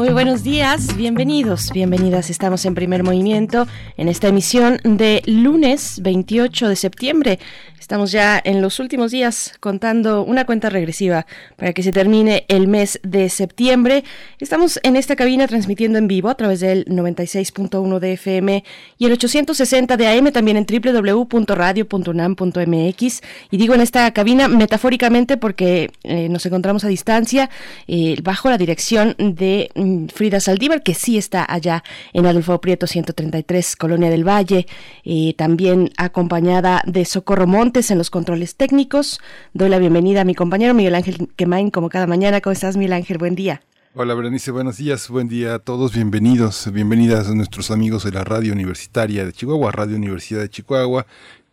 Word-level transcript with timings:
Muy 0.00 0.14
buenos 0.14 0.42
días, 0.42 0.96
bienvenidos, 0.96 1.72
bienvenidas. 1.74 2.30
Estamos 2.30 2.64
en 2.64 2.74
primer 2.74 3.02
movimiento 3.02 3.66
en 3.98 4.08
esta 4.08 4.28
emisión 4.28 4.80
de 4.82 5.22
lunes 5.26 6.00
28 6.02 6.70
de 6.70 6.76
septiembre. 6.76 7.38
Estamos 7.78 8.10
ya 8.12 8.40
en 8.44 8.62
los 8.62 8.78
últimos 8.78 9.10
días 9.10 9.52
contando 9.58 10.22
una 10.22 10.46
cuenta 10.46 10.70
regresiva 10.70 11.26
para 11.56 11.72
que 11.72 11.82
se 11.82 11.90
termine 11.90 12.44
el 12.46 12.68
mes 12.68 13.00
de 13.02 13.28
septiembre. 13.28 14.04
Estamos 14.38 14.78
en 14.84 14.94
esta 14.94 15.16
cabina 15.16 15.48
transmitiendo 15.48 15.98
en 15.98 16.06
vivo 16.06 16.28
a 16.28 16.36
través 16.36 16.60
del 16.60 16.84
96.1 16.84 17.98
de 17.98 18.12
FM 18.12 18.62
y 18.96 19.06
el 19.06 19.12
860 19.12 19.96
de 19.96 20.06
AM, 20.06 20.30
también 20.30 20.56
en 20.56 20.66
www.radio.unam.mx. 20.66 23.22
Y 23.50 23.56
digo 23.56 23.74
en 23.74 23.80
esta 23.80 24.08
cabina 24.12 24.46
metafóricamente 24.46 25.36
porque 25.36 25.90
eh, 26.04 26.28
nos 26.28 26.46
encontramos 26.46 26.84
a 26.84 26.88
distancia 26.88 27.50
eh, 27.88 28.14
bajo 28.22 28.50
la 28.50 28.56
dirección 28.56 29.16
de 29.18 29.68
Frida 30.12 30.40
Saldívar, 30.40 30.82
que 30.82 30.94
sí 30.94 31.18
está 31.18 31.44
allá 31.48 31.82
en 32.12 32.26
Adolfo 32.26 32.60
Prieto 32.60 32.86
133, 32.86 33.76
Colonia 33.76 34.10
del 34.10 34.26
Valle, 34.26 34.66
eh, 35.04 35.34
también 35.36 35.90
acompañada 35.96 36.82
de 36.86 37.04
Socorro 37.04 37.46
Montes 37.46 37.90
en 37.90 37.98
los 37.98 38.10
controles 38.10 38.56
técnicos. 38.56 39.20
Doy 39.52 39.68
la 39.68 39.78
bienvenida 39.78 40.22
a 40.22 40.24
mi 40.24 40.34
compañero 40.34 40.74
Miguel 40.74 40.94
Ángel 40.94 41.28
Quemain, 41.36 41.70
como 41.70 41.88
cada 41.88 42.06
mañana. 42.06 42.40
¿Cómo 42.40 42.52
estás, 42.52 42.76
Miguel 42.76 42.94
Ángel? 42.94 43.18
Buen 43.18 43.34
día. 43.34 43.62
Hola 43.92 44.14
Berenice, 44.14 44.52
buenos 44.52 44.76
días, 44.76 45.08
buen 45.08 45.26
día 45.26 45.54
a 45.54 45.58
todos, 45.58 45.92
bienvenidos, 45.92 46.70
bienvenidas 46.72 47.28
a 47.28 47.34
nuestros 47.34 47.72
amigos 47.72 48.04
de 48.04 48.12
la 48.12 48.22
Radio 48.22 48.52
Universitaria 48.52 49.26
de 49.26 49.32
Chihuahua, 49.32 49.72
Radio 49.72 49.96
Universidad 49.96 50.42
de 50.42 50.48
Chihuahua, 50.48 51.06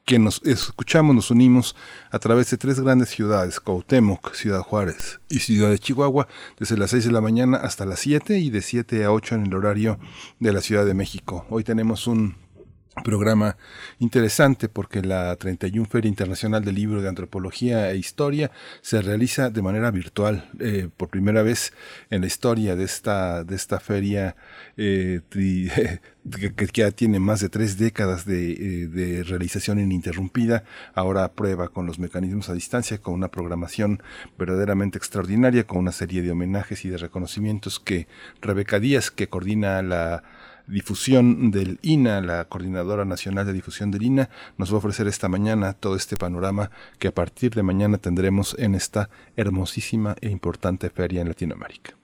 que 0.07 0.19
nos 0.19 0.41
escuchamos, 0.45 1.13
nos 1.13 1.31
unimos 1.31 1.75
a 2.11 2.17
través 2.17 2.49
de 2.49 2.55
tres 2.55 2.79
grandes 2.79 3.09
ciudades, 3.09 3.59
Cuauhtémoc, 3.59 4.33
Ciudad 4.35 4.61
Juárez 4.61 5.19
y 5.27 5.39
Ciudad 5.39 5.69
de 5.69 5.79
Chihuahua, 5.79 6.29
desde 6.57 6.77
las 6.77 6.91
6 6.91 7.07
de 7.07 7.11
la 7.11 7.19
mañana 7.19 7.57
hasta 7.57 7.85
las 7.85 7.99
7 7.99 8.39
y 8.39 8.49
de 8.49 8.61
7 8.61 9.03
a 9.03 9.11
8 9.11 9.35
en 9.35 9.47
el 9.47 9.53
horario 9.53 9.99
de 10.39 10.53
la 10.53 10.61
Ciudad 10.61 10.85
de 10.85 10.93
México. 10.93 11.45
Hoy 11.49 11.65
tenemos 11.65 12.07
un 12.07 12.37
programa 13.03 13.57
interesante 13.99 14.69
porque 14.69 15.01
la 15.01 15.35
31 15.35 15.87
Feria 15.87 16.09
Internacional 16.09 16.63
del 16.63 16.75
Libro 16.75 17.01
de 17.01 17.09
Antropología 17.09 17.91
e 17.91 17.97
Historia 17.97 18.51
se 18.81 19.01
realiza 19.01 19.49
de 19.49 19.61
manera 19.61 19.91
virtual 19.91 20.49
eh, 20.59 20.89
por 20.95 21.09
primera 21.09 21.43
vez 21.43 21.73
en 22.09 22.21
la 22.21 22.27
historia 22.27 22.75
de 22.75 22.83
esta, 22.83 23.43
de 23.43 23.55
esta 23.55 23.79
feria 23.79 24.35
eh, 24.77 25.21
que, 25.31 26.67
ya 26.73 26.91
tiene 26.91 27.19
más 27.19 27.39
de 27.39 27.49
tres 27.49 27.77
décadas 27.77 28.25
de, 28.25 28.51
eh, 28.51 28.87
de, 28.87 29.23
realización 29.23 29.79
ininterrumpida, 29.79 30.63
ahora 30.93 31.31
prueba 31.31 31.69
con 31.69 31.85
los 31.85 31.99
mecanismos 31.99 32.49
a 32.49 32.53
distancia, 32.53 32.97
con 32.99 33.13
una 33.13 33.29
programación 33.29 34.01
verdaderamente 34.37 34.97
extraordinaria, 34.97 35.65
con 35.65 35.79
una 35.79 35.91
serie 35.91 36.21
de 36.21 36.31
homenajes 36.31 36.83
y 36.85 36.89
de 36.89 36.97
reconocimientos 36.97 37.79
que 37.79 38.07
Rebeca 38.41 38.79
Díaz, 38.79 39.11
que 39.11 39.29
coordina 39.29 39.81
la 39.81 40.23
difusión 40.67 41.51
del 41.51 41.79
INA, 41.81 42.21
la 42.21 42.45
Coordinadora 42.45 43.05
Nacional 43.05 43.45
de 43.45 43.53
Difusión 43.53 43.91
del 43.91 44.03
INA, 44.03 44.29
nos 44.57 44.71
va 44.71 44.75
a 44.75 44.77
ofrecer 44.77 45.07
esta 45.07 45.29
mañana 45.29 45.73
todo 45.73 45.95
este 45.95 46.17
panorama 46.17 46.71
que 46.99 47.07
a 47.07 47.13
partir 47.13 47.53
de 47.53 47.63
mañana 47.63 47.97
tendremos 47.97 48.55
en 48.59 48.75
esta 48.75 49.09
hermosísima 49.35 50.15
e 50.21 50.29
importante 50.29 50.89
feria 50.89 51.21
en 51.21 51.29
Latinoamérica. 51.29 51.95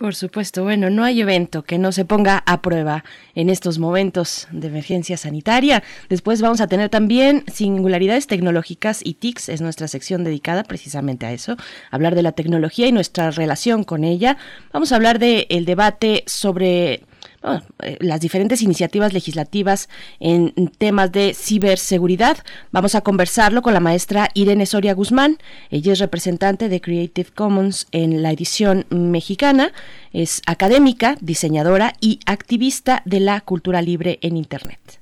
Por 0.00 0.14
supuesto, 0.14 0.64
bueno, 0.64 0.88
no 0.88 1.04
hay 1.04 1.20
evento 1.20 1.62
que 1.62 1.76
no 1.76 1.92
se 1.92 2.06
ponga 2.06 2.42
a 2.46 2.62
prueba 2.62 3.04
en 3.34 3.50
estos 3.50 3.78
momentos 3.78 4.48
de 4.50 4.68
emergencia 4.68 5.18
sanitaria. 5.18 5.82
Después 6.08 6.40
vamos 6.40 6.62
a 6.62 6.68
tener 6.68 6.88
también 6.88 7.44
singularidades 7.52 8.26
tecnológicas 8.26 9.02
y 9.04 9.12
TICs, 9.12 9.50
es 9.50 9.60
nuestra 9.60 9.88
sección 9.88 10.24
dedicada 10.24 10.64
precisamente 10.64 11.26
a 11.26 11.32
eso, 11.32 11.58
hablar 11.90 12.14
de 12.14 12.22
la 12.22 12.32
tecnología 12.32 12.86
y 12.86 12.92
nuestra 12.92 13.30
relación 13.30 13.84
con 13.84 14.04
ella. 14.04 14.38
Vamos 14.72 14.90
a 14.90 14.96
hablar 14.96 15.18
del 15.18 15.44
el 15.50 15.66
debate 15.66 16.24
sobre 16.26 17.04
eh, 17.42 17.96
las 18.00 18.20
diferentes 18.20 18.60
iniciativas 18.60 19.12
legislativas 19.12 19.88
en 20.18 20.52
temas 20.78 21.10
de 21.10 21.34
ciberseguridad. 21.34 22.38
Vamos 22.70 22.94
a 22.94 23.00
conversarlo 23.00 23.62
con 23.62 23.72
la 23.72 23.80
maestra 23.80 24.28
Irene 24.34 24.66
Soria 24.66 24.94
Guzmán. 24.94 25.38
Ella 25.70 25.92
es 25.92 25.98
representante 25.98 26.68
de 26.68 26.80
Creative 26.80 27.30
Commons 27.34 27.86
en 27.92 28.22
la 28.22 28.30
edición 28.30 28.86
mexicana. 28.90 29.72
Es 30.12 30.42
académica, 30.46 31.16
diseñadora 31.20 31.94
y 32.00 32.20
activista 32.26 33.02
de 33.06 33.20
la 33.20 33.40
cultura 33.40 33.80
libre 33.80 34.18
en 34.22 34.36
Internet. 34.36 35.00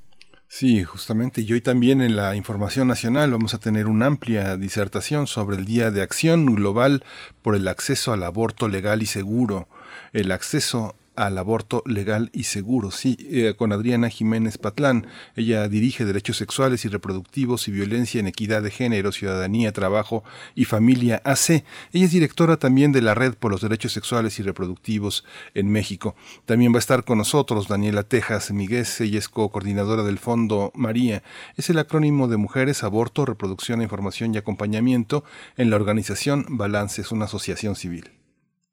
Sí, 0.50 0.82
justamente. 0.82 1.42
Y 1.42 1.52
hoy 1.52 1.60
también 1.60 2.00
en 2.00 2.16
la 2.16 2.34
Información 2.34 2.88
Nacional 2.88 3.30
vamos 3.30 3.52
a 3.52 3.58
tener 3.58 3.86
una 3.86 4.06
amplia 4.06 4.56
disertación 4.56 5.26
sobre 5.26 5.56
el 5.56 5.66
Día 5.66 5.90
de 5.90 6.02
Acción 6.02 6.46
Global 6.46 7.04
por 7.42 7.54
el 7.54 7.68
acceso 7.68 8.12
al 8.12 8.22
aborto 8.22 8.66
legal 8.66 9.02
y 9.02 9.06
seguro, 9.06 9.68
el 10.12 10.32
acceso 10.32 10.94
al 11.18 11.36
aborto 11.36 11.82
legal 11.84 12.30
y 12.32 12.44
seguro. 12.44 12.90
Sí, 12.90 13.16
eh, 13.20 13.54
con 13.56 13.72
Adriana 13.72 14.08
Jiménez 14.08 14.56
Patlán. 14.56 15.06
Ella 15.34 15.68
dirige 15.68 16.04
Derechos 16.04 16.36
Sexuales 16.36 16.84
y 16.84 16.88
Reproductivos 16.88 17.66
y 17.66 17.72
Violencia 17.72 18.20
en 18.20 18.28
Equidad 18.28 18.62
de 18.62 18.70
Género, 18.70 19.10
Ciudadanía, 19.10 19.72
Trabajo 19.72 20.22
y 20.54 20.64
Familia 20.64 21.20
AC. 21.24 21.64
Ella 21.92 22.04
es 22.04 22.12
directora 22.12 22.56
también 22.56 22.92
de 22.92 23.02
la 23.02 23.14
Red 23.14 23.34
por 23.34 23.50
los 23.50 23.60
Derechos 23.60 23.92
Sexuales 23.92 24.38
y 24.38 24.42
Reproductivos 24.42 25.24
en 25.54 25.70
México. 25.70 26.14
También 26.46 26.72
va 26.72 26.76
a 26.76 26.78
estar 26.78 27.04
con 27.04 27.18
nosotros 27.18 27.68
Daniela 27.68 28.04
Tejas 28.04 28.52
Miguel, 28.52 28.86
ella 29.00 29.18
es 29.18 29.28
co-coordinadora 29.28 30.04
del 30.04 30.18
Fondo 30.18 30.70
María. 30.74 31.24
Es 31.56 31.68
el 31.68 31.78
acrónimo 31.78 32.28
de 32.28 32.36
Mujeres, 32.36 32.84
Aborto, 32.84 33.26
Reproducción, 33.26 33.82
Información 33.82 34.34
y 34.34 34.38
Acompañamiento 34.38 35.24
en 35.56 35.70
la 35.70 35.76
organización 35.76 36.46
Balance, 36.48 37.02
es 37.02 37.10
una 37.10 37.24
asociación 37.24 37.74
civil. 37.74 38.17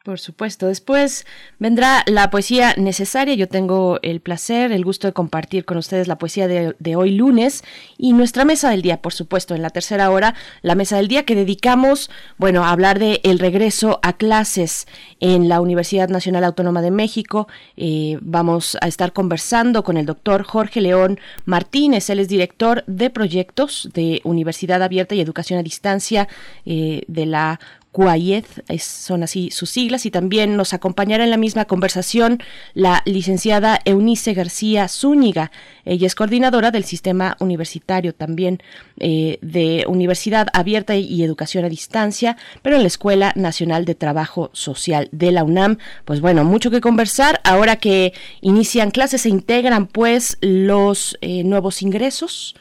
Por 0.06 0.20
supuesto. 0.20 0.68
Después 0.68 1.26
vendrá 1.58 2.04
la 2.06 2.30
poesía 2.30 2.76
necesaria. 2.78 3.34
Yo 3.34 3.48
tengo 3.48 3.98
el 4.04 4.22
placer, 4.22 4.72
el 4.72 4.86
gusto 4.86 5.08
de 5.08 5.14
compartir 5.14 5.66
con 5.66 5.78
ustedes 5.78 6.08
la 6.08 6.20
poesía 6.20 6.48
de, 6.48 6.96
hoy 6.96 7.10
lunes 7.10 7.64
y 7.98 8.14
nuestra 8.14 8.46
mesa 8.46 8.70
del 8.70 8.84
día, 8.84 9.02
por 9.02 9.14
supuesto, 9.14 9.56
en 9.56 9.64
la 9.64 9.72
tercera 9.72 10.12
hora, 10.12 10.36
la 10.62 10.76
mesa 10.76 10.98
del 10.98 11.08
día 11.08 11.26
que 11.26 11.34
dedicamos, 11.34 12.12
bueno, 12.38 12.64
a 12.64 12.70
hablar 12.70 13.00
de 13.00 13.20
el 13.24 13.40
regreso 13.40 14.00
a 14.04 14.14
clases 14.14 14.86
en 15.22 15.50
la 15.50 15.60
Universidad 15.60 16.10
Nacional 16.10 16.44
Autónoma 16.44 16.84
de 16.84 16.92
México. 16.92 17.48
Eh, 17.76 18.20
vamos 18.22 18.78
a 18.82 18.88
estar 18.88 19.12
conversando 19.12 19.84
con 19.84 19.98
el 19.98 20.06
doctor 20.06 20.44
Jorge 20.44 20.82
León 20.82 21.20
Martínez. 21.46 22.12
Él 22.12 22.20
es 22.20 22.28
director 22.28 22.84
de 22.86 23.10
proyectos 23.10 23.90
de 23.96 24.22
Universidad 24.24 24.84
Abierta 24.84 25.16
y 25.16 25.22
Educación 25.22 25.58
a 25.58 25.64
Distancia 25.64 26.28
eh, 26.68 27.02
de 27.08 27.26
la 27.26 27.60
CUAIED, 27.96 28.44
son 28.78 29.24
así 29.24 29.52
sus 29.52 29.70
siglas, 29.70 30.06
y 30.06 30.12
también 30.12 30.58
nos 30.58 30.74
acompañará 30.74 31.24
en 31.24 31.30
la 31.30 31.38
misma 31.38 31.64
conversación 31.64 32.44
la 32.74 33.02
licenciada 33.06 33.80
Eunice 33.86 34.34
García 34.34 34.90
Zúñiga. 34.90 35.50
Ella 35.86 36.06
es 36.06 36.14
coordinadora 36.14 36.72
del 36.72 36.84
sistema 36.84 37.38
universitario 37.40 38.14
también 38.14 38.62
eh, 39.00 39.40
de 39.42 39.86
Universidad 39.88 40.48
Abierta 40.52 40.98
y 40.98 41.24
Educación 41.24 41.64
a 41.64 41.70
Distancia, 41.70 42.36
pero 42.62 42.76
en 42.76 42.82
la 42.82 42.90
Escuela 42.90 43.32
Nacional 43.38 43.86
de 43.86 43.96
Trabajo 43.96 44.50
Social 44.52 45.08
de 45.14 45.32
la 45.32 45.46
UNAM. 45.46 45.78
Pues 46.04 46.20
bueno, 46.20 46.44
mucho 46.44 46.72
que 46.72 46.82
conversar. 46.82 47.40
Ahora 47.46 47.78
que 47.78 48.12
inician 48.42 48.92
clases, 48.92 49.22
se 49.22 49.30
integran 49.30 49.88
pues 49.88 50.38
los 50.42 51.18
eh, 51.22 51.46
nuevos 51.46 51.82
ingresos 51.82 52.56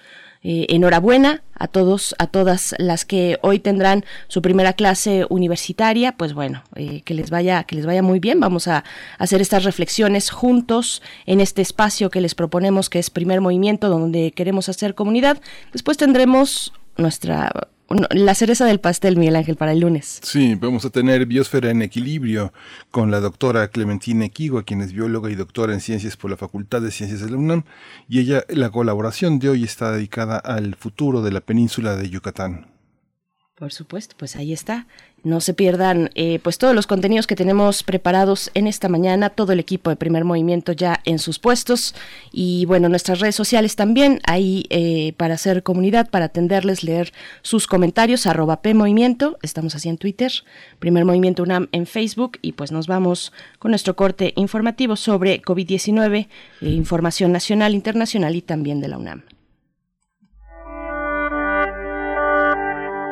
eh, 0.45 0.67
enhorabuena 0.69 1.43
a 1.59 1.69
todos, 1.69 2.15
a 2.19 2.27
todas 2.27 2.75
las 2.79 3.05
que 3.05 3.39
hoy 3.43 3.59
tendrán 3.59 4.05
su 4.29 4.43
primera 4.43 4.75
clase 4.75 5.27
universitaria, 5.31 6.13
pues 6.13 6.35
bueno, 6.35 6.63
eh, 6.77 7.01
que 7.03 7.15
les 7.15 7.31
vaya, 7.31 7.65
que 7.65 7.77
les 7.77 7.87
vaya 7.87 8.03
muy 8.03 8.21
bien. 8.21 8.41
Vamos 8.41 8.69
a 8.69 8.85
hacer 9.19 9.41
estas 9.41 9.65
reflexiones 9.65 10.31
juntos 10.31 11.03
en 11.25 11.41
este 11.41 11.63
espacio 11.63 12.11
que 12.11 12.21
les 12.21 12.35
proponemos, 12.35 12.91
que 12.91 12.99
es 12.99 13.09
primer 13.09 13.41
movimiento, 13.41 13.89
donde 13.89 14.33
queremos 14.33 14.69
hacer 14.69 14.95
comunidad. 14.95 15.41
Después 15.73 15.97
tendremos 15.97 16.73
nuestra 16.97 17.51
la 17.89 18.35
cereza 18.35 18.65
del 18.65 18.81
pastel, 18.81 19.17
Miguel 19.17 19.37
Ángel, 19.37 19.57
para 19.57 19.73
el 19.73 19.81
lunes. 19.81 20.21
Sí, 20.23 20.55
vamos 20.55 20.85
a 20.85 20.91
tener 20.91 21.27
Biosfera 21.27 21.71
en 21.71 21.83
Equilibrio 21.83 22.53
con 22.91 23.11
la 23.11 23.21
doctora 23.21 23.69
Clementina 23.69 24.25
Equigua, 24.25 24.65
quien 24.65 24.81
es 24.81 24.93
bióloga 24.93 25.31
y 25.31 25.35
doctora 25.35 25.73
en 25.73 25.81
ciencias 25.81 26.17
por 26.17 26.31
la 26.31 26.37
Facultad 26.37 26.81
de 26.81 26.91
Ciencias 26.91 27.21
de 27.21 27.31
la 27.31 27.37
UNAM, 27.37 27.65
y 28.09 28.21
ella, 28.21 28.45
la 28.49 28.71
colaboración 28.71 29.39
de 29.39 29.51
hoy 29.51 29.65
está 29.65 29.93
dedicada 29.93 30.39
al 30.39 30.75
futuro 30.77 31.23
de 31.23 31.33
la 31.33 31.41
península 31.41 31.97
de 31.97 32.11
Yucatán. 32.11 32.74
Por 33.57 33.73
supuesto, 33.73 34.17
pues 34.19 34.35
ahí 34.35 34.53
está. 34.53 34.89
No 35.23 35.41
se 35.41 35.55
pierdan 35.55 36.11
eh, 36.17 36.41
pues 36.43 36.59
todos 36.59 36.75
los 36.75 36.89
contenidos 36.89 37.29
que 37.29 37.37
tenemos 37.37 37.85
preparados 37.85 38.51
en 38.55 38.67
esta 38.67 38.89
mañana, 38.89 39.31
todo 39.31 39.53
el 39.53 39.61
equipo 39.61 39.91
de 39.91 39.97
primer 39.97 40.25
movimiento 40.25 40.73
ya 40.73 41.01
en 41.05 41.21
sus 41.21 41.39
puestos 41.39 41.95
y 42.33 42.67
bueno, 42.67 42.89
nuestras 42.89 43.21
redes 43.21 43.37
sociales 43.37 43.77
también 43.77 44.19
ahí 44.27 44.67
eh, 44.71 45.13
para 45.17 45.35
hacer 45.35 45.63
comunidad, 45.63 46.11
para 46.11 46.27
atenderles, 46.27 46.83
leer 46.83 47.13
sus 47.43 47.69
comentarios, 47.69 48.27
arroba 48.27 48.61
P 48.61 48.75
Movimiento, 48.75 49.39
estamos 49.41 49.77
así 49.77 49.89
en 49.89 49.99
Twitter, 49.99 50.33
primer 50.81 51.05
movimiento 51.05 51.45
UNAM 51.45 51.69
en 51.71 51.87
Facebook 51.87 52.39
y 52.43 52.53
pues 52.53 52.73
nos 52.73 52.89
vamos 52.89 53.33
con 53.61 53.71
nuestro 53.71 53.95
corte 53.95 54.33
informativo 54.35 54.97
sobre 54.97 55.41
COVID-19, 55.41 56.27
eh, 56.61 56.69
información 56.69 57.31
nacional, 57.31 57.75
internacional 57.75 58.35
y 58.35 58.43
también 58.43 58.81
de 58.81 58.89
la 58.89 58.99
UNAM. 58.99 59.23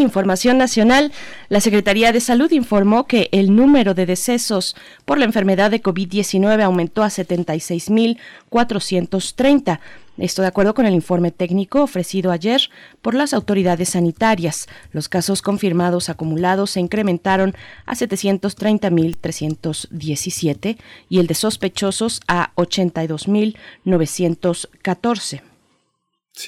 En 0.00 0.04
información 0.04 0.56
nacional, 0.56 1.12
la 1.50 1.60
Secretaría 1.60 2.10
de 2.10 2.20
Salud 2.20 2.50
informó 2.52 3.06
que 3.06 3.28
el 3.32 3.54
número 3.54 3.92
de 3.92 4.06
decesos 4.06 4.74
por 5.04 5.18
la 5.18 5.26
enfermedad 5.26 5.70
de 5.70 5.82
COVID-19 5.82 6.62
aumentó 6.62 7.02
a 7.02 7.08
76.430 7.08 9.78
esto 10.16 10.40
de 10.40 10.48
acuerdo 10.48 10.72
con 10.72 10.86
el 10.86 10.94
informe 10.94 11.32
técnico 11.32 11.82
ofrecido 11.82 12.30
ayer 12.30 12.70
por 13.02 13.14
las 13.14 13.34
autoridades 13.34 13.90
sanitarias. 13.90 14.68
Los 14.92 15.10
casos 15.10 15.42
confirmados 15.42 16.08
acumulados 16.08 16.70
se 16.70 16.80
incrementaron 16.80 17.54
a 17.84 17.94
730.317 17.94 20.78
y 21.10 21.18
el 21.18 21.26
de 21.26 21.34
sospechosos 21.34 22.22
a 22.26 22.52
82.914. 22.56 25.49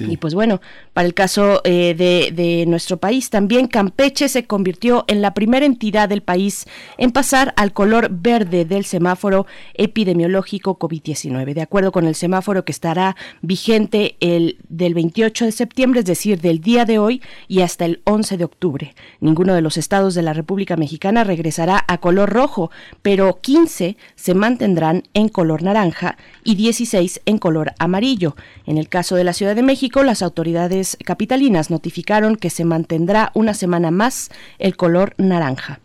Y 0.00 0.17
pues 0.17 0.35
bueno, 0.35 0.61
para 0.93 1.06
el 1.06 1.15
caso 1.15 1.61
eh, 1.65 1.94
de, 1.94 2.65
nuestro 2.67 2.97
país, 2.97 3.31
también 3.31 3.67
Campeche 3.67 4.29
se 4.29 4.47
convirtió 4.47 5.05
en 5.09 5.23
la 5.23 5.35
primera 5.35 5.67
entidad 5.67 6.09
del 6.09 6.23
país 6.23 6.67
en 6.99 7.11
pasar 7.11 7.53
al 7.56 7.73
color 7.73 8.09
verde 8.11 8.65
del 8.65 8.85
semáforo 8.85 9.47
epidemiológico 9.75 10.79
COVID-19. 10.79 11.55
De 11.55 11.62
acuerdo 11.62 11.93
con 11.93 12.06
el 12.06 12.15
semáforo 12.15 12.65
que 12.65 12.73
estará 12.73 13.17
vigente 13.41 14.17
el 14.21 14.59
del 14.69 14.94
28 14.94 15.47
de 15.47 15.53
septiembre, 15.53 16.00
es 16.00 16.06
decir, 16.06 16.41
del 16.41 16.61
día 16.61 16.85
de 16.85 16.99
hoy 16.99 17.23
y 17.49 17.61
hasta 17.61 17.85
el 17.85 18.00
11 18.05 18.37
de 18.37 18.45
octubre. 18.45 18.95
Ninguno 19.21 19.55
de 19.55 19.62
los 19.62 19.77
estados 19.77 20.15
de 20.15 20.23
la 20.23 20.33
República 20.33 20.77
Mexicana 20.77 21.25
regresará 21.25 21.85
a 21.88 21.99
color 21.99 22.31
rojo, 22.31 22.71
pero 23.03 23.41
15 23.41 23.97
se 24.15 24.35
mantendrán 24.35 25.05
en 25.15 25.29
color 25.29 25.62
naranja 25.62 26.17
y 26.45 26.55
16 26.55 27.23
en 27.27 27.38
color 27.38 27.73
amarillo. 27.79 28.37
En 28.67 28.79
el 28.79 28.88
caso 28.88 29.17
de 29.17 29.25
la 29.25 29.33
Ciudad 29.33 29.55
de 29.55 29.62
México, 29.62 29.81
México, 29.82 30.05
las 30.05 30.23
autoridades 30.23 30.96
capitalinas 31.05 31.69
notificaron 31.69 32.37
que 32.37 32.50
se 32.50 32.64
mantendrá 32.64 33.32
una 33.34 33.52
semana 33.52 33.90
más 33.90 34.31
el 34.61 34.76
color 34.76 35.17
naranja. 35.19 35.81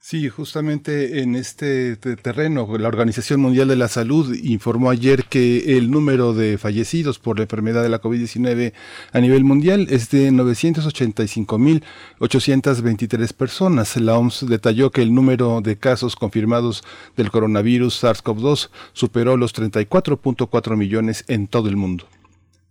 Sí, 0.00 0.28
justamente 0.28 1.20
en 1.20 1.36
este 1.36 1.94
terreno, 1.94 2.66
la 2.76 2.88
Organización 2.88 3.40
Mundial 3.40 3.68
de 3.68 3.76
la 3.76 3.86
Salud 3.86 4.34
informó 4.34 4.90
ayer 4.90 5.26
que 5.26 5.78
el 5.78 5.92
número 5.92 6.34
de 6.34 6.58
fallecidos 6.58 7.20
por 7.20 7.38
la 7.38 7.44
enfermedad 7.44 7.84
de 7.84 7.88
la 7.88 8.02
COVID-19 8.02 8.72
a 9.12 9.20
nivel 9.20 9.44
mundial 9.44 9.86
es 9.90 10.10
de 10.10 10.32
985.823 10.32 13.32
personas. 13.32 13.96
La 13.96 14.18
OMS 14.18 14.44
detalló 14.48 14.90
que 14.90 15.02
el 15.02 15.14
número 15.14 15.60
de 15.60 15.76
casos 15.76 16.16
confirmados 16.16 16.82
del 17.16 17.30
coronavirus 17.30 18.02
SARS-CoV-2 18.02 18.70
superó 18.92 19.36
los 19.36 19.54
34.4 19.54 20.76
millones 20.76 21.24
en 21.28 21.46
todo 21.46 21.68
el 21.68 21.76
mundo. 21.76 22.08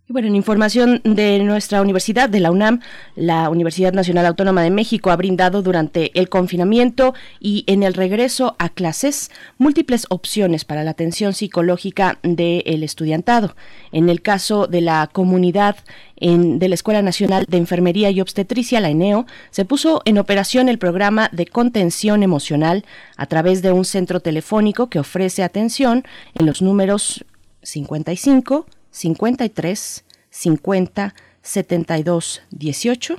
Bueno, 0.06 0.28
en 0.28 0.36
información 0.36 1.00
de 1.02 1.38
nuestra 1.38 1.80
universidad, 1.80 2.28
de 2.28 2.38
la 2.38 2.50
UNAM, 2.50 2.80
la 3.16 3.48
Universidad 3.48 3.94
Nacional 3.94 4.26
Autónoma 4.26 4.62
de 4.62 4.68
México 4.68 5.10
ha 5.10 5.16
brindado 5.16 5.62
durante 5.62 6.10
el 6.20 6.28
confinamiento 6.28 7.14
y 7.40 7.64
en 7.68 7.82
el 7.82 7.94
regreso 7.94 8.54
a 8.58 8.68
clases 8.68 9.30
múltiples 9.56 10.04
opciones 10.10 10.66
para 10.66 10.84
la 10.84 10.90
atención 10.90 11.32
psicológica 11.32 12.18
del 12.22 12.82
estudiantado. 12.82 13.56
En 13.92 14.10
el 14.10 14.20
caso 14.20 14.66
de 14.66 14.82
la 14.82 15.08
comunidad 15.10 15.76
de 16.20 16.68
la 16.68 16.74
Escuela 16.74 17.00
Nacional 17.00 17.46
de 17.48 17.56
Enfermería 17.56 18.10
y 18.10 18.20
Obstetricia, 18.20 18.80
la 18.80 18.90
ENEO, 18.90 19.24
se 19.50 19.64
puso 19.64 20.02
en 20.04 20.18
operación 20.18 20.68
el 20.68 20.76
programa 20.76 21.30
de 21.32 21.46
contención 21.46 22.22
emocional 22.22 22.84
a 23.16 23.24
través 23.24 23.62
de 23.62 23.72
un 23.72 23.86
centro 23.86 24.20
telefónico 24.20 24.90
que 24.90 24.98
ofrece 24.98 25.42
atención 25.42 26.04
en 26.34 26.44
los 26.44 26.60
números 26.60 27.24
55 27.62 28.66
53 28.94 30.04
50 30.30 31.14
72 31.42 32.42
18, 32.50 33.16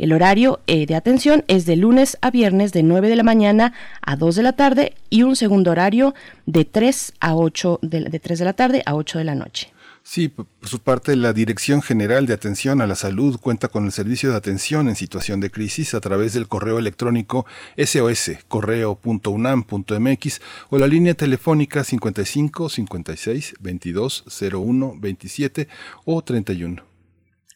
El 0.00 0.14
horario 0.14 0.60
eh, 0.66 0.86
de 0.86 0.94
atención 0.94 1.44
es 1.46 1.66
de 1.66 1.76
lunes 1.76 2.16
a 2.22 2.30
viernes 2.30 2.72
de 2.72 2.82
9 2.82 3.10
de 3.10 3.16
la 3.16 3.22
mañana 3.22 3.74
a 4.00 4.16
2 4.16 4.34
de 4.34 4.42
la 4.42 4.54
tarde 4.54 4.94
y 5.10 5.24
un 5.24 5.36
segundo 5.36 5.72
horario 5.72 6.14
de 6.46 6.64
3 6.64 7.12
a 7.20 7.36
8 7.36 7.80
de, 7.82 8.00
de 8.04 8.18
3 8.18 8.38
de 8.38 8.44
la 8.46 8.54
tarde 8.54 8.82
a 8.86 8.94
8 8.94 9.18
de 9.18 9.24
la 9.24 9.34
noche. 9.34 9.74
Sí, 10.02 10.28
por 10.28 10.46
su 10.62 10.78
parte, 10.78 11.14
la 11.16 11.34
Dirección 11.34 11.82
General 11.82 12.24
de 12.24 12.32
Atención 12.32 12.80
a 12.80 12.86
la 12.86 12.94
Salud 12.94 13.38
cuenta 13.38 13.68
con 13.68 13.84
el 13.84 13.92
servicio 13.92 14.30
de 14.30 14.38
atención 14.38 14.88
en 14.88 14.96
situación 14.96 15.38
de 15.40 15.50
crisis 15.50 15.92
a 15.92 16.00
través 16.00 16.32
del 16.32 16.48
correo 16.48 16.78
electrónico 16.78 17.44
SOS, 17.76 18.30
correo.unam.mx 18.48 20.40
o 20.70 20.78
la 20.78 20.86
línea 20.86 21.12
telefónica 21.12 21.84
55 21.84 22.70
56 22.70 23.54
22 23.60 24.24
01 24.50 24.94
27 24.98 25.68
o 26.06 26.22
31. 26.22 26.89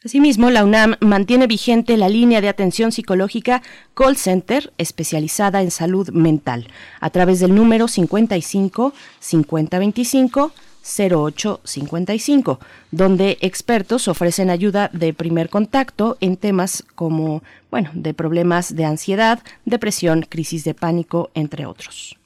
Asimismo, 0.04 0.50
la 0.50 0.64
UNAM 0.64 0.96
mantiene 1.00 1.46
vigente 1.46 1.96
la 1.96 2.10
línea 2.10 2.42
de 2.42 2.50
atención 2.50 2.92
psicológica 2.92 3.62
Call 3.94 4.18
Center 4.18 4.70
especializada 4.76 5.62
en 5.62 5.70
salud 5.70 6.10
mental 6.10 6.68
a 7.00 7.08
través 7.08 7.40
del 7.40 7.54
número 7.54 7.88
55 7.88 8.92
5025 9.18 10.52
0855, 10.84 12.60
donde 12.90 13.38
expertos 13.40 14.06
ofrecen 14.06 14.50
ayuda 14.50 14.90
de 14.92 15.14
primer 15.14 15.48
contacto 15.48 16.18
en 16.20 16.36
temas 16.36 16.84
como, 16.94 17.42
bueno, 17.70 17.88
de 17.94 18.12
problemas 18.12 18.76
de 18.76 18.84
ansiedad, 18.84 19.42
depresión, 19.64 20.26
crisis 20.28 20.64
de 20.64 20.74
pánico, 20.74 21.30
entre 21.32 21.64
otros. 21.64 22.18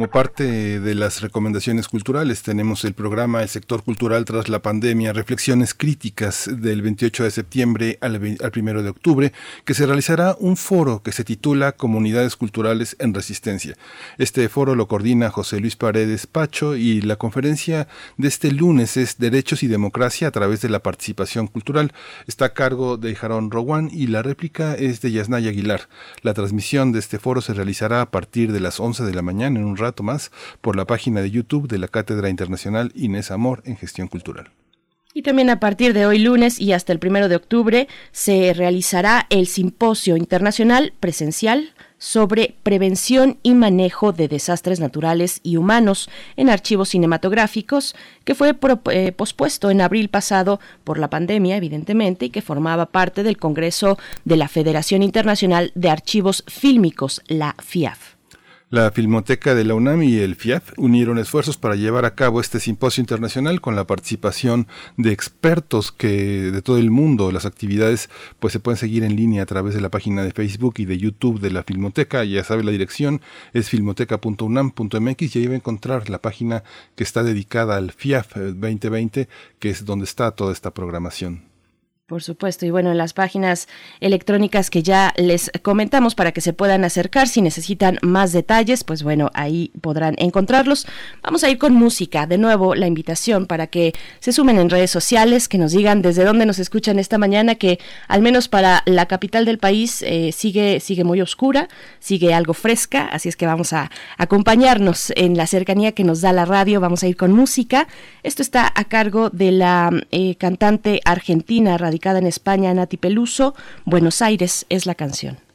Como 0.00 0.10
parte 0.10 0.80
de 0.80 0.94
las 0.94 1.20
recomendaciones 1.20 1.86
culturales 1.86 2.42
tenemos 2.42 2.86
el 2.86 2.94
programa 2.94 3.42
El 3.42 3.50
sector 3.50 3.82
cultural 3.82 4.24
tras 4.24 4.48
la 4.48 4.62
pandemia, 4.62 5.12
reflexiones 5.12 5.74
críticas 5.74 6.48
del 6.50 6.80
28 6.80 7.24
de 7.24 7.30
septiembre 7.30 7.98
al, 8.00 8.16
1 8.16 8.82
de 8.82 8.88
octubre, 8.88 9.34
que 9.66 9.74
se 9.74 9.84
realizará 9.84 10.36
un 10.40 10.56
foro 10.56 11.02
que 11.02 11.12
se 11.12 11.22
titula 11.22 11.72
Comunidades 11.72 12.36
Culturales 12.36 12.96
en 12.98 13.12
Resistencia. 13.12 13.76
Este 14.16 14.48
foro 14.48 14.74
lo 14.74 14.88
coordina 14.88 15.28
José 15.28 15.60
Luis 15.60 15.76
Paredes 15.76 16.26
Pacho 16.26 16.76
y 16.76 17.02
la 17.02 17.16
conferencia 17.16 17.86
de 18.16 18.28
este 18.28 18.52
lunes 18.52 18.96
es 18.96 19.18
Derechos 19.18 19.62
y 19.62 19.66
Democracia 19.66 20.28
a 20.28 20.30
través 20.30 20.62
de 20.62 20.70
la 20.70 20.82
participación 20.82 21.46
cultural. 21.46 21.92
Está 22.26 22.46
a 22.46 22.54
cargo 22.54 22.96
de 22.96 23.14
Jarón 23.14 23.50
Rowan 23.50 23.90
y 23.92 24.06
la 24.06 24.22
réplica 24.22 24.76
es 24.76 25.02
de 25.02 25.12
Yasnaya 25.12 25.50
Aguilar. 25.50 25.90
La 26.22 26.32
transmisión 26.32 26.90
de 26.90 27.00
este 27.00 27.18
foro 27.18 27.42
se 27.42 27.52
realizará 27.52 28.00
a 28.00 28.10
partir 28.10 28.50
de 28.50 28.60
las 28.60 28.80
11 28.80 29.04
de 29.04 29.12
la 29.12 29.20
mañana 29.20 29.60
en 29.60 29.66
un 29.66 29.76
rato 29.90 30.02
más 30.02 30.30
por 30.60 30.76
la 30.76 30.86
página 30.86 31.20
de 31.20 31.30
YouTube 31.30 31.68
de 31.68 31.78
la 31.78 31.88
Cátedra 31.88 32.30
Internacional 32.30 32.92
Inés 32.94 33.30
Amor 33.30 33.62
en 33.64 33.76
Gestión 33.76 34.08
Cultural. 34.08 34.50
Y 35.12 35.22
también 35.22 35.50
a 35.50 35.58
partir 35.58 35.92
de 35.92 36.06
hoy 36.06 36.20
lunes 36.20 36.60
y 36.60 36.72
hasta 36.72 36.92
el 36.92 37.00
primero 37.00 37.28
de 37.28 37.34
octubre 37.34 37.88
se 38.12 38.52
realizará 38.54 39.26
el 39.28 39.48
Simposio 39.48 40.16
Internacional 40.16 40.92
Presencial 41.00 41.74
sobre 41.98 42.54
prevención 42.62 43.38
y 43.42 43.54
manejo 43.54 44.12
de 44.12 44.28
desastres 44.28 44.78
naturales 44.78 45.40
y 45.42 45.56
humanos 45.56 46.08
en 46.36 46.48
archivos 46.48 46.90
cinematográficos, 46.90 47.96
que 48.24 48.36
fue 48.36 48.56
eh, 48.92 49.12
pospuesto 49.12 49.70
en 49.70 49.80
abril 49.80 50.08
pasado 50.08 50.60
por 50.84 50.98
la 50.98 51.10
pandemia, 51.10 51.56
evidentemente, 51.56 52.26
y 52.26 52.30
que 52.30 52.40
formaba 52.40 52.86
parte 52.86 53.24
del 53.24 53.36
Congreso 53.36 53.98
de 54.24 54.36
la 54.36 54.48
Federación 54.48 55.02
Internacional 55.02 55.72
de 55.74 55.90
Archivos 55.90 56.44
Fílmicos, 56.46 57.20
la 57.26 57.56
FIAF. 57.58 58.09
La 58.72 58.92
Filmoteca 58.92 59.56
de 59.56 59.64
la 59.64 59.74
UNAM 59.74 60.04
y 60.04 60.18
el 60.18 60.36
FIAF 60.36 60.74
unieron 60.76 61.18
esfuerzos 61.18 61.56
para 61.56 61.74
llevar 61.74 62.04
a 62.04 62.14
cabo 62.14 62.40
este 62.40 62.60
simposio 62.60 63.00
internacional 63.00 63.60
con 63.60 63.74
la 63.74 63.84
participación 63.84 64.68
de 64.96 65.10
expertos 65.10 65.90
que 65.90 66.52
de 66.52 66.62
todo 66.62 66.78
el 66.78 66.92
mundo. 66.92 67.32
Las 67.32 67.46
actividades 67.46 68.10
pues 68.38 68.52
se 68.52 68.60
pueden 68.60 68.78
seguir 68.78 69.02
en 69.02 69.16
línea 69.16 69.42
a 69.42 69.46
través 69.46 69.74
de 69.74 69.80
la 69.80 69.88
página 69.88 70.22
de 70.22 70.30
Facebook 70.30 70.74
y 70.76 70.84
de 70.84 70.98
YouTube 70.98 71.40
de 71.40 71.50
la 71.50 71.64
Filmoteca. 71.64 72.22
Ya 72.22 72.44
sabe 72.44 72.62
la 72.62 72.70
dirección 72.70 73.20
es 73.54 73.68
filmoteca.unam.mx 73.68 75.34
y 75.34 75.38
ahí 75.40 75.46
va 75.48 75.54
a 75.54 75.56
encontrar 75.56 76.08
la 76.08 76.22
página 76.22 76.62
que 76.94 77.02
está 77.02 77.24
dedicada 77.24 77.76
al 77.76 77.90
FIAF 77.90 78.36
2020, 78.36 79.28
que 79.58 79.70
es 79.70 79.84
donde 79.84 80.04
está 80.04 80.30
toda 80.30 80.52
esta 80.52 80.72
programación. 80.72 81.49
Por 82.10 82.24
supuesto, 82.24 82.66
y 82.66 82.70
bueno, 82.70 82.90
en 82.90 82.98
las 82.98 83.12
páginas 83.12 83.68
electrónicas 84.00 84.68
que 84.68 84.82
ya 84.82 85.14
les 85.16 85.48
comentamos 85.62 86.16
para 86.16 86.32
que 86.32 86.40
se 86.40 86.52
puedan 86.52 86.82
acercar, 86.82 87.28
si 87.28 87.40
necesitan 87.40 88.00
más 88.02 88.32
detalles, 88.32 88.82
pues 88.82 89.04
bueno, 89.04 89.30
ahí 89.32 89.70
podrán 89.80 90.16
encontrarlos. 90.18 90.88
Vamos 91.22 91.44
a 91.44 91.50
ir 91.50 91.58
con 91.58 91.72
música, 91.72 92.26
de 92.26 92.36
nuevo 92.36 92.74
la 92.74 92.88
invitación 92.88 93.46
para 93.46 93.68
que 93.68 93.92
se 94.18 94.32
sumen 94.32 94.58
en 94.58 94.70
redes 94.70 94.90
sociales, 94.90 95.46
que 95.46 95.56
nos 95.56 95.70
digan 95.70 96.02
desde 96.02 96.24
dónde 96.24 96.46
nos 96.46 96.58
escuchan 96.58 96.98
esta 96.98 97.16
mañana, 97.16 97.54
que 97.54 97.78
al 98.08 98.22
menos 98.22 98.48
para 98.48 98.82
la 98.86 99.06
capital 99.06 99.44
del 99.44 99.58
país 99.58 100.02
eh, 100.02 100.32
sigue, 100.32 100.80
sigue 100.80 101.04
muy 101.04 101.20
oscura, 101.20 101.68
sigue 102.00 102.34
algo 102.34 102.54
fresca, 102.54 103.06
así 103.06 103.28
es 103.28 103.36
que 103.36 103.46
vamos 103.46 103.72
a 103.72 103.88
acompañarnos 104.18 105.12
en 105.14 105.36
la 105.36 105.46
cercanía 105.46 105.92
que 105.92 106.02
nos 106.02 106.22
da 106.22 106.32
la 106.32 106.44
radio, 106.44 106.80
vamos 106.80 107.04
a 107.04 107.06
ir 107.06 107.16
con 107.16 107.30
música. 107.30 107.86
Esto 108.24 108.42
está 108.42 108.72
a 108.74 108.82
cargo 108.86 109.30
de 109.30 109.52
la 109.52 109.92
eh, 110.10 110.34
cantante 110.34 111.00
argentina 111.04 111.78
en 112.08 112.26
España, 112.26 112.72
Nati 112.72 112.96
Peluso. 112.96 113.54
Buenos 113.84 114.22
Aires 114.22 114.66
es 114.68 114.86
la 114.86 114.94
canción. 114.94 115.49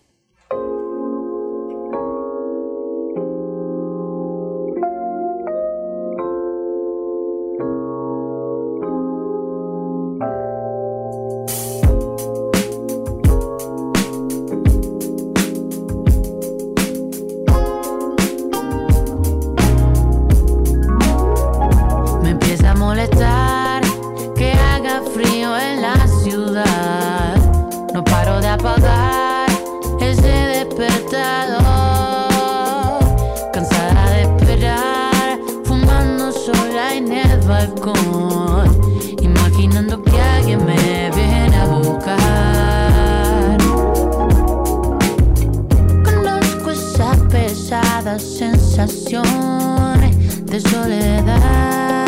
de 48.78 50.60
soledad. 50.60 52.06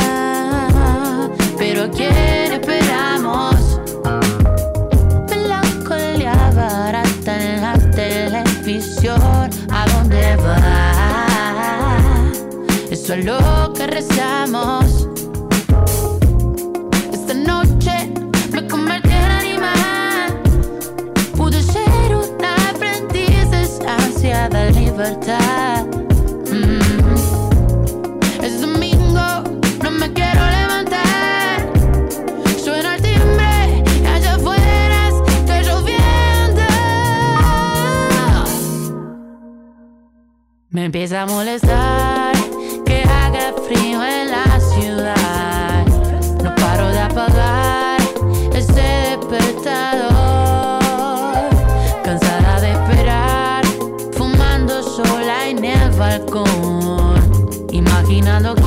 Pero 1.57 1.83
¿a 1.83 1.89
quién 1.89 2.51
esperamos? 2.51 3.79
Melancolía 5.29 6.33
barata 6.53 7.41
en 7.41 7.61
la 7.61 7.73
televisión. 7.91 9.49
¿A 9.71 9.85
dónde 9.93 10.35
va? 10.35 10.91
Eso 12.91 13.13
es 13.13 13.23
lo 13.23 13.71
que 13.73 13.87
rezamos. 13.87 15.07
Esta 17.13 17.33
noche 17.33 18.11
me 18.51 18.67
convertí 18.67 19.13
en 19.13 19.23
animal. 19.23 20.41
Pude 21.37 21.63
ser 21.63 22.13
una 22.13 22.55
aprendiz 22.71 23.49
de 23.51 23.87
ansiada 23.87 24.69
libertad. 24.71 25.46
empieza 40.87 41.23
a 41.23 41.25
molestar 41.25 42.33
que 42.85 43.03
haga 43.03 43.53
frío 43.67 44.01
en 44.05 44.31
la 44.31 44.57
ciudad. 44.71 45.85
No 46.41 46.55
paro 46.55 46.87
de 46.87 46.99
apagar 46.99 47.99
ese 48.53 49.17
despertador. 49.17 50.79
Cansada 52.05 52.61
de 52.61 52.71
esperar, 52.71 53.65
fumando 54.13 54.81
sola 54.81 55.49
en 55.49 55.65
el 55.65 55.91
balcón. 55.91 57.19
Imaginando 57.73 58.55
que 58.55 58.66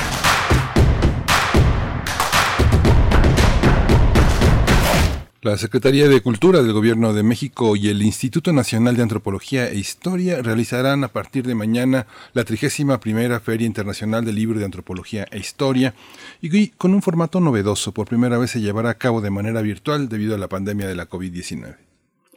La 5.43 5.57
Secretaría 5.57 6.07
de 6.07 6.21
Cultura 6.21 6.61
del 6.61 6.71
Gobierno 6.71 7.13
de 7.13 7.23
México 7.23 7.75
y 7.75 7.89
el 7.89 8.03
Instituto 8.03 8.53
Nacional 8.53 8.95
de 8.95 9.01
Antropología 9.01 9.67
e 9.69 9.75
Historia 9.79 10.39
realizarán 10.43 11.03
a 11.03 11.07
partir 11.07 11.47
de 11.47 11.55
mañana 11.55 12.05
la 12.33 12.43
31 12.43 12.99
Feria 13.39 13.65
Internacional 13.65 14.23
del 14.23 14.35
Libro 14.35 14.59
de 14.59 14.65
Antropología 14.65 15.25
e 15.31 15.39
Historia 15.39 15.95
y 16.43 16.67
con 16.67 16.93
un 16.93 17.01
formato 17.01 17.39
novedoso. 17.39 17.91
Por 17.91 18.07
primera 18.07 18.37
vez 18.37 18.51
se 18.51 18.61
llevará 18.61 18.91
a 18.91 18.99
cabo 18.99 19.19
de 19.19 19.31
manera 19.31 19.63
virtual 19.63 20.09
debido 20.09 20.35
a 20.35 20.37
la 20.37 20.47
pandemia 20.47 20.87
de 20.87 20.93
la 20.93 21.09
COVID-19. 21.09 21.90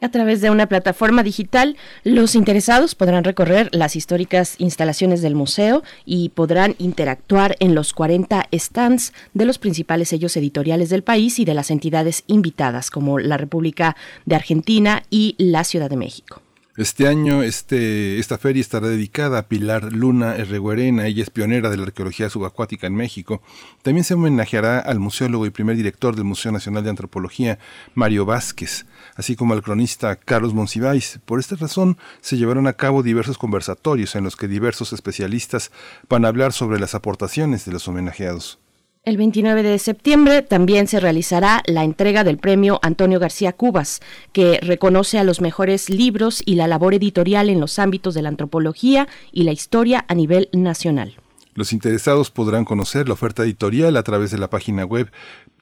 A 0.05 0.11
través 0.11 0.39
de 0.39 0.51
una 0.51 0.67
plataforma 0.67 1.23
digital, 1.23 1.77
los 2.03 2.35
interesados 2.35 2.93
podrán 2.93 3.23
recorrer 3.23 3.69
las 3.71 3.95
históricas 3.95 4.53
instalaciones 4.59 5.23
del 5.23 5.33
museo 5.33 5.81
y 6.05 6.29
podrán 6.29 6.75
interactuar 6.77 7.55
en 7.59 7.73
los 7.73 7.91
40 7.91 8.47
stands 8.53 9.13
de 9.33 9.45
los 9.45 9.57
principales 9.57 10.09
sellos 10.09 10.37
editoriales 10.37 10.89
del 10.89 11.01
país 11.01 11.39
y 11.39 11.45
de 11.45 11.55
las 11.55 11.71
entidades 11.71 12.23
invitadas, 12.27 12.91
como 12.91 13.17
la 13.17 13.37
República 13.37 13.95
de 14.25 14.35
Argentina 14.35 15.01
y 15.09 15.33
la 15.39 15.63
Ciudad 15.63 15.89
de 15.89 15.97
México. 15.97 16.39
Este 16.77 17.07
año 17.07 17.41
este, 17.41 18.19
esta 18.19 18.37
feria 18.37 18.59
estará 18.59 18.89
dedicada 18.89 19.39
a 19.39 19.47
Pilar 19.47 19.93
Luna 19.93 20.35
Herreguerena, 20.35 21.07
ella 21.07 21.23
es 21.23 21.29
pionera 21.29 21.69
de 21.69 21.77
la 21.77 21.83
arqueología 21.83 22.29
subacuática 22.29 22.85
en 22.85 22.95
México. 22.95 23.41
También 23.81 24.03
se 24.03 24.13
homenajeará 24.13 24.79
al 24.79 24.99
museólogo 24.99 25.45
y 25.45 25.51
primer 25.51 25.77
director 25.77 26.17
del 26.17 26.25
Museo 26.25 26.51
Nacional 26.51 26.83
de 26.83 26.89
Antropología, 26.89 27.59
Mario 27.93 28.25
Vázquez, 28.25 28.85
así 29.15 29.35
como 29.35 29.53
al 29.53 29.63
cronista 29.63 30.15
Carlos 30.15 30.53
Monsiváis. 30.53 31.19
Por 31.25 31.39
esta 31.39 31.55
razón 31.55 31.97
se 32.21 32.37
llevaron 32.37 32.67
a 32.67 32.73
cabo 32.73 33.03
diversos 33.03 33.37
conversatorios 33.37 34.15
en 34.15 34.23
los 34.23 34.35
que 34.35 34.47
diversos 34.47 34.93
especialistas 34.93 35.71
van 36.09 36.25
a 36.25 36.27
hablar 36.27 36.53
sobre 36.53 36.79
las 36.79 36.95
aportaciones 36.95 37.65
de 37.65 37.71
los 37.71 37.87
homenajeados. 37.87 38.59
El 39.05 39.17
29 39.17 39.61
de 39.61 39.77
septiembre 39.77 40.41
también 40.41 40.87
se 40.87 40.99
realizará 40.99 41.61
la 41.67 41.83
entrega 41.83 42.23
del 42.23 42.39
premio 42.39 42.79
Antonio 42.81 43.19
García 43.19 43.53
Cubas, 43.53 44.01
que 44.33 44.59
reconoce 44.63 45.19
a 45.19 45.23
los 45.23 45.41
mejores 45.41 45.91
libros 45.91 46.41
y 46.43 46.55
la 46.55 46.67
labor 46.67 46.95
editorial 46.95 47.51
en 47.51 47.59
los 47.59 47.77
ámbitos 47.77 48.15
de 48.15 48.23
la 48.23 48.29
antropología 48.29 49.07
y 49.31 49.43
la 49.43 49.51
historia 49.51 50.05
a 50.07 50.15
nivel 50.15 50.49
nacional. 50.53 51.17
Los 51.55 51.71
interesados 51.71 52.31
podrán 52.31 52.65
conocer 52.65 53.07
la 53.07 53.13
oferta 53.13 53.43
editorial 53.43 53.95
a 53.95 54.03
través 54.03 54.29
de 54.31 54.39
la 54.39 54.49
página 54.49 54.83
web 54.83 55.09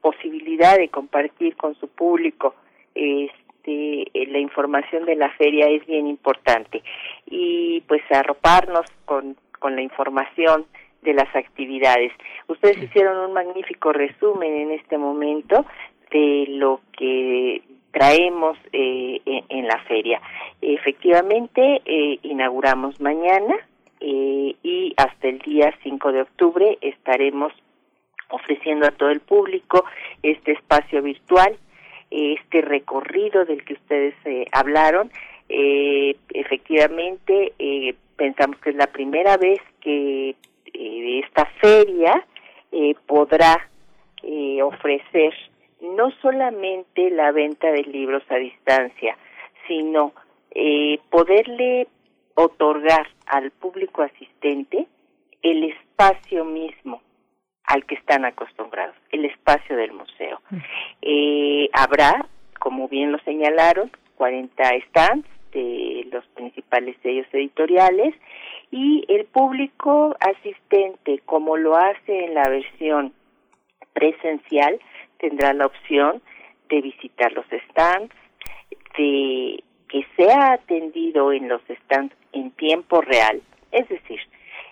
posibilidad 0.00 0.76
de 0.76 0.88
compartir 0.88 1.56
con 1.56 1.74
su 1.76 1.88
público 1.88 2.54
este, 2.94 4.10
la 4.14 4.38
información 4.38 5.04
de 5.04 5.16
la 5.16 5.30
feria 5.30 5.68
es 5.68 5.84
bien 5.86 6.06
importante 6.06 6.82
y 7.26 7.80
pues 7.82 8.02
arroparnos 8.10 8.86
con, 9.04 9.36
con 9.58 9.76
la 9.76 9.82
información 9.82 10.66
de 11.02 11.14
las 11.14 11.34
actividades. 11.34 12.12
Ustedes 12.48 12.82
hicieron 12.82 13.18
un 13.18 13.32
magnífico 13.32 13.92
resumen 13.92 14.54
en 14.54 14.70
este 14.72 14.98
momento 14.98 15.64
de 16.10 16.46
lo 16.48 16.80
que 16.96 17.62
traemos 17.92 18.58
eh, 18.72 19.20
en, 19.26 19.66
la 19.66 19.78
feria. 19.84 20.20
Efectivamente, 20.60 21.82
eh, 21.84 22.18
inauguramos 22.22 23.00
mañana 23.00 23.54
eh, 24.00 24.54
y 24.62 24.94
hasta 24.96 25.28
el 25.28 25.38
día 25.40 25.74
5 25.82 26.12
de 26.12 26.22
octubre 26.22 26.78
estaremos 26.80 27.52
ofreciendo 28.30 28.86
a 28.86 28.90
todo 28.90 29.10
el 29.10 29.20
público 29.20 29.84
este 30.22 30.52
espacio 30.52 31.02
virtual, 31.02 31.56
este 32.10 32.60
recorrido 32.60 33.44
del 33.44 33.64
que 33.64 33.74
ustedes 33.74 34.14
hablaron. 34.52 35.10
efectivamente, 35.48 37.54
pensamos 38.16 38.58
que 38.60 38.70
es 38.70 38.76
la 38.76 38.88
primera 38.88 39.38
vez 39.38 39.60
que 39.80 40.36
de 40.72 41.20
esta 41.20 41.46
feria 41.60 42.24
eh, 42.72 42.94
podrá 43.06 43.68
eh, 44.22 44.62
ofrecer 44.62 45.34
no 45.80 46.10
solamente 46.22 47.10
la 47.10 47.32
venta 47.32 47.70
de 47.70 47.82
libros 47.84 48.22
a 48.28 48.36
distancia, 48.36 49.16
sino 49.66 50.12
eh, 50.50 50.98
poderle 51.10 51.86
otorgar 52.34 53.08
al 53.26 53.50
público 53.52 54.02
asistente 54.02 54.86
el 55.42 55.64
espacio 55.64 56.44
mismo 56.44 57.00
al 57.64 57.84
que 57.84 57.96
están 57.96 58.24
acostumbrados, 58.24 58.96
el 59.10 59.26
espacio 59.26 59.76
del 59.76 59.92
museo. 59.92 60.40
habrá, 61.72 62.26
como 62.58 62.88
bien 62.88 63.12
lo 63.12 63.18
señalaron, 63.20 63.90
40 64.16 64.64
stands 64.88 65.28
de 65.52 66.08
los 66.10 66.24
principales 66.28 66.96
sellos 67.02 67.26
editoriales 67.32 68.14
y 68.70 69.04
el 69.08 69.24
público 69.26 70.16
asistente, 70.20 71.20
como 71.24 71.56
lo 71.56 71.76
hace 71.76 72.24
en 72.26 72.34
la 72.34 72.48
versión 72.48 73.12
presencial, 73.92 74.78
tendrá 75.18 75.52
la 75.52 75.66
opción 75.66 76.22
de 76.68 76.80
visitar 76.82 77.32
los 77.32 77.46
stands, 77.70 78.14
de 78.96 79.62
que 79.88 80.06
sea 80.16 80.52
atendido 80.52 81.32
en 81.32 81.48
los 81.48 81.62
stands 81.84 82.14
en 82.32 82.50
tiempo 82.52 83.00
real, 83.00 83.40
es 83.72 83.88
decir, 83.88 84.20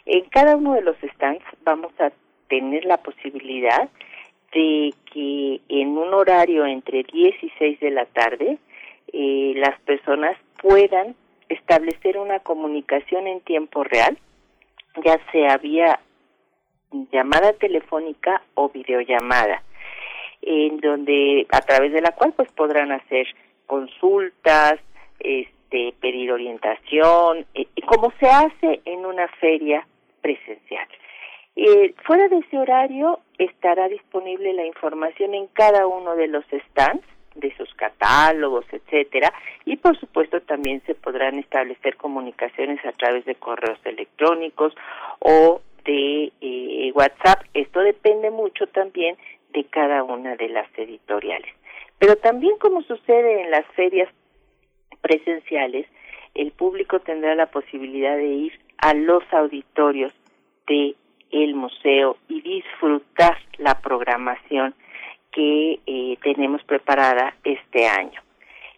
en 0.04 0.24
cada 0.28 0.56
uno 0.56 0.74
de 0.74 0.82
los 0.82 0.96
stands 1.14 1.44
vamos 1.64 1.92
a 2.00 2.12
tener 2.48 2.84
la 2.84 2.98
posibilidad 2.98 3.88
de 4.52 4.94
que 5.12 5.60
en 5.68 5.88
un 5.98 6.14
horario 6.14 6.64
entre 6.66 7.02
10 7.02 7.42
y 7.42 7.52
6 7.58 7.80
de 7.80 7.90
la 7.90 8.06
tarde 8.06 8.58
eh, 9.12 9.52
las 9.56 9.78
personas 9.80 10.36
puedan 10.62 11.16
establecer 11.48 12.18
una 12.18 12.40
comunicación 12.40 13.26
en 13.26 13.40
tiempo 13.40 13.84
real, 13.84 14.18
ya 15.04 15.18
sea 15.32 15.58
vía 15.58 16.00
llamada 17.12 17.52
telefónica 17.54 18.42
o 18.54 18.68
videollamada, 18.68 19.62
en 20.42 20.78
donde 20.78 21.46
a 21.50 21.60
través 21.60 21.92
de 21.92 22.00
la 22.00 22.12
cual 22.12 22.32
pues 22.32 22.50
podrán 22.52 22.92
hacer 22.92 23.26
consultas, 23.66 24.76
este, 25.18 25.94
pedir 26.00 26.32
orientación, 26.32 27.46
eh, 27.54 27.66
como 27.86 28.12
se 28.20 28.26
hace 28.26 28.80
en 28.84 29.04
una 29.04 29.28
feria 29.40 29.86
presencial. 30.20 30.86
Eh, 31.56 31.94
fuera 32.04 32.28
de 32.28 32.38
ese 32.38 32.58
horario 32.58 33.20
estará 33.38 33.88
disponible 33.88 34.52
la 34.52 34.66
información 34.66 35.34
en 35.34 35.46
cada 35.48 35.86
uno 35.86 36.14
de 36.14 36.28
los 36.28 36.44
stands 36.70 37.04
de 37.36 37.54
sus 37.56 37.72
catálogos, 37.74 38.64
etcétera, 38.72 39.32
y 39.64 39.76
por 39.76 39.98
supuesto 39.98 40.40
también 40.40 40.82
se 40.86 40.94
podrán 40.94 41.38
establecer 41.38 41.96
comunicaciones 41.96 42.84
a 42.84 42.92
través 42.92 43.24
de 43.24 43.34
correos 43.34 43.78
electrónicos 43.84 44.74
o 45.20 45.60
de 45.84 46.32
eh, 46.40 46.92
WhatsApp. 46.94 47.42
Esto 47.54 47.80
depende 47.80 48.30
mucho 48.30 48.66
también 48.66 49.16
de 49.52 49.64
cada 49.64 50.02
una 50.02 50.36
de 50.36 50.48
las 50.48 50.68
editoriales. 50.76 51.52
Pero 51.98 52.16
también 52.16 52.58
como 52.58 52.82
sucede 52.82 53.42
en 53.42 53.50
las 53.50 53.66
ferias 53.74 54.08
presenciales, 55.00 55.86
el 56.34 56.52
público 56.52 57.00
tendrá 57.00 57.34
la 57.34 57.46
posibilidad 57.46 58.16
de 58.16 58.26
ir 58.26 58.60
a 58.78 58.92
los 58.92 59.22
auditorios 59.32 60.12
de 60.66 60.94
el 61.30 61.54
museo 61.54 62.18
y 62.28 62.40
disfrutar 62.40 63.38
la 63.58 63.80
programación 63.80 64.74
que 65.36 65.80
eh, 65.86 66.16
tenemos 66.22 66.64
preparada 66.64 67.36
este 67.44 67.86
año. 67.86 68.22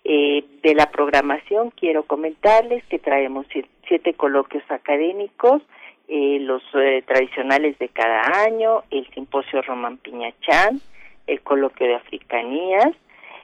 Eh, 0.02 0.44
de 0.62 0.74
la 0.74 0.90
programación 0.90 1.70
quiero 1.70 2.02
comentarles 2.02 2.84
que 2.86 2.98
traemos 2.98 3.46
siete 3.86 4.14
coloquios 4.14 4.64
académicos, 4.68 5.62
eh, 6.08 6.38
los 6.40 6.62
tradicionales 7.06 7.78
de 7.78 7.88
cada 7.90 8.42
año, 8.42 8.82
el 8.90 9.06
simposio 9.14 9.62
Román 9.62 9.98
Piñachán, 9.98 10.80
el 11.28 11.40
coloquio 11.42 11.86
de 11.86 11.94
africanías, 11.94 12.92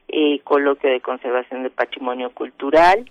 el 0.08 0.42
coloquio 0.42 0.90
de 0.90 1.00
conservación 1.00 1.62
del 1.62 1.72
patrimonio 1.72 2.30
cultural, 2.30 3.08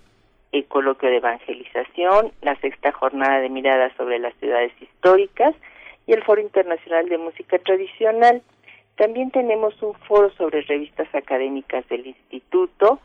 el 0.51 0.65
coloquio 0.65 1.09
de 1.09 1.17
evangelización, 1.17 2.33
la 2.41 2.55
sexta 2.57 2.91
jornada 2.91 3.39
de 3.39 3.49
miradas 3.49 3.93
sobre 3.95 4.19
las 4.19 4.33
ciudades 4.35 4.73
históricas 4.81 5.55
y 6.07 6.11
el 6.11 6.23
Foro 6.23 6.41
Internacional 6.41 7.07
de 7.07 7.17
Música 7.17 7.57
Tradicional. 7.59 8.41
También 8.95 9.31
tenemos 9.31 9.81
un 9.81 9.93
foro 10.07 10.31
sobre 10.37 10.61
revistas 10.61 11.07
académicas 11.15 11.87
del 11.89 12.07
Instituto, 12.07 12.99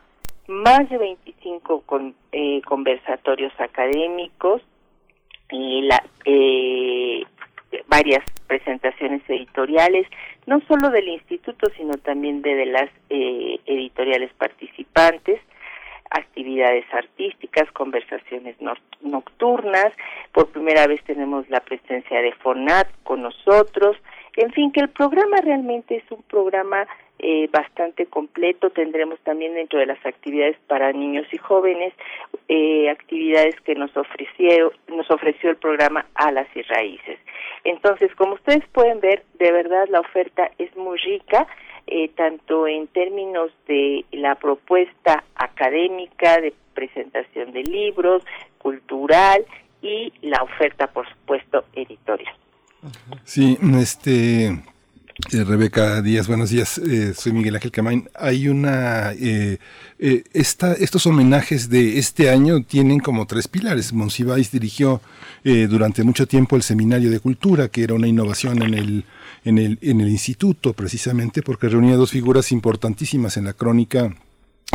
más 0.47 0.89
de 0.89 0.99
25 0.99 1.83
con, 1.83 2.15
eh, 2.33 2.61
conversatorios 2.63 3.53
académicos 3.59 4.63
y 5.51 5.83
la, 5.83 6.03
eh, 6.25 7.23
varias 7.87 8.25
presentaciones 8.47 9.23
editoriales, 9.29 10.07
no 10.47 10.61
solo 10.69 10.91
del 10.91 11.09
instituto, 11.09 11.69
sino 11.77 11.95
también 11.95 12.43
de, 12.43 12.55
de 12.55 12.67
las 12.67 12.91
eh, 13.11 13.61
editoriales 13.67 14.33
participantes, 14.35 15.41
actividades 16.11 16.87
artísticas, 16.93 17.71
conversaciones 17.73 18.57
nocturnas. 19.03 19.93
Por 20.33 20.49
primera 20.49 20.87
vez 20.87 21.03
tenemos 21.05 21.49
la 21.51 21.61
presencia 21.61 22.23
de 22.23 22.33
FONAT 22.33 22.89
con 23.05 23.23
nosotros. 23.23 23.97
En 24.39 24.53
fin, 24.53 24.71
que 24.71 24.79
el 24.79 24.89
programa 24.89 25.39
realmente 25.43 25.97
es 25.97 26.05
un 26.13 26.23
programa 26.23 26.87
eh, 27.19 27.49
bastante 27.51 28.07
completo. 28.07 28.71
Tendremos 28.71 29.19
también 29.25 29.55
dentro 29.55 29.81
de 29.81 29.87
las 29.87 29.99
actividades 30.07 30.57
para 30.69 30.93
niños 30.93 31.27
y 31.33 31.39
jóvenes 31.39 31.93
eh, 32.47 32.89
actividades 32.89 33.61
que 33.63 33.75
nos 33.75 33.97
ofreció, 33.97 34.71
nos 34.87 35.11
ofreció 35.11 35.51
el 35.51 35.57
programa 35.57 36.07
Alas 36.15 36.47
y 36.55 36.63
Raíces. 36.63 37.19
Entonces, 37.65 38.15
como 38.15 38.35
ustedes 38.35 38.65
pueden 38.69 39.01
ver, 39.01 39.25
de 39.41 39.51
verdad 39.51 39.89
la 39.91 39.99
oferta 39.99 40.53
es 40.59 40.75
muy 40.77 40.99
rica 40.99 41.49
eh, 41.89 42.09
tanto 42.11 42.69
en 42.69 42.87
términos 42.87 43.51
de 43.67 44.05
la 44.13 44.37
propuesta 44.37 45.25
académica, 45.35 46.41
de 46.41 46.55
presentación 46.75 47.51
de 47.51 47.65
libros, 47.65 48.23
cultural 48.59 49.45
y 49.83 50.13
la 50.23 50.45
oferta, 50.45 50.87
por 50.87 51.09
supuesto, 51.09 51.65
editorial. 51.73 52.37
Sí, 53.25 53.59
este 53.75 54.47
eh, 55.33 55.45
Rebeca 55.45 56.01
Díaz, 56.01 56.29
buenos 56.29 56.51
días. 56.51 56.79
Eh, 56.79 57.13
soy 57.13 57.33
Miguel 57.33 57.57
Ángel 57.57 57.73
Camain. 57.73 58.09
Hay 58.15 58.49
una. 58.49 59.13
Eh, 59.15 59.59
esta, 59.99 60.75
estos 60.75 61.07
homenajes 61.07 61.69
de 61.69 61.99
este 61.99 62.31
año 62.31 62.63
tienen 62.63 63.01
como 63.01 63.27
tres 63.27 63.49
pilares. 63.49 63.93
Monsiváis 63.93 64.53
dirigió 64.53 65.01
durante 65.45 66.05
mucho 66.05 66.27
tiempo 66.27 66.57
el 66.57 66.63
Seminario 66.63 67.11
de 67.11 67.21
Cultura, 67.21 67.69
que 67.69 67.83
era 67.83 67.95
una 67.95 68.07
innovación 68.07 68.63
en 68.63 68.75
el, 68.75 69.05
en 69.45 69.59
el, 69.59 69.79
en 69.81 70.01
el 70.01 70.09
instituto, 70.09 70.73
precisamente 70.75 71.43
porque 71.43 71.69
reunía 71.69 71.97
dos 71.97 72.11
figuras 72.11 72.53
importantísimas 72.53 73.37
en 73.39 73.45
la 73.47 73.55
crónica 73.55 74.15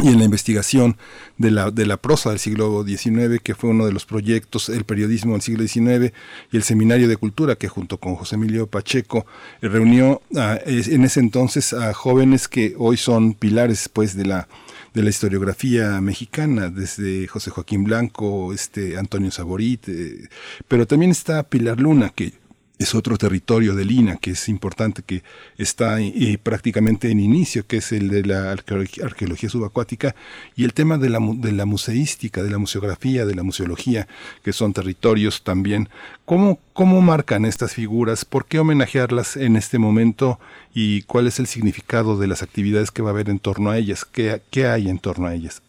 y 0.02 0.08
en 0.08 0.18
la 0.18 0.26
investigación 0.26 0.98
de 1.38 1.52
la, 1.52 1.70
de 1.70 1.86
la 1.86 1.98
prosa 1.98 2.32
del 2.32 2.40
siglo 2.40 2.84
XIX, 2.84 3.40
que 3.42 3.54
fue 3.54 3.70
uno 3.70 3.86
de 3.86 3.94
los 3.94 4.06
proyectos, 4.06 4.70
el 4.70 4.86
periodismo 4.86 5.34
del 5.34 5.42
siglo 5.42 5.68
XIX 5.68 6.14
y 6.52 6.58
el 6.58 6.64
Seminario 6.64 7.08
de 7.08 7.18
Cultura, 7.18 7.56
que 7.56 7.68
junto 7.68 8.00
con 8.00 8.16
José 8.16 8.36
Emilio 8.36 8.66
Pacheco 8.66 9.26
eh, 9.62 9.68
reunió 9.68 10.22
en 10.32 11.04
ese 11.04 11.20
entonces 11.20 11.74
a 11.74 11.94
jóvenes 11.94 12.48
que 12.48 12.74
hoy 12.78 12.98
son 12.98 13.34
pilares 13.34 13.88
pues, 13.88 14.16
de 14.16 14.26
la 14.26 14.48
de 14.94 15.02
la 15.02 15.10
historiografía 15.10 16.00
mexicana, 16.02 16.70
desde 16.70 17.28
José 17.28 17.50
Joaquín 17.50 17.84
Blanco, 17.84 18.54
este 18.54 18.98
Antonio 18.98 19.32
Saborit, 19.32 19.90
eh, 19.90 20.30
pero 20.68 20.86
también 20.86 21.12
está 21.12 21.42
Pilar 21.44 21.80
Luna, 21.80 22.10
que 22.10 22.34
es 22.80 22.96
otro 22.96 23.18
territorio 23.18 23.76
de 23.76 23.86
Lina 23.86 24.18
que 24.18 24.32
es 24.32 24.50
importante, 24.50 25.04
que 25.06 25.22
está 25.58 26.02
eh, 26.02 26.38
prácticamente 26.42 27.12
en 27.12 27.20
inicio, 27.20 27.66
que 27.66 27.78
es 27.78 27.92
el 27.92 28.10
de 28.10 28.24
la 28.24 28.52
arqueología 28.52 29.50
subacuática, 29.50 30.16
y 30.56 30.64
el 30.66 30.74
tema 30.74 30.98
de 30.98 31.10
la, 31.10 31.20
de 31.20 31.52
la 31.52 31.66
museística, 31.66 32.44
de 32.44 32.50
la 32.50 32.58
museografía, 32.58 33.26
de 33.26 33.36
la 33.36 33.44
museología, 33.44 34.08
que 34.44 34.54
son 34.54 34.74
territorios 34.74 35.44
también. 35.44 35.90
¿Cómo, 36.26 36.60
¿Cómo 36.74 37.02
marcan 37.02 37.46
estas 37.46 37.74
figuras? 37.74 38.26
¿Por 38.26 38.46
qué 38.46 38.60
homenajearlas 38.60 39.38
en 39.38 39.56
este 39.56 39.78
momento? 39.78 40.40
¿Y 40.74 41.04
cuál 41.04 41.28
es 41.28 41.40
el 41.40 41.48
significado 41.48 42.18
de 42.18 42.28
las 42.28 42.44
actividades 42.44 42.92
que 42.92 43.02
va 43.02 43.10
a 43.10 43.14
haber 43.14 43.30
en 43.30 43.40
torno 43.40 43.70
a 43.70 43.78
ellas? 43.78 44.06
¿Qué, 44.06 44.42
qué 44.52 44.68
hay 44.68 44.90
en 44.90 45.00
torno 45.00 45.28
a 45.28 45.36
ellas? 45.36 45.62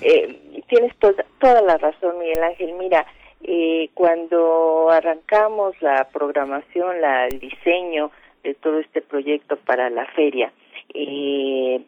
Eh, 0.00 0.62
tienes 0.68 0.96
toda, 0.98 1.24
toda 1.40 1.62
la 1.62 1.76
razón, 1.76 2.18
Miguel 2.18 2.42
Ángel. 2.42 2.72
Mira, 2.78 3.06
eh, 3.48 3.90
cuando 3.94 4.90
arrancamos 4.90 5.80
la 5.80 6.08
programación, 6.12 7.00
la, 7.00 7.26
el 7.28 7.38
diseño 7.38 8.10
de 8.42 8.54
todo 8.54 8.80
este 8.80 9.02
proyecto 9.02 9.56
para 9.56 9.88
la 9.88 10.04
feria, 10.06 10.52
eh, 10.92 11.80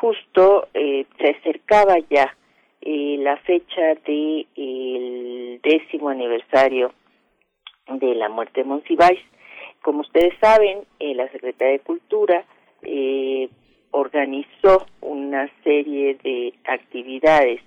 justo 0.00 0.68
eh, 0.72 1.06
se 1.18 1.30
acercaba 1.30 1.98
ya 2.08 2.36
eh, 2.80 3.16
la 3.18 3.36
fecha 3.38 3.94
del 4.06 4.46
el 4.56 5.60
décimo 5.62 6.10
aniversario 6.10 6.92
de 7.88 8.14
la 8.14 8.28
muerte 8.28 8.62
de 8.62 8.68
Monsiváis. 8.68 9.20
Como 9.82 10.00
ustedes 10.00 10.34
saben, 10.40 10.84
eh, 11.00 11.14
la 11.14 11.28
Secretaría 11.32 11.72
de 11.72 11.80
Cultura 11.80 12.44
eh, 12.82 13.48
organizó 13.90 14.86
una 15.00 15.50
serie 15.64 16.14
de 16.22 16.54
actividades 16.64 17.60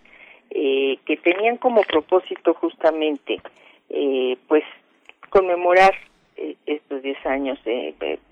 eh, 0.56 1.00
que 1.06 1.18
tenían 1.18 1.58
como 1.58 1.82
propósito 1.82 2.54
justamente 2.54 3.42
eh, 3.90 4.38
pues 4.48 4.64
conmemorar 5.30 5.94
eh, 6.36 6.56
estos 6.68 7.02
10 7.02 7.26
años, 7.26 7.60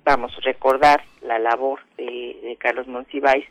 vamos, 0.03 0.31
recordar 0.43 1.03
la 1.21 1.39
labor 1.39 1.79
de, 1.97 2.55
Carlos 2.59 2.87
Monsiváis 2.87 3.45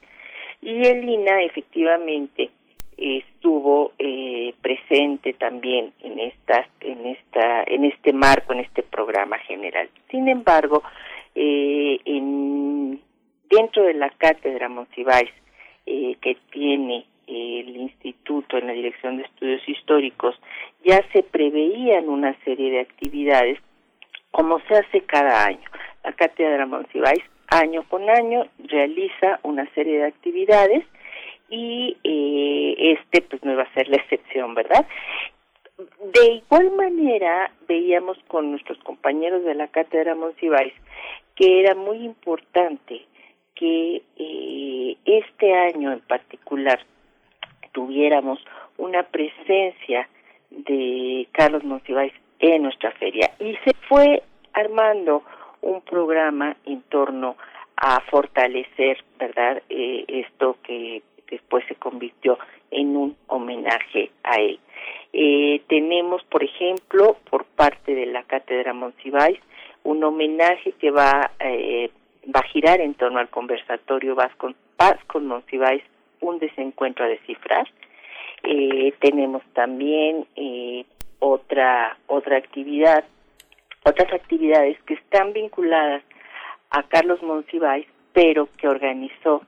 y 0.63 0.87
el 0.87 1.09
INA 1.09 1.43
efectivamente 1.43 2.51
estuvo 2.97 3.93
eh, 3.99 4.55
presente 4.61 5.33
también 5.33 5.93
en 6.03 6.21
esta, 6.21 6.69
en 6.81 7.07
esta, 7.07 7.65
en 7.65 7.85
este 7.85 8.13
marco, 8.13 8.53
en 8.53 8.61
este 8.61 8.83
programa 8.83 9.39
general. 9.39 9.89
Sin 10.11 10.29
embargo, 10.29 10.83
eh, 11.35 11.99
en, 12.05 13.01
dentro 13.49 13.83
de 13.83 13.95
la 13.95 14.11
cátedra 14.11 14.69
Monsiváis 14.69 15.31
que 15.87 16.37
tiene 16.53 17.05
el 17.31 17.77
instituto 17.77 18.59
en 18.59 18.67
la 18.67 18.73
Dirección 18.73 19.17
de 19.17 19.25
Estudios 19.25 19.69
Históricos 19.69 20.35
ya 20.85 21.01
se 21.13 21.23
preveían 21.23 22.09
una 22.09 22.35
serie 22.45 22.71
de 22.73 22.81
actividades 22.81 23.59
como 24.31 24.61
se 24.61 24.75
hace 24.75 25.01
cada 25.03 25.47
año. 25.47 25.69
La 26.05 26.13
Cátedra 26.13 26.67
Monsiváis 26.67 27.23
año 27.49 27.85
con 27.89 28.09
año 28.09 28.47
realiza 28.59 29.41
una 29.43 29.69
serie 29.75 29.99
de 29.99 30.07
actividades 30.07 30.85
y 31.49 31.97
eh, 32.05 32.97
este 32.99 33.23
pues 33.23 33.43
no 33.45 33.53
iba 33.53 33.65
a 33.65 33.75
ser 33.75 33.89
la 33.89 33.97
excepción, 33.97 34.55
¿verdad? 34.55 34.87
De 36.13 36.33
igual 36.35 36.71
manera 36.73 37.51
veíamos 37.67 38.19
con 38.29 38.51
nuestros 38.51 38.79
compañeros 38.79 39.45
de 39.45 39.55
la 39.55 39.69
Cátedra 39.69 40.15
Monsiváis 40.15 40.75
que 41.35 41.61
era 41.61 41.75
muy 41.75 41.99
importante 42.05 43.03
que 43.55 44.03
eh, 44.17 44.97
este 45.05 45.55
año 45.55 45.93
en 45.93 46.01
particular 46.01 46.81
tuviéramos 47.73 48.39
una 48.79 49.03
presencia 49.03 50.09
de 50.51 51.29
Carlos 51.33 51.65
Monsiváis 51.65 52.13
en 52.39 52.63
nuestra 52.63 52.91
feria 52.93 53.31
y 53.39 53.55
se 53.65 53.73
fue 53.89 54.23
armando 54.53 55.23
un 55.63 55.81
programa 55.83 56.57
en 56.65 56.83
torno 56.83 57.37
a 57.77 58.01
fortalecer, 58.11 59.03
¿verdad? 59.19 59.63
Eh, 59.69 60.05
esto 60.09 60.57
que 60.63 61.03
después 61.31 61.65
se 61.69 61.77
convirtió 61.77 62.39
en 62.71 62.97
un 62.97 63.17
homenaje 63.27 64.11
a 64.23 64.37
él. 64.37 64.59
Eh, 65.13 65.63
tenemos, 65.69 66.23
por 66.25 66.45
ejemplo, 66.45 67.17
por 67.31 67.45
parte 67.45 67.95
de 67.95 68.07
la 68.07 68.23
Cátedra 68.25 68.73
Monsiváis, 68.73 69.39
un 69.83 70.03
homenaje 70.05 70.73
que 70.73 70.91
va, 70.91 71.33
eh, 71.41 71.91
va 72.35 72.41
a 72.41 72.49
girar 72.49 72.81
en 72.81 72.95
torno 72.95 73.19
al 73.19 73.29
conversatorio 73.29 74.15
Vasco, 74.15 74.53
Paz 74.77 74.99
con 75.07 75.27
un 76.21 76.39
desencuentro 76.39 77.05
a 77.05 77.09
descifrar. 77.09 77.67
Eh, 78.43 78.95
tenemos 79.01 79.43
también 79.53 80.27
eh, 80.37 80.85
otra 81.19 81.99
otra 82.07 82.39
actividad, 82.39 83.05
otras 83.85 84.13
actividades 84.13 84.81
que 84.85 84.95
están 84.95 85.33
vinculadas 85.33 86.03
a 86.71 86.83
Carlos 86.85 87.23
Monsiváis, 87.23 87.87
pero 88.13 88.49
que 88.57 88.69
organizó 88.69 89.43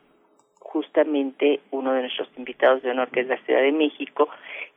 justamente 0.73 1.61
uno 1.71 1.93
de 1.93 2.01
nuestros 2.03 2.29
invitados 2.39 2.83
de 2.83 2.91
honor 2.91 3.11
que 3.11 3.21
es 3.21 3.27
la 3.27 3.37
Ciudad 3.45 3.61
de 3.61 3.73
México 3.73 4.29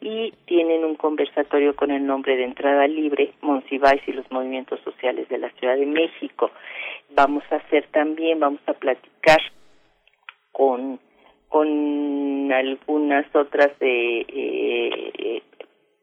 y 0.01 0.33
tienen 0.45 0.83
un 0.83 0.95
conversatorio 0.95 1.73
con 1.73 1.89
el 1.89 2.05
nombre 2.05 2.35
de 2.35 2.43
Entrada 2.43 2.85
Libre, 2.85 3.33
Monsiváis 3.41 4.01
y 4.05 4.11
los 4.11 4.29
movimientos 4.29 4.81
sociales 4.81 5.29
de 5.29 5.37
la 5.37 5.49
Ciudad 5.51 5.77
de 5.77 5.85
México. 5.85 6.51
Vamos 7.11 7.43
a 7.49 7.55
hacer 7.55 7.87
también, 7.91 8.41
vamos 8.41 8.59
a 8.67 8.73
platicar 8.73 9.39
con 10.51 10.99
con 11.49 12.51
algunas 12.51 13.25
otras 13.35 13.71
eh, 13.79 14.25
eh, 14.27 15.41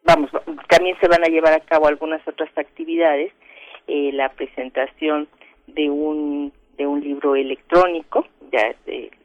vamos 0.04 0.30
también 0.68 0.96
se 1.00 1.08
van 1.08 1.22
a 1.24 1.28
llevar 1.28 1.52
a 1.52 1.60
cabo 1.60 1.86
algunas 1.86 2.26
otras 2.26 2.50
actividades 2.56 3.32
eh, 3.86 4.10
la 4.12 4.28
presentación 4.30 5.28
de 5.66 5.90
un 5.90 6.52
de 6.76 6.86
un 6.86 7.00
libro 7.00 7.36
electrónico 7.36 8.26
ya 8.50 8.74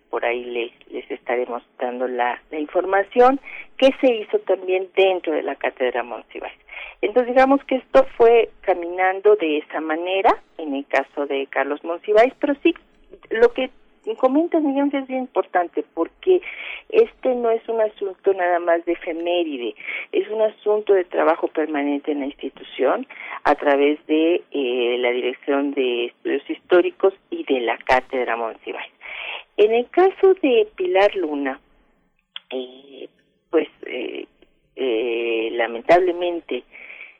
por 0.10 0.25
ahí 0.25 0.45
les, 0.45 0.71
les 0.89 1.10
estaremos 1.12 1.62
dando 1.80 2.08
la, 2.08 2.41
la, 2.49 2.60
información 2.60 3.39
que 3.77 3.89
se 3.99 4.13
hizo 4.15 4.39
también 4.39 4.88
dentro 4.95 5.34
de 5.34 5.43
la 5.43 5.56
cátedra 5.56 6.01
Monsiváis. 6.01 6.58
Entonces 7.01 7.36
digamos 7.36 7.63
que 7.65 7.75
esto 7.75 8.06
fue 8.15 8.49
caminando 8.62 9.36
de 9.36 9.58
esa 9.58 9.82
manera 9.82 10.41
en 10.58 10.75
el 10.75 10.86
caso 10.88 11.25
de 11.25 11.45
Carlos 11.47 11.84
Monsiváis, 11.84 12.34
pero 12.39 12.56
sí 12.63 12.73
lo 13.30 13.53
que 13.53 13.69
comentas, 14.15 14.63
Miguel, 14.63 14.89
es 14.93 15.08
bien 15.08 15.22
importante 15.22 15.84
porque 15.93 16.41
este 16.89 17.36
no 17.36 17.50
es 17.50 17.67
un 17.67 17.82
asunto 17.82 18.34
nada 18.34 18.60
más 18.60 18.86
de 18.86 18.93
efeméride, 18.93 19.76
es 20.12 20.30
un 20.30 20.41
asunto 20.41 20.93
de 20.93 21.04
trabajo 21.04 21.48
permanente 21.48 22.12
en 22.12 22.22
la 22.22 22.28
institución 22.28 23.06
a 23.43 23.56
través 23.56 24.06
de 24.08 24.41
eh, 24.52 24.98
la 25.00 25.12
Dirección 25.12 25.74
de 25.74 26.06
Estudios 26.06 26.50
Históricos 26.50 27.13
y 27.30 27.43
de 27.43 27.62
la 27.62 27.78
Cátedra 27.78 28.38
Monsiváis. 28.38 28.91
En 29.58 29.74
el 29.74 29.89
caso 29.89 30.34
de 30.41 30.67
Pilar 30.76 31.15
Luna, 31.15 31.60
eh, 32.52 33.10
pues 33.50 33.67
eh, 33.86 34.28
eh, 34.76 35.50
lamentablemente 35.54 36.63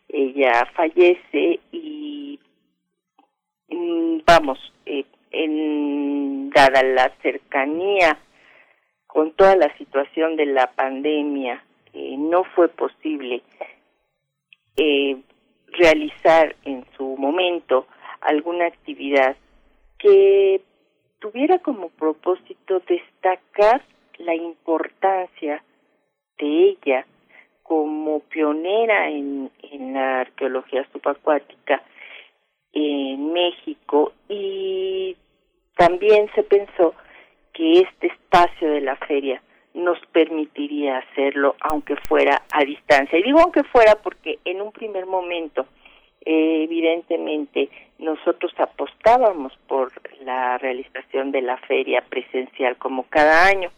ella 0.08 0.65
fallece 0.73 1.60
y 1.71 2.39
mm, 3.69 4.19
vamos, 4.26 4.60
en, 5.31 6.49
dada 6.49 6.83
la 6.83 7.11
cercanía 7.21 8.17
con 9.05 9.31
toda 9.33 9.55
la 9.55 9.75
situación 9.77 10.35
de 10.35 10.45
la 10.45 10.71
pandemia, 10.71 11.63
no 11.93 12.43
fue 12.43 12.69
posible 12.69 13.41
realizar 15.77 16.55
en 16.65 16.85
su 16.95 17.15
momento 17.17 17.87
alguna 18.21 18.65
actividad 18.65 19.35
que 19.97 20.61
tuviera 21.19 21.59
como 21.59 21.89
propósito 21.89 22.81
destacar 22.87 23.81
la 24.17 24.35
importancia 24.35 25.63
de 26.37 26.69
ella 26.69 27.05
como 27.63 28.19
pionera 28.21 29.09
en, 29.09 29.51
en 29.71 29.93
la 29.93 30.21
arqueología 30.21 30.87
subacuática 30.91 31.83
en 32.77 33.33
México 33.33 34.13
y 34.29 35.15
también 35.75 36.29
se 36.35 36.43
pensó 36.43 36.93
que 37.53 37.79
este 37.79 38.07
espacio 38.07 38.69
de 38.69 38.81
la 38.81 38.95
feria 38.97 39.41
nos 39.73 39.99
permitiría 40.11 40.99
hacerlo 40.99 41.55
aunque 41.59 41.95
fuera 42.07 42.43
a 42.51 42.63
distancia. 42.63 43.17
Y 43.17 43.23
digo 43.23 43.39
aunque 43.39 43.63
fuera 43.63 43.95
porque 43.95 44.39
en 44.45 44.61
un 44.61 44.71
primer 44.71 45.05
momento 45.05 45.65
eh, 46.25 46.63
evidentemente 46.63 47.69
nosotros 47.99 48.51
apostábamos 48.57 49.53
por 49.67 49.91
la 50.23 50.57
realización 50.57 51.31
de 51.31 51.41
la 51.41 51.57
feria 51.57 52.03
presencial 52.07 52.77
como 52.77 53.03
cada 53.03 53.47
año. 53.47 53.69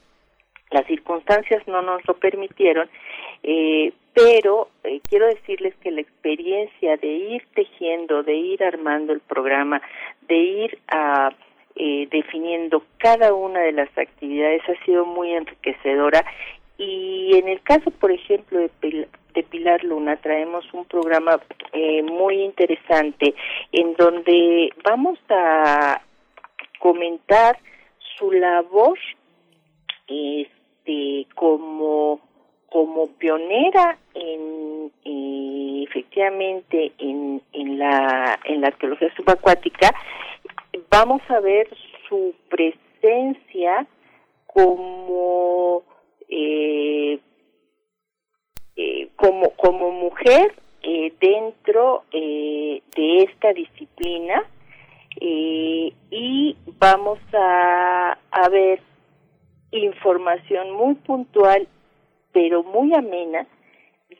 Las 0.71 0.85
circunstancias 0.87 1.65
no 1.67 1.81
nos 1.81 2.05
lo 2.05 2.15
permitieron, 2.15 2.89
eh, 3.43 3.93
pero 4.13 4.69
eh, 4.83 5.01
quiero 5.07 5.27
decirles 5.27 5.73
que 5.81 5.91
la 5.91 6.01
experiencia 6.01 6.97
de 6.97 7.07
ir 7.07 7.43
tejiendo, 7.53 8.23
de 8.23 8.35
ir 8.35 8.63
armando 8.63 9.13
el 9.13 9.19
programa, 9.21 9.81
de 10.27 10.37
ir 10.37 10.79
a 10.87 11.31
eh, 11.75 12.07
definiendo 12.11 12.83
cada 12.97 13.33
una 13.33 13.61
de 13.61 13.71
las 13.71 13.89
actividades 13.97 14.61
ha 14.67 14.85
sido 14.85 15.05
muy 15.05 15.33
enriquecedora. 15.33 16.25
Y 16.77 17.35
en 17.35 17.47
el 17.47 17.61
caso, 17.61 17.91
por 17.91 18.11
ejemplo, 18.11 18.59
de, 18.59 19.07
de 19.33 19.43
Pilar 19.43 19.83
Luna 19.83 20.17
traemos 20.17 20.65
un 20.73 20.85
programa 20.85 21.39
eh, 21.73 22.03
muy 22.03 22.41
interesante 22.41 23.35
en 23.71 23.93
donde 23.93 24.69
vamos 24.83 25.19
a 25.29 26.01
comentar 26.79 27.57
su 28.17 28.31
labor 28.31 28.97
este 30.07 31.27
como 31.35 32.19
como 32.71 33.07
pionera 33.17 33.97
en 34.13 34.91
eh, 35.05 35.85
efectivamente 35.87 36.91
en, 36.97 37.41
en 37.53 37.79
la 37.79 38.39
en 38.45 38.61
la 38.61 38.67
arqueología 38.67 39.13
subacuática 39.15 39.93
vamos 40.89 41.21
a 41.29 41.39
ver 41.39 41.67
su 42.07 42.33
presencia 42.49 43.87
como 44.47 45.83
eh, 46.27 47.19
eh, 48.81 49.09
como, 49.17 49.49
como 49.57 49.91
mujer 49.91 50.53
eh, 50.83 51.11
dentro 51.19 52.03
eh, 52.13 52.81
de 52.95 53.23
esta 53.23 53.51
disciplina 53.51 54.43
y 55.19 56.55
vamos 56.79 57.19
a, 57.33 58.17
a 58.31 58.49
ver 58.49 58.79
información 59.71 60.71
muy 60.71 60.95
puntual 60.95 61.67
pero 62.39 62.63
muy 62.63 62.93
amena 62.93 63.45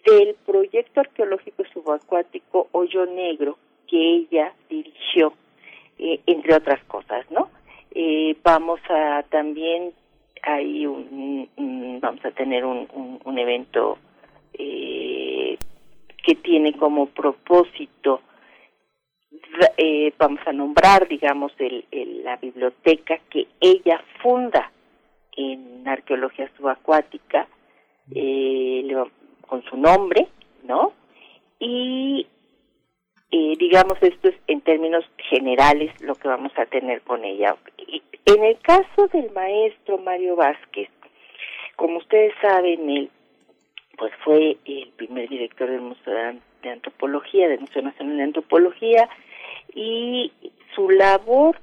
del 0.05 0.35
proyecto 0.45 0.99
arqueológico 0.99 1.63
subacuático 1.73 2.67
Hoyo 2.73 3.05
Negro 3.05 3.57
que 3.87 3.97
ella 3.97 4.53
dirigió, 4.69 5.31
entre 5.97 6.53
otras 6.53 6.83
cosas, 6.83 7.25
¿no? 7.31 7.49
vamos 8.43 8.81
a 8.89 9.23
también, 9.29 9.93
hay 10.41 10.85
un, 10.85 11.47
vamos 12.01 12.25
a 12.25 12.31
tener 12.31 12.65
un, 12.65 13.37
evento 13.37 13.97
eh, 14.53 15.57
que 16.21 16.35
tiene 16.35 16.73
como 16.73 17.05
propósito, 17.05 18.19
eh, 19.77 20.11
vamos 20.17 20.41
a 20.45 20.51
nombrar, 20.51 21.07
digamos, 21.07 21.53
el, 21.57 21.85
la 22.25 22.35
biblioteca 22.35 23.17
que 23.29 23.47
ella 23.61 24.03
funda 24.21 24.73
en 25.37 25.87
arqueología 25.87 26.51
subacuática, 26.57 27.47
eh, 28.13 28.87
con 29.47 29.63
su 29.63 29.77
nombre, 29.77 30.27
¿no? 30.63 30.93
Y 31.59 32.27
eh, 33.31 33.53
digamos 33.57 33.97
esto 34.01 34.29
es 34.29 34.35
en 34.47 34.61
términos 34.61 35.05
generales 35.17 35.91
lo 36.01 36.15
que 36.15 36.27
vamos 36.27 36.51
a 36.57 36.65
tener 36.65 37.01
con 37.01 37.23
ella. 37.23 37.55
En 38.25 38.43
el 38.43 38.59
caso 38.59 39.07
del 39.11 39.31
maestro 39.31 39.97
Mario 39.97 40.35
Vázquez, 40.35 40.89
como 41.75 41.97
ustedes 41.97 42.33
saben, 42.41 42.89
él 42.89 43.09
pues 43.97 44.13
fue 44.23 44.57
el 44.65 44.91
primer 44.95 45.27
director 45.27 45.69
del 45.69 45.81
Museo 45.81 46.13
de 46.61 46.69
Antropología, 46.69 47.49
del 47.49 47.59
Museo 47.59 47.81
Nacional 47.81 48.17
de 48.17 48.23
Antropología, 48.23 49.09
y 49.75 50.31
su 50.73 50.89
labor 50.89 51.59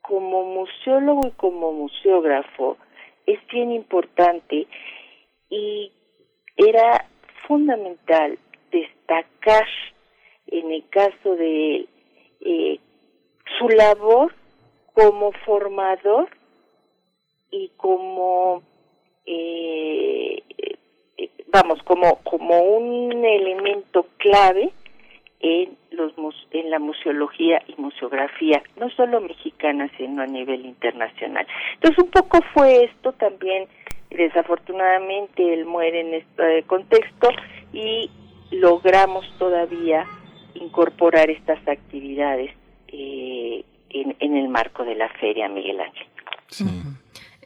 como 0.00 0.44
museólogo 0.44 1.28
y 1.28 1.30
como 1.32 1.72
museógrafo 1.72 2.78
es 3.26 3.38
bien 3.52 3.70
importante 3.72 4.66
y 5.50 5.92
era 6.56 7.06
fundamental 7.46 8.38
destacar 8.70 9.66
en 10.46 10.72
el 10.72 10.88
caso 10.88 11.34
de 11.36 11.86
eh, 12.40 12.80
su 13.58 13.68
labor 13.68 14.34
como 14.94 15.32
formador 15.32 16.28
y 17.50 17.70
como 17.76 18.62
eh, 19.26 20.42
vamos, 21.52 21.82
como, 21.82 22.16
como 22.22 22.60
un 22.60 23.24
elemento 23.24 24.06
clave 24.18 24.70
en, 25.40 25.76
los, 25.90 26.12
en 26.50 26.70
la 26.70 26.78
museología 26.78 27.62
y 27.66 27.80
museografía, 27.80 28.62
no 28.76 28.90
solo 28.90 29.20
mexicana, 29.20 29.90
sino 29.96 30.22
a 30.22 30.26
nivel 30.26 30.66
internacional. 30.66 31.46
Entonces, 31.74 32.04
un 32.04 32.10
poco 32.10 32.40
fue 32.54 32.84
esto 32.84 33.12
también, 33.12 33.66
desafortunadamente, 34.10 35.54
él 35.54 35.64
muere 35.64 36.00
en 36.00 36.14
este 36.14 36.62
contexto 36.64 37.28
y 37.72 38.10
logramos 38.50 39.26
todavía 39.38 40.06
incorporar 40.54 41.30
estas 41.30 41.66
actividades 41.68 42.52
eh, 42.88 43.64
en, 43.90 44.16
en, 44.18 44.36
el 44.36 44.48
marco 44.48 44.84
de 44.84 44.94
la 44.94 45.08
feria, 45.20 45.48
Miguel 45.48 45.80
Ángel. 45.80 46.06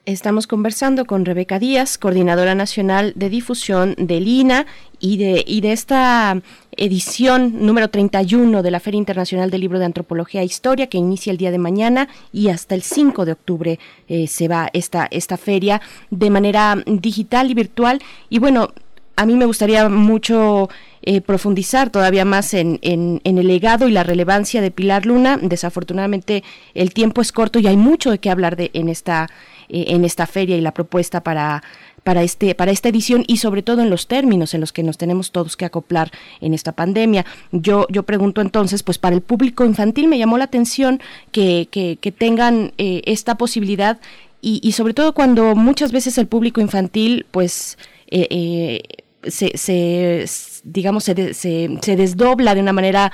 Estamos 0.04 0.48
conversando 0.48 1.04
con 1.04 1.24
Rebeca 1.24 1.60
Díaz, 1.60 1.96
coordinadora 1.96 2.56
nacional 2.56 3.12
de 3.14 3.30
difusión 3.30 3.94
del 3.96 4.26
INA 4.26 4.66
y 4.98 5.16
de, 5.16 5.44
y 5.46 5.60
de 5.60 5.70
esta 5.70 6.42
edición 6.76 7.64
número 7.64 7.88
31 7.88 8.64
de 8.64 8.70
la 8.72 8.80
Feria 8.80 8.98
Internacional 8.98 9.52
del 9.52 9.60
Libro 9.60 9.78
de 9.78 9.84
Antropología 9.84 10.42
e 10.42 10.44
Historia 10.44 10.88
que 10.88 10.98
inicia 10.98 11.30
el 11.30 11.36
día 11.36 11.52
de 11.52 11.58
mañana 11.58 12.08
y 12.32 12.48
hasta 12.48 12.74
el 12.74 12.82
5 12.82 13.24
de 13.24 13.30
octubre 13.30 13.78
eh, 14.08 14.26
se 14.26 14.48
va 14.48 14.70
esta, 14.72 15.06
esta 15.08 15.36
feria 15.36 15.80
de 16.10 16.30
manera 16.30 16.82
digital 16.84 17.52
y 17.52 17.54
virtual. 17.54 18.02
Y 18.28 18.40
bueno, 18.40 18.70
a 19.14 19.24
mí 19.24 19.36
me 19.36 19.46
gustaría 19.46 19.88
mucho 19.88 20.68
eh, 21.02 21.20
profundizar 21.20 21.90
todavía 21.90 22.24
más 22.24 22.54
en, 22.54 22.78
en, 22.82 23.20
el 23.24 23.46
legado 23.46 23.88
y 23.88 23.92
la 23.92 24.02
relevancia 24.02 24.60
de 24.60 24.70
Pilar 24.70 25.06
Luna. 25.06 25.38
Desafortunadamente 25.40 26.42
el 26.74 26.92
tiempo 26.92 27.20
es 27.20 27.32
corto 27.32 27.58
y 27.58 27.66
hay 27.66 27.76
mucho 27.76 28.10
de 28.10 28.18
qué 28.18 28.30
hablar 28.30 28.56
de, 28.56 28.70
en, 28.74 28.88
esta, 28.88 29.28
eh, 29.68 29.86
en 29.88 30.04
esta 30.04 30.26
feria 30.26 30.56
y 30.56 30.60
la 30.60 30.72
propuesta 30.72 31.22
para, 31.22 31.62
para, 32.04 32.22
este, 32.22 32.54
para 32.54 32.70
esta 32.70 32.88
edición 32.88 33.24
y 33.26 33.38
sobre 33.38 33.62
todo 33.62 33.82
en 33.82 33.90
los 33.90 34.06
términos 34.06 34.54
en 34.54 34.60
los 34.60 34.72
que 34.72 34.82
nos 34.82 34.98
tenemos 34.98 35.30
todos 35.32 35.56
que 35.56 35.64
acoplar 35.64 36.10
en 36.40 36.54
esta 36.54 36.72
pandemia. 36.72 37.24
Yo, 37.52 37.86
yo 37.90 38.02
pregunto 38.02 38.40
entonces, 38.40 38.82
pues 38.82 38.98
para 38.98 39.14
el 39.14 39.22
público 39.22 39.64
infantil 39.64 40.08
me 40.08 40.18
llamó 40.18 40.38
la 40.38 40.44
atención 40.44 41.00
que, 41.30 41.68
que, 41.70 42.12
tengan 42.12 42.72
eh, 42.78 43.02
esta 43.06 43.36
posibilidad 43.36 43.98
y, 44.44 44.72
sobre 44.72 44.92
todo 44.92 45.14
cuando 45.14 45.54
muchas 45.54 45.92
veces 45.92 46.18
el 46.18 46.26
público 46.26 46.60
infantil 46.60 47.26
pues 47.30 47.78
eh, 48.08 48.82
se, 49.22 50.26
digamos, 50.64 51.04
se, 51.04 51.32
se, 51.32 51.96
desdobla 51.96 52.54
de 52.56 52.60
una 52.60 52.72
manera 52.72 53.12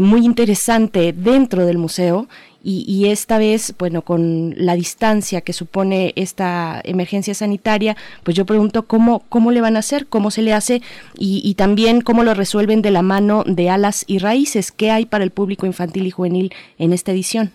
muy 0.00 0.24
interesante 0.24 1.12
dentro 1.12 1.66
del 1.66 1.76
museo 1.76 2.26
y, 2.64 3.10
esta 3.10 3.38
vez, 3.38 3.74
bueno, 3.78 4.02
con 4.02 4.54
la 4.56 4.74
distancia 4.74 5.40
que 5.40 5.52
supone 5.52 6.12
esta 6.16 6.80
emergencia 6.84 7.34
sanitaria, 7.34 7.96
pues 8.24 8.36
yo 8.36 8.46
pregunto 8.46 8.86
cómo, 8.86 9.22
cómo 9.28 9.50
le 9.50 9.60
van 9.60 9.76
a 9.76 9.80
hacer, 9.80 10.06
cómo 10.06 10.30
se 10.30 10.42
le 10.42 10.52
hace 10.52 10.80
y, 11.18 11.54
también 11.56 12.00
cómo 12.00 12.22
lo 12.22 12.34
resuelven 12.34 12.82
de 12.82 12.90
la 12.90 13.02
mano 13.02 13.44
de 13.44 13.68
alas 13.68 14.04
y 14.06 14.18
raíces. 14.18 14.72
¿Qué 14.72 14.90
hay 14.90 15.06
para 15.06 15.24
el 15.24 15.30
público 15.30 15.66
infantil 15.66 16.06
y 16.06 16.10
juvenil 16.10 16.52
en 16.78 16.92
esta 16.92 17.12
edición? 17.12 17.50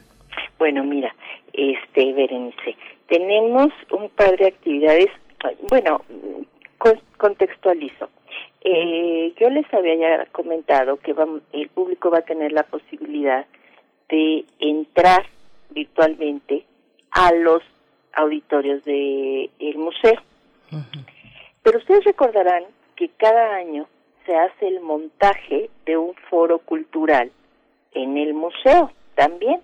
Bueno, 0.59 0.83
mira, 0.83 1.13
este, 1.53 2.13
Berenice, 2.13 2.75
tenemos 3.07 3.69
un 3.91 4.09
par 4.09 4.37
de 4.37 4.47
actividades, 4.47 5.07
bueno, 5.69 6.01
contextualizo. 7.17 8.09
Eh, 8.61 9.33
yo 9.39 9.49
les 9.49 9.71
había 9.73 9.95
ya 9.95 10.25
comentado 10.31 10.97
que 10.97 11.15
el 11.53 11.69
público 11.69 12.09
va 12.09 12.19
a 12.19 12.23
tener 12.23 12.51
la 12.51 12.63
posibilidad 12.63 13.45
de 14.09 14.45
entrar 14.59 15.25
virtualmente 15.69 16.65
a 17.11 17.31
los 17.33 17.61
auditorios 18.13 18.83
del 18.83 19.49
el 19.59 19.77
museo. 19.77 20.21
Pero 21.63 21.79
ustedes 21.79 22.03
recordarán 22.05 22.63
que 22.95 23.09
cada 23.09 23.55
año 23.55 23.87
se 24.25 24.35
hace 24.35 24.67
el 24.67 24.81
montaje 24.81 25.69
de 25.85 25.97
un 25.97 26.13
foro 26.29 26.59
cultural 26.59 27.31
en 27.93 28.17
el 28.17 28.33
museo 28.33 28.91
también. 29.15 29.61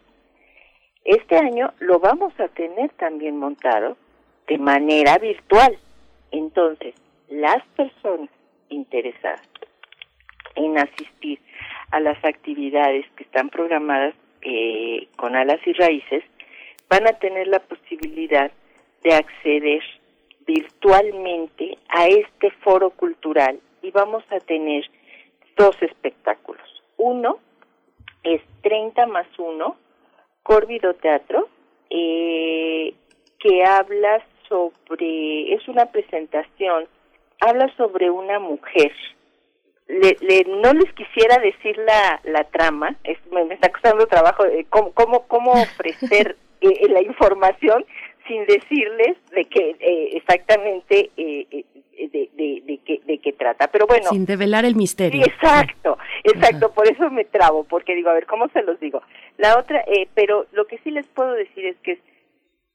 Este 1.03 1.37
año 1.37 1.73
lo 1.79 1.99
vamos 1.99 2.33
a 2.39 2.47
tener 2.47 2.91
también 2.91 3.37
montado 3.37 3.97
de 4.47 4.57
manera 4.57 5.17
virtual. 5.17 5.77
Entonces, 6.31 6.95
las 7.29 7.63
personas 7.75 8.29
interesadas 8.69 9.41
en 10.55 10.77
asistir 10.77 11.39
a 11.91 11.99
las 11.99 12.23
actividades 12.23 13.05
que 13.15 13.23
están 13.23 13.49
programadas 13.49 14.15
eh, 14.43 15.07
con 15.15 15.35
alas 15.35 15.59
y 15.65 15.73
raíces 15.73 16.23
van 16.89 17.07
a 17.07 17.13
tener 17.13 17.47
la 17.47 17.59
posibilidad 17.59 18.51
de 19.03 19.13
acceder 19.13 19.81
virtualmente 20.45 21.77
a 21.89 22.07
este 22.07 22.51
foro 22.63 22.89
cultural 22.91 23.59
y 23.81 23.91
vamos 23.91 24.23
a 24.29 24.39
tener 24.39 24.89
dos 25.57 25.75
espectáculos. 25.81 26.61
Uno 26.97 27.39
es 28.23 28.41
30 28.61 29.07
más 29.07 29.27
1, 29.37 29.77
Córvido 30.43 30.93
Teatro, 30.95 31.47
eh, 31.89 32.93
que 33.39 33.63
habla 33.63 34.25
sobre, 34.47 35.53
es 35.53 35.67
una 35.67 35.85
presentación 35.87 36.87
habla 37.45 37.73
sobre 37.75 38.09
una 38.09 38.39
mujer. 38.39 38.91
Le, 39.93 40.45
no 40.47 40.73
les 40.73 40.91
quisiera 40.93 41.37
decir 41.37 41.77
la, 41.77 42.19
la 42.23 42.43
trama, 42.45 42.95
es, 43.03 43.17
me, 43.31 43.53
está 43.53 43.69
costando 43.71 44.07
trabajo 44.07 44.45
eh, 44.45 44.65
cómo, 44.69 44.91
cómo, 44.91 45.27
cómo 45.27 45.51
ofrecer 45.61 46.35
eh, 46.61 46.69
eh, 46.69 46.89
la 46.89 47.01
información 47.01 47.85
sin 48.27 48.45
decirles 48.45 49.17
de 49.31 49.45
qué 49.45 49.75
exactamente 50.13 51.11
de, 51.15 51.65
de, 51.97 52.61
de, 52.65 52.79
qué, 52.85 53.01
de 53.05 53.17
qué 53.17 53.33
trata. 53.33 53.67
Pero 53.67 53.85
bueno. 53.85 54.09
Sin 54.09 54.25
develar 54.25 54.63
el 54.63 54.75
misterio. 54.75 55.25
exacto, 55.25 55.97
exacto, 56.23 56.71
por 56.71 56.89
eso 56.89 57.09
me 57.11 57.25
trabo, 57.25 57.65
porque 57.65 57.93
digo, 57.93 58.09
a 58.09 58.13
ver, 58.13 58.25
¿cómo 58.25 58.47
se 58.49 58.63
los 58.63 58.79
digo? 58.79 59.01
La 59.37 59.59
otra, 59.59 59.83
pero 60.15 60.45
lo 60.53 60.65
que 60.67 60.77
sí 60.79 60.91
les 60.91 61.05
puedo 61.07 61.33
decir 61.33 61.65
es 61.65 61.75
que 61.83 61.99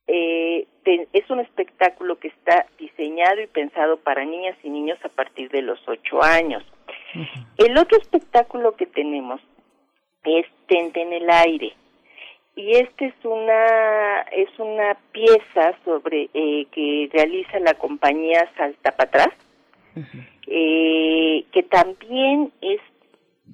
eh, 0.08 0.66
es 1.12 1.30
un 1.30 1.40
espectáculo 1.40 2.18
que 2.18 2.28
está 2.28 2.66
diseñado 2.78 3.42
y 3.42 3.46
pensado 3.46 3.98
para 3.98 4.24
niñas 4.24 4.56
y 4.62 4.70
niños 4.70 4.98
a 5.04 5.10
partir 5.10 5.50
de 5.50 5.60
los 5.60 5.78
ocho 5.86 6.22
años. 6.22 6.64
El 7.56 7.78
otro 7.78 7.98
espectáculo 7.98 8.76
que 8.76 8.86
tenemos 8.86 9.40
es 10.24 10.46
Tente 10.66 11.00
en 11.00 11.12
el 11.12 11.30
aire. 11.30 11.74
Y 12.54 12.72
este 12.72 13.06
es 13.06 13.14
una 13.24 14.20
es 14.32 14.48
una 14.58 14.96
pieza 15.12 15.74
sobre 15.84 16.28
eh, 16.34 16.66
que 16.72 17.08
realiza 17.12 17.60
la 17.60 17.74
compañía 17.74 18.50
Salta 18.56 18.92
para 18.96 19.08
atrás 19.08 19.34
eh, 20.46 21.44
que 21.52 21.62
también 21.64 22.52
es 22.60 22.80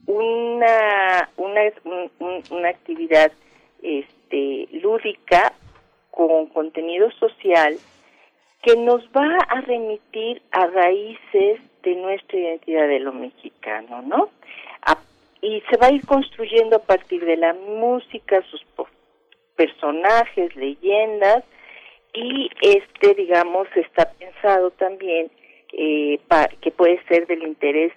una 0.07 1.29
una 1.37 1.61
una 2.51 2.69
actividad 2.69 3.33
este 3.83 4.69
lúdica 4.73 5.53
con 6.11 6.47
contenido 6.47 7.11
social 7.13 7.77
que 8.63 8.77
nos 8.77 9.05
va 9.09 9.37
a 9.49 9.61
remitir 9.63 10.41
a 10.51 10.67
raíces 10.67 11.61
de 11.85 11.95
nuestra 11.97 12.39
identidad 12.39 12.89
de 12.89 13.01
lo 13.01 13.13
mexicano, 13.13 14.03
¿no? 14.03 14.31
y 15.45 15.63
se 15.69 15.77
va 15.77 15.89
a 15.89 15.93
ir 15.93 16.07
construyendo 16.07 16.77
a 16.77 16.79
partir 16.79 17.23
de 17.23 17.37
la 17.37 17.53
música, 17.53 18.43
sus 18.51 18.65
personajes, 19.57 20.57
leyendas, 20.57 21.45
y 22.15 22.49
este, 22.63 23.15
digamos, 23.15 23.69
está 23.75 24.11
pensado 24.13 24.71
también 24.71 25.31
eh, 25.73 26.19
que 26.63 26.71
puede 26.71 26.99
ser 27.09 27.27
del 27.27 27.43
interés 27.43 27.93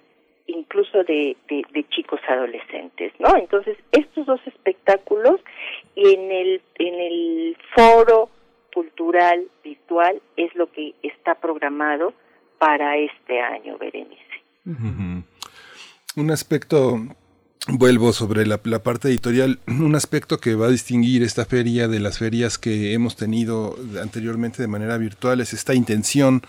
incluso 0.46 1.04
de, 1.04 1.36
chicos 1.90 2.20
adolescentes, 2.28 3.12
¿no? 3.18 3.34
Entonces, 3.36 3.76
estos 3.92 4.26
dos 4.26 4.40
espectáculos 4.46 5.40
en 5.94 6.30
el, 6.30 6.60
en 6.78 6.94
el 6.94 7.56
foro 7.74 8.28
cultural 8.74 9.46
virtual 9.62 10.20
es 10.36 10.54
lo 10.54 10.70
que 10.72 10.94
está 11.02 11.34
programado 11.34 12.12
para 12.58 12.96
este 12.96 13.40
año, 13.40 13.78
Berenice. 13.78 14.22
Un 16.16 16.30
aspecto 16.30 17.00
Vuelvo 17.70 18.14
sobre 18.14 18.46
la, 18.46 18.56
parte 18.56 19.08
editorial, 19.08 19.58
un 19.66 19.94
aspecto 19.94 20.38
que 20.38 20.54
va 20.54 20.66
a 20.66 20.70
distinguir 20.70 21.22
esta 21.22 21.44
feria 21.44 21.86
de 21.86 22.00
las 22.00 22.18
ferias 22.18 22.56
que 22.56 22.94
hemos 22.94 23.14
tenido 23.14 23.76
anteriormente 24.00 24.62
de 24.62 24.68
manera 24.68 24.96
virtual 24.96 25.42
es 25.42 25.52
esta 25.52 25.74
intención 25.74 26.40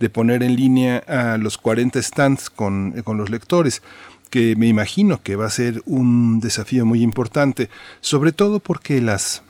de 0.00 0.10
poner 0.10 0.42
en 0.42 0.54
línea 0.54 0.98
a 0.98 1.38
los 1.38 1.56
40 1.56 2.02
stands 2.02 2.50
con, 2.50 2.92
con 3.04 3.16
los 3.16 3.30
lectores 3.30 3.82
que 4.28 4.54
me 4.56 4.66
imagino 4.66 5.22
que 5.22 5.36
va 5.36 5.46
a 5.46 5.50
ser 5.50 5.82
un 5.86 6.40
desafío 6.40 6.84
muy 6.84 7.00
importante, 7.00 7.70
sobre 8.00 8.32
todo 8.32 8.60
porque 8.60 9.00
las 9.00 9.42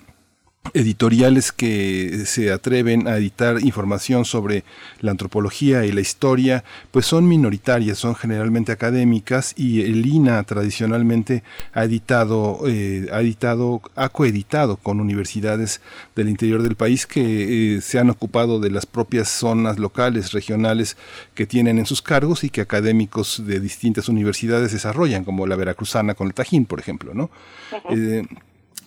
editoriales 0.74 1.52
que 1.52 2.22
se 2.26 2.52
atreven 2.52 3.08
a 3.08 3.16
editar 3.16 3.60
información 3.60 4.24
sobre 4.24 4.64
la 5.00 5.10
antropología 5.10 5.84
y 5.84 5.92
la 5.92 6.00
historia, 6.00 6.64
pues 6.90 7.06
son 7.06 7.28
minoritarias, 7.28 7.98
son 7.98 8.14
generalmente 8.14 8.72
académicas 8.72 9.54
y 9.56 9.82
el 9.82 10.06
INA 10.06 10.42
tradicionalmente 10.44 11.42
ha 11.72 11.84
editado, 11.84 12.60
eh, 12.66 13.08
ha 13.12 13.20
editado, 13.20 13.82
ha 13.94 14.08
coeditado 14.08 14.76
con 14.76 15.00
universidades 15.00 15.80
del 16.14 16.28
interior 16.28 16.62
del 16.62 16.76
país 16.76 17.06
que 17.06 17.76
eh, 17.76 17.80
se 17.80 17.98
han 17.98 18.10
ocupado 18.10 18.60
de 18.60 18.70
las 18.70 18.86
propias 18.86 19.28
zonas 19.28 19.78
locales, 19.78 20.32
regionales 20.32 20.96
que 21.34 21.46
tienen 21.46 21.78
en 21.78 21.86
sus 21.86 22.02
cargos 22.02 22.44
y 22.44 22.50
que 22.50 22.60
académicos 22.60 23.42
de 23.46 23.60
distintas 23.60 24.08
universidades 24.08 24.72
desarrollan, 24.72 25.24
como 25.24 25.46
la 25.46 25.56
Veracruzana 25.56 26.14
con 26.14 26.26
el 26.28 26.34
Tajín, 26.34 26.66
por 26.66 26.80
ejemplo, 26.80 27.14
¿no? 27.14 27.30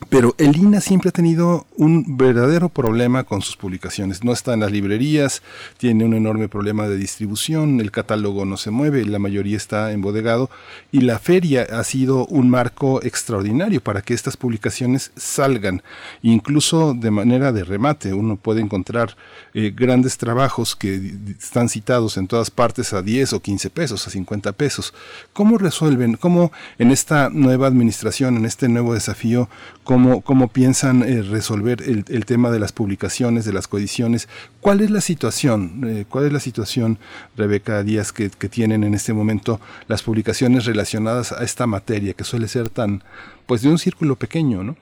Pero 0.07 0.33
el 0.37 0.55
INA 0.55 0.79
siempre 0.81 1.09
ha 1.09 1.11
tenido 1.11 1.67
un 1.75 2.17
verdadero 2.17 2.69
problema 2.69 3.25
con 3.25 3.41
sus 3.41 3.57
publicaciones. 3.57 4.23
No 4.23 4.31
está 4.31 4.53
en 4.53 4.61
las 4.61 4.71
librerías, 4.71 5.41
tiene 5.77 6.05
un 6.05 6.13
enorme 6.13 6.47
problema 6.47 6.87
de 6.87 6.97
distribución, 6.97 7.79
el 7.79 7.91
catálogo 7.91 8.45
no 8.45 8.57
se 8.57 8.71
mueve, 8.71 9.05
la 9.05 9.19
mayoría 9.19 9.57
está 9.57 9.91
embodegado 9.91 10.49
y 10.91 11.01
la 11.01 11.19
feria 11.19 11.67
ha 11.71 11.83
sido 11.83 12.25
un 12.27 12.49
marco 12.49 13.03
extraordinario 13.03 13.81
para 13.81 14.01
que 14.01 14.13
estas 14.13 14.37
publicaciones 14.37 15.11
salgan, 15.15 15.83
incluso 16.21 16.93
de 16.93 17.11
manera 17.11 17.51
de 17.51 17.63
remate. 17.63 18.13
Uno 18.13 18.37
puede 18.37 18.61
encontrar 18.61 19.15
eh, 19.53 19.73
grandes 19.75 20.17
trabajos 20.17 20.75
que 20.75 21.13
están 21.39 21.69
citados 21.69 22.17
en 22.17 22.27
todas 22.27 22.49
partes 22.49 22.93
a 22.93 23.01
10 23.01 23.33
o 23.33 23.41
15 23.41 23.69
pesos, 23.69 24.07
a 24.07 24.11
50 24.11 24.53
pesos. 24.53 24.93
¿Cómo 25.33 25.57
resuelven, 25.57 26.15
cómo 26.15 26.51
en 26.77 26.91
esta 26.91 27.29
nueva 27.29 27.67
administración, 27.67 28.37
en 28.37 28.45
este 28.45 28.69
nuevo 28.69 28.93
desafío, 28.93 29.49
cómo, 29.89 30.21
cómo 30.21 30.49
piensan 30.49 31.01
eh, 31.01 31.23
resolver 31.23 31.79
el, 31.81 32.25
tema 32.27 32.51
de 32.51 32.59
las 32.59 32.71
publicaciones, 32.71 33.43
de 33.43 33.53
las 33.53 33.67
coediciones? 33.67 34.29
¿Cuál 34.61 34.81
es 34.81 34.91
la 34.91 35.01
situación? 35.01 35.81
Eh, 35.83 36.05
¿Cuál 36.07 36.27
es 36.27 36.31
la 36.31 36.39
situación, 36.39 36.99
Rebeca 37.35 37.81
Díaz, 37.81 38.13
que, 38.13 38.29
que 38.29 38.49
tienen 38.49 38.83
en 38.83 38.93
este 38.93 39.13
momento 39.13 39.59
las 39.87 40.03
publicaciones 40.03 40.67
relacionadas 40.67 41.31
a 41.31 41.43
esta 41.43 41.65
materia, 41.65 42.13
que 42.13 42.23
suele 42.23 42.47
ser 42.47 42.69
tan, 42.69 43.01
pues 43.47 43.63
de 43.63 43.69
un 43.69 43.79
círculo 43.79 44.15
pequeño, 44.15 44.63
¿no? 44.63 44.75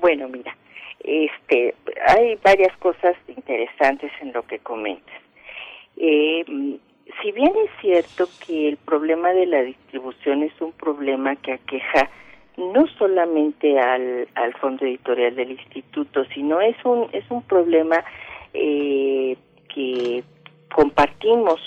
Bueno, 0.00 0.28
mira, 0.28 0.56
este, 1.00 1.74
hay 2.06 2.38
varias 2.44 2.76
cosas 2.76 3.16
interesantes 3.26 4.12
en 4.20 4.32
lo 4.32 4.46
que 4.46 4.60
comentas. 4.60 5.16
Eh, 5.96 6.44
si 7.20 7.32
bien 7.32 7.52
es 7.64 7.70
cierto 7.80 8.28
que 8.46 8.68
el 8.68 8.76
problema 8.76 9.30
de 9.30 9.46
la 9.46 9.62
distribución 9.62 10.44
es 10.44 10.52
un 10.60 10.70
problema 10.70 11.34
que 11.34 11.54
aqueja 11.54 12.08
no 12.56 12.86
solamente 12.98 13.78
al, 13.78 14.28
al 14.34 14.54
fondo 14.54 14.84
editorial 14.84 15.34
del 15.34 15.52
instituto, 15.52 16.24
sino 16.34 16.60
es 16.60 16.76
un 16.84 17.08
es 17.12 17.24
un 17.30 17.42
problema 17.42 18.04
eh, 18.52 19.36
que 19.74 20.22
compartimos 20.74 21.60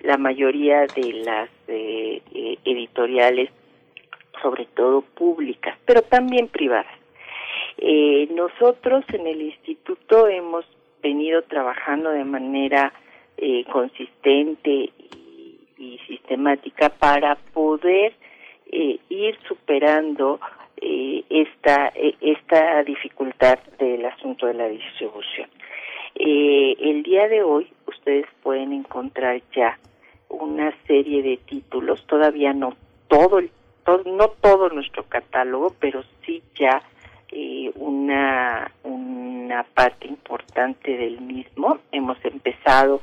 la 0.00 0.16
mayoría 0.18 0.86
de 0.86 1.12
las 1.24 1.50
eh, 1.68 2.22
editoriales, 2.64 3.50
sobre 4.42 4.66
todo 4.66 5.02
públicas, 5.02 5.76
pero 5.84 6.02
también 6.02 6.48
privadas. 6.48 6.86
Eh, 7.78 8.28
nosotros 8.32 9.04
en 9.12 9.26
el 9.26 9.42
instituto 9.42 10.28
hemos 10.28 10.64
venido 11.02 11.42
trabajando 11.42 12.10
de 12.10 12.24
manera 12.24 12.92
eh, 13.36 13.64
consistente 13.70 14.90
y, 15.78 16.00
sistemática 16.06 16.88
para 16.88 17.34
poder 17.52 18.14
eh, 18.70 18.98
ir 19.08 19.38
superando 19.48 20.40
eh, 20.76 21.24
esta 21.30 21.92
esta 22.20 22.82
dificultad 22.84 23.58
del 23.78 24.04
asunto 24.06 24.46
de 24.46 24.54
la 24.54 24.68
distribución. 24.68 25.48
el 26.14 27.02
día 27.02 27.28
de 27.28 27.42
hoy 27.42 27.68
ustedes 27.86 28.26
pueden 28.42 28.72
encontrar 28.72 29.40
ya 29.54 29.78
una 30.28 30.74
serie 30.86 31.22
de 31.22 31.36
títulos, 31.38 32.04
todavía 32.06 32.52
no 32.52 32.74
todo, 33.08 33.38
el, 33.38 33.50
no 34.04 34.28
todo 34.28 34.68
nuestro 34.70 35.04
catálogo, 35.04 35.74
pero 35.80 36.02
sí 36.24 36.42
ya 36.54 36.82
eh, 37.30 37.70
una, 37.76 38.70
una 38.84 39.64
parte 39.64 40.06
importante 40.06 40.96
del 40.96 41.20
mismo. 41.20 41.78
Hemos 41.92 42.22
empezado 42.24 43.00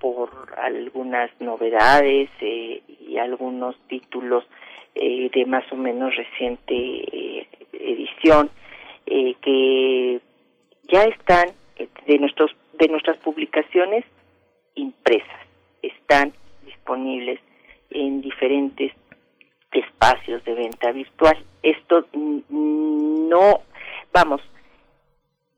por 0.00 0.30
algunas 0.56 1.30
novedades 1.40 2.30
eh, 2.40 2.82
y 3.00 3.18
algunos 3.18 3.76
títulos 3.88 4.44
eh, 4.96 5.30
de 5.32 5.46
más 5.46 5.64
o 5.72 5.76
menos 5.76 6.14
reciente 6.16 6.74
eh, 6.74 7.46
edición 7.72 8.50
que 9.06 10.20
ya 10.88 11.04
están 11.04 11.50
de 12.06 12.18
nuestros 12.18 12.50
de 12.72 12.88
nuestras 12.88 13.16
publicaciones 13.18 14.04
impresas 14.74 15.46
están 15.82 16.32
disponibles 16.64 17.40
en 17.90 18.20
diferentes 18.20 18.92
espacios 19.72 20.44
de 20.44 20.54
venta 20.54 20.92
virtual. 20.92 21.36
Esto 21.62 22.06
no, 22.12 23.62
vamos, 24.12 24.40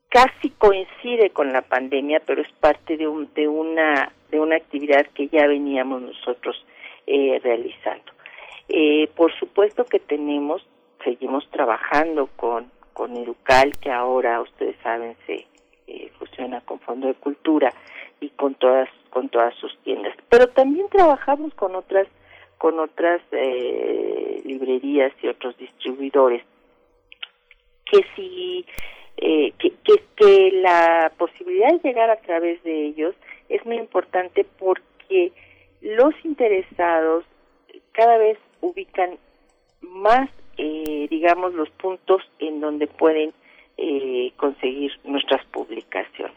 casi 0.09 0.49
coincide 0.57 1.29
con 1.31 1.53
la 1.53 1.61
pandemia, 1.61 2.21
pero 2.25 2.41
es 2.41 2.51
parte 2.59 2.97
de, 2.97 3.07
un, 3.07 3.31
de, 3.33 3.47
una, 3.47 4.11
de 4.31 4.39
una 4.39 4.55
actividad 4.55 5.05
que 5.13 5.27
ya 5.27 5.47
veníamos 5.47 6.01
nosotros 6.01 6.65
eh, 7.07 7.39
realizando. 7.43 8.11
Eh, 8.69 9.09
por 9.15 9.33
supuesto 9.39 9.83
que 9.85 9.99
tenemos, 9.99 10.65
seguimos 11.03 11.49
trabajando 11.49 12.27
con, 12.35 12.71
con 12.93 13.17
Educal, 13.17 13.77
que 13.79 13.91
ahora 13.91 14.41
ustedes 14.41 14.75
saben 14.83 15.15
se 15.25 15.47
eh, 15.87 16.11
fusiona 16.19 16.61
con 16.61 16.79
Fondo 16.79 17.07
de 17.07 17.15
Cultura 17.15 17.73
y 18.19 18.29
con 18.29 18.53
todas 18.55 18.89
con 19.09 19.29
todas 19.29 19.55
sus 19.55 19.75
tiendas. 19.79 20.15
Pero 20.29 20.47
también 20.49 20.87
trabajamos 20.89 21.53
con 21.55 21.75
otras 21.75 22.07
con 22.59 22.79
otras 22.79 23.21
eh, 23.31 24.41
librerías 24.45 25.13
y 25.23 25.27
otros 25.27 25.57
distribuidores 25.57 26.43
que 27.85 28.05
si 28.15 28.65
eh, 29.17 29.51
que, 29.57 29.73
que, 29.83 30.51
la 30.61 31.11
posibilidad 31.17 31.73
de 31.73 31.89
llegar 31.89 32.09
a 32.09 32.21
través 32.21 32.61
de 32.63 32.85
ellos 32.85 33.15
es 33.49 33.65
muy 33.65 33.77
importante 33.77 34.45
porque 34.59 35.31
los 35.81 36.13
interesados 36.23 37.25
cada 37.93 38.17
vez 38.17 38.37
ubican 38.61 39.17
más 39.81 40.29
eh, 40.57 41.07
digamos 41.09 41.53
los 41.53 41.69
puntos 41.71 42.21
en 42.39 42.59
donde 42.59 42.87
pueden 42.87 43.33
eh, 43.77 44.31
conseguir 44.37 44.91
nuestras 45.05 45.45
publicaciones 45.45 46.35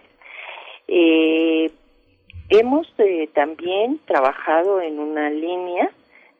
hemos 2.49 2.87
también 3.33 3.99
trabajado 4.07 4.81
en 4.83 4.99
una 4.99 5.31
línea 5.31 5.91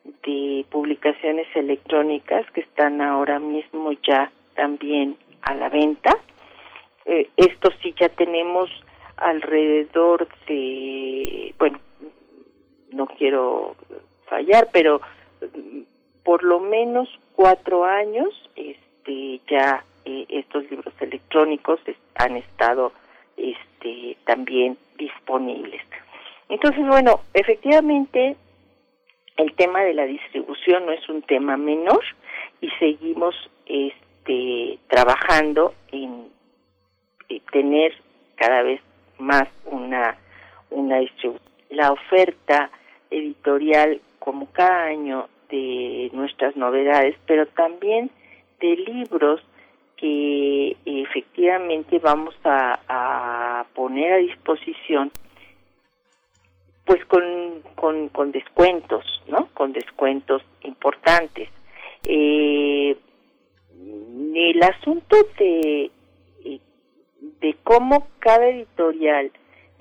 de 0.05 0.65
publicaciones 0.71 1.47
electrónicas 1.55 2.45
que 2.53 2.61
están 2.61 3.01
ahora 3.01 3.39
mismo 3.39 3.93
ya 4.07 4.31
también 4.55 5.17
a 5.43 5.55
la 5.55 5.69
venta. 5.69 6.17
Eh, 7.07 7.31
esto 7.37 7.71
sí 7.83 7.95
ya 7.99 8.09
tenemos 8.11 8.71
alrededor 9.17 10.29
de, 10.47 11.55
bueno, 11.59 11.79
no 12.93 13.07
quiero 13.07 13.75
fallar, 14.27 14.69
pero 14.73 15.01
por 16.25 16.43
lo 16.43 16.61
menos 16.61 17.09
cuatro 17.35 17.85
años 17.85 18.29
este, 18.57 19.41
ya 19.49 19.85
eh, 20.05 20.27
estos 20.29 20.71
libros 20.71 20.95
electrónicos 21.01 21.81
han 22.17 22.37
estado 22.37 22.93
este, 23.37 24.17
también 24.25 24.77
disponibles. 24.97 25.83
Entonces, 26.49 26.87
bueno, 26.87 27.21
efectivamente 27.35 28.37
el 29.37 29.55
tema 29.55 29.81
de 29.81 29.95
la 29.95 30.05
distribución 30.05 30.87
no 30.87 30.93
es 30.93 31.09
un 31.09 31.23
tema 31.23 31.57
menor 31.57 32.03
y 32.61 32.69
seguimos 32.79 33.35
este, 33.67 34.79
trabajando 34.89 35.75
en, 35.91 36.29
eh, 37.29 37.41
tener 37.51 37.95
cada 38.37 38.63
vez 38.63 38.81
más 39.19 39.49
una, 39.65 40.19
una 40.71 40.99
distribución. 40.99 41.43
La 41.71 41.91
oferta 41.91 42.71
editorial, 43.11 44.01
como 44.25 44.47
cada 44.53 44.85
año, 44.85 45.29
de 45.51 46.11
nuestras 46.13 46.57
novedades, 46.57 47.15
pero 47.27 47.47
también 47.47 48.11
de 48.61 48.77
libros 48.77 49.41
que 49.97 50.77
efectivamente 50.85 51.99
vamos 51.99 52.35
a, 52.45 53.65
poner 53.75 54.13
a 54.13 54.17
disposición 54.17 55.11
pues 56.85 57.05
con, 57.07 57.23
con, 57.77 58.09
con 58.09 58.33
descuentos, 58.33 59.05
¿no? 59.29 59.49
Con 59.55 59.73
descuentos 59.73 60.43
importantes. 60.63 61.49
Eh, 62.09 62.97
el 64.35 64.63
asunto 64.63 65.17
de, 65.39 65.91
de 67.41 67.57
cómo 67.63 68.09
cada 68.19 68.49
editorial 68.49 69.31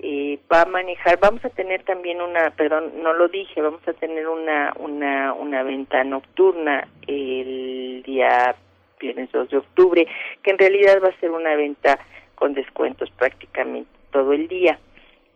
eh, 0.02 0.38
va 0.52 0.62
a 0.62 0.66
manejar, 0.66 1.18
vamos 1.20 1.44
a 1.44 1.50
tener 1.50 1.84
también 1.84 2.20
una, 2.20 2.50
perdón, 2.50 2.92
no 3.02 3.12
lo 3.12 3.28
dije, 3.28 3.62
vamos 3.62 3.86
a 3.86 3.92
tener 3.92 4.26
una, 4.26 4.74
una, 4.78 5.32
una 5.32 5.62
venta 5.62 6.02
nocturna 6.02 6.88
el 7.06 8.02
día 8.04 8.56
viernes 9.00 9.30
2 9.32 9.50
de 9.50 9.56
octubre, 9.58 10.06
que 10.42 10.50
en 10.50 10.58
realidad 10.58 11.00
va 11.02 11.08
a 11.08 11.20
ser 11.20 11.30
una 11.30 11.54
venta 11.56 11.98
con 12.34 12.54
descuentos 12.54 13.10
prácticamente 13.10 13.90
todo 14.10 14.32
el 14.32 14.48
día. 14.48 14.78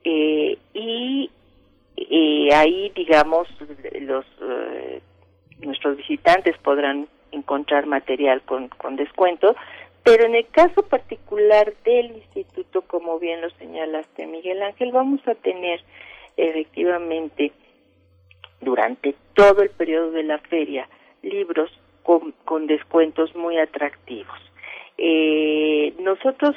Eh, 0.05 0.59
y 0.75 1.31
y 1.97 2.53
ahí 2.53 2.93
digamos 2.95 3.49
los 4.01 4.27
eh, 4.43 5.01
nuestros 5.61 5.97
visitantes 5.97 6.57
podrán 6.59 7.09
encontrar 7.33 7.87
material 7.87 8.43
con, 8.43 8.69
con 8.69 8.97
descuento 8.97 9.57
pero 10.07 10.25
en 10.25 10.37
el 10.37 10.47
caso 10.47 10.83
particular 10.83 11.75
del 11.85 12.13
instituto 12.13 12.83
como 12.83 13.19
bien 13.19 13.41
lo 13.41 13.51
señalaste 13.51 14.29
Miguel 14.29 14.63
Ángel 14.63 14.93
vamos 14.93 15.21
a 15.27 15.35
tener 15.35 15.81
efectivamente 16.37 17.51
durante 18.61 19.17
todo 19.35 19.63
el 19.63 19.71
periodo 19.71 20.13
de 20.13 20.23
la 20.23 20.39
feria 20.39 20.89
libros 21.23 21.73
con, 22.05 22.69
descuentos 22.69 23.35
muy 23.35 23.59
atractivos. 23.59 24.39
Eh, 24.97 25.93
nosotros 25.99 26.55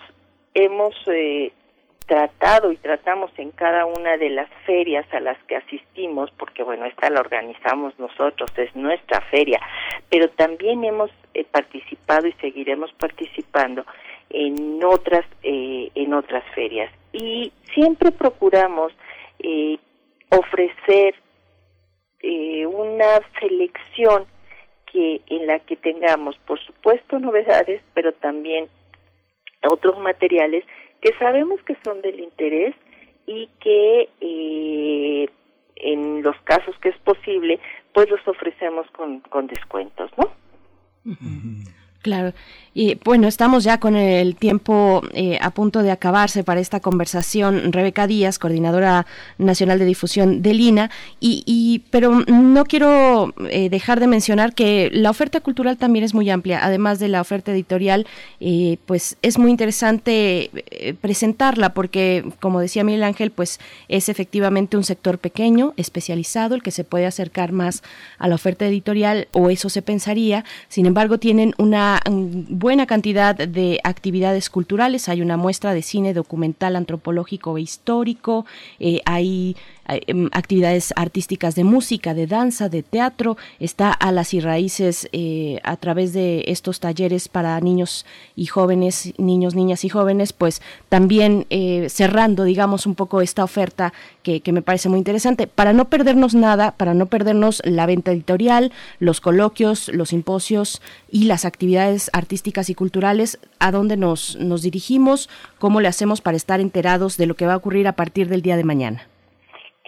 hemos 0.53 0.93
eh, 1.07 1.51
tratado 2.09 2.71
y 2.71 2.77
tratamos 2.77 3.31
en 3.37 3.51
cada 3.51 3.85
una 3.85 4.17
de 4.17 4.31
las 4.31 4.49
ferias 4.65 5.05
a 5.13 5.19
las 5.19 5.37
que 5.43 5.55
asistimos, 5.55 6.31
porque 6.31 6.63
bueno, 6.63 6.85
esta 6.85 7.09
la 7.11 7.19
organizamos 7.19 7.97
nosotros, 7.99 8.51
es 8.57 8.75
nuestra 8.75 9.21
feria, 9.29 9.61
pero 10.09 10.27
también 10.31 10.83
hemos 10.83 11.11
eh, 11.35 11.45
participado 11.45 12.27
y 12.27 12.33
seguiremos 12.41 12.91
participando 12.93 13.85
en 14.31 14.83
otras 14.83 15.23
eh, 15.43 15.91
en 15.93 16.13
otras 16.15 16.43
ferias. 16.55 16.91
Y 17.13 17.53
siempre 17.75 18.11
procuramos 18.11 18.91
eh, 19.37 19.77
ofrecer 20.31 21.13
eh, 22.21 22.65
una 22.65 23.21
selección 23.39 24.25
que 24.91 25.21
en 25.27 25.45
la 25.45 25.59
que 25.59 25.75
tengamos 25.75 26.35
por 26.47 26.59
supuesto 26.59 27.19
novedades 27.19 27.83
pero 27.93 28.13
también 28.13 28.67
otros 29.69 29.99
materiales 29.99 30.65
que 31.01 31.13
sabemos 31.19 31.61
que 31.63 31.77
son 31.83 32.01
del 32.01 32.19
interés 32.19 32.75
y 33.25 33.49
que 33.59 34.09
eh, 34.21 35.29
en 35.75 36.23
los 36.23 36.35
casos 36.43 36.75
que 36.81 36.89
es 36.89 36.97
posible 36.99 37.59
pues 37.93 38.09
los 38.09 38.25
ofrecemos 38.27 38.89
con, 38.91 39.21
con 39.21 39.47
descuentos 39.47 40.11
no 40.17 40.31
Claro. 42.01 42.33
Bueno, 43.03 43.27
estamos 43.27 43.65
ya 43.65 43.77
con 43.77 43.97
el 43.97 44.37
tiempo 44.37 45.01
eh, 45.13 45.37
a 45.41 45.49
punto 45.49 45.83
de 45.83 45.91
acabarse 45.91 46.45
para 46.45 46.61
esta 46.61 46.79
conversación. 46.79 47.73
Rebeca 47.73 48.07
Díaz, 48.07 48.39
coordinadora 48.39 49.05
nacional 49.37 49.79
de 49.79 49.85
difusión 49.85 50.41
de 50.41 50.53
Lina, 50.53 50.89
y, 51.19 51.83
pero 51.91 52.21
no 52.21 52.63
quiero 52.63 53.33
eh, 53.49 53.69
dejar 53.69 53.99
de 53.99 54.07
mencionar 54.07 54.53
que 54.53 54.89
la 54.93 55.09
oferta 55.09 55.41
cultural 55.41 55.75
también 55.75 56.05
es 56.05 56.13
muy 56.13 56.29
amplia. 56.29 56.63
Además 56.63 56.99
de 56.99 57.09
la 57.09 57.19
oferta 57.19 57.51
editorial, 57.51 58.07
eh, 58.39 58.77
pues 58.85 59.17
es 59.21 59.37
muy 59.37 59.51
interesante 59.51 60.49
presentarla 61.01 61.73
porque, 61.73 62.31
como 62.39 62.61
decía 62.61 62.85
Miguel 62.85 63.03
Ángel, 63.03 63.31
pues 63.31 63.59
es 63.89 64.07
efectivamente 64.07 64.77
un 64.77 64.85
sector 64.85 65.17
pequeño, 65.17 65.73
especializado, 65.75 66.55
el 66.55 66.63
que 66.63 66.71
se 66.71 66.85
puede 66.85 67.07
acercar 67.07 67.51
más 67.51 67.83
a 68.19 68.29
la 68.29 68.35
oferta 68.35 68.65
editorial, 68.65 69.27
o 69.33 69.49
eso 69.49 69.67
se 69.67 69.81
pensaría. 69.81 70.45
Sin 70.69 70.85
embargo, 70.85 71.17
tienen 71.17 71.53
una 71.57 71.99
buena 72.07 72.68
cantidad 72.87 73.35
de 73.35 73.79
actividades 73.83 74.49
culturales. 74.49 75.09
Hay 75.09 75.21
una 75.21 75.37
muestra 75.37 75.73
de 75.73 75.81
cine 75.81 76.13
documental, 76.13 76.75
antropológico 76.75 77.57
e 77.57 77.61
histórico. 77.61 78.45
Eh, 78.79 79.01
hay 79.05 79.55
actividades 80.31 80.93
artísticas 80.95 81.55
de 81.55 81.63
música, 81.63 82.13
de 82.13 82.27
danza, 82.27 82.69
de 82.69 82.83
teatro, 82.83 83.37
está 83.59 83.91
a 83.91 84.11
las 84.11 84.33
y 84.33 84.39
raíces 84.39 85.09
eh, 85.11 85.59
a 85.63 85.75
través 85.77 86.13
de 86.13 86.43
estos 86.47 86.79
talleres 86.79 87.27
para 87.27 87.59
niños 87.59 88.05
y 88.35 88.45
jóvenes, 88.45 89.13
niños, 89.17 89.55
niñas 89.55 89.83
y 89.83 89.89
jóvenes, 89.89 90.33
pues 90.33 90.61
también 90.89 91.45
eh, 91.49 91.87
cerrando, 91.89 92.43
digamos, 92.43 92.85
un 92.85 92.95
poco 92.95 93.21
esta 93.21 93.43
oferta 93.43 93.93
que, 94.23 94.41
que 94.41 94.51
me 94.51 94.61
parece 94.61 94.89
muy 94.89 94.99
interesante, 94.99 95.47
para 95.47 95.73
no 95.73 95.85
perdernos 95.85 96.35
nada, 96.35 96.71
para 96.71 96.93
no 96.93 97.07
perdernos 97.07 97.61
la 97.65 97.85
venta 97.85 98.11
editorial, 98.11 98.71
los 98.99 99.21
coloquios, 99.21 99.89
los 99.89 100.09
simposios 100.09 100.81
y 101.09 101.25
las 101.25 101.45
actividades 101.45 102.09
artísticas 102.13 102.69
y 102.69 102.75
culturales, 102.75 103.39
a 103.59 103.71
dónde 103.71 103.97
nos, 103.97 104.35
nos 104.37 104.61
dirigimos, 104.61 105.29
cómo 105.57 105.81
le 105.81 105.87
hacemos 105.87 106.21
para 106.21 106.37
estar 106.37 106.59
enterados 106.59 107.17
de 107.17 107.25
lo 107.25 107.35
que 107.35 107.45
va 107.45 107.53
a 107.53 107.57
ocurrir 107.57 107.87
a 107.87 107.93
partir 107.93 108.29
del 108.29 108.41
día 108.41 108.57
de 108.57 108.63
mañana. 108.63 109.07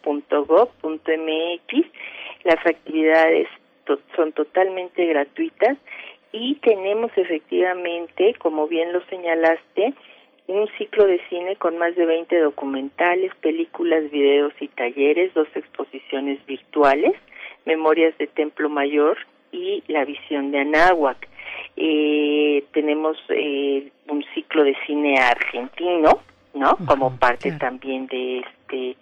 Las 2.43 2.65
actividades 2.65 3.47
son 4.17 4.33
totalmente 4.33 5.05
gratuitas 5.05 5.77
y 6.33 6.55
tenemos 6.55 7.11
efectivamente, 7.15 8.35
como 8.37 8.67
bien 8.67 8.91
lo 8.91 8.99
señalaste, 9.05 9.93
un 10.47 10.67
ciclo 10.77 11.05
de 11.05 11.21
cine 11.29 11.55
con 11.55 11.77
más 11.77 11.95
de 11.95 12.05
20 12.05 12.37
documentales, 12.39 13.33
películas, 13.35 14.11
videos 14.11 14.51
y 14.59 14.67
talleres, 14.67 15.33
dos 15.33 15.47
exposiciones 15.55 16.45
virtuales, 16.45 17.13
Memorias 17.63 18.17
de 18.17 18.27
Templo 18.27 18.67
Mayor, 18.67 19.17
y 19.57 19.83
la 19.87 20.05
visión 20.05 20.51
de 20.51 20.59
Anáhuac. 20.59 21.27
Eh, 21.75 22.63
tenemos 22.73 23.17
eh, 23.29 23.91
un 24.09 24.23
ciclo 24.33 24.63
de 24.63 24.75
cine 24.85 25.17
argentino, 25.19 26.19
¿no? 26.53 26.77
Como 26.85 27.17
parte 27.17 27.51
también 27.53 28.07
de 28.07 28.39
este 28.39 28.97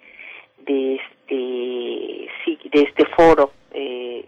de 0.66 0.96
este 0.96 2.30
sí, 2.44 2.60
de 2.72 2.82
este 2.82 3.06
foro. 3.16 3.52
Eh, 3.72 4.26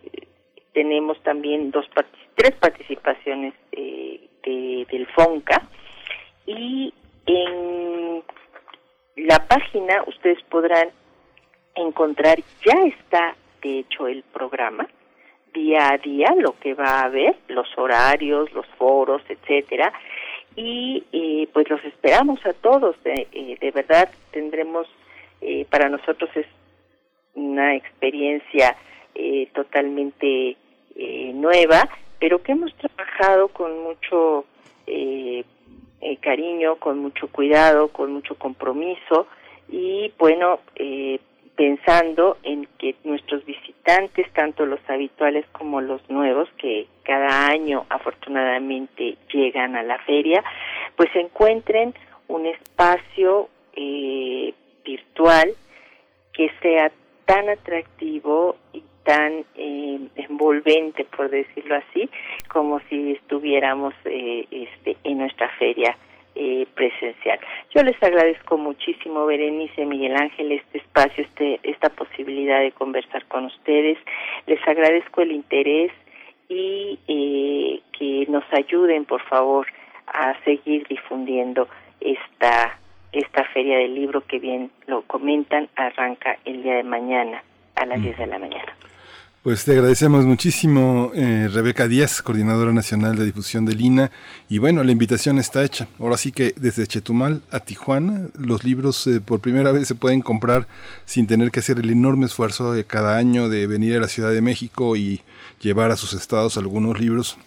tenemos 0.74 1.22
también 1.24 1.72
dos 1.72 1.86
tres 2.36 2.52
participaciones 2.60 3.54
eh, 3.72 4.22
de, 4.44 4.86
del 4.92 5.08
FONCA 5.08 5.64
y 6.46 6.94
en 7.26 8.24
la 9.16 9.40
página 9.48 10.04
ustedes 10.06 10.42
podrán 10.44 10.90
encontrar 11.76 12.38
ya 12.66 12.80
está 12.86 13.36
de 13.62 13.80
hecho 13.80 14.08
el 14.08 14.24
programa 14.32 14.88
día 15.58 15.89
a 15.93 15.97
día 15.97 16.34
lo 16.38 16.58
que 16.60 16.74
va 16.74 16.99
a 16.99 17.05
haber, 17.05 17.36
los 17.47 17.68
horarios, 17.78 18.51
los 18.53 18.68
foros, 18.78 19.22
etcétera, 19.28 19.91
y 20.55 21.03
eh, 21.12 21.47
pues 21.53 21.70
los 21.70 21.84
esperamos 21.84 22.43
a 22.45 22.53
todos. 22.53 22.95
De, 23.03 23.28
eh, 23.32 23.58
de 23.60 23.72
verdad 23.72 24.10
tendremos, 24.32 24.88
eh, 25.41 25.66
para 25.70 25.89
nosotros 25.89 26.30
es 26.36 26.47
una 27.34 27.76
experiencia 27.76 28.76
totalmente 29.53 30.55
nueva, 31.34 31.89
pero 32.20 32.43
que 32.43 32.51
hemos 32.51 32.72
trabajado 32.76 33.47
con 33.47 33.82
mucho 33.82 34.45
cariño, 36.22 36.76
con 36.76 36.99
mucho 36.99 37.28
cuidado, 37.28 37.88
con 37.88 38.14
mucho 38.14 38.36
compromiso 38.36 39.26
y 39.70 40.12
bueno, 40.20 40.60
pensando 41.58 42.38
en 42.43 42.68
que 42.78 42.95
nuestros 43.03 43.43
visitantes, 43.43 44.32
tanto 44.34 44.66
los 44.66 44.80
habituales 44.88 45.43
como 45.51 45.82
los 45.82 46.08
nuevos, 46.08 46.47
que 46.58 46.88
cada 47.03 47.47
año 47.47 47.86
afortunadamente 47.89 49.18
llegan 49.34 49.76
a 49.76 49.82
la 49.82 49.97
feria, 50.03 50.43
pues 50.95 51.10
encuentren 51.16 51.95
un 52.28 52.45
espacio 52.45 53.49
eh, 53.76 54.53
virtual 54.86 55.51
que 56.32 56.51
sea 56.62 56.91
tan 57.26 57.49
atractivo 57.49 58.55
y 58.72 58.84
tan 59.03 59.43
eh, 59.55 59.99
envolvente, 60.16 61.05
por 61.05 61.30
decirlo 61.32 61.76
así, 61.76 62.08
como 62.49 62.80
si 62.82 63.14
estuviéramos 63.14 63.95
eh, 64.05 64.45
este, 64.51 64.97
en 65.03 65.18
nuestra 65.18 65.49
feria 65.58 65.97
eh, 66.38 66.68
presencial. 66.76 67.40
Yo 67.74 67.84
les 67.84 68.02
agradezco 68.02 68.58
muchísimo, 68.58 69.26
Berenice, 69.26 69.86
Miguel 69.86 70.16
Ángel, 70.16 70.52
este 70.52 70.78
espacio, 70.78 71.24
este, 71.24 71.60
esta 71.64 71.90
posibilidad 71.90 72.60
de 72.60 72.72
conversar 72.72 73.26
con 73.26 73.46
ustedes. 73.46 73.98
Les 74.46 74.66
agradezco 74.68 75.22
el 75.22 75.32
interés 75.32 75.92
y 76.50 77.00
eh, 77.08 77.82
que 77.98 78.32
nos 78.32 78.44
ayuden, 78.54 79.06
por 79.06 79.22
favor, 79.24 79.68
a 80.08 80.36
seguir 80.44 80.88
difundiendo 80.88 81.68
esta 82.00 82.80
esta 83.12 83.46
feria 83.46 83.78
del 83.78 83.96
libro 83.96 84.22
que 84.22 84.38
bien 84.38 84.70
lo 84.86 85.02
comentan 85.04 85.70
arranca 85.76 86.38
el 86.46 86.62
día 86.62 86.76
de 86.76 86.84
mañana 86.84 87.42
a 87.76 87.86
las 87.86 88.02
10 88.02 88.18
de 88.18 88.28
la 88.28 88.38
mañana. 88.38 88.76
Pues 89.48 89.64
te 89.64 89.72
agradecemos 89.72 90.26
muchísimo, 90.26 91.14
eh, 91.16 91.48
Rebeca 91.50 91.88
Díaz, 91.88 92.22
coordinadora 92.22 92.74
nacional 92.74 93.16
de 93.16 93.24
difusión 93.24 93.64
de 93.64 93.76
Lina. 93.76 94.12
Y 94.50 94.58
bueno, 94.58 94.84
la 94.84 94.91
invitación 94.91 95.39
está 95.39 95.64
hecha. 95.64 95.88
Ahora 96.00 96.18
sí 96.18 96.34
que 96.34 96.54
desde 96.58 96.86
Chetumal 96.86 97.41
a 97.50 97.62
Tijuana, 97.62 98.28
los 98.38 98.66
libros 98.66 99.08
eh, 99.08 99.22
por 99.22 99.39
primera 99.39 99.72
vez 99.72 99.88
se 99.88 99.95
pueden 99.95 100.22
comprar 100.22 100.68
sin 101.06 101.28
tener 101.28 101.50
que 101.52 101.62
hacer 101.62 101.80
el 101.80 101.89
enorme 101.89 102.26
esfuerzo 102.26 102.74
de 102.74 102.84
cada 102.84 103.16
año 103.16 103.48
de 103.48 103.68
venir 103.68 103.95
a 103.95 104.02
la 104.02 104.10
Ciudad 104.10 104.32
de 104.32 104.41
México 104.41 104.98
y 104.98 105.22
llevar 105.62 105.91
a 105.91 105.95
sus 105.95 106.12
estados 106.12 106.58
algunos 106.58 107.00
libros 107.00 107.38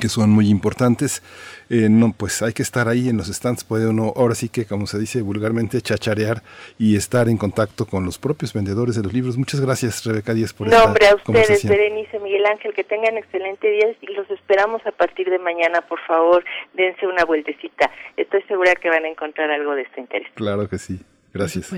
que 0.00 0.08
son 0.08 0.30
muy 0.30 0.48
importantes. 0.48 1.22
Eh, 1.70 1.88
no, 1.90 2.14
pues 2.16 2.42
hay 2.42 2.52
que 2.52 2.62
estar 2.62 2.88
ahí 2.88 3.08
en 3.08 3.16
los 3.16 3.28
stands, 3.28 3.64
puede 3.64 3.86
uno, 3.86 4.12
ahora 4.16 4.34
sí 4.34 4.48
que 4.48 4.64
como 4.64 4.86
se 4.86 4.98
dice 4.98 5.20
vulgarmente, 5.22 5.80
chacharear 5.80 6.42
y 6.78 6.96
estar 6.96 7.28
en 7.28 7.36
contacto 7.36 7.86
con 7.86 8.04
los 8.04 8.18
propios 8.18 8.52
vendedores 8.52 8.96
de 8.96 9.02
los 9.02 9.12
libros. 9.12 9.36
Muchas 9.36 9.60
gracias, 9.60 10.04
Rebeca 10.04 10.34
Díaz, 10.34 10.52
por 10.52 10.68
no, 10.68 10.82
hombre, 10.82 11.08
a 11.08 11.14
ustedes, 11.14 11.66
Berenice, 11.66 12.18
Miguel 12.20 12.46
Ángel, 12.46 12.72
que 12.72 12.84
tengan 12.84 13.18
excelente 13.18 13.70
día 13.70 13.88
y 14.00 14.06
los 14.14 14.30
esperamos 14.30 14.84
a 14.86 14.92
partir 14.92 15.28
de 15.28 15.38
mañana, 15.38 15.82
por 15.82 16.00
favor, 16.06 16.44
dense 16.74 17.06
una 17.06 17.24
vueltecita. 17.24 17.90
Estoy 18.16 18.42
segura 18.42 18.74
que 18.74 18.88
van 18.88 19.04
a 19.04 19.08
encontrar 19.08 19.50
algo 19.50 19.74
de 19.74 19.82
este 19.82 20.00
interés. 20.00 20.28
Claro 20.34 20.68
que 20.68 20.78
sí. 20.78 21.00
Gracias. 21.32 21.68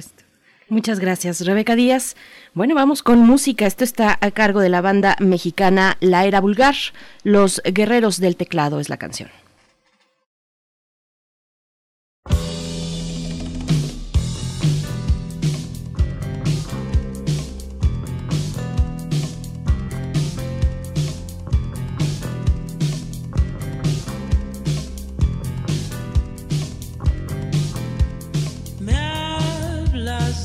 Muchas 0.70 1.00
gracias, 1.00 1.44
Rebeca 1.44 1.74
Díaz. 1.74 2.14
Bueno, 2.54 2.76
vamos 2.76 3.02
con 3.02 3.18
música. 3.18 3.66
Esto 3.66 3.82
está 3.82 4.16
a 4.20 4.30
cargo 4.30 4.60
de 4.60 4.68
la 4.68 4.80
banda 4.80 5.16
mexicana 5.18 5.96
La 5.98 6.24
Era 6.26 6.40
Vulgar. 6.40 6.76
Los 7.24 7.60
Guerreros 7.64 8.20
del 8.20 8.36
Teclado 8.36 8.78
es 8.78 8.88
la 8.88 8.96
canción. 8.96 9.30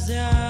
desire 0.07 0.44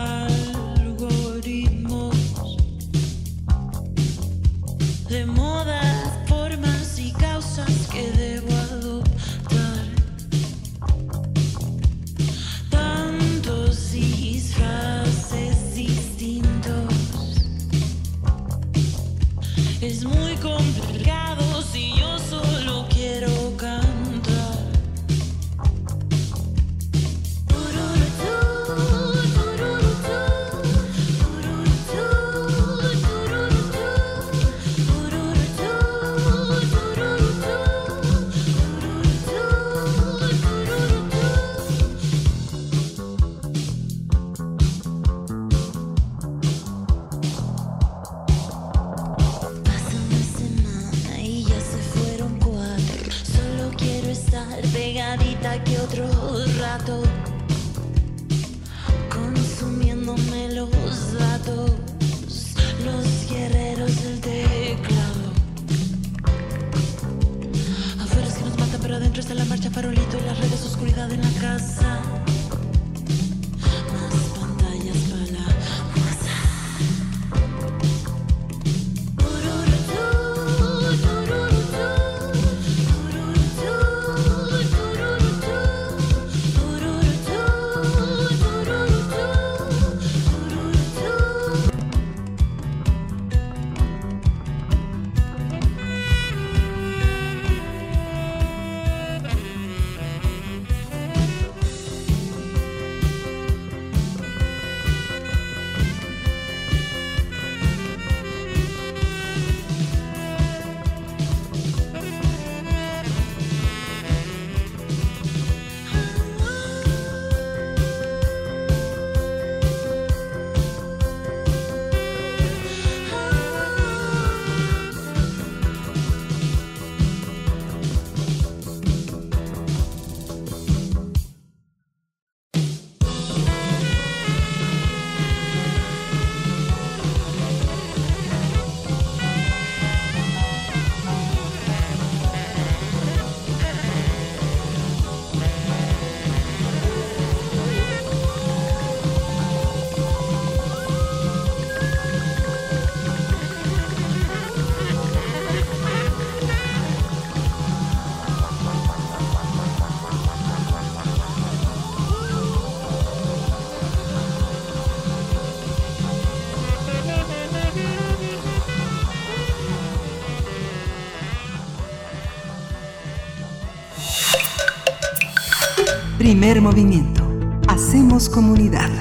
Primer 176.46 176.62
movimiento. 176.62 177.28
Hacemos 177.68 178.30
comunidad. 178.30 178.92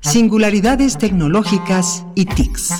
Singularidades 0.00 0.96
tecnológicas 0.96 2.06
y 2.14 2.24
TICs. 2.24 2.79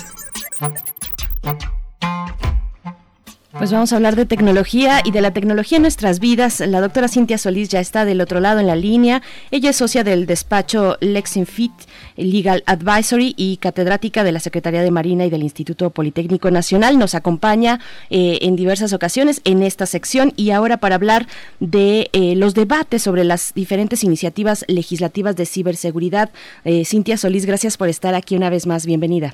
Pues 3.71 3.77
vamos 3.77 3.93
a 3.93 3.95
hablar 3.95 4.17
de 4.17 4.25
tecnología 4.25 4.99
y 5.05 5.11
de 5.11 5.21
la 5.21 5.31
tecnología 5.31 5.77
en 5.77 5.83
nuestras 5.83 6.19
vidas. 6.19 6.59
La 6.59 6.81
doctora 6.81 7.07
Cintia 7.07 7.37
Solís 7.37 7.69
ya 7.69 7.79
está 7.79 8.03
del 8.03 8.19
otro 8.19 8.41
lado 8.41 8.59
en 8.59 8.67
la 8.67 8.75
línea. 8.75 9.21
Ella 9.49 9.69
es 9.69 9.77
socia 9.77 10.03
del 10.03 10.25
despacho 10.25 10.97
Lexinfit 10.99 11.71
Legal 12.17 12.63
Advisory 12.65 13.33
y 13.37 13.55
catedrática 13.61 14.25
de 14.25 14.33
la 14.33 14.41
Secretaría 14.41 14.81
de 14.81 14.91
Marina 14.91 15.23
y 15.23 15.29
del 15.29 15.41
Instituto 15.41 15.89
Politécnico 15.89 16.51
Nacional. 16.51 16.99
Nos 16.99 17.15
acompaña 17.15 17.79
eh, 18.09 18.39
en 18.41 18.57
diversas 18.57 18.91
ocasiones 18.91 19.39
en 19.45 19.63
esta 19.63 19.85
sección 19.85 20.33
y 20.35 20.51
ahora 20.51 20.75
para 20.75 20.95
hablar 20.95 21.27
de 21.61 22.09
eh, 22.11 22.35
los 22.35 22.53
debates 22.53 23.01
sobre 23.01 23.23
las 23.23 23.53
diferentes 23.53 24.03
iniciativas 24.03 24.65
legislativas 24.67 25.37
de 25.37 25.45
ciberseguridad. 25.45 26.29
Eh, 26.65 26.83
Cintia 26.83 27.15
Solís, 27.15 27.45
gracias 27.45 27.77
por 27.77 27.87
estar 27.87 28.15
aquí 28.15 28.35
una 28.35 28.49
vez 28.49 28.67
más. 28.67 28.85
Bienvenida. 28.85 29.33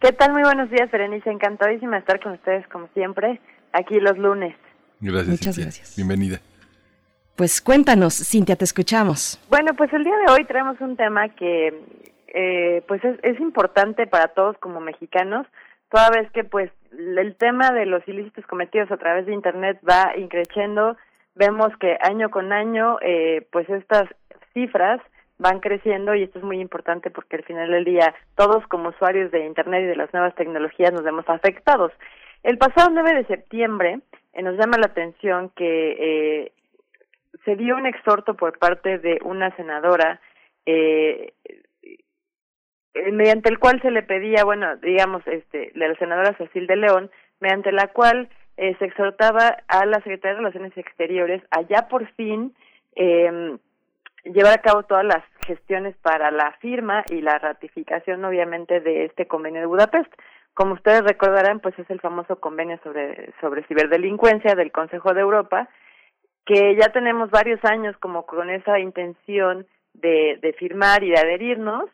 ¿Qué 0.00 0.12
tal? 0.12 0.32
Muy 0.32 0.42
buenos 0.42 0.70
días, 0.70 0.90
Berenice. 0.90 1.28
Encantadísima 1.28 1.96
de 1.96 1.98
estar 1.98 2.18
con 2.20 2.32
ustedes, 2.32 2.66
como 2.68 2.88
siempre, 2.94 3.40
aquí 3.72 4.00
los 4.00 4.18
lunes. 4.18 4.54
Gracias. 5.00 5.28
Muchas 5.28 5.58
gracias. 5.58 5.96
Bienvenida. 5.96 6.40
Pues 7.36 7.60
cuéntanos, 7.60 8.14
Cintia, 8.14 8.56
te 8.56 8.64
escuchamos. 8.64 9.38
Bueno, 9.48 9.72
pues 9.74 9.92
el 9.92 10.02
día 10.02 10.16
de 10.26 10.32
hoy 10.32 10.44
traemos 10.44 10.80
un 10.80 10.96
tema 10.96 11.28
que 11.28 11.72
eh, 12.34 12.82
pues 12.88 13.04
es, 13.04 13.18
es 13.22 13.38
importante 13.40 14.06
para 14.06 14.28
todos 14.28 14.58
como 14.58 14.80
mexicanos, 14.80 15.46
toda 15.90 16.10
vez 16.10 16.30
que 16.32 16.44
pues 16.44 16.70
el 16.92 17.36
tema 17.36 17.70
de 17.70 17.86
los 17.86 18.06
ilícitos 18.08 18.44
cometidos 18.46 18.90
a 18.90 18.96
través 18.96 19.26
de 19.26 19.34
Internet 19.34 19.78
va 19.88 20.16
increciendo, 20.16 20.96
vemos 21.34 21.68
que 21.78 21.96
año 22.02 22.30
con 22.30 22.52
año 22.52 22.98
eh, 23.02 23.46
pues 23.52 23.68
estas 23.70 24.08
cifras 24.52 25.00
van 25.38 25.60
creciendo 25.60 26.14
y 26.14 26.24
esto 26.24 26.40
es 26.40 26.44
muy 26.44 26.60
importante 26.60 27.10
porque 27.10 27.36
al 27.36 27.44
final 27.44 27.70
del 27.70 27.84
día 27.84 28.14
todos 28.34 28.66
como 28.66 28.88
usuarios 28.88 29.30
de 29.30 29.46
Internet 29.46 29.84
y 29.84 29.86
de 29.86 29.96
las 29.96 30.12
nuevas 30.12 30.34
tecnologías 30.34 30.92
nos 30.92 31.04
vemos 31.04 31.24
afectados. 31.28 31.92
El 32.42 32.58
pasado 32.58 32.90
9 32.92 33.14
de 33.14 33.26
septiembre 33.26 34.00
eh, 34.32 34.42
nos 34.42 34.56
llama 34.56 34.78
la 34.78 34.86
atención 34.86 35.50
que 35.50 35.96
eh, 35.98 36.52
se 37.44 37.56
dio 37.56 37.76
un 37.76 37.86
exhorto 37.86 38.34
por 38.34 38.58
parte 38.58 38.98
de 38.98 39.18
una 39.24 39.54
senadora 39.56 40.20
eh, 40.66 41.32
eh, 42.98 43.12
mediante 43.12 43.48
el 43.48 43.58
cual 43.58 43.80
se 43.82 43.90
le 43.90 44.02
pedía, 44.02 44.44
bueno, 44.44 44.76
digamos, 44.76 45.26
este, 45.26 45.70
la 45.74 45.94
senadora 45.96 46.36
Cecil 46.36 46.66
de 46.66 46.76
León, 46.76 47.10
mediante 47.40 47.72
la 47.72 47.88
cual 47.88 48.28
eh, 48.56 48.74
se 48.78 48.86
exhortaba 48.86 49.58
a 49.68 49.86
la 49.86 49.96
Secretaría 49.98 50.32
de 50.32 50.38
Relaciones 50.38 50.76
Exteriores 50.76 51.42
a 51.50 51.62
ya 51.62 51.88
por 51.88 52.06
fin 52.14 52.54
eh, 52.96 53.56
llevar 54.24 54.52
a 54.52 54.62
cabo 54.62 54.82
todas 54.82 55.04
las 55.04 55.22
gestiones 55.46 55.96
para 56.02 56.30
la 56.30 56.52
firma 56.60 57.04
y 57.08 57.20
la 57.20 57.38
ratificación, 57.38 58.24
obviamente, 58.24 58.80
de 58.80 59.04
este 59.04 59.26
convenio 59.26 59.60
de 59.60 59.66
Budapest. 59.66 60.12
Como 60.58 60.74
ustedes 60.74 61.04
recordarán, 61.04 61.60
pues 61.60 61.78
es 61.78 61.88
el 61.88 62.00
famoso 62.00 62.40
convenio 62.40 62.80
sobre, 62.82 63.32
sobre 63.40 63.62
ciberdelincuencia 63.68 64.56
del 64.56 64.72
Consejo 64.72 65.14
de 65.14 65.20
Europa, 65.20 65.68
que 66.44 66.74
ya 66.74 66.88
tenemos 66.88 67.30
varios 67.30 67.64
años 67.64 67.96
como 67.98 68.26
con 68.26 68.50
esa 68.50 68.80
intención 68.80 69.68
de, 69.94 70.36
de 70.42 70.52
firmar 70.54 71.04
y 71.04 71.10
de 71.10 71.18
adherirnos, 71.20 71.84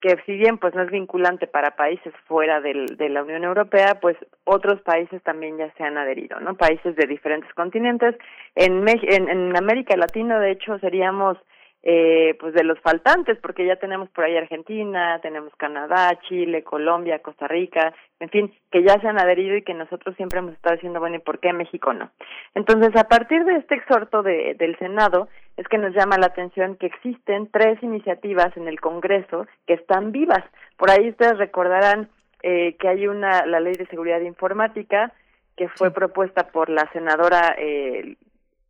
que 0.00 0.20
si 0.26 0.32
bien 0.32 0.58
pues 0.58 0.74
no 0.74 0.82
es 0.82 0.90
vinculante 0.90 1.46
para 1.46 1.76
países 1.76 2.12
fuera 2.26 2.60
del, 2.60 2.86
de 2.96 3.08
la 3.08 3.22
Unión 3.22 3.44
Europea, 3.44 4.00
pues 4.00 4.16
otros 4.42 4.80
países 4.80 5.22
también 5.22 5.56
ya 5.58 5.72
se 5.74 5.84
han 5.84 5.96
adherido, 5.96 6.40
¿no? 6.40 6.56
Países 6.56 6.96
de 6.96 7.06
diferentes 7.06 7.54
continentes. 7.54 8.16
En, 8.56 8.84
en, 8.88 9.28
en 9.28 9.56
América 9.56 9.96
Latina, 9.96 10.40
de 10.40 10.50
hecho, 10.50 10.76
seríamos 10.80 11.38
eh, 11.84 12.36
pues 12.38 12.54
de 12.54 12.62
los 12.62 12.78
faltantes, 12.80 13.38
porque 13.38 13.66
ya 13.66 13.76
tenemos 13.76 14.08
por 14.10 14.24
ahí 14.24 14.36
Argentina, 14.36 15.18
tenemos 15.20 15.52
Canadá, 15.56 16.18
Chile, 16.28 16.62
Colombia, 16.62 17.18
Costa 17.18 17.48
Rica, 17.48 17.92
en 18.20 18.28
fin, 18.28 18.54
que 18.70 18.84
ya 18.84 19.00
se 19.00 19.08
han 19.08 19.18
adherido 19.18 19.56
y 19.56 19.62
que 19.62 19.74
nosotros 19.74 20.14
siempre 20.16 20.38
hemos 20.38 20.52
estado 20.52 20.76
diciendo, 20.76 21.00
bueno, 21.00 21.16
¿y 21.16 21.20
por 21.20 21.40
qué 21.40 21.52
México 21.52 21.92
no? 21.92 22.10
Entonces, 22.54 22.94
a 22.94 23.08
partir 23.08 23.44
de 23.44 23.56
este 23.56 23.74
exhorto 23.74 24.22
de, 24.22 24.54
del 24.54 24.78
Senado, 24.78 25.28
es 25.56 25.66
que 25.66 25.78
nos 25.78 25.92
llama 25.94 26.18
la 26.18 26.26
atención 26.26 26.76
que 26.76 26.86
existen 26.86 27.48
tres 27.50 27.82
iniciativas 27.82 28.56
en 28.56 28.68
el 28.68 28.80
Congreso 28.80 29.46
que 29.66 29.74
están 29.74 30.12
vivas. 30.12 30.44
Por 30.76 30.90
ahí 30.90 31.10
ustedes 31.10 31.36
recordarán 31.38 32.08
eh, 32.42 32.76
que 32.78 32.88
hay 32.88 33.06
una, 33.06 33.44
la 33.46 33.60
Ley 33.60 33.74
de 33.74 33.86
Seguridad 33.86 34.20
Informática, 34.20 35.12
que 35.56 35.68
fue 35.68 35.90
propuesta 35.90 36.48
por 36.48 36.70
la 36.70 36.88
senadora 36.92 37.54
eh, 37.58 38.16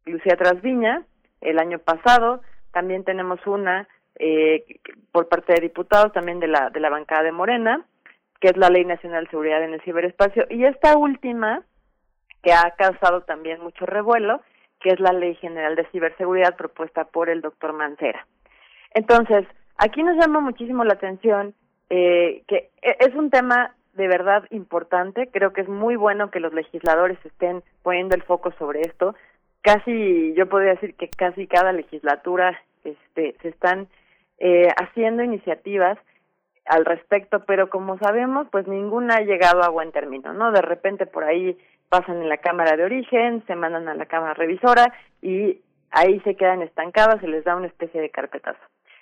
Lucía 0.06 0.36
Trasviña 0.36 1.04
el 1.40 1.58
año 1.58 1.78
pasado, 1.78 2.40
también 2.72 3.04
tenemos 3.04 3.46
una 3.46 3.88
eh, 4.18 4.64
por 5.10 5.28
parte 5.28 5.54
de 5.54 5.60
diputados, 5.60 6.12
también 6.12 6.40
de 6.40 6.48
la, 6.48 6.70
de 6.70 6.80
la 6.80 6.90
bancada 6.90 7.22
de 7.22 7.32
Morena, 7.32 7.84
que 8.40 8.48
es 8.48 8.56
la 8.56 8.68
Ley 8.68 8.84
Nacional 8.84 9.24
de 9.24 9.30
Seguridad 9.30 9.62
en 9.62 9.74
el 9.74 9.80
Ciberespacio, 9.82 10.46
y 10.50 10.64
esta 10.64 10.96
última, 10.96 11.62
que 12.42 12.52
ha 12.52 12.72
causado 12.76 13.22
también 13.22 13.60
mucho 13.60 13.86
revuelo, 13.86 14.40
que 14.80 14.90
es 14.90 15.00
la 15.00 15.12
Ley 15.12 15.34
General 15.36 15.76
de 15.76 15.86
Ciberseguridad 15.86 16.56
propuesta 16.56 17.04
por 17.04 17.30
el 17.30 17.40
doctor 17.40 17.72
Mancera. 17.72 18.26
Entonces, 18.94 19.46
aquí 19.76 20.02
nos 20.02 20.16
llama 20.16 20.40
muchísimo 20.40 20.84
la 20.84 20.94
atención 20.94 21.54
eh, 21.88 22.42
que 22.48 22.70
e, 22.82 22.96
es 22.98 23.14
un 23.14 23.30
tema 23.30 23.74
de 23.94 24.08
verdad 24.08 24.44
importante, 24.50 25.28
creo 25.30 25.52
que 25.52 25.60
es 25.60 25.68
muy 25.68 25.96
bueno 25.96 26.30
que 26.30 26.40
los 26.40 26.52
legisladores 26.52 27.18
estén 27.24 27.62
poniendo 27.82 28.14
el 28.14 28.22
foco 28.22 28.52
sobre 28.52 28.80
esto, 28.80 29.14
casi 29.62 30.34
yo 30.34 30.48
podría 30.48 30.72
decir 30.72 30.94
que 30.94 31.08
casi 31.08 31.46
cada 31.46 31.72
legislatura 31.72 32.60
este 32.84 33.36
se 33.40 33.48
están 33.48 33.88
eh, 34.38 34.68
haciendo 34.76 35.22
iniciativas 35.22 35.98
al 36.66 36.84
respecto, 36.84 37.44
pero 37.44 37.70
como 37.70 37.98
sabemos, 37.98 38.46
pues 38.50 38.66
ninguna 38.68 39.16
ha 39.16 39.20
llegado 39.22 39.62
a 39.62 39.68
buen 39.68 39.92
término, 39.92 40.32
¿no? 40.32 40.52
De 40.52 40.62
repente 40.62 41.06
por 41.06 41.24
ahí 41.24 41.58
pasan 41.88 42.22
en 42.22 42.28
la 42.28 42.38
Cámara 42.38 42.76
de 42.76 42.84
Origen, 42.84 43.44
se 43.46 43.54
mandan 43.54 43.88
a 43.88 43.94
la 43.94 44.06
Cámara 44.06 44.34
Revisora 44.34 44.92
y 45.20 45.60
ahí 45.90 46.20
se 46.20 46.36
quedan 46.36 46.62
estancadas, 46.62 47.20
se 47.20 47.28
les 47.28 47.44
da 47.44 47.56
una 47.56 47.66
especie 47.66 48.00
de 48.00 48.10
carpetazo. 48.10 48.60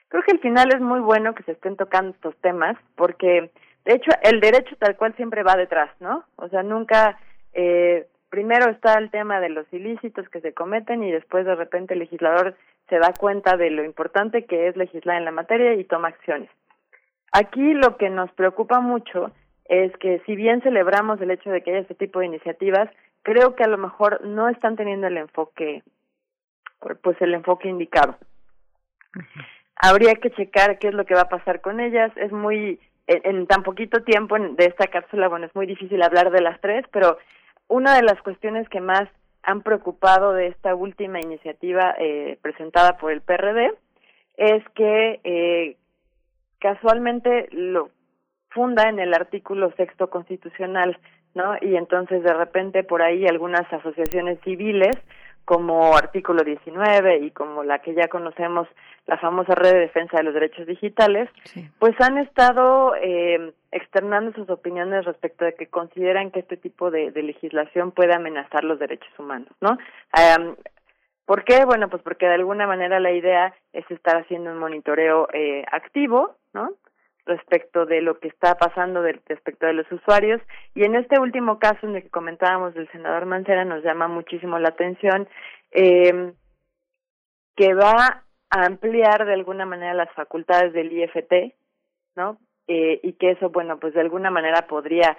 Creo 0.09 0.23
que 0.25 0.33
al 0.33 0.41
final 0.41 0.75
es 0.75 0.81
muy 0.81 1.01
bueno 1.01 1.35
que 1.35 1.45
se 1.45 1.53
estén 1.53 1.77
tocando 1.77 2.11
estos 2.11 2.37
temas 2.39 2.77
porque, 2.97 3.51
de 3.85 3.95
hecho, 3.95 4.11
el 4.23 4.41
derecho 4.41 4.75
tal 4.77 4.97
cual 4.97 5.15
siempre 5.15 5.43
va 5.43 5.55
detrás, 5.55 5.91
¿no? 6.01 6.25
O 6.37 6.49
sea, 6.49 6.63
nunca 6.63 7.19
eh, 7.53 8.07
primero 8.31 8.71
está 8.71 8.95
el 8.95 9.11
tema 9.11 9.41
de 9.41 9.51
los 9.51 9.67
ilícitos 9.73 10.29
que 10.31 10.41
se 10.41 10.55
cometen 10.55 11.03
y 11.03 11.11
después 11.11 11.45
de 11.45 11.57
repente 11.57 11.95
el 11.95 12.01
legislador 12.01 12.57
se 12.89 12.99
da 12.99 13.13
cuenta 13.13 13.57
de 13.57 13.71
lo 13.71 13.85
importante 13.85 14.47
que 14.47 14.69
es 14.69 14.77
legislar 14.77 15.19
en 15.19 15.25
la 15.25 15.33
materia 15.33 15.75
y 15.75 15.85
toma 15.85 16.09
acciones. 16.09 16.49
Aquí 17.33 17.75
lo 17.75 17.97
que 17.97 18.09
nos 18.09 18.31
preocupa 18.33 18.81
mucho 18.81 19.33
es 19.67 19.97
que 19.99 20.21
si 20.27 20.35
bien 20.35 20.63
celebramos 20.63 21.21
el 21.21 21.31
hecho 21.31 21.51
de 21.51 21.63
que 21.63 21.71
haya 21.71 21.81
este 21.81 21.95
tipo 21.95 22.21
de 22.21 22.27
iniciativas, 22.27 22.89
creo 23.23 23.55
que 23.55 23.65
a 23.65 23.69
lo 23.69 23.79
mejor 23.79 24.25
no 24.25 24.49
están 24.49 24.77
teniendo 24.77 25.07
el 25.07 25.17
enfoque, 25.17 25.83
pues 27.03 27.21
el 27.21 27.35
enfoque 27.35 27.69
indicado. 27.69 28.17
Habría 29.77 30.15
que 30.15 30.31
checar 30.33 30.79
qué 30.79 30.89
es 30.89 30.95
lo 30.95 31.05
que 31.05 31.15
va 31.15 31.23
a 31.23 31.29
pasar 31.29 31.61
con 31.61 31.79
ellas. 31.79 32.11
Es 32.17 32.33
muy, 32.33 32.81
en, 33.07 33.21
en 33.25 33.47
tan 33.47 33.63
poquito 33.63 34.03
tiempo 34.03 34.37
de 34.39 34.65
esta 34.65 34.89
cápsula, 34.89 35.29
bueno, 35.29 35.47
es 35.47 35.55
muy 35.55 35.67
difícil 35.67 36.03
hablar 36.03 36.31
de 36.31 36.43
las 36.43 36.61
tres, 36.61 36.85
pero 36.91 37.19
una 37.71 37.95
de 37.95 38.03
las 38.03 38.21
cuestiones 38.23 38.69
que 38.69 38.81
más 38.81 39.09
han 39.43 39.63
preocupado 39.63 40.33
de 40.33 40.49
esta 40.49 40.75
última 40.75 41.21
iniciativa 41.21 41.95
eh, 41.99 42.37
presentada 42.43 42.99
por 42.99 43.13
el 43.13 43.23
PRD 43.23 43.73
es 44.37 44.63
que 44.75 45.21
eh, 45.25 45.77
casualmente 46.59 47.49
lo 47.53 47.91
funda 48.51 48.89
en 48.89 48.99
el 48.99 49.15
artículo 49.15 49.73
sexto 49.77 50.11
constitucional, 50.11 50.99
¿no? 51.35 51.55
Y 51.61 51.77
entonces 51.77 52.25
de 52.25 52.35
repente 52.35 52.83
por 52.83 53.03
ahí 53.03 53.25
algunas 53.27 53.73
asociaciones 53.73 54.41
civiles 54.41 54.97
como 55.51 55.97
artículo 55.97 56.45
19 56.45 57.25
y 57.25 57.33
como 57.33 57.65
la 57.65 57.81
que 57.81 57.93
ya 57.93 58.07
conocemos, 58.07 58.69
la 59.09 59.19
famosa 59.19 59.57
red 59.57 59.73
de 59.73 59.81
defensa 59.81 60.19
de 60.19 60.23
los 60.23 60.33
derechos 60.33 60.65
digitales, 60.65 61.29
pues 61.81 62.01
han 62.01 62.19
estado 62.19 62.95
eh, 62.95 63.53
externando 63.73 64.33
sus 64.33 64.49
opiniones 64.49 65.05
respecto 65.07 65.45
de 65.45 65.55
que 65.55 65.67
consideran 65.67 66.31
que 66.31 66.39
este 66.39 66.57
tipo 66.57 66.93
de, 66.93 67.11
legislación 67.11 67.91
puede 67.91 68.15
amenazar 68.15 68.63
los 68.63 68.79
derechos 68.79 69.11
humanos, 69.19 69.49
¿no? 69.61 69.77
¿Por 71.25 71.43
qué? 71.43 71.65
Bueno, 71.65 71.89
pues 71.89 72.01
porque 72.05 72.27
de 72.27 72.35
alguna 72.35 72.69
manera 72.69 73.01
la 73.01 73.11
idea 73.11 73.53
es 73.73 73.91
estar 73.91 74.19
haciendo 74.19 74.53
un 74.53 74.59
monitoreo 74.59 75.27
eh, 75.33 75.65
activo, 75.73 76.37
¿no? 76.53 76.75
Respecto 77.31 77.87
de 77.87 78.03
lo 78.03 78.19
que 78.19 78.29
está 78.29 78.57
pasando 78.57 79.03
respecto 79.03 79.67
de 79.67 79.73
los 79.73 79.91
usuarios 79.91 80.41
y 80.75 80.85
en 80.85 80.95
este 80.95 81.19
último 81.19 81.59
caso 81.59 81.87
en 81.87 81.97
el 81.97 82.03
que 82.03 82.11
comentábamos 82.11 82.75
del 82.75 82.91
senador 82.93 83.25
Mancera 83.27 83.65
nos 83.65 83.83
llama 83.83 84.09
muchísimo 84.09 84.59
la 84.59 84.69
atención 84.69 85.29
eh, 85.71 86.33
que 87.57 87.75
va 87.75 88.25
a 88.51 88.67
ampliar 88.67 89.25
de 89.25 89.35
alguna 89.35 89.65
manera 89.65 89.95
las 89.95 90.13
facultades 90.13 90.73
del 90.73 90.93
IFT, 90.93 91.55
¿no? 92.17 92.39
Eh, 92.67 93.01
y 93.03 93.15
que 93.15 93.33
eso, 93.33 93.51
bueno, 93.51 93.79
pues 93.79 93.95
de 93.95 94.01
alguna 94.01 94.31
manera 94.31 94.67
podría 94.69 95.17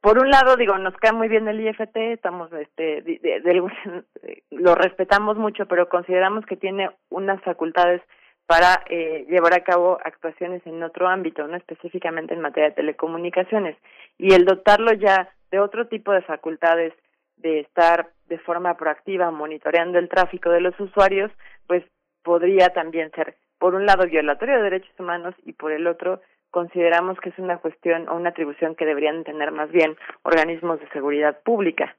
por 0.00 0.18
un 0.18 0.30
lado, 0.30 0.56
digo, 0.56 0.78
nos 0.78 0.96
cae 0.96 1.12
muy 1.12 1.28
bien 1.28 1.48
el 1.48 1.60
IFT, 1.60 1.96
estamos, 1.96 2.52
este, 2.52 3.02
lo 4.50 4.74
respetamos 4.76 5.36
mucho, 5.36 5.66
pero 5.66 5.88
consideramos 5.88 6.46
que 6.46 6.56
tiene 6.56 6.90
unas 7.10 7.42
facultades 7.42 8.00
para 8.48 8.82
eh, 8.88 9.26
llevar 9.28 9.52
a 9.52 9.62
cabo 9.62 9.98
actuaciones 10.02 10.66
en 10.66 10.82
otro 10.82 11.06
ámbito, 11.06 11.46
no 11.46 11.54
específicamente 11.54 12.32
en 12.32 12.40
materia 12.40 12.70
de 12.70 12.76
telecomunicaciones, 12.76 13.76
y 14.16 14.32
el 14.32 14.46
dotarlo 14.46 14.90
ya 14.94 15.28
de 15.50 15.60
otro 15.60 15.86
tipo 15.88 16.12
de 16.12 16.22
facultades 16.22 16.94
de 17.36 17.60
estar 17.60 18.08
de 18.26 18.38
forma 18.38 18.74
proactiva 18.78 19.30
monitoreando 19.30 19.98
el 19.98 20.08
tráfico 20.08 20.48
de 20.48 20.62
los 20.62 20.80
usuarios, 20.80 21.30
pues 21.66 21.84
podría 22.22 22.70
también 22.70 23.10
ser, 23.10 23.36
por 23.58 23.74
un 23.74 23.84
lado, 23.84 24.06
violatorio 24.06 24.56
de 24.56 24.62
derechos 24.62 24.98
humanos 24.98 25.34
y 25.44 25.52
por 25.52 25.70
el 25.70 25.86
otro, 25.86 26.22
consideramos 26.50 27.20
que 27.20 27.28
es 27.28 27.38
una 27.38 27.58
cuestión 27.58 28.08
o 28.08 28.16
una 28.16 28.30
atribución 28.30 28.74
que 28.76 28.86
deberían 28.86 29.24
tener 29.24 29.52
más 29.52 29.70
bien 29.70 29.94
organismos 30.22 30.80
de 30.80 30.88
seguridad 30.88 31.38
pública. 31.42 31.94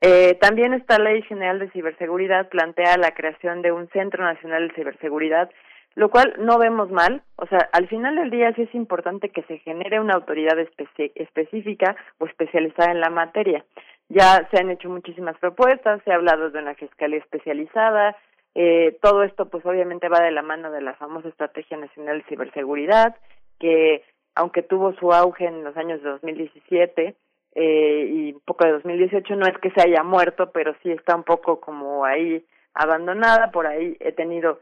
Eh, 0.00 0.34
también 0.40 0.74
esta 0.74 0.98
Ley 0.98 1.22
General 1.22 1.60
de 1.60 1.70
Ciberseguridad 1.70 2.48
plantea 2.48 2.96
la 2.96 3.14
creación 3.14 3.62
de 3.62 3.70
un 3.70 3.88
Centro 3.90 4.24
Nacional 4.24 4.66
de 4.66 4.74
Ciberseguridad, 4.74 5.50
lo 5.94 6.10
cual 6.10 6.34
no 6.38 6.58
vemos 6.58 6.90
mal. 6.90 7.22
O 7.36 7.46
sea, 7.46 7.68
al 7.72 7.88
final 7.88 8.16
del 8.16 8.30
día 8.30 8.52
sí 8.54 8.62
es 8.62 8.74
importante 8.74 9.30
que 9.30 9.42
se 9.42 9.58
genere 9.58 10.00
una 10.00 10.14
autoridad 10.14 10.58
específica 10.58 11.96
o 12.18 12.26
especializada 12.26 12.92
en 12.92 13.00
la 13.00 13.10
materia. 13.10 13.64
Ya 14.08 14.48
se 14.50 14.60
han 14.60 14.70
hecho 14.70 14.88
muchísimas 14.88 15.38
propuestas, 15.38 16.02
se 16.04 16.12
ha 16.12 16.16
hablado 16.16 16.50
de 16.50 16.58
una 16.58 16.74
fiscalía 16.74 17.18
especializada, 17.18 18.16
eh, 18.54 18.96
todo 19.02 19.24
esto 19.24 19.48
pues 19.48 19.66
obviamente 19.66 20.08
va 20.08 20.20
de 20.20 20.30
la 20.30 20.42
mano 20.42 20.70
de 20.70 20.80
la 20.80 20.94
famosa 20.94 21.28
Estrategia 21.28 21.76
Nacional 21.76 22.18
de 22.18 22.24
Ciberseguridad, 22.24 23.16
que 23.58 24.04
aunque 24.36 24.62
tuvo 24.62 24.94
su 24.94 25.12
auge 25.12 25.46
en 25.46 25.64
los 25.64 25.76
años 25.76 26.02
de 26.02 26.10
2017 26.10 27.16
eh, 27.56 28.10
y 28.12 28.32
un 28.32 28.40
poco 28.40 28.64
de 28.64 28.72
2018, 28.72 29.36
no 29.36 29.46
es 29.46 29.56
que 29.58 29.70
se 29.70 29.82
haya 29.82 30.02
muerto, 30.02 30.50
pero 30.52 30.74
sí 30.82 30.90
está 30.90 31.16
un 31.16 31.24
poco 31.24 31.60
como 31.60 32.04
ahí 32.04 32.44
abandonada. 32.74 33.50
Por 33.50 33.66
ahí 33.66 33.96
he 34.00 34.12
tenido 34.12 34.60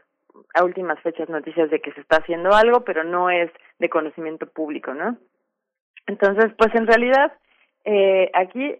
a 0.53 0.63
últimas 0.63 0.99
fechas 1.01 1.29
noticias 1.29 1.69
de 1.69 1.79
que 1.79 1.91
se 1.93 2.01
está 2.01 2.17
haciendo 2.17 2.53
algo, 2.53 2.81
pero 2.81 3.03
no 3.03 3.29
es 3.29 3.51
de 3.79 3.89
conocimiento 3.89 4.47
público, 4.47 4.93
¿no? 4.93 5.17
Entonces, 6.07 6.51
pues 6.57 6.73
en 6.75 6.87
realidad 6.87 7.33
eh, 7.85 8.29
aquí 8.33 8.75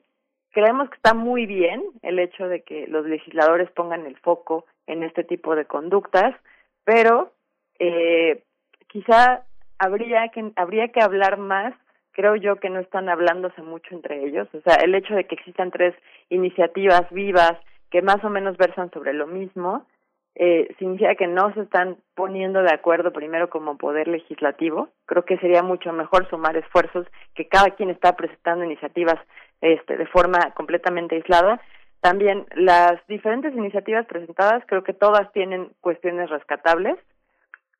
creemos 0.52 0.90
que 0.90 0.96
está 0.96 1.14
muy 1.14 1.46
bien 1.46 1.84
el 2.02 2.20
hecho 2.20 2.48
de 2.48 2.62
que 2.62 2.88
los 2.88 3.06
legisladores 3.06 3.70
pongan 3.72 4.06
el 4.06 4.18
foco 4.18 4.66
en 4.88 5.04
este 5.04 5.24
tipo 5.24 5.56
de 5.56 5.66
conductas, 5.66 6.36
pero 6.84 7.34
eh, 7.80 8.44
quizá 8.88 9.44
habría 9.80 10.30
que 10.30 10.52
habría 10.56 10.90
que 10.90 11.02
hablar 11.02 11.38
más 11.38 11.74
creo 12.12 12.36
yo 12.36 12.58
que 12.58 12.70
no 12.70 12.80
están 12.80 13.10
hablándose 13.10 13.62
mucho 13.62 13.96
entre 13.96 14.24
ellos 14.24 14.48
o 14.54 14.62
sea 14.62 14.76
el 14.76 14.94
hecho 14.94 15.16
de 15.16 15.26
que 15.26 15.36
existan 15.36 15.72
tres 15.72 15.96
iniciativas 16.30 17.10
vivas 17.10 17.54
que 17.90 18.02
más 18.02 18.24
o 18.24 18.30
menos 18.30 18.56
versan 18.58 18.92
sobre 18.92 19.14
lo 19.14 19.28
mismo 19.28 19.88
eh, 20.36 20.74
significa 20.80 21.14
que 21.16 21.28
no 21.28 21.54
se 21.54 21.62
están 21.62 21.98
poniendo 22.16 22.64
de 22.64 22.74
acuerdo 22.74 23.14
primero 23.14 23.50
como 23.50 23.78
poder 23.78 24.08
legislativo. 24.08 24.90
Creo 25.06 25.26
que 25.26 25.38
sería 25.38 25.62
mucho 25.62 25.94
mejor 25.94 26.28
sumar 26.30 26.58
esfuerzos 26.58 27.06
que 27.36 27.48
cada 27.48 27.70
quien 27.72 27.92
está 27.92 28.16
presentando 28.16 28.66
iniciativas 28.66 29.20
este 29.62 29.96
de 29.96 30.08
forma 30.08 30.40
completamente 30.56 31.16
aislada. 31.16 31.62
También 32.02 32.46
las 32.56 32.94
diferentes 33.08 33.54
iniciativas 33.54 34.06
presentadas 34.08 34.64
creo 34.68 34.84
que 34.84 34.94
todas 34.94 35.32
tienen 35.34 35.70
cuestiones 35.82 36.30
rescatables. 36.30 36.98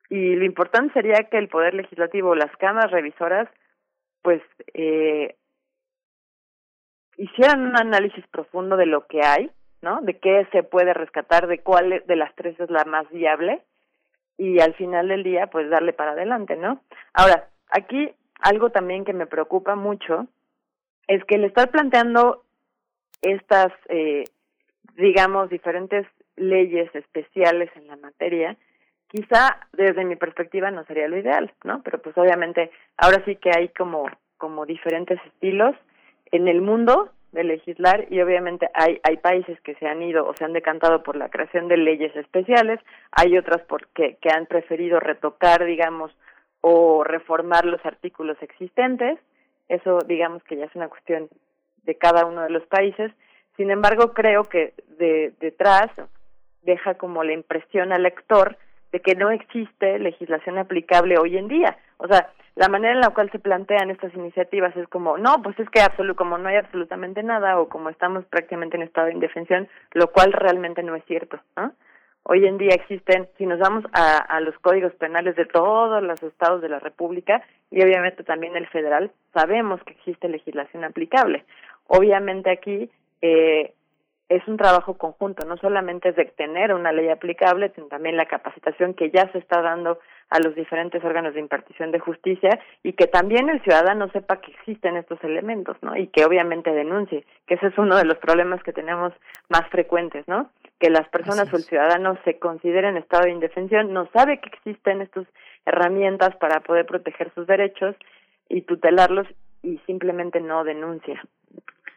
Y 0.10 0.36
lo 0.36 0.46
importante 0.46 0.94
sería 0.94 1.28
que 1.30 1.40
el 1.40 1.50
Poder 1.50 1.74
Legislativo, 1.74 2.36
las 2.36 2.56
cámaras 2.58 2.92
revisoras, 2.92 3.50
pues 4.22 4.42
eh, 4.76 5.36
hicieran 7.18 7.62
un 7.62 7.76
análisis 7.76 8.26
profundo 8.28 8.78
de 8.78 8.86
lo 8.86 9.08
que 9.08 9.22
hay, 9.24 9.50
¿no? 9.84 10.02
De 10.02 10.18
qué 10.18 10.48
se 10.54 10.64
puede 10.64 10.94
rescatar, 10.94 11.46
de 11.48 11.60
cuál 11.60 12.04
de 12.08 12.16
las 12.16 12.34
tres 12.36 12.58
es 12.60 12.70
la 12.72 12.86
más 12.86 13.08
viable 13.12 13.62
y 14.38 14.60
al 14.62 14.74
final 14.76 15.10
del 15.10 15.24
día, 15.24 15.48
pues 15.48 15.70
darle 15.70 15.94
para 15.94 16.12
adelante, 16.12 16.56
¿no? 16.56 16.82
Ahora, 17.14 17.50
aquí 17.70 18.10
algo 18.40 18.72
también 18.72 19.04
que 19.04 19.14
me 19.14 19.28
preocupa 19.28 19.76
mucho 19.76 20.28
es 21.08 21.24
que 21.26 21.36
el 21.36 21.44
estar 21.44 21.70
planteando 21.70 22.44
estas, 23.22 23.74
eh, 23.90 24.24
digamos, 24.96 25.50
diferentes 25.50 26.08
leyes 26.38 26.90
especiales 26.96 27.70
en 27.76 27.88
la 27.88 27.98
materia, 27.98 28.56
quizá 29.10 29.68
desde 29.74 30.06
mi 30.06 30.16
perspectiva 30.16 30.72
no 30.72 30.86
sería 30.86 31.10
lo 31.10 31.18
ideal, 31.18 31.54
¿no? 31.66 31.84
Pero 31.84 32.02
pues 32.02 32.18
obviamente 32.18 32.72
ahora 32.98 33.22
sí 33.26 33.36
que 33.36 33.52
hay 33.56 33.68
como 33.70 34.10
como 34.38 34.66
diferentes 34.66 35.20
estilos 35.26 35.76
en 36.32 36.48
el 36.48 36.62
mundo 36.62 37.12
de 37.34 37.44
legislar 37.44 38.06
y 38.10 38.22
obviamente 38.22 38.70
hay 38.74 39.00
hay 39.04 39.18
países 39.18 39.60
que 39.62 39.76
se 39.76 39.88
han 39.88 40.02
ido 40.02 40.26
o 40.26 40.34
se 40.36 40.46
han 40.46 40.54
decantado 40.54 41.04
por 41.04 41.16
la 41.16 41.30
creación 41.30 41.68
de 41.68 41.78
leyes 41.78 42.16
especiales, 42.16 42.80
hay 43.12 43.38
otras 43.38 43.62
porque 43.68 44.18
que 44.22 44.30
han 44.30 44.46
preferido 44.46 45.00
retocar, 45.00 45.66
digamos, 45.66 46.16
o 46.62 47.04
reformar 47.04 47.66
los 47.66 47.84
artículos 47.86 48.38
existentes. 48.42 49.20
Eso 49.68 50.00
digamos 50.08 50.44
que 50.44 50.56
ya 50.56 50.66
es 50.66 50.76
una 50.76 50.88
cuestión 50.88 51.28
de 51.84 51.96
cada 51.96 52.26
uno 52.26 52.44
de 52.44 52.52
los 52.52 52.66
países. 52.68 53.12
Sin 53.58 53.72
embargo, 53.72 54.14
creo 54.14 54.44
que 54.44 54.74
de 55.00 55.34
detrás 55.40 55.90
deja 56.62 56.94
como 56.96 57.24
la 57.24 57.34
impresión 57.34 57.92
al 57.92 58.04
lector 58.04 58.58
de 58.92 59.00
que 59.02 59.16
no 59.16 59.32
existe 59.32 59.98
legislación 59.98 60.60
aplicable 60.60 61.18
hoy 61.18 61.38
en 61.38 61.48
día. 61.48 61.78
O 61.98 62.08
sea, 62.08 62.30
la 62.56 62.70
manera 62.70 62.94
en 62.94 63.02
la 63.02 63.10
cual 63.10 63.32
se 63.32 63.40
plantean 63.40 63.90
estas 63.90 64.14
iniciativas 64.14 64.76
es 64.78 64.88
como, 64.88 65.18
no, 65.18 65.42
pues 65.42 65.60
es 65.60 65.70
que 65.70 65.82
absoluto, 65.82 66.16
como 66.16 66.38
no 66.38 66.50
hay 66.50 66.58
absolutamente 66.58 67.24
nada 67.24 67.60
o 67.60 67.68
como 67.68 67.90
estamos 67.90 68.26
prácticamente 68.26 68.78
en 68.78 68.84
estado 68.84 69.08
de 69.08 69.14
indefensión, 69.14 69.68
lo 69.94 70.12
cual 70.12 70.34
realmente 70.34 70.84
no 70.84 70.96
es 70.96 71.04
cierto. 71.06 71.40
Hoy 72.24 72.46
en 72.46 72.58
día 72.58 72.74
existen, 72.74 73.28
si 73.38 73.46
nos 73.46 73.60
vamos 73.60 73.84
a, 73.92 74.18
a 74.18 74.40
los 74.40 74.58
códigos 74.60 74.94
penales 74.94 75.36
de 75.36 75.46
todos 75.46 76.02
los 76.02 76.22
estados 76.24 76.62
de 76.62 76.70
la 76.70 76.80
República 76.80 77.44
y 77.70 77.84
obviamente 77.84 78.24
también 78.24 78.56
el 78.56 78.68
federal, 78.68 79.12
sabemos 79.34 79.84
que 79.84 79.94
existe 79.94 80.30
legislación 80.30 80.84
aplicable. 80.84 81.44
Obviamente 81.88 82.50
aquí 82.50 82.90
eh, 83.22 83.74
es 84.30 84.48
un 84.48 84.58
trabajo 84.58 84.98
conjunto, 84.98 85.46
no 85.46 85.58
solamente 85.58 86.10
es 86.10 86.16
de 86.16 86.26
tener 86.26 86.74
una 86.74 86.92
ley 86.92 87.10
aplicable, 87.10 87.72
sino 87.76 87.88
también 87.88 88.18
la 88.18 88.26
capacitación 88.26 88.94
que 88.94 89.10
ya 89.12 89.32
se 89.32 89.40
está 89.40 89.62
dando 89.62 90.00
a 90.30 90.40
los 90.40 90.56
diferentes 90.56 91.04
órganos 91.04 91.34
de 91.34 91.40
impartición 91.40 91.92
de 91.92 92.00
justicia 92.00 92.60
y 92.82 92.94
que 92.94 93.08
también 93.08 93.50
el 93.50 93.62
ciudadano 93.62 94.10
sepa 94.10 94.42
que 94.42 94.52
existen 94.52 94.98
estos 94.98 95.24
elementos, 95.24 95.78
¿no? 95.82 95.96
Y 95.96 96.08
que 96.08 96.26
obviamente 96.26 96.72
denuncie, 96.72 97.26
que 97.48 97.56
ese 97.56 97.68
es 97.68 97.78
uno 97.78 97.98
de 97.98 98.06
los 98.06 98.18
problemas 98.18 98.62
que 98.64 98.74
tenemos 98.74 99.14
más 99.50 99.68
frecuentes, 99.70 100.28
¿no? 100.28 100.50
Que 100.80 100.90
las 100.90 101.08
personas 101.10 101.52
o 101.54 101.58
el 101.58 101.64
ciudadano 101.64 102.18
se 102.26 102.40
consideren 102.40 102.96
en 102.96 103.04
estado 103.04 103.24
de 103.24 103.32
indefensión, 103.32 103.94
no 103.94 104.10
sabe 104.14 104.40
que 104.40 104.50
existen 104.50 105.02
estas 105.02 105.28
herramientas 105.66 106.36
para 106.38 106.60
poder 106.62 106.86
proteger 106.86 107.32
sus 107.34 107.48
derechos 107.48 107.96
y 108.50 108.62
tutelarlos 108.62 109.28
y 109.62 109.78
simplemente 109.86 110.42
no 110.42 110.64
denuncia. 110.64 111.24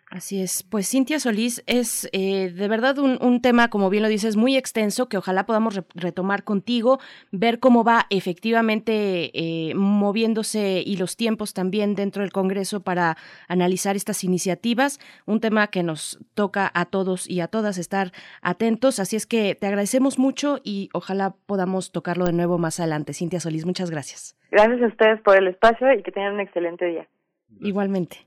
Así 0.09 0.41
es. 0.41 0.63
Pues 0.63 0.89
Cintia 0.89 1.19
Solís 1.19 1.65
es 1.67 2.09
eh, 2.13 2.51
de 2.51 2.69
verdad 2.69 2.97
un, 2.99 3.43
tema, 3.43 3.69
como 3.69 3.91
bien 3.91 4.05
lo 4.05 4.09
dices, 4.09 4.37
muy 4.37 4.57
extenso 4.57 5.09
que 5.09 5.17
ojalá 5.17 5.47
podamos 5.47 5.81
retomar 5.95 6.45
contigo, 6.45 7.01
ver 7.33 7.59
cómo 7.59 7.83
va 7.83 8.07
efectivamente 8.11 9.31
eh, 9.35 9.75
moviéndose 9.75 10.83
y 10.87 10.97
los 10.97 11.17
tiempos 11.17 11.55
también 11.55 11.97
dentro 11.97 12.23
del 12.23 12.33
Congreso 12.33 12.85
para 12.85 13.17
analizar 13.49 13.97
estas 13.97 14.23
iniciativas. 14.23 15.01
Un 15.27 15.41
tema 15.41 15.67
que 15.67 15.83
nos 15.83 16.21
toca 16.35 16.71
a 16.73 16.85
todos 16.85 17.29
y 17.29 17.41
a 17.41 17.49
todas 17.49 17.77
estar 17.77 18.13
atentos. 18.43 19.01
Así 19.01 19.17
es 19.17 19.27
que 19.27 19.57
te 19.57 19.67
agradecemos 19.67 20.21
mucho 20.21 20.61
y 20.63 20.89
ojalá 20.93 21.35
podamos 21.47 21.91
tocarlo 21.91 22.27
de 22.27 22.33
nuevo 22.33 22.59
más 22.59 22.79
adelante. 22.79 23.13
Cintia 23.13 23.41
Solís, 23.41 23.67
muchas 23.67 23.91
gracias. 23.91 24.37
Gracias 24.53 24.81
a 24.83 24.87
ustedes 24.87 25.21
por 25.23 25.37
el 25.37 25.49
espacio 25.49 25.93
y 25.93 26.05
que 26.05 26.13
tengan 26.13 26.35
un 26.35 26.41
excelente 26.41 26.87
día. 26.87 27.09
Igualmente. 27.61 28.27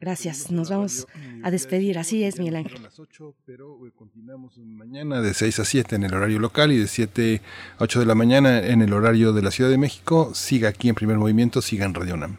Gracias, 0.00 0.50
nos 0.50 0.70
vamos 0.70 1.06
a 1.42 1.50
despedir. 1.50 1.98
Así 1.98 2.24
es, 2.24 2.38
Miguel 2.38 2.56
Ángel. 2.56 2.82
las 2.82 2.98
8, 2.98 3.34
pero 3.44 3.78
continuamos 3.94 4.56
mañana 4.56 5.20
de 5.20 5.34
6 5.34 5.58
a 5.58 5.64
7 5.66 5.96
en 5.96 6.04
el 6.04 6.14
horario 6.14 6.38
local 6.38 6.72
y 6.72 6.78
de 6.78 6.86
7 6.86 7.42
a 7.78 7.84
8 7.84 8.00
de 8.00 8.06
la 8.06 8.14
mañana 8.14 8.60
en 8.60 8.80
el 8.80 8.94
horario 8.94 9.34
de 9.34 9.42
la 9.42 9.50
Ciudad 9.50 9.68
de 9.68 9.76
México. 9.76 10.32
Siga 10.34 10.70
aquí 10.70 10.88
en 10.88 10.94
primer 10.94 11.18
movimiento, 11.18 11.60
siga 11.60 11.84
en 11.84 11.92
Radio 11.92 12.14
UNAM. 12.14 12.38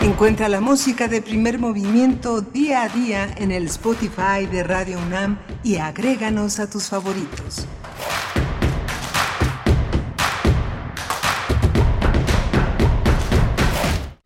Encuentra 0.00 0.48
la 0.48 0.60
música 0.60 1.06
de 1.06 1.22
primer 1.22 1.60
movimiento 1.60 2.40
día 2.40 2.82
a 2.82 2.88
día 2.88 3.32
en 3.38 3.52
el 3.52 3.66
Spotify 3.66 4.46
de 4.50 4.64
Radio 4.64 4.98
UNAM 4.98 5.38
y 5.62 5.76
agréganos 5.76 6.58
a 6.58 6.68
tus 6.68 6.88
favoritos. 6.88 7.66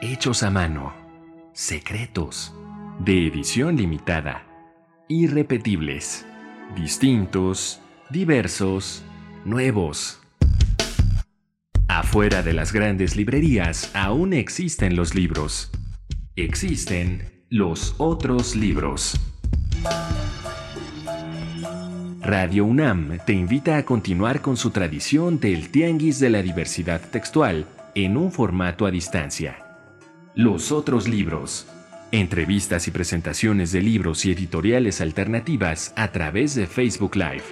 Hechos 0.00 0.42
a 0.42 0.50
mano, 0.50 0.94
secretos, 1.52 2.54
de 2.98 3.26
edición 3.26 3.76
limitada, 3.76 4.46
irrepetibles, 5.08 6.26
distintos, 6.74 7.80
diversos, 8.10 9.04
nuevos. 9.44 10.20
Afuera 11.88 12.42
de 12.42 12.52
las 12.52 12.72
grandes 12.72 13.16
librerías 13.16 13.90
aún 13.94 14.32
existen 14.32 14.96
los 14.96 15.14
libros. 15.14 15.70
Existen 16.34 17.44
los 17.48 17.94
otros 17.98 18.56
libros. 18.56 19.18
Radio 22.20 22.64
UNAM 22.64 23.18
te 23.24 23.32
invita 23.32 23.76
a 23.76 23.84
continuar 23.84 24.40
con 24.40 24.56
su 24.56 24.70
tradición 24.70 25.38
del 25.38 25.68
Tianguis 25.68 26.18
de 26.18 26.30
la 26.30 26.42
Diversidad 26.42 27.00
Textual 27.10 27.66
en 27.94 28.16
un 28.16 28.32
formato 28.32 28.86
a 28.86 28.90
distancia. 28.90 29.58
Los 30.34 30.72
otros 30.72 31.08
libros. 31.08 31.68
Entrevistas 32.12 32.88
y 32.88 32.90
presentaciones 32.90 33.70
de 33.70 33.82
libros 33.82 34.24
y 34.24 34.32
editoriales 34.32 35.00
alternativas 35.00 35.92
a 35.96 36.10
través 36.10 36.54
de 36.54 36.66
Facebook 36.66 37.16
Live. 37.16 37.44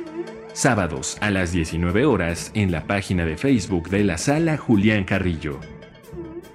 Sábados 0.54 1.18
a 1.20 1.30
las 1.30 1.52
19 1.52 2.06
horas 2.06 2.50
en 2.54 2.72
la 2.72 2.86
página 2.86 3.26
de 3.26 3.36
Facebook 3.36 3.90
de 3.90 4.04
la 4.04 4.18
sala 4.18 4.56
Julián 4.56 5.04
Carrillo. 5.04 5.60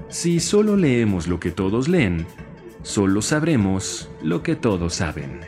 Si 0.09 0.39
solo 0.39 0.75
leemos 0.75 1.27
lo 1.27 1.39
que 1.39 1.51
todos 1.51 1.87
leen, 1.87 2.25
solo 2.81 3.21
sabremos 3.21 4.09
lo 4.23 4.41
que 4.41 4.55
todos 4.55 4.95
saben. 4.95 5.41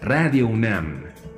Radio 0.00 0.46
UNAM, 0.46 1.09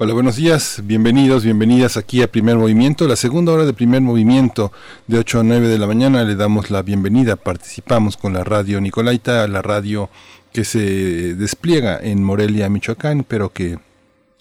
Hola, 0.00 0.14
buenos 0.14 0.36
días, 0.36 0.80
bienvenidos, 0.84 1.42
bienvenidas 1.42 1.96
aquí 1.96 2.22
a 2.22 2.30
Primer 2.30 2.56
Movimiento, 2.56 3.08
la 3.08 3.16
segunda 3.16 3.50
hora 3.50 3.66
de 3.66 3.72
Primer 3.72 4.00
Movimiento 4.00 4.70
de 5.08 5.18
8 5.18 5.40
a 5.40 5.42
9 5.42 5.66
de 5.66 5.76
la 5.76 5.88
mañana. 5.88 6.22
Le 6.22 6.36
damos 6.36 6.70
la 6.70 6.82
bienvenida, 6.82 7.34
participamos 7.34 8.16
con 8.16 8.32
la 8.32 8.44
radio 8.44 8.80
Nicolaita, 8.80 9.48
la 9.48 9.60
radio 9.60 10.08
que 10.52 10.64
se 10.64 11.34
despliega 11.34 11.98
en 12.00 12.22
Morelia, 12.22 12.68
Michoacán, 12.68 13.24
pero 13.26 13.52
que 13.52 13.80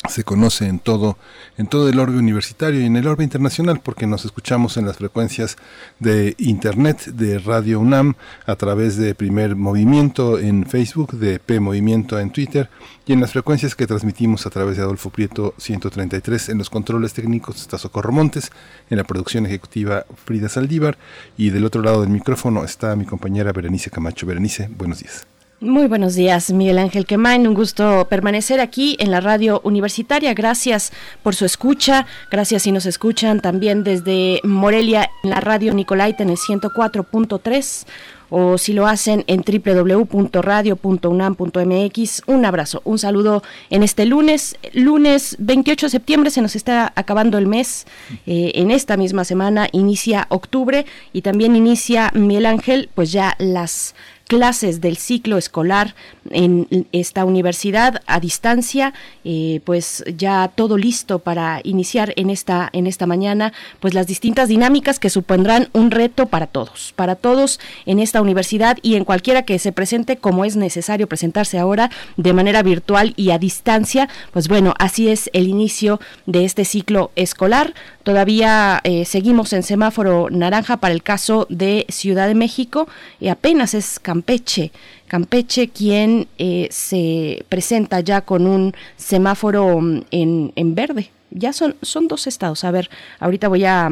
se 0.07 0.23
conoce 0.23 0.67
en 0.67 0.79
todo, 0.79 1.17
en 1.57 1.67
todo 1.67 1.89
el 1.89 1.99
orbe 1.99 2.17
universitario 2.17 2.79
y 2.79 2.85
en 2.85 2.95
el 2.95 3.07
orbe 3.07 3.23
internacional, 3.23 3.81
porque 3.81 4.07
nos 4.07 4.25
escuchamos 4.25 4.77
en 4.77 4.85
las 4.85 4.97
frecuencias 4.97 5.57
de 5.99 6.35
internet 6.37 7.05
de 7.05 7.39
Radio 7.39 7.79
UNAM 7.79 8.15
a 8.45 8.55
través 8.55 8.97
de 8.97 9.15
Primer 9.15 9.55
Movimiento 9.55 10.39
en 10.39 10.65
Facebook, 10.65 11.13
de 11.13 11.39
P 11.39 11.59
Movimiento 11.59 12.19
en 12.19 12.31
Twitter 12.31 12.69
y 13.05 13.13
en 13.13 13.21
las 13.21 13.31
frecuencias 13.31 13.75
que 13.75 13.87
transmitimos 13.87 14.45
a 14.45 14.49
través 14.49 14.77
de 14.77 14.83
Adolfo 14.83 15.09
Prieto 15.09 15.53
133 15.57 16.49
en 16.49 16.59
los 16.59 16.69
controles 16.69 17.13
técnicos 17.13 17.59
está 17.61 17.77
Socorro 17.77 18.11
Montes, 18.11 18.51
en 18.89 18.97
la 18.97 19.03
producción 19.03 19.45
ejecutiva 19.45 20.05
Frida 20.25 20.47
Saldívar 20.47 20.97
y 21.37 21.49
del 21.49 21.65
otro 21.65 21.81
lado 21.81 22.01
del 22.01 22.09
micrófono 22.09 22.63
está 22.63 22.95
mi 22.95 23.05
compañera 23.05 23.51
Berenice 23.51 23.89
Camacho. 23.89 24.25
Berenice, 24.25 24.69
buenos 24.77 24.99
días. 24.99 25.36
Muy 25.59 25.87
buenos 25.87 26.13
días, 26.13 26.53
Miguel 26.53 26.77
Ángel 26.77 27.07
Quemain. 27.07 27.47
Un 27.47 27.55
gusto 27.55 28.05
permanecer 28.07 28.59
aquí 28.59 28.95
en 28.99 29.09
la 29.09 29.21
radio 29.21 29.59
universitaria. 29.63 30.35
Gracias 30.35 30.93
por 31.23 31.33
su 31.33 31.45
escucha. 31.45 32.05
Gracias 32.29 32.61
si 32.61 32.71
nos 32.71 32.85
escuchan 32.85 33.39
también 33.39 33.83
desde 33.83 34.39
Morelia 34.43 35.09
en 35.23 35.31
la 35.31 35.39
radio 35.39 35.73
Nicolaita 35.73 36.21
en 36.21 36.29
el 36.29 36.37
104.3 36.37 37.87
o 38.29 38.57
si 38.57 38.73
lo 38.73 38.87
hacen 38.87 39.23
en 39.27 39.41
www.radio.unam.mx. 39.41 42.21
Un 42.27 42.45
abrazo, 42.45 42.81
un 42.83 42.99
saludo 42.99 43.43
en 43.69 43.83
este 43.83 44.05
lunes, 44.05 44.57
lunes 44.73 45.35
28 45.39 45.87
de 45.87 45.89
septiembre, 45.89 46.29
se 46.29 46.41
nos 46.41 46.55
está 46.55 46.91
acabando 46.95 47.37
el 47.37 47.47
mes. 47.47 47.85
Eh, 48.25 48.51
en 48.55 48.71
esta 48.71 48.97
misma 48.97 49.23
semana 49.23 49.69
inicia 49.71 50.27
octubre 50.29 50.85
y 51.13 51.21
también 51.21 51.55
inicia 51.55 52.11
Miguel 52.13 52.45
Ángel, 52.45 52.89
pues 52.93 53.11
ya 53.11 53.35
las 53.39 53.95
clases 54.27 54.81
del 54.81 54.97
ciclo 54.97 55.37
escolar 55.37 55.95
en 56.29 56.87
esta 56.91 57.25
universidad 57.25 58.01
a 58.05 58.19
distancia, 58.19 58.93
eh, 59.23 59.61
pues 59.63 60.03
ya 60.15 60.51
todo 60.53 60.77
listo 60.77 61.19
para 61.19 61.61
iniciar 61.63 62.13
en 62.17 62.29
esta, 62.29 62.69
en 62.73 62.87
esta 62.87 63.05
mañana, 63.05 63.53
pues 63.79 63.93
las 63.93 64.07
distintas 64.07 64.49
dinámicas 64.49 64.99
que 64.99 65.09
supondrán 65.09 65.69
un 65.73 65.91
reto 65.91 66.27
para 66.27 66.47
todos, 66.47 66.93
para 66.95 67.15
todos 67.15 67.59
en 67.85 67.99
esta 67.99 68.21
universidad 68.21 68.77
y 68.81 68.95
en 68.95 69.05
cualquiera 69.05 69.43
que 69.43 69.59
se 69.59 69.71
presente 69.71 70.17
como 70.17 70.45
es 70.45 70.55
necesario 70.55 71.07
presentarse 71.07 71.57
ahora 71.57 71.89
de 72.17 72.33
manera 72.33 72.61
virtual 72.63 73.13
y 73.15 73.31
a 73.31 73.39
distancia, 73.39 74.09
pues 74.31 74.47
bueno, 74.47 74.73
así 74.77 75.07
es 75.09 75.29
el 75.33 75.47
inicio 75.47 75.99
de 76.25 76.45
este 76.45 76.65
ciclo 76.65 77.11
escolar. 77.15 77.73
Todavía 78.03 78.79
eh, 78.83 79.05
seguimos 79.05 79.51
en 79.53 79.63
semáforo 79.63 80.29
naranja 80.29 80.77
para 80.77 80.93
el 80.93 81.03
caso 81.03 81.45
de 81.49 81.85
Ciudad 81.89 82.27
de 82.27 82.35
México 82.35 82.87
y 83.19 83.27
apenas 83.27 83.73
es 83.73 83.99
Campeche. 84.17 84.71
Campeche 85.07 85.69
quien 85.69 86.27
eh, 86.39 86.67
se 86.71 87.45
presenta 87.49 87.99
ya 87.99 88.21
con 88.21 88.47
un 88.47 88.73
semáforo 88.95 89.79
mm, 89.79 90.01
en, 90.09 90.53
en 90.55 90.75
verde. 90.75 91.11
Ya 91.29 91.53
son, 91.53 91.75
son 91.83 92.07
dos 92.07 92.25
estados. 92.25 92.63
A 92.63 92.71
ver, 92.71 92.89
ahorita 93.19 93.47
voy 93.47 93.65
a, 93.65 93.89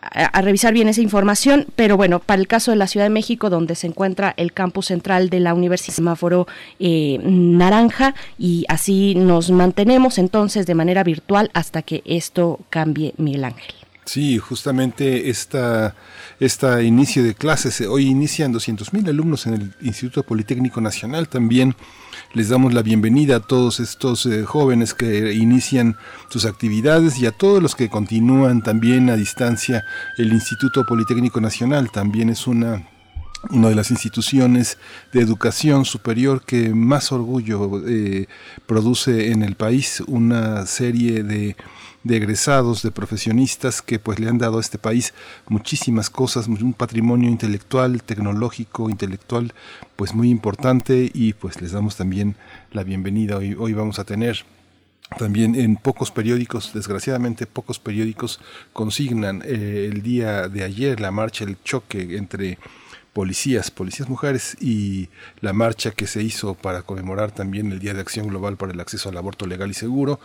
a, 0.00 0.40
revisar 0.40 0.72
bien 0.72 0.88
esa 0.88 1.02
información, 1.02 1.66
pero 1.76 1.96
bueno, 1.96 2.20
para 2.20 2.40
el 2.40 2.48
caso 2.48 2.70
de 2.70 2.78
la 2.78 2.86
Ciudad 2.86 3.04
de 3.04 3.10
México, 3.10 3.50
donde 3.50 3.74
se 3.74 3.86
encuentra 3.86 4.32
el 4.36 4.52
campus 4.52 4.86
central 4.86 5.28
de 5.28 5.40
la 5.40 5.52
Universidad 5.52 5.94
Semáforo 5.94 6.46
eh, 6.78 7.18
Naranja, 7.22 8.14
y 8.38 8.64
así 8.68 9.14
nos 9.14 9.50
mantenemos 9.50 10.16
entonces 10.18 10.66
de 10.66 10.74
manera 10.74 11.04
virtual 11.04 11.50
hasta 11.52 11.82
que 11.82 12.02
esto 12.06 12.60
cambie, 12.70 13.12
Miguel 13.18 13.44
Ángel. 13.44 13.79
Sí, 14.12 14.38
justamente 14.38 15.30
esta, 15.30 15.94
esta 16.40 16.82
inicio 16.82 17.22
de 17.22 17.36
clases, 17.36 17.80
hoy 17.82 18.06
inician 18.08 18.52
200.000 18.52 19.08
alumnos 19.08 19.46
en 19.46 19.54
el 19.54 19.72
Instituto 19.82 20.24
Politécnico 20.24 20.80
Nacional 20.80 21.28
también. 21.28 21.76
Les 22.34 22.48
damos 22.48 22.74
la 22.74 22.82
bienvenida 22.82 23.36
a 23.36 23.40
todos 23.40 23.78
estos 23.78 24.26
eh, 24.26 24.42
jóvenes 24.42 24.94
que 24.94 25.32
inician 25.34 25.96
sus 26.28 26.44
actividades 26.44 27.20
y 27.20 27.26
a 27.26 27.30
todos 27.30 27.62
los 27.62 27.76
que 27.76 27.88
continúan 27.88 28.62
también 28.62 29.10
a 29.10 29.14
distancia. 29.14 29.84
El 30.18 30.32
Instituto 30.32 30.84
Politécnico 30.84 31.40
Nacional 31.40 31.92
también 31.92 32.30
es 32.30 32.48
una 32.48 32.84
una 33.48 33.70
de 33.70 33.74
las 33.74 33.90
instituciones 33.90 34.76
de 35.12 35.20
educación 35.20 35.86
superior 35.86 36.42
que 36.44 36.74
más 36.74 37.10
orgullo 37.10 37.80
eh, 37.88 38.26
produce 38.66 39.30
en 39.30 39.42
el 39.42 39.54
país, 39.54 40.02
una 40.06 40.66
serie 40.66 41.22
de 41.22 41.56
de 42.02 42.16
egresados, 42.16 42.82
de 42.82 42.90
profesionistas 42.90 43.82
que 43.82 43.98
pues 43.98 44.18
le 44.18 44.28
han 44.28 44.38
dado 44.38 44.58
a 44.58 44.60
este 44.60 44.78
país 44.78 45.12
muchísimas 45.48 46.10
cosas, 46.10 46.48
un 46.48 46.72
patrimonio 46.72 47.28
intelectual, 47.28 48.02
tecnológico, 48.02 48.88
intelectual, 48.88 49.52
pues 49.96 50.14
muy 50.14 50.30
importante 50.30 51.10
y 51.12 51.34
pues 51.34 51.60
les 51.60 51.72
damos 51.72 51.96
también 51.96 52.36
la 52.72 52.84
bienvenida. 52.84 53.36
Hoy, 53.36 53.54
hoy 53.58 53.72
vamos 53.74 53.98
a 53.98 54.04
tener 54.04 54.44
también 55.18 55.54
en 55.56 55.76
pocos 55.76 56.10
periódicos, 56.10 56.72
desgraciadamente 56.72 57.46
pocos 57.46 57.78
periódicos 57.78 58.40
consignan 58.72 59.42
eh, 59.44 59.88
el 59.90 60.02
día 60.02 60.48
de 60.48 60.62
ayer 60.62 61.00
la 61.00 61.10
marcha, 61.10 61.44
el 61.44 61.60
choque 61.62 62.16
entre 62.16 62.58
policías, 63.12 63.70
policías 63.70 64.08
mujeres 64.08 64.56
y 64.60 65.08
la 65.40 65.52
marcha 65.52 65.90
que 65.90 66.06
se 66.06 66.22
hizo 66.22 66.54
para 66.54 66.82
conmemorar 66.82 67.32
también 67.32 67.72
el 67.72 67.80
Día 67.80 67.92
de 67.92 68.00
Acción 68.00 68.28
Global 68.28 68.56
para 68.56 68.72
el 68.72 68.80
Acceso 68.80 69.08
al 69.08 69.16
Aborto 69.16 69.46
Legal 69.46 69.70
y 69.70 69.74
Seguro. 69.74 70.20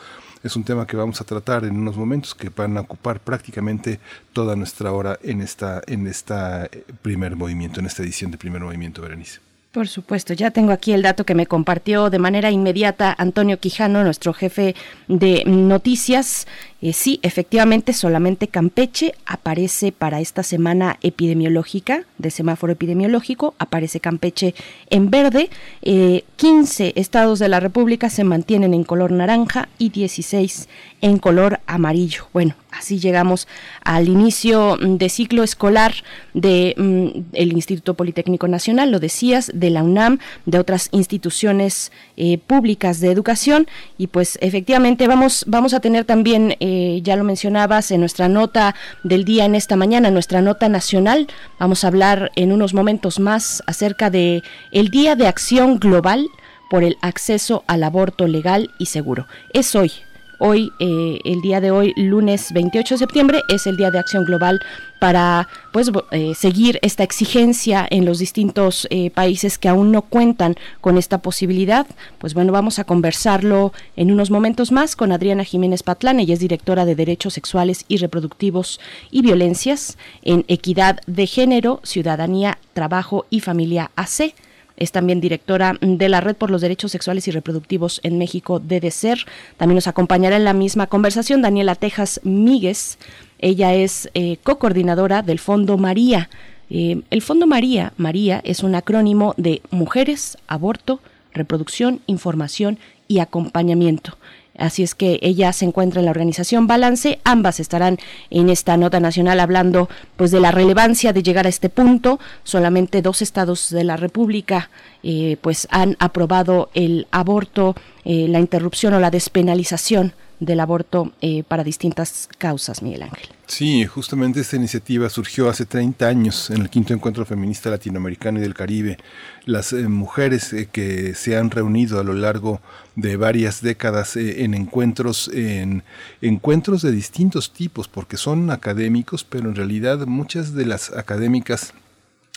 Es 0.45 0.55
un 0.55 0.63
tema 0.63 0.85
que 0.85 0.95
vamos 0.95 1.19
a 1.21 1.23
tratar 1.23 1.65
en 1.65 1.75
unos 1.75 1.97
momentos 1.97 2.35
que 2.35 2.49
van 2.49 2.77
a 2.77 2.81
ocupar 2.81 3.19
prácticamente 3.19 3.99
toda 4.31 4.55
nuestra 4.55 4.91
hora 4.91 5.17
en 5.23 5.41
esta 5.41 5.81
en 5.87 6.05
esta 6.05 6.65
eh, 6.65 6.85
primer 7.01 7.35
movimiento, 7.35 7.79
en 7.79 7.87
esta 7.87 8.03
edición 8.03 8.29
de 8.29 8.37
primer 8.37 8.61
movimiento, 8.61 9.01
Berenice. 9.01 9.39
Por 9.75 9.89
supuesto, 9.89 10.33
ya 10.33 10.51
tengo 10.51 10.71
aquí 10.71 10.93
el 10.93 11.01
dato 11.01 11.25
que 11.25 11.35
me 11.35 11.47
compartió 11.47 12.09
de 12.09 12.17
manera 12.17 12.49
inmediata 12.49 13.13
Antonio 13.17 13.59
Quijano, 13.59 14.05
nuestro 14.05 14.31
jefe 14.31 14.73
de 15.09 15.43
noticias. 15.45 16.47
Eh, 16.81 16.93
sí, 16.93 17.19
efectivamente, 17.23 17.91
solamente 17.91 18.47
Campeche 18.47 19.15
aparece 19.25 19.91
para 19.91 20.21
esta 20.21 20.43
semana 20.43 20.97
epidemiológica, 21.01 22.05
de 22.17 22.31
semáforo 22.31 22.71
epidemiológico, 22.71 23.53
aparece 23.59 23.99
Campeche 23.99 24.55
en 24.89 25.09
verde. 25.09 25.49
15 25.81 26.87
eh, 26.87 26.93
estados 26.95 27.39
de 27.39 27.49
la 27.49 27.59
República 27.59 28.09
se 28.09 28.23
mantienen 28.23 28.73
en 28.73 28.85
color 28.85 29.11
naranja 29.11 29.67
y 29.77 29.89
16 29.89 30.69
en 31.01 31.17
color 31.17 31.59
amarillo. 31.67 32.29
Bueno, 32.31 32.55
así 32.77 32.99
llegamos 32.99 33.47
al 33.83 34.09
inicio 34.09 34.77
de 34.79 35.09
ciclo 35.09 35.43
escolar 35.43 35.93
de 36.33 36.73
mm, 36.77 37.33
el 37.33 37.53
Instituto 37.53 37.93
Politécnico 37.93 38.47
Nacional, 38.47 38.91
lo 38.91 38.99
decías, 38.99 39.51
de 39.53 39.69
la 39.69 39.83
UNAM, 39.83 40.19
de 40.45 40.59
otras 40.59 40.89
instituciones 40.91 41.91
eh, 42.17 42.37
públicas 42.37 42.99
de 42.99 43.11
educación. 43.11 43.67
Y 43.97 44.07
pues 44.07 44.37
efectivamente 44.41 45.07
vamos 45.07 45.45
vamos 45.47 45.73
a 45.73 45.79
tener 45.79 46.05
también 46.05 46.55
eh, 46.59 46.99
ya 47.03 47.15
lo 47.15 47.23
mencionabas 47.23 47.91
en 47.91 47.99
nuestra 47.99 48.27
nota 48.27 48.75
del 49.03 49.25
día 49.25 49.45
en 49.45 49.55
esta 49.55 49.75
mañana, 49.75 50.11
nuestra 50.11 50.41
nota 50.41 50.69
nacional, 50.69 51.27
vamos 51.59 51.83
a 51.83 51.87
hablar 51.87 52.31
en 52.35 52.51
unos 52.51 52.73
momentos 52.73 53.19
más 53.19 53.63
acerca 53.67 54.09
de 54.09 54.43
el 54.71 54.89
Día 54.89 55.15
de 55.15 55.27
Acción 55.27 55.79
Global 55.79 56.27
por 56.69 56.83
el 56.83 56.97
acceso 57.01 57.63
al 57.67 57.83
aborto 57.83 58.27
legal 58.27 58.71
y 58.79 58.87
seguro. 58.87 59.27
Es 59.53 59.75
hoy, 59.75 59.91
Hoy, 60.39 60.71
eh, 60.79 61.19
el 61.23 61.41
día 61.41 61.61
de 61.61 61.71
hoy, 61.71 61.93
lunes 61.95 62.51
28 62.53 62.95
de 62.95 62.99
septiembre, 62.99 63.41
es 63.49 63.67
el 63.67 63.77
Día 63.77 63.91
de 63.91 63.99
Acción 63.99 64.25
Global 64.25 64.59
para 64.99 65.47
pues 65.71 65.91
eh, 66.11 66.33
seguir 66.35 66.79
esta 66.81 67.03
exigencia 67.03 67.85
en 67.89 68.05
los 68.05 68.19
distintos 68.19 68.87
eh, 68.89 69.11
países 69.11 69.57
que 69.57 69.69
aún 69.69 69.91
no 69.91 70.01
cuentan 70.01 70.55
con 70.81 70.97
esta 70.97 71.19
posibilidad. 71.19 71.85
Pues 72.17 72.33
bueno, 72.33 72.51
vamos 72.51 72.79
a 72.79 72.83
conversarlo 72.83 73.71
en 73.95 74.11
unos 74.11 74.31
momentos 74.31 74.71
más 74.71 74.95
con 74.95 75.11
Adriana 75.11 75.43
Jiménez 75.43 75.83
Patlán, 75.83 76.19
ella 76.19 76.33
es 76.33 76.39
directora 76.39 76.85
de 76.85 76.95
Derechos 76.95 77.33
Sexuales 77.33 77.85
y 77.87 77.97
Reproductivos 77.97 78.79
y 79.11 79.21
Violencias 79.21 79.97
en 80.21 80.45
Equidad 80.47 80.99
de 81.07 81.27
Género, 81.27 81.79
Ciudadanía, 81.83 82.57
Trabajo 82.73 83.25
y 83.29 83.39
Familia 83.41 83.91
AC. 83.95 84.33
Es 84.77 84.91
también 84.91 85.21
directora 85.21 85.77
de 85.81 86.09
la 86.09 86.21
Red 86.21 86.35
por 86.35 86.51
los 86.51 86.61
Derechos 86.61 86.91
Sexuales 86.91 87.27
y 87.27 87.31
Reproductivos 87.31 88.01
en 88.03 88.17
México, 88.17 88.59
DDCER. 88.59 89.19
También 89.57 89.75
nos 89.75 89.87
acompañará 89.87 90.35
en 90.35 90.43
la 90.43 90.53
misma 90.53 90.87
conversación 90.87 91.41
Daniela 91.41 91.75
Tejas 91.75 92.19
Míguez. 92.23 92.97
Ella 93.39 93.73
es 93.73 94.09
eh, 94.13 94.37
co-coordinadora 94.43 95.21
del 95.21 95.39
Fondo 95.39 95.77
María. 95.77 96.29
Eh, 96.69 97.01
el 97.09 97.21
Fondo 97.21 97.47
María, 97.47 97.93
María, 97.97 98.41
es 98.43 98.63
un 98.63 98.75
acrónimo 98.75 99.33
de 99.37 99.61
Mujeres, 99.71 100.37
Aborto, 100.47 100.99
Reproducción, 101.33 102.01
Información 102.07 102.77
y 103.07 103.19
Acompañamiento. 103.19 104.17
Así 104.57 104.83
es 104.83 104.95
que 104.95 105.19
ella 105.21 105.51
se 105.53 105.65
encuentra 105.65 105.99
en 105.99 106.05
la 106.05 106.11
organización 106.11 106.67
Balance. 106.67 107.19
Ambas 107.23 107.59
estarán 107.59 107.97
en 108.29 108.49
esta 108.49 108.77
nota 108.77 108.99
nacional 108.99 109.39
hablando 109.39 109.89
pues 110.15 110.31
de 110.31 110.39
la 110.39 110.51
relevancia 110.51 111.13
de 111.13 111.23
llegar 111.23 111.45
a 111.45 111.49
este 111.49 111.69
punto. 111.69 112.19
Solamente 112.43 113.01
dos 113.01 113.21
estados 113.21 113.69
de 113.69 113.83
la 113.83 113.97
República 113.97 114.69
eh, 115.03 115.37
pues 115.41 115.67
han 115.71 115.97
aprobado 115.99 116.69
el 116.73 117.07
aborto, 117.11 117.75
eh, 118.05 118.27
la 118.29 118.39
interrupción 118.39 118.93
o 118.93 118.99
la 118.99 119.11
despenalización 119.11 120.13
del 120.39 120.59
aborto 120.59 121.11
eh, 121.21 121.43
para 121.43 121.63
distintas 121.63 122.29
causas, 122.37 122.81
Miguel 122.81 123.03
Ángel. 123.03 123.34
Sí, 123.47 123.85
justamente 123.85 124.39
esta 124.39 124.55
iniciativa 124.55 125.07
surgió 125.07 125.49
hace 125.49 125.67
30 125.67 126.07
años 126.07 126.49
en 126.49 126.63
el 126.63 126.69
quinto 126.69 126.93
encuentro 126.95 127.25
feminista 127.25 127.69
latinoamericano 127.69 128.39
y 128.39 128.41
del 128.41 128.55
Caribe. 128.55 128.97
Las 129.45 129.71
eh, 129.71 129.87
mujeres 129.87 130.51
eh, 130.51 130.67
que 130.71 131.13
se 131.13 131.37
han 131.37 131.51
reunido 131.51 131.99
a 131.99 132.03
lo 132.03 132.13
largo 132.13 132.59
de 132.95 133.17
varias 133.17 133.61
décadas 133.61 134.15
en 134.15 134.55
encuentros, 134.55 135.29
en 135.31 135.83
encuentros 136.21 136.81
de 136.81 136.91
distintos 136.91 137.53
tipos, 137.53 137.87
porque 137.87 138.17
son 138.17 138.49
académicos, 138.49 139.23
pero 139.23 139.49
en 139.49 139.55
realidad 139.55 140.07
muchas 140.07 140.55
de 140.55 140.65
las 140.65 140.91
académicas 140.93 141.73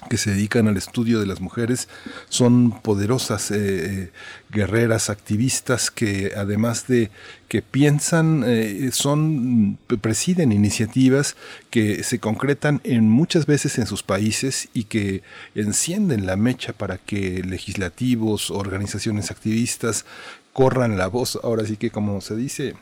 que 0.08 0.16
se 0.16 0.30
dedican 0.30 0.68
al 0.68 0.76
estudio 0.76 1.18
de 1.18 1.26
las 1.26 1.40
mujeres 1.40 1.88
son 2.28 2.70
poderosas 2.70 3.50
eh, 3.50 3.56
eh, 3.58 4.12
guerreras 4.50 5.10
activistas 5.10 5.90
que 5.90 6.32
además 6.36 6.86
de 6.86 7.10
que 7.48 7.62
piensan 7.62 8.44
eh, 8.46 8.90
son 8.92 9.76
presiden 10.00 10.52
iniciativas 10.52 11.34
que 11.70 12.04
se 12.04 12.20
concretan 12.20 12.80
en 12.84 13.10
muchas 13.10 13.46
veces 13.46 13.76
en 13.78 13.86
sus 13.86 14.04
países 14.04 14.68
y 14.72 14.84
que 14.84 15.22
encienden 15.56 16.26
la 16.26 16.36
mecha 16.36 16.72
para 16.72 16.98
que 16.98 17.42
legislativos 17.42 18.52
organizaciones 18.52 19.32
activistas 19.32 20.04
corran 20.52 20.96
la 20.96 21.08
voz 21.08 21.40
ahora 21.42 21.66
sí 21.66 21.76
que 21.76 21.90
como 21.90 22.20
se 22.20 22.36
dice 22.36 22.76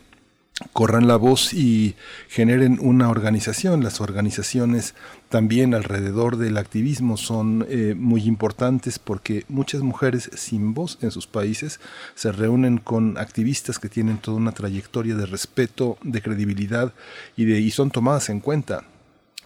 corran 0.73 1.07
la 1.07 1.17
voz 1.17 1.53
y 1.53 1.97
generen 2.29 2.79
una 2.81 3.11
organización. 3.11 3.85
Las 3.85 4.01
organizaciones 4.01 4.95
también 5.29 5.75
alrededor 5.75 6.37
del 6.37 6.57
activismo 6.57 7.17
son 7.17 7.67
eh, 7.69 7.95
muy 7.97 8.23
importantes 8.25 8.99
porque 8.99 9.45
muchas 9.49 9.83
mujeres 9.83 10.31
sin 10.35 10.73
voz 10.73 10.99
en 11.03 11.11
sus 11.11 11.27
países 11.27 11.81
se 12.15 12.31
reúnen 12.33 12.79
con 12.79 13.19
activistas 13.19 13.79
que 13.79 13.89
tienen 13.89 14.19
toda 14.19 14.37
una 14.37 14.53
trayectoria 14.53 15.17
de 15.17 15.27
respeto, 15.27 15.99
de 16.03 16.23
credibilidad 16.23 16.93
y, 17.37 17.45
de, 17.45 17.61
y 17.61 17.71
son 17.71 17.91
tomadas 17.91 18.29
en 18.29 18.41
cuenta 18.41 18.85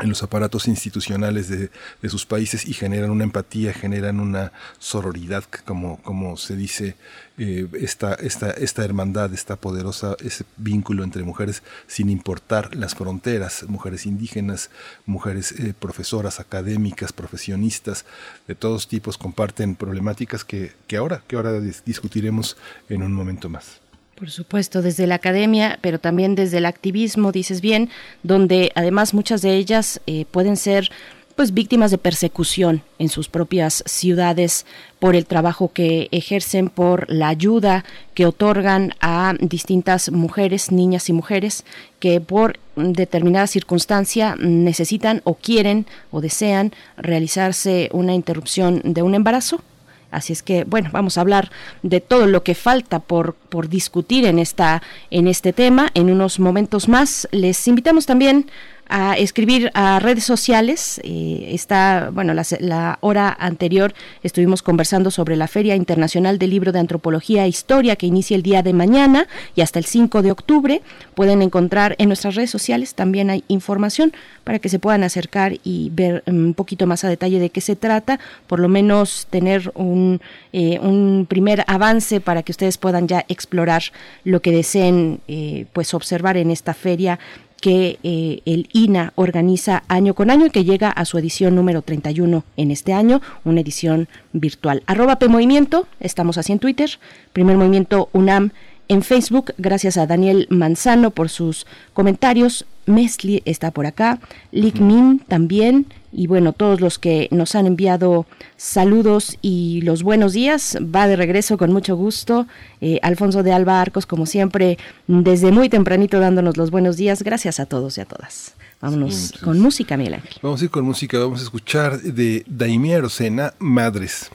en 0.02 0.08
los 0.08 0.22
aparatos 0.22 0.68
institucionales 0.68 1.48
de, 1.48 1.70
sus 2.08 2.26
países 2.26 2.66
y 2.66 2.72
generan 2.72 3.10
una 3.10 3.24
empatía, 3.24 3.72
generan 3.72 4.20
una 4.20 4.52
sororidad, 4.78 5.44
como, 5.64 6.00
como 6.02 6.36
se 6.36 6.56
dice, 6.56 6.96
eh, 7.38 7.66
esta, 7.74 8.14
esta, 8.14 8.50
esta 8.50 8.84
hermandad, 8.84 9.32
esta 9.32 9.56
poderosa, 9.56 10.16
ese 10.22 10.44
vínculo 10.56 11.04
entre 11.04 11.22
mujeres 11.22 11.62
sin 11.86 12.10
importar 12.10 12.74
las 12.74 12.94
fronteras, 12.94 13.64
mujeres 13.68 14.06
indígenas, 14.06 14.70
mujeres 15.06 15.52
eh, 15.52 15.74
profesoras, 15.78 16.40
académicas, 16.40 17.12
profesionistas, 17.12 18.04
de 18.46 18.54
todos 18.54 18.88
tipos 18.88 19.16
comparten 19.16 19.74
problemáticas 19.74 20.44
que, 20.44 20.72
que 20.86 20.96
ahora, 20.96 21.22
que 21.26 21.36
ahora 21.36 21.60
discutiremos 21.60 22.56
en 22.88 23.02
un 23.02 23.12
momento 23.12 23.48
más. 23.48 23.79
Por 24.20 24.30
supuesto, 24.30 24.82
desde 24.82 25.06
la 25.06 25.14
academia, 25.14 25.78
pero 25.80 25.98
también 25.98 26.34
desde 26.34 26.58
el 26.58 26.66
activismo, 26.66 27.32
dices 27.32 27.62
bien, 27.62 27.88
donde 28.22 28.70
además 28.74 29.14
muchas 29.14 29.40
de 29.40 29.56
ellas 29.56 30.02
eh, 30.06 30.26
pueden 30.30 30.58
ser 30.58 30.90
pues 31.36 31.54
víctimas 31.54 31.90
de 31.90 31.96
persecución 31.96 32.82
en 32.98 33.08
sus 33.08 33.30
propias 33.30 33.82
ciudades 33.86 34.66
por 34.98 35.16
el 35.16 35.24
trabajo 35.24 35.72
que 35.72 36.08
ejercen, 36.10 36.68
por 36.68 37.10
la 37.10 37.28
ayuda 37.28 37.86
que 38.12 38.26
otorgan 38.26 38.92
a 39.00 39.32
distintas 39.40 40.12
mujeres, 40.12 40.70
niñas 40.70 41.08
y 41.08 41.14
mujeres 41.14 41.64
que 41.98 42.20
por 42.20 42.58
determinada 42.76 43.46
circunstancia 43.46 44.36
necesitan 44.38 45.22
o 45.24 45.32
quieren 45.32 45.86
o 46.10 46.20
desean 46.20 46.74
realizarse 46.98 47.88
una 47.94 48.12
interrupción 48.12 48.82
de 48.84 49.00
un 49.00 49.14
embarazo 49.14 49.62
Así 50.10 50.32
es 50.32 50.42
que, 50.42 50.64
bueno, 50.64 50.90
vamos 50.92 51.18
a 51.18 51.20
hablar 51.20 51.50
de 51.82 52.00
todo 52.00 52.26
lo 52.26 52.42
que 52.42 52.54
falta 52.54 52.98
por, 52.98 53.34
por 53.34 53.68
discutir 53.68 54.24
en, 54.24 54.38
esta, 54.38 54.82
en 55.10 55.28
este 55.28 55.52
tema 55.52 55.90
en 55.94 56.10
unos 56.10 56.38
momentos 56.40 56.88
más. 56.88 57.28
Les 57.30 57.66
invitamos 57.68 58.06
también 58.06 58.50
a 58.90 59.14
escribir 59.16 59.70
a 59.74 59.98
redes 60.00 60.24
sociales. 60.24 61.00
Eh, 61.04 61.50
está, 61.52 62.10
bueno, 62.12 62.34
la, 62.34 62.98
hora 63.00 63.36
anterior 63.38 63.94
estuvimos 64.22 64.62
conversando 64.62 65.10
sobre 65.10 65.36
la 65.36 65.48
Feria 65.48 65.76
Internacional 65.76 66.38
del 66.38 66.50
Libro 66.50 66.72
de 66.72 66.80
Antropología 66.80 67.44
e 67.44 67.48
Historia 67.48 67.96
que 67.96 68.06
inicia 68.06 68.34
el 68.34 68.42
día 68.42 68.62
de 68.62 68.72
mañana 68.72 69.28
y 69.54 69.60
hasta 69.60 69.78
el 69.78 69.84
5 69.84 70.22
de 70.22 70.32
octubre. 70.32 70.82
Pueden 71.14 71.40
encontrar 71.40 71.94
en 71.98 72.08
nuestras 72.08 72.34
redes 72.34 72.50
sociales 72.50 72.94
también 72.94 73.30
hay 73.30 73.44
información 73.48 74.12
para 74.44 74.58
que 74.58 74.68
se 74.68 74.78
puedan 74.78 75.04
acercar 75.04 75.58
y 75.62 75.90
ver 75.92 76.22
mm, 76.26 76.46
un 76.46 76.54
poquito 76.54 76.86
más 76.86 77.04
a 77.04 77.08
detalle 77.08 77.38
de 77.38 77.50
qué 77.50 77.60
se 77.60 77.76
trata, 77.76 78.18
por 78.46 78.58
lo 78.58 78.68
menos 78.68 79.26
tener 79.30 79.70
un, 79.74 80.20
eh, 80.52 80.78
un 80.80 81.26
primer 81.28 81.64
avance 81.66 82.20
para 82.20 82.42
que 82.42 82.52
ustedes 82.52 82.76
puedan 82.76 83.06
ya 83.06 83.24
explorar 83.28 83.82
lo 84.24 84.42
que 84.42 84.50
deseen 84.50 85.20
eh, 85.28 85.66
pues 85.72 85.94
observar 85.94 86.36
en 86.36 86.50
esta 86.50 86.74
feria 86.74 87.18
que 87.60 87.98
eh, 88.02 88.40
el 88.44 88.68
INA 88.72 89.12
organiza 89.16 89.82
año 89.88 90.14
con 90.14 90.30
año 90.30 90.46
y 90.46 90.50
que 90.50 90.64
llega 90.64 90.90
a 90.90 91.04
su 91.04 91.18
edición 91.18 91.54
número 91.54 91.82
31 91.82 92.44
en 92.56 92.70
este 92.70 92.92
año, 92.92 93.20
una 93.44 93.60
edición 93.60 94.08
virtual. 94.32 94.82
Arroba 94.86 95.16
P 95.16 95.28
Movimiento, 95.28 95.86
estamos 96.00 96.38
así 96.38 96.52
en 96.52 96.58
Twitter, 96.58 96.98
Primer 97.32 97.56
Movimiento 97.56 98.08
UNAM 98.12 98.52
en 98.88 99.02
Facebook. 99.02 99.54
Gracias 99.56 99.96
a 99.96 100.06
Daniel 100.06 100.48
Manzano 100.50 101.12
por 101.12 101.28
sus 101.28 101.66
comentarios. 101.92 102.66
Mesli 102.86 103.42
está 103.44 103.70
por 103.70 103.86
acá, 103.86 104.18
Lick 104.52 104.80
Min 104.80 105.20
también, 105.20 105.86
y 106.12 106.26
bueno, 106.26 106.52
todos 106.52 106.80
los 106.80 106.98
que 106.98 107.28
nos 107.30 107.54
han 107.54 107.66
enviado 107.66 108.26
saludos 108.56 109.36
y 109.42 109.80
los 109.82 110.02
buenos 110.02 110.32
días, 110.32 110.76
va 110.80 111.06
de 111.06 111.16
regreso 111.16 111.56
con 111.56 111.72
mucho 111.72 111.96
gusto. 111.96 112.46
Eh, 112.80 112.98
Alfonso 113.02 113.42
de 113.42 113.52
Alba 113.52 113.80
Arcos, 113.80 114.06
como 114.06 114.26
siempre, 114.26 114.78
desde 115.06 115.52
muy 115.52 115.68
tempranito 115.68 116.18
dándonos 116.18 116.56
los 116.56 116.70
buenos 116.70 116.96
días. 116.96 117.22
Gracias 117.22 117.60
a 117.60 117.66
todos 117.66 117.96
y 117.98 118.00
a 118.00 118.06
todas. 118.06 118.54
Vámonos 118.80 119.34
con 119.44 119.60
música, 119.60 119.96
Miguel 119.96 120.14
Ángel. 120.14 120.34
Vamos 120.42 120.62
a 120.62 120.64
ir 120.64 120.70
con 120.70 120.84
música, 120.84 121.18
vamos 121.18 121.40
a 121.40 121.44
escuchar 121.44 122.00
de 122.00 122.44
Daimia 122.48 123.00
Rosena, 123.00 123.54
Madres. 123.58 124.30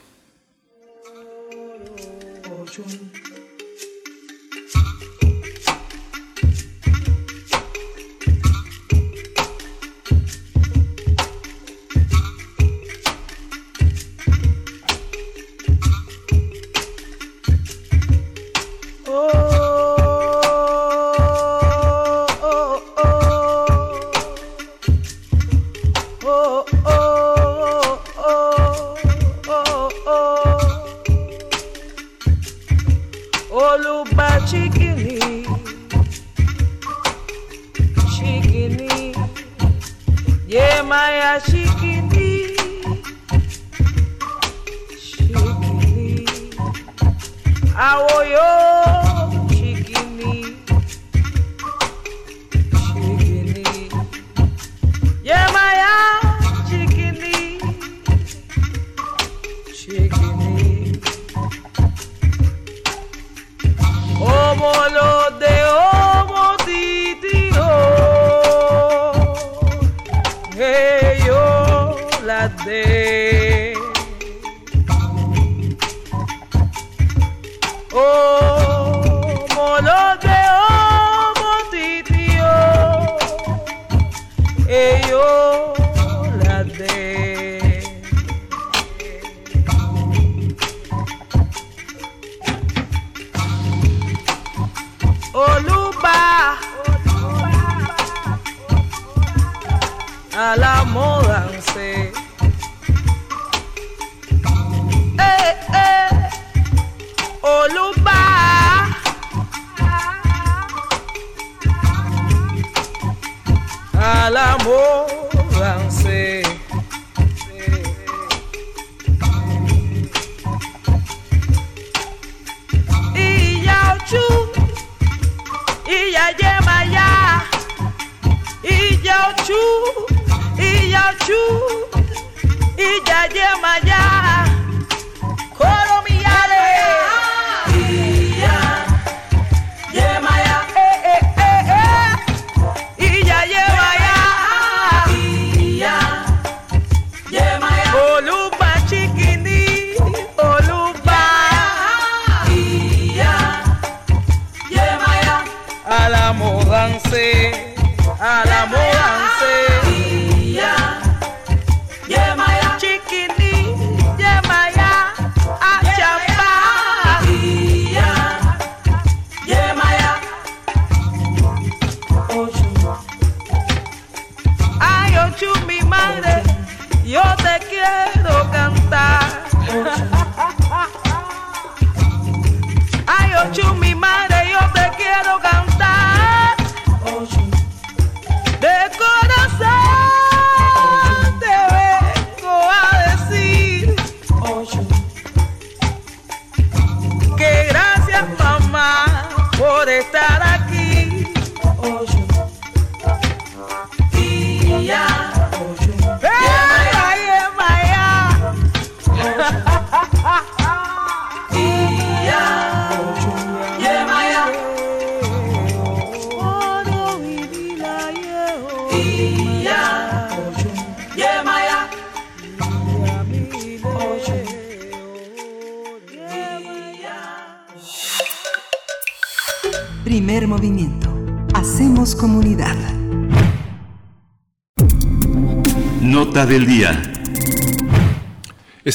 Awoyo. 47.76 49.05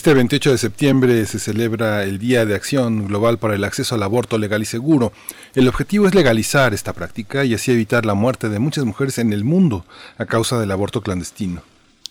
Este 0.01 0.15
28 0.15 0.53
de 0.53 0.57
septiembre 0.57 1.25
se 1.27 1.37
celebra 1.37 2.01
el 2.01 2.17
Día 2.17 2.43
de 2.43 2.55
Acción 2.55 3.07
Global 3.07 3.37
para 3.37 3.53
el 3.53 3.63
Acceso 3.63 3.93
al 3.93 4.01
Aborto 4.01 4.39
Legal 4.39 4.63
y 4.63 4.65
Seguro. 4.65 5.13
El 5.53 5.67
objetivo 5.67 6.07
es 6.07 6.15
legalizar 6.15 6.73
esta 6.73 6.93
práctica 6.93 7.45
y 7.45 7.53
así 7.53 7.71
evitar 7.71 8.03
la 8.03 8.15
muerte 8.15 8.49
de 8.49 8.57
muchas 8.57 8.83
mujeres 8.83 9.19
en 9.19 9.31
el 9.31 9.43
mundo 9.43 9.85
a 10.17 10.25
causa 10.25 10.59
del 10.59 10.71
aborto 10.71 11.01
clandestino. 11.01 11.61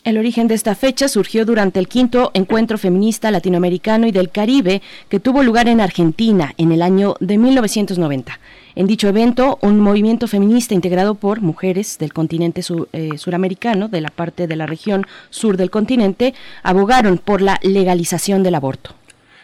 El 0.03 0.17
origen 0.17 0.47
de 0.47 0.55
esta 0.55 0.73
fecha 0.73 1.07
surgió 1.07 1.45
durante 1.45 1.77
el 1.77 1.87
quinto 1.87 2.31
encuentro 2.33 2.79
feminista 2.79 3.29
latinoamericano 3.29 4.07
y 4.07 4.11
del 4.11 4.31
Caribe 4.31 4.81
que 5.09 5.19
tuvo 5.19 5.43
lugar 5.43 5.67
en 5.67 5.79
Argentina 5.79 6.55
en 6.57 6.71
el 6.71 6.81
año 6.81 7.13
de 7.19 7.37
1990. 7.37 8.39
En 8.73 8.87
dicho 8.87 9.07
evento, 9.07 9.59
un 9.61 9.79
movimiento 9.79 10.27
feminista 10.27 10.73
integrado 10.73 11.13
por 11.13 11.41
mujeres 11.41 11.99
del 11.99 12.13
continente 12.13 12.61
eh, 12.93 13.17
suramericano, 13.17 13.89
de 13.89 14.01
la 14.01 14.09
parte 14.09 14.47
de 14.47 14.55
la 14.55 14.65
región 14.65 15.05
sur 15.29 15.55
del 15.55 15.69
continente, 15.69 16.33
abogaron 16.63 17.19
por 17.19 17.41
la 17.41 17.59
legalización 17.61 18.41
del 18.41 18.55
aborto. 18.55 18.95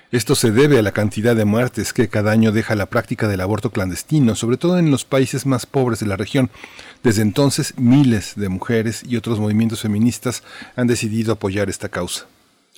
Esto 0.10 0.36
se 0.36 0.52
debe 0.52 0.80
a 0.80 0.82
la 0.82 0.94
cantidad 0.94 1.36
de 1.36 1.44
muertes 1.44 1.92
que 1.92 2.08
cada 2.08 2.32
año 2.32 2.54
deja 2.54 2.76
la 2.76 2.86
práctica 2.86 3.28
del 3.28 3.42
aborto 3.42 3.72
clandestino, 3.72 4.36
sobre 4.36 4.56
todo 4.56 4.80
en 4.80 4.90
los 4.90 5.04
países 5.04 5.46
más 5.46 5.66
pobres 5.66 6.00
de 6.00 6.06
la 6.06 6.16
región. 6.16 6.50
Desde 7.04 7.24
entonces, 7.24 7.74
miles 7.76 8.32
de 8.38 8.48
mujeres 8.48 9.04
y 9.06 9.18
otros 9.18 9.42
movimientos 9.42 9.82
feministas 9.82 10.44
han 10.78 10.88
decidido 10.88 11.34
apoyar 11.34 11.70
esta 11.70 11.90
causa. 11.90 12.26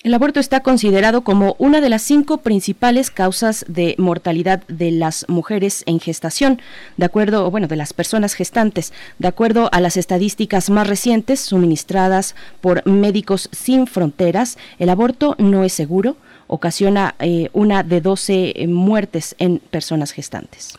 El 0.02 0.12
aborto 0.14 0.40
está 0.40 0.60
considerado 0.60 1.20
como 1.20 1.54
una 1.58 1.80
de 1.80 1.88
las 1.88 2.02
cinco 2.02 2.38
principales 2.38 3.12
causas 3.12 3.64
de 3.68 3.94
mortalidad 3.96 4.66
de 4.66 4.90
las 4.90 5.24
mujeres 5.28 5.84
en 5.86 6.00
gestación, 6.00 6.60
de 6.96 7.04
acuerdo, 7.04 7.48
bueno, 7.50 7.68
de 7.68 7.76
las 7.76 7.92
personas 7.92 8.34
gestantes, 8.34 8.92
de 9.20 9.28
acuerdo 9.28 9.68
a 9.72 9.80
las 9.80 9.96
estadísticas 9.96 10.68
más 10.68 10.88
recientes 10.88 11.38
suministradas 11.38 12.34
por 12.60 12.84
Médicos 12.88 13.50
Sin 13.52 13.86
Fronteras. 13.86 14.58
El 14.80 14.88
aborto 14.88 15.36
no 15.38 15.62
es 15.62 15.74
seguro, 15.74 16.16
ocasiona 16.50 17.14
eh, 17.20 17.48
una 17.52 17.84
de 17.84 18.00
12 18.00 18.52
eh, 18.56 18.66
muertes 18.66 19.36
en 19.38 19.60
personas 19.60 20.10
gestantes. 20.10 20.74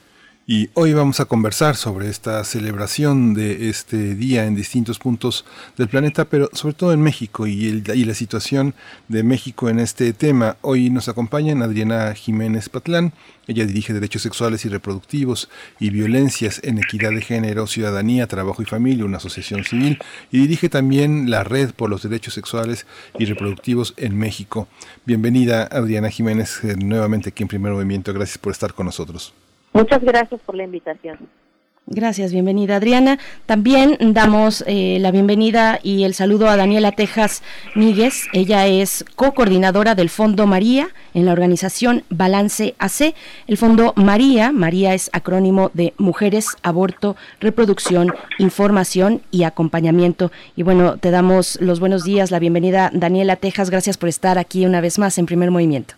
Y 0.53 0.69
hoy 0.73 0.91
vamos 0.91 1.21
a 1.21 1.25
conversar 1.25 1.77
sobre 1.77 2.09
esta 2.09 2.43
celebración 2.43 3.33
de 3.33 3.69
este 3.69 4.15
día 4.15 4.43
en 4.43 4.53
distintos 4.53 4.99
puntos 4.99 5.45
del 5.77 5.87
planeta, 5.87 6.25
pero 6.25 6.49
sobre 6.51 6.73
todo 6.73 6.91
en 6.91 7.01
México 7.01 7.47
y, 7.47 7.53
y 7.53 8.03
la 8.03 8.13
situación 8.13 8.75
de 9.07 9.23
México 9.23 9.69
en 9.69 9.79
este 9.79 10.11
tema. 10.11 10.57
Hoy 10.59 10.89
nos 10.89 11.07
acompaña 11.07 11.53
Adriana 11.63 12.13
Jiménez 12.13 12.67
Patlán. 12.67 13.13
Ella 13.47 13.65
dirige 13.65 13.93
Derechos 13.93 14.23
Sexuales 14.23 14.65
y 14.65 14.67
Reproductivos 14.67 15.47
y 15.79 15.89
Violencias 15.89 16.59
en 16.65 16.79
Equidad 16.79 17.11
de 17.11 17.21
Género, 17.21 17.65
Ciudadanía, 17.65 18.27
Trabajo 18.27 18.61
y 18.61 18.65
Familia, 18.65 19.05
una 19.05 19.19
asociación 19.19 19.63
civil, 19.63 19.99
y 20.33 20.39
dirige 20.39 20.67
también 20.67 21.31
la 21.31 21.45
Red 21.45 21.71
por 21.71 21.89
los 21.89 22.03
Derechos 22.03 22.33
Sexuales 22.33 22.85
y 23.17 23.23
Reproductivos 23.23 23.93
en 23.95 24.17
México. 24.17 24.67
Bienvenida, 25.05 25.63
Adriana 25.71 26.09
Jiménez, 26.09 26.61
eh, 26.65 26.75
nuevamente 26.75 27.29
aquí 27.29 27.43
en 27.43 27.47
Primer 27.47 27.71
Movimiento. 27.71 28.11
Gracias 28.11 28.37
por 28.37 28.51
estar 28.51 28.73
con 28.73 28.87
nosotros. 28.87 29.33
Muchas 29.73 30.03
gracias 30.03 30.41
por 30.41 30.55
la 30.55 30.63
invitación. 30.63 31.17
Gracias, 31.87 32.31
bienvenida 32.31 32.77
Adriana. 32.77 33.19
También 33.45 33.97
damos 33.99 34.63
eh, 34.65 34.97
la 35.01 35.11
bienvenida 35.11 35.79
y 35.83 36.03
el 36.03 36.13
saludo 36.13 36.47
a 36.47 36.55
Daniela 36.55 36.93
Tejas 36.93 37.43
Míguez. 37.75 38.27
Ella 38.31 38.65
es 38.67 39.03
co-coordinadora 39.15 39.93
del 39.93 40.09
Fondo 40.09 40.47
María 40.47 40.89
en 41.13 41.25
la 41.25 41.33
organización 41.33 42.03
Balance 42.09 42.75
AC. 42.79 43.13
El 43.47 43.57
Fondo 43.57 43.93
María, 43.97 44.53
María 44.53 44.93
es 44.93 45.09
acrónimo 45.11 45.69
de 45.73 45.93
Mujeres, 45.97 46.55
Aborto, 46.63 47.17
Reproducción, 47.41 48.13
Información 48.37 49.21
y 49.29 49.43
Acompañamiento. 49.43 50.31
Y 50.55 50.63
bueno, 50.63 50.97
te 50.97 51.11
damos 51.11 51.59
los 51.59 51.81
buenos 51.81 52.05
días, 52.05 52.31
la 52.31 52.39
bienvenida 52.39 52.89
Daniela 52.93 53.35
Tejas. 53.35 53.69
Gracias 53.69 53.97
por 53.97 54.07
estar 54.07 54.37
aquí 54.37 54.65
una 54.65 54.79
vez 54.79 54.97
más 54.97 55.17
en 55.17 55.25
primer 55.25 55.51
movimiento. 55.51 55.95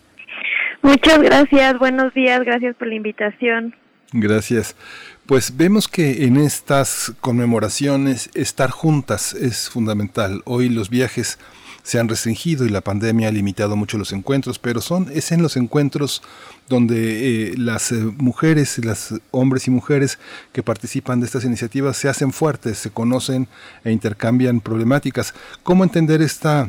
Muchas 0.84 1.18
gracias, 1.22 1.78
buenos 1.78 2.12
días, 2.12 2.40
gracias 2.44 2.76
por 2.76 2.88
la 2.88 2.94
invitación. 2.94 3.74
Gracias. 4.12 4.76
Pues 5.24 5.56
vemos 5.56 5.88
que 5.88 6.26
en 6.26 6.36
estas 6.36 7.14
conmemoraciones 7.22 8.28
estar 8.34 8.68
juntas 8.68 9.32
es 9.32 9.70
fundamental. 9.70 10.42
Hoy 10.44 10.68
los 10.68 10.90
viajes 10.90 11.38
se 11.82 11.98
han 11.98 12.10
restringido 12.10 12.66
y 12.66 12.68
la 12.68 12.82
pandemia 12.82 13.28
ha 13.28 13.32
limitado 13.32 13.76
mucho 13.76 13.96
los 13.96 14.12
encuentros, 14.12 14.58
pero 14.58 14.82
son 14.82 15.08
es 15.10 15.32
en 15.32 15.40
los 15.40 15.56
encuentros 15.56 16.22
donde 16.68 17.52
eh, 17.52 17.54
las 17.56 17.90
eh, 17.90 18.04
mujeres, 18.18 18.84
las 18.84 19.14
hombres 19.30 19.66
y 19.66 19.70
mujeres 19.70 20.18
que 20.52 20.62
participan 20.62 21.18
de 21.18 21.24
estas 21.24 21.46
iniciativas 21.46 21.96
se 21.96 22.10
hacen 22.10 22.30
fuertes, 22.30 22.76
se 22.76 22.90
conocen 22.90 23.48
e 23.84 23.90
intercambian 23.90 24.60
problemáticas. 24.60 25.34
¿Cómo 25.62 25.82
entender 25.82 26.20
esta 26.20 26.68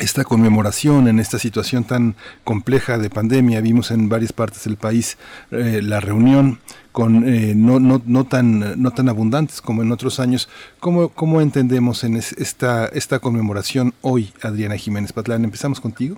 esta 0.00 0.24
conmemoración 0.24 1.08
en 1.08 1.18
esta 1.18 1.38
situación 1.38 1.84
tan 1.84 2.16
compleja 2.42 2.98
de 2.98 3.10
pandemia. 3.10 3.60
Vimos 3.60 3.90
en 3.90 4.08
varias 4.08 4.32
partes 4.32 4.64
del 4.64 4.76
país 4.76 5.18
eh, 5.50 5.80
la 5.82 6.00
reunión 6.00 6.58
con 6.92 7.28
eh, 7.28 7.54
no, 7.54 7.78
no, 7.78 8.02
no, 8.06 8.24
tan, 8.24 8.82
no 8.82 8.90
tan 8.90 9.08
abundantes 9.08 9.60
como 9.60 9.82
en 9.82 9.92
otros 9.92 10.18
años. 10.18 10.48
¿Cómo, 10.80 11.10
cómo 11.10 11.40
entendemos 11.40 12.02
en 12.02 12.16
esta, 12.16 12.86
esta 12.86 13.18
conmemoración 13.18 13.94
hoy, 14.00 14.32
Adriana 14.42 14.76
Jiménez 14.76 15.12
Patlán? 15.12 15.44
¿Empezamos 15.44 15.80
contigo? 15.80 16.16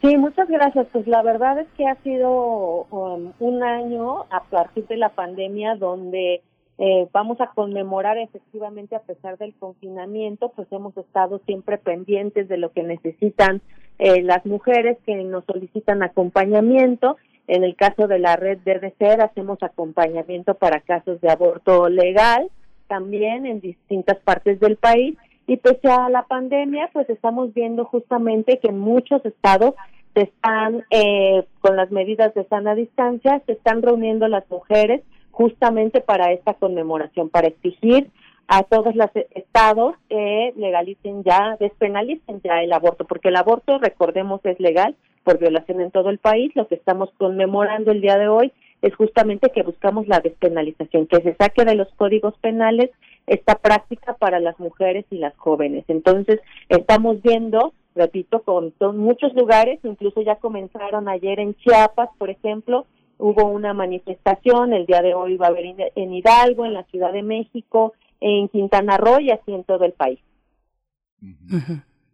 Sí, 0.00 0.16
muchas 0.16 0.48
gracias. 0.48 0.86
Pues 0.92 1.06
la 1.06 1.22
verdad 1.22 1.58
es 1.58 1.68
que 1.76 1.86
ha 1.86 1.94
sido 2.02 2.86
um, 2.90 3.32
un 3.38 3.62
año 3.62 4.24
a 4.30 4.44
partir 4.48 4.86
de 4.86 4.96
la 4.96 5.10
pandemia 5.10 5.74
donde 5.74 6.42
eh, 6.82 7.06
vamos 7.12 7.38
a 7.42 7.48
conmemorar 7.48 8.16
efectivamente 8.16 8.96
a 8.96 9.02
pesar 9.02 9.36
del 9.36 9.52
confinamiento, 9.52 10.50
pues 10.56 10.66
hemos 10.72 10.96
estado 10.96 11.42
siempre 11.44 11.76
pendientes 11.76 12.48
de 12.48 12.56
lo 12.56 12.72
que 12.72 12.82
necesitan 12.82 13.60
eh, 13.98 14.22
las 14.22 14.46
mujeres 14.46 14.96
que 15.04 15.14
nos 15.16 15.44
solicitan 15.44 16.02
acompañamiento. 16.02 17.18
En 17.48 17.64
el 17.64 17.76
caso 17.76 18.08
de 18.08 18.18
la 18.18 18.36
red 18.36 18.60
DDCER 18.64 19.20
hacemos 19.20 19.62
acompañamiento 19.62 20.54
para 20.54 20.80
casos 20.80 21.20
de 21.20 21.30
aborto 21.30 21.90
legal 21.90 22.50
también 22.88 23.44
en 23.44 23.60
distintas 23.60 24.16
partes 24.20 24.58
del 24.58 24.76
país 24.76 25.18
y 25.46 25.58
pese 25.58 25.86
a 25.88 26.08
la 26.08 26.22
pandemia 26.22 26.88
pues 26.94 27.10
estamos 27.10 27.52
viendo 27.52 27.84
justamente 27.84 28.58
que 28.58 28.72
muchos 28.72 29.22
estados 29.26 29.74
se 30.14 30.22
están 30.22 30.82
eh, 30.88 31.44
con 31.60 31.76
las 31.76 31.90
medidas 31.90 32.32
de 32.32 32.44
sana 32.44 32.74
distancia, 32.74 33.42
se 33.44 33.52
están 33.52 33.82
reuniendo 33.82 34.28
las 34.28 34.48
mujeres 34.50 35.02
justamente 35.30 36.00
para 36.00 36.32
esta 36.32 36.54
conmemoración, 36.54 37.28
para 37.28 37.48
exigir 37.48 38.10
a 38.48 38.64
todos 38.64 38.96
los 38.96 39.10
estados 39.14 39.94
que 40.08 40.52
legalicen 40.56 41.22
ya, 41.22 41.56
despenalicen 41.60 42.40
ya 42.42 42.62
el 42.62 42.72
aborto, 42.72 43.04
porque 43.04 43.28
el 43.28 43.36
aborto, 43.36 43.78
recordemos, 43.78 44.40
es 44.44 44.58
legal 44.58 44.96
por 45.22 45.38
violación 45.38 45.80
en 45.80 45.90
todo 45.90 46.10
el 46.10 46.18
país. 46.18 46.50
Lo 46.56 46.66
que 46.66 46.74
estamos 46.74 47.10
conmemorando 47.16 47.92
el 47.92 48.00
día 48.00 48.18
de 48.18 48.28
hoy 48.28 48.52
es 48.82 48.94
justamente 48.96 49.50
que 49.50 49.62
buscamos 49.62 50.08
la 50.08 50.20
despenalización, 50.20 51.06
que 51.06 51.20
se 51.22 51.34
saque 51.34 51.64
de 51.64 51.74
los 51.74 51.88
códigos 51.94 52.34
penales 52.38 52.90
esta 53.26 53.56
práctica 53.56 54.14
para 54.14 54.40
las 54.40 54.58
mujeres 54.58 55.04
y 55.10 55.18
las 55.18 55.36
jóvenes. 55.36 55.84
Entonces, 55.88 56.40
estamos 56.68 57.22
viendo, 57.22 57.72
repito, 57.94 58.42
con, 58.42 58.72
muchos 58.96 59.34
lugares, 59.34 59.78
incluso 59.84 60.22
ya 60.22 60.36
comenzaron 60.36 61.08
ayer 61.08 61.38
en 61.38 61.54
Chiapas, 61.54 62.08
por 62.18 62.30
ejemplo, 62.30 62.86
hubo 63.20 63.44
una 63.44 63.74
manifestación, 63.74 64.72
el 64.72 64.86
día 64.86 65.02
de 65.02 65.14
hoy 65.14 65.36
va 65.36 65.46
a 65.46 65.50
haber 65.50 65.66
en 65.94 66.12
Hidalgo, 66.12 66.66
en 66.66 66.74
la 66.74 66.84
Ciudad 66.84 67.12
de 67.12 67.22
México, 67.22 67.92
en 68.20 68.48
Quintana 68.48 68.96
Roo 68.96 69.20
y 69.20 69.30
así 69.30 69.52
en 69.52 69.64
todo 69.64 69.84
el 69.84 69.92
país. 69.92 70.18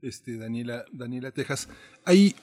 Este, 0.03 0.37
Daniela, 0.37 0.85
Daniela 0.93 1.31
Texas, 1.31 1.69
hay 2.05 2.35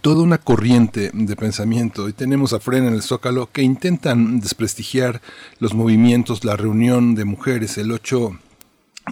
toda 0.00 0.22
una 0.22 0.38
corriente 0.38 1.10
de 1.12 1.36
pensamiento 1.36 2.08
y 2.08 2.12
tenemos 2.12 2.52
a 2.52 2.60
Fren 2.60 2.86
en 2.86 2.94
el 2.94 3.02
Zócalo 3.02 3.50
que 3.52 3.62
intentan 3.62 4.40
desprestigiar 4.40 5.20
los 5.58 5.74
movimientos, 5.74 6.44
la 6.44 6.56
reunión 6.56 7.14
de 7.14 7.24
mujeres 7.24 7.78
el 7.78 7.92
8 7.92 8.38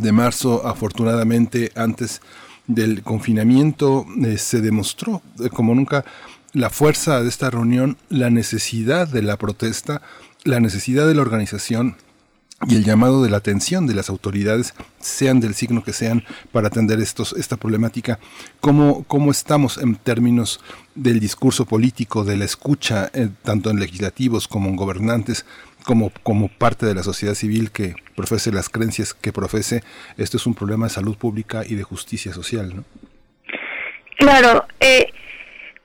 de 0.00 0.12
marzo, 0.12 0.66
afortunadamente 0.66 1.72
antes 1.74 2.22
del 2.66 3.02
confinamiento 3.02 4.06
eh, 4.24 4.38
se 4.38 4.60
demostró 4.60 5.22
eh, 5.42 5.48
como 5.48 5.74
nunca 5.74 6.04
la 6.52 6.70
fuerza 6.70 7.22
de 7.22 7.28
esta 7.28 7.50
reunión, 7.50 7.96
la 8.08 8.30
necesidad 8.30 9.08
de 9.08 9.22
la 9.22 9.36
protesta, 9.36 10.02
la 10.44 10.60
necesidad 10.60 11.06
de 11.06 11.14
la 11.14 11.22
organización 11.22 11.96
y 12.68 12.76
el 12.76 12.84
llamado 12.84 13.22
de 13.22 13.30
la 13.30 13.38
atención 13.38 13.86
de 13.86 13.94
las 13.94 14.10
autoridades, 14.10 14.74
sean 14.98 15.40
del 15.40 15.54
signo 15.54 15.82
que 15.82 15.94
sean, 15.94 16.24
para 16.52 16.68
atender 16.68 17.00
estos, 17.00 17.32
esta 17.32 17.56
problemática. 17.56 18.18
¿Cómo, 18.60 19.04
¿Cómo 19.04 19.30
estamos 19.30 19.78
en 19.78 19.96
términos 19.96 20.60
del 20.94 21.20
discurso 21.20 21.64
político, 21.64 22.22
de 22.22 22.36
la 22.36 22.44
escucha, 22.44 23.10
eh, 23.14 23.30
tanto 23.42 23.70
en 23.70 23.80
legislativos 23.80 24.46
como 24.46 24.68
en 24.68 24.76
gobernantes, 24.76 25.46
como, 25.84 26.12
como 26.22 26.48
parte 26.48 26.84
de 26.84 26.94
la 26.94 27.02
sociedad 27.02 27.34
civil 27.34 27.70
que 27.70 27.94
profese 28.14 28.52
las 28.52 28.68
creencias 28.68 29.14
que 29.14 29.32
profese? 29.32 29.82
Esto 30.18 30.36
es 30.36 30.44
un 30.44 30.54
problema 30.54 30.86
de 30.86 30.92
salud 30.92 31.16
pública 31.16 31.62
y 31.66 31.76
de 31.76 31.82
justicia 31.82 32.34
social, 32.34 32.76
¿no? 32.76 32.84
Claro, 34.18 34.66
eh, 34.80 35.06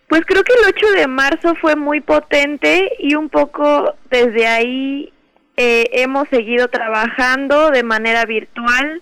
pues 0.08 0.22
creo 0.26 0.44
que 0.44 0.54
el 0.54 0.74
8 0.74 0.92
de 1.00 1.08
marzo 1.08 1.56
fue 1.56 1.76
muy 1.76 2.00
potente 2.02 2.92
y 3.00 3.16
un 3.16 3.30
poco 3.30 3.96
desde 4.10 4.48
ahí 4.48 5.12
eh, 5.58 5.90
hemos 5.94 6.30
seguido 6.30 6.68
trabajando 6.68 7.72
de 7.72 7.84
manera 7.84 8.26
virtual, 8.26 9.02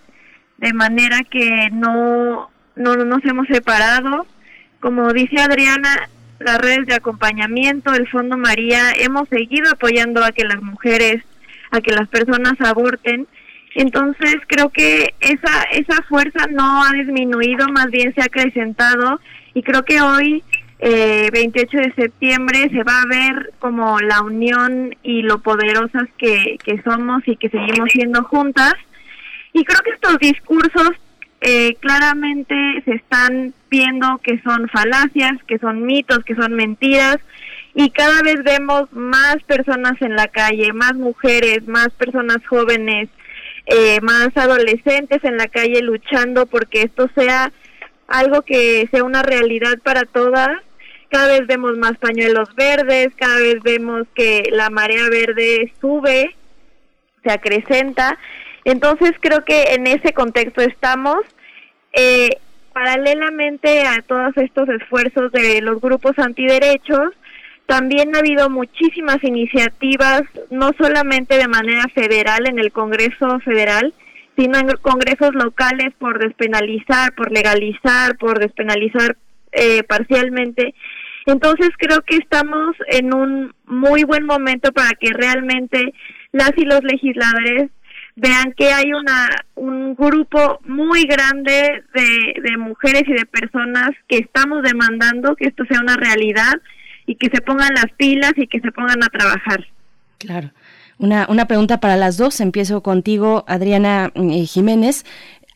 de 0.57 0.73
manera 0.73 1.21
que 1.29 1.69
no, 1.71 2.49
no, 2.75 2.95
nos 2.95 3.25
hemos 3.25 3.47
separado. 3.47 4.25
Como 4.79 5.11
dice 5.11 5.41
Adriana, 5.41 6.09
las 6.39 6.57
redes 6.59 6.85
de 6.85 6.95
acompañamiento, 6.95 7.93
el 7.93 8.07
Fondo 8.07 8.37
María, 8.37 8.91
hemos 8.97 9.27
seguido 9.29 9.71
apoyando 9.71 10.23
a 10.23 10.31
que 10.31 10.45
las 10.45 10.61
mujeres, 10.61 11.23
a 11.71 11.81
que 11.81 11.91
las 11.91 12.07
personas 12.07 12.53
aborten. 12.61 13.27
Entonces 13.75 14.35
creo 14.47 14.69
que 14.69 15.15
esa, 15.19 15.63
esa 15.71 16.01
fuerza 16.03 16.47
no 16.51 16.83
ha 16.83 16.91
disminuido, 16.91 17.67
más 17.69 17.87
bien 17.87 18.13
se 18.13 18.21
ha 18.21 18.25
acrecentado 18.25 19.19
y 19.53 19.63
creo 19.63 19.83
que 19.83 19.99
hoy 19.99 20.43
eh, 20.85 21.29
28 21.31 21.77
de 21.77 21.93
septiembre 21.93 22.69
se 22.69 22.83
va 22.83 23.01
a 23.01 23.05
ver 23.05 23.53
como 23.59 24.01
la 24.01 24.21
unión 24.21 24.93
y 25.01 25.21
lo 25.21 25.39
poderosas 25.39 26.09
que, 26.17 26.57
que 26.61 26.81
somos 26.81 27.25
y 27.25 27.37
que 27.37 27.47
seguimos 27.47 27.89
siendo 27.93 28.23
juntas. 28.23 28.73
Y 29.53 29.63
creo 29.63 29.79
que 29.79 29.91
estos 29.91 30.19
discursos 30.19 30.91
eh, 31.39 31.75
claramente 31.79 32.55
se 32.83 32.95
están 32.95 33.53
viendo 33.69 34.19
que 34.23 34.41
son 34.41 34.67
falacias, 34.67 35.41
que 35.47 35.57
son 35.57 35.85
mitos, 35.85 36.25
que 36.25 36.35
son 36.35 36.53
mentiras 36.53 37.17
y 37.73 37.89
cada 37.91 38.21
vez 38.21 38.43
vemos 38.43 38.91
más 38.91 39.37
personas 39.47 40.01
en 40.01 40.17
la 40.17 40.27
calle, 40.27 40.73
más 40.73 40.95
mujeres, 40.95 41.65
más 41.65 41.91
personas 41.91 42.45
jóvenes, 42.45 43.07
eh, 43.67 44.01
más 44.01 44.35
adolescentes 44.35 45.23
en 45.23 45.37
la 45.37 45.47
calle 45.47 45.81
luchando 45.81 46.45
porque 46.45 46.81
esto 46.81 47.09
sea 47.15 47.53
algo 48.07 48.41
que 48.41 48.87
sea 48.91 49.03
una 49.03 49.23
realidad 49.23 49.79
para 49.81 50.03
todas. 50.03 50.49
Cada 51.13 51.27
vez 51.27 51.45
vemos 51.45 51.77
más 51.77 51.95
pañuelos 51.99 52.55
verdes, 52.55 53.09
cada 53.15 53.37
vez 53.37 53.61
vemos 53.61 54.07
que 54.15 54.49
la 54.51 54.71
marea 54.71 55.07
verde 55.11 55.71
sube, 55.79 56.35
se 57.23 57.31
acrecenta. 57.31 58.17
Entonces 58.65 59.11
creo 59.19 59.45
que 59.45 59.75
en 59.75 59.85
ese 59.85 60.11
contexto 60.13 60.61
estamos. 60.61 61.19
Eh, 61.95 62.31
paralelamente 62.73 63.85
a 63.85 64.01
todos 64.01 64.35
estos 64.37 64.67
esfuerzos 64.69 65.31
de 65.31 65.61
los 65.61 65.79
grupos 65.79 66.17
antiderechos, 66.17 67.11
también 67.67 68.15
ha 68.15 68.19
habido 68.19 68.49
muchísimas 68.49 69.23
iniciativas, 69.23 70.23
no 70.49 70.71
solamente 70.79 71.37
de 71.37 71.47
manera 71.47 71.83
federal 71.93 72.47
en 72.47 72.57
el 72.57 72.71
Congreso 72.71 73.39
Federal, 73.41 73.93
sino 74.35 74.57
en 74.57 74.67
congresos 74.81 75.35
locales 75.35 75.93
por 75.99 76.17
despenalizar, 76.17 77.13
por 77.13 77.31
legalizar, 77.31 78.17
por 78.17 78.39
despenalizar 78.39 79.15
eh, 79.51 79.83
parcialmente. 79.83 80.73
Entonces 81.25 81.69
creo 81.77 82.01
que 82.01 82.17
estamos 82.17 82.75
en 82.87 83.13
un 83.13 83.53
muy 83.65 84.03
buen 84.03 84.25
momento 84.25 84.71
para 84.71 84.91
que 84.99 85.11
realmente 85.13 85.93
las 86.31 86.51
y 86.57 86.65
los 86.65 86.83
legisladores 86.83 87.69
vean 88.15 88.53
que 88.53 88.71
hay 88.71 88.93
una 88.93 89.29
un 89.55 89.95
grupo 89.95 90.59
muy 90.65 91.03
grande 91.03 91.83
de, 91.93 92.41
de 92.41 92.57
mujeres 92.57 93.03
y 93.07 93.13
de 93.13 93.25
personas 93.25 93.91
que 94.07 94.17
estamos 94.17 94.61
demandando 94.63 95.35
que 95.35 95.47
esto 95.47 95.63
sea 95.65 95.79
una 95.79 95.95
realidad 95.95 96.53
y 97.05 97.15
que 97.15 97.29
se 97.33 97.41
pongan 97.41 97.73
las 97.73 97.91
pilas 97.97 98.33
y 98.35 98.47
que 98.47 98.59
se 98.59 98.71
pongan 98.71 99.03
a 99.03 99.07
trabajar. 99.07 99.65
Claro. 100.19 100.51
Una, 100.99 101.25
una 101.27 101.47
pregunta 101.47 101.79
para 101.79 101.97
las 101.97 102.17
dos. 102.17 102.39
Empiezo 102.39 102.81
contigo, 102.81 103.43
Adriana 103.47 104.11
eh, 104.15 104.45
Jiménez. 104.45 105.05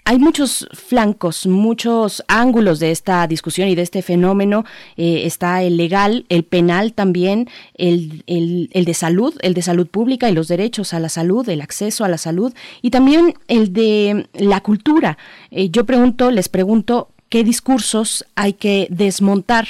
Hay 0.10 0.20
muchos 0.20 0.70
flancos, 0.72 1.46
muchos 1.48 2.24
ángulos 2.30 2.80
de 2.80 2.92
esta 2.92 3.28
discusión 3.28 3.68
y 3.68 3.76
de 3.76 3.82
este 3.82 4.02
fenómeno. 4.02 4.64
Eh, 4.96 5.24
está 5.26 5.64
el 5.64 5.76
legal, 5.76 6.26
el 6.30 6.46
penal 6.46 6.94
también, 6.94 7.50
el, 7.74 8.24
el, 8.26 8.86
de 8.86 8.94
salud, 8.94 9.36
el 9.42 9.54
de 9.54 9.62
salud 9.62 9.86
pública 9.86 10.30
y 10.30 10.34
los 10.34 10.48
derechos 10.48 10.94
a 10.94 11.02
la 11.02 11.10
salud, 11.10 11.50
el 11.50 11.60
acceso 11.60 12.06
a 12.06 12.08
la 12.08 12.18
salud 12.18 12.54
y 12.82 12.90
también 12.90 13.34
el 13.50 13.74
de 13.74 14.30
la 14.32 14.62
cultura. 14.62 15.18
Eh, 15.52 15.72
yo 15.72 15.86
pregunto, 15.86 16.32
les 16.32 16.48
pregunto, 16.48 17.10
¿qué 17.28 17.44
discursos 17.44 18.24
hay 18.36 18.54
que 18.54 18.88
desmontar 18.90 19.68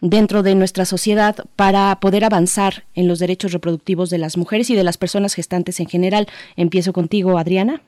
dentro 0.00 0.42
de 0.42 0.54
nuestra 0.54 0.86
sociedad 0.86 1.36
para 1.56 2.00
poder 2.00 2.24
avanzar 2.24 2.84
en 2.94 3.06
los 3.06 3.18
derechos 3.18 3.52
reproductivos 3.52 4.08
de 4.08 4.16
las 4.16 4.38
mujeres 4.38 4.70
y 4.70 4.76
de 4.76 4.84
las 4.84 4.96
personas 4.96 5.34
gestantes 5.34 5.78
en 5.78 5.90
general. 5.90 6.26
Empiezo 6.56 6.94
contigo, 6.94 7.36
Adriana. 7.36 7.82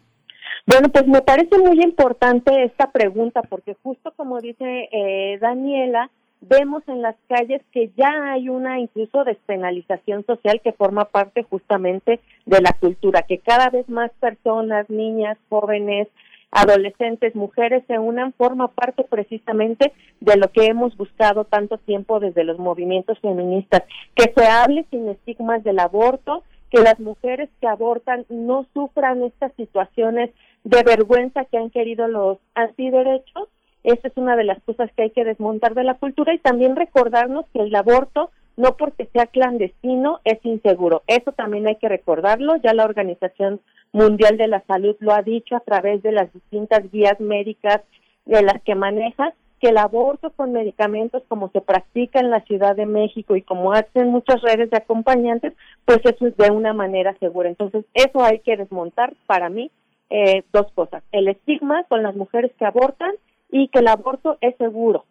Bueno, 0.67 0.89
pues 0.89 1.07
me 1.07 1.23
parece 1.23 1.59
muy 1.59 1.81
importante 1.81 2.65
esta 2.65 2.91
pregunta 2.91 3.41
porque 3.43 3.77
justo 3.85 4.13
como 4.17 4.41
dice 4.41 4.89
eh, 4.91 5.39
Daniela, 5.41 6.11
vemos 6.41 6.83
en 6.89 7.03
las 7.03 7.15
calles 7.29 7.63
que 7.73 7.93
ya 7.97 8.33
hay 8.33 8.49
una 8.49 8.81
incluso 8.81 9.23
despenalización 9.23 10.27
social 10.27 10.61
que 10.63 10.73
forma 10.73 11.05
parte 11.05 11.45
justamente 11.45 12.19
de 12.47 12.61
la 12.61 12.73
cultura, 12.73 13.23
que 13.23 13.39
cada 13.39 13.71
vez 13.71 13.89
más 13.89 14.11
personas, 14.19 14.91
niñas, 14.91 15.39
jóvenes, 15.49 16.09
adolescentes, 16.51 17.37
mujeres 17.37 17.85
se 17.87 18.01
unan, 18.01 18.33
forma 18.33 18.67
parte 18.69 19.05
precisamente 19.05 19.93
de 20.21 20.37
lo 20.37 20.51
que 20.51 20.67
hemos 20.67 20.97
buscado 20.97 21.45
tanto 21.45 21.79
tiempo 21.79 22.19
desde 22.19 22.43
los 22.43 22.59
movimientos 22.59 23.21
feministas, 23.21 23.83
que 24.17 24.33
se 24.37 24.47
hable 24.47 24.85
sin 24.91 25.09
estigmas 25.09 25.63
del 25.63 25.79
aborto, 25.79 26.43
que 26.71 26.81
las 26.81 26.99
mujeres 26.99 27.49
que 27.61 27.69
abortan 27.69 28.27
no 28.29 28.67
sufran 28.75 29.23
estas 29.23 29.53
situaciones 29.55 30.31
de 30.67 30.83
vergüenza 30.83 31.45
que 31.45 31.59
han 31.59 31.71
querido 31.71 32.09
los 32.09 32.39
antiderechos. 32.57 33.49
Esa 33.85 34.09
es 34.09 34.17
una 34.17 34.35
de 34.35 34.43
las 34.43 34.61
cosas 34.65 34.91
que 34.97 35.05
hay 35.05 35.11
que 35.11 35.25
desmontar 35.25 35.75
de 35.75 35.85
la 35.85 35.95
cultura 35.95 36.35
y 36.35 36.39
también 36.39 36.75
recordarnos 36.75 37.47
que 37.53 37.61
el 37.61 37.75
aborto 37.77 38.31
no 38.57 38.77
porque 38.77 39.07
sea 39.13 39.27
clandestino 39.27 40.19
es 40.25 40.45
inseguro. 40.45 41.03
Eso 41.07 41.31
también 41.31 41.69
hay 41.69 41.77
que 41.77 41.89
recordarlo. 41.89 42.57
Ya 42.57 42.75
la 42.75 42.85
Organización 42.85 43.61
Mundial 43.93 44.39
de 44.39 44.49
la 44.49 44.61
Salud 44.63 44.97
lo 44.99 45.13
ha 45.13 45.23
dicho 45.23 45.55
a 45.55 45.61
través 45.61 46.03
de 46.03 46.11
las 46.11 46.33
distintas 46.33 46.91
guías 46.91 47.21
médicas 47.21 47.83
de 48.25 48.43
las 48.43 48.61
que 48.63 48.75
maneja, 48.75 49.35
que 49.61 49.69
el 49.69 49.79
aborto 49.79 50.31
con 50.31 50.51
medicamentos 50.51 51.23
como 51.29 51.49
se 51.51 51.61
practica 51.61 52.19
en 52.19 52.31
la 52.31 52.41
Ciudad 52.41 52.75
de 52.75 52.87
México 52.87 53.37
y 53.37 53.43
como 53.43 53.73
hacen 53.73 54.09
muchas 54.09 54.43
redes 54.43 54.69
de 54.71 54.79
acompañantes, 54.79 55.53
pues 55.85 56.01
eso 56.03 56.27
es 56.27 56.37
de 56.37 56.51
una 56.51 56.73
manera 56.73 57.17
segura. 57.21 57.51
Entonces, 57.51 57.85
eso 57.95 58.25
hay 58.25 58.41
que 58.41 58.57
desmontar 58.57 59.15
para 59.29 59.49
mí 59.49 59.71
eh, 60.11 60.45
dos 60.53 60.71
cosas. 60.73 61.03
El 61.13 61.29
estigma 61.29 61.85
con 61.89 62.03
las 62.03 62.15
mujeres 62.17 62.53
que 62.59 62.65
abortan 62.65 63.13
y 63.51 63.69
que 63.69 63.81
el 63.81 63.89
aborto 63.89 64.39
es 64.41 64.57
seguro. 64.57 65.05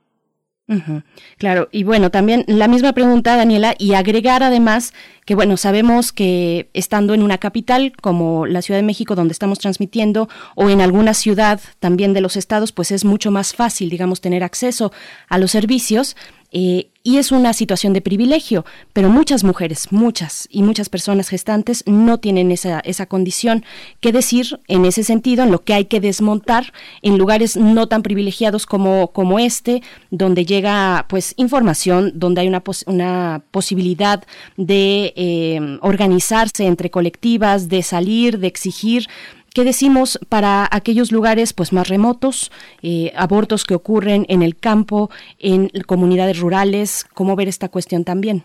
Claro, 1.38 1.70
y 1.72 1.84
bueno, 1.84 2.10
también 2.10 2.44
la 2.48 2.68
misma 2.68 2.92
pregunta, 2.94 3.38
Daniela, 3.38 3.76
y 3.78 3.94
agregar 3.94 4.42
además 4.42 4.94
que, 5.24 5.36
bueno, 5.36 5.58
sabemos 5.58 6.12
que 6.12 6.72
estando 6.74 7.14
en 7.14 7.22
una 7.22 7.38
capital 7.38 7.94
como 8.02 8.48
la 8.48 8.64
Ciudad 8.64 8.80
de 8.80 8.86
México, 8.86 9.14
donde 9.14 9.34
estamos 9.34 9.60
transmitiendo, 9.60 10.28
o 10.56 10.70
en 10.72 10.82
alguna 10.82 11.14
ciudad 11.14 11.62
también 11.80 12.14
de 12.14 12.22
los 12.22 12.36
estados, 12.36 12.72
pues 12.72 12.90
es 12.90 13.06
mucho 13.06 13.30
más 13.30 13.54
fácil, 13.54 13.92
digamos, 13.92 14.22
tener 14.22 14.44
acceso 14.44 14.92
a 15.30 15.38
los 15.38 15.52
servicios. 15.52 16.16
Eh, 16.58 16.88
y 17.04 17.18
es 17.18 17.34
una 17.34 17.52
situación 17.52 17.92
de 17.92 18.00
privilegio, 18.00 18.64
pero 18.94 19.10
muchas 19.10 19.44
mujeres, 19.44 19.92
muchas 19.92 20.48
y 20.50 20.64
muchas 20.64 20.88
personas 20.88 21.28
gestantes 21.28 21.84
no 21.86 22.18
tienen 22.18 22.50
esa, 22.50 22.80
esa 22.80 23.08
condición. 23.08 23.66
¿Qué 24.00 24.14
decir 24.14 24.62
en 24.70 24.86
ese 24.86 25.04
sentido, 25.04 25.44
en 25.44 25.52
lo 25.52 25.66
que 25.66 25.74
hay 25.74 25.86
que 25.86 26.00
desmontar 26.00 26.72
en 27.02 27.18
lugares 27.18 27.58
no 27.58 27.88
tan 27.90 28.04
privilegiados 28.04 28.66
como, 28.66 29.12
como 29.12 29.38
este, 29.38 29.84
donde 30.12 30.46
llega 30.46 31.06
pues 31.10 31.34
información, 31.36 32.14
donde 32.16 32.40
hay 32.40 32.48
una, 32.48 32.64
una 32.86 33.44
posibilidad 33.52 34.24
de 34.56 35.12
eh, 35.18 35.78
organizarse 35.82 36.66
entre 36.68 36.90
colectivas, 36.90 37.68
de 37.68 37.84
salir, 37.84 38.40
de 38.40 38.48
exigir 38.48 39.10
¿Qué 39.56 39.64
decimos 39.64 40.20
para 40.28 40.68
aquellos 40.70 41.14
lugares 41.14 41.54
pues 41.54 41.72
más 41.72 41.88
remotos, 41.88 42.52
eh, 42.84 43.14
abortos 43.16 43.64
que 43.64 43.74
ocurren 43.74 44.26
en 44.28 44.42
el 44.42 44.58
campo, 44.58 45.10
en 45.40 45.70
comunidades 45.88 46.40
rurales? 46.42 47.06
¿Cómo 47.14 47.38
ver 47.38 47.48
esta 47.48 47.70
cuestión 47.70 48.04
también? 48.04 48.44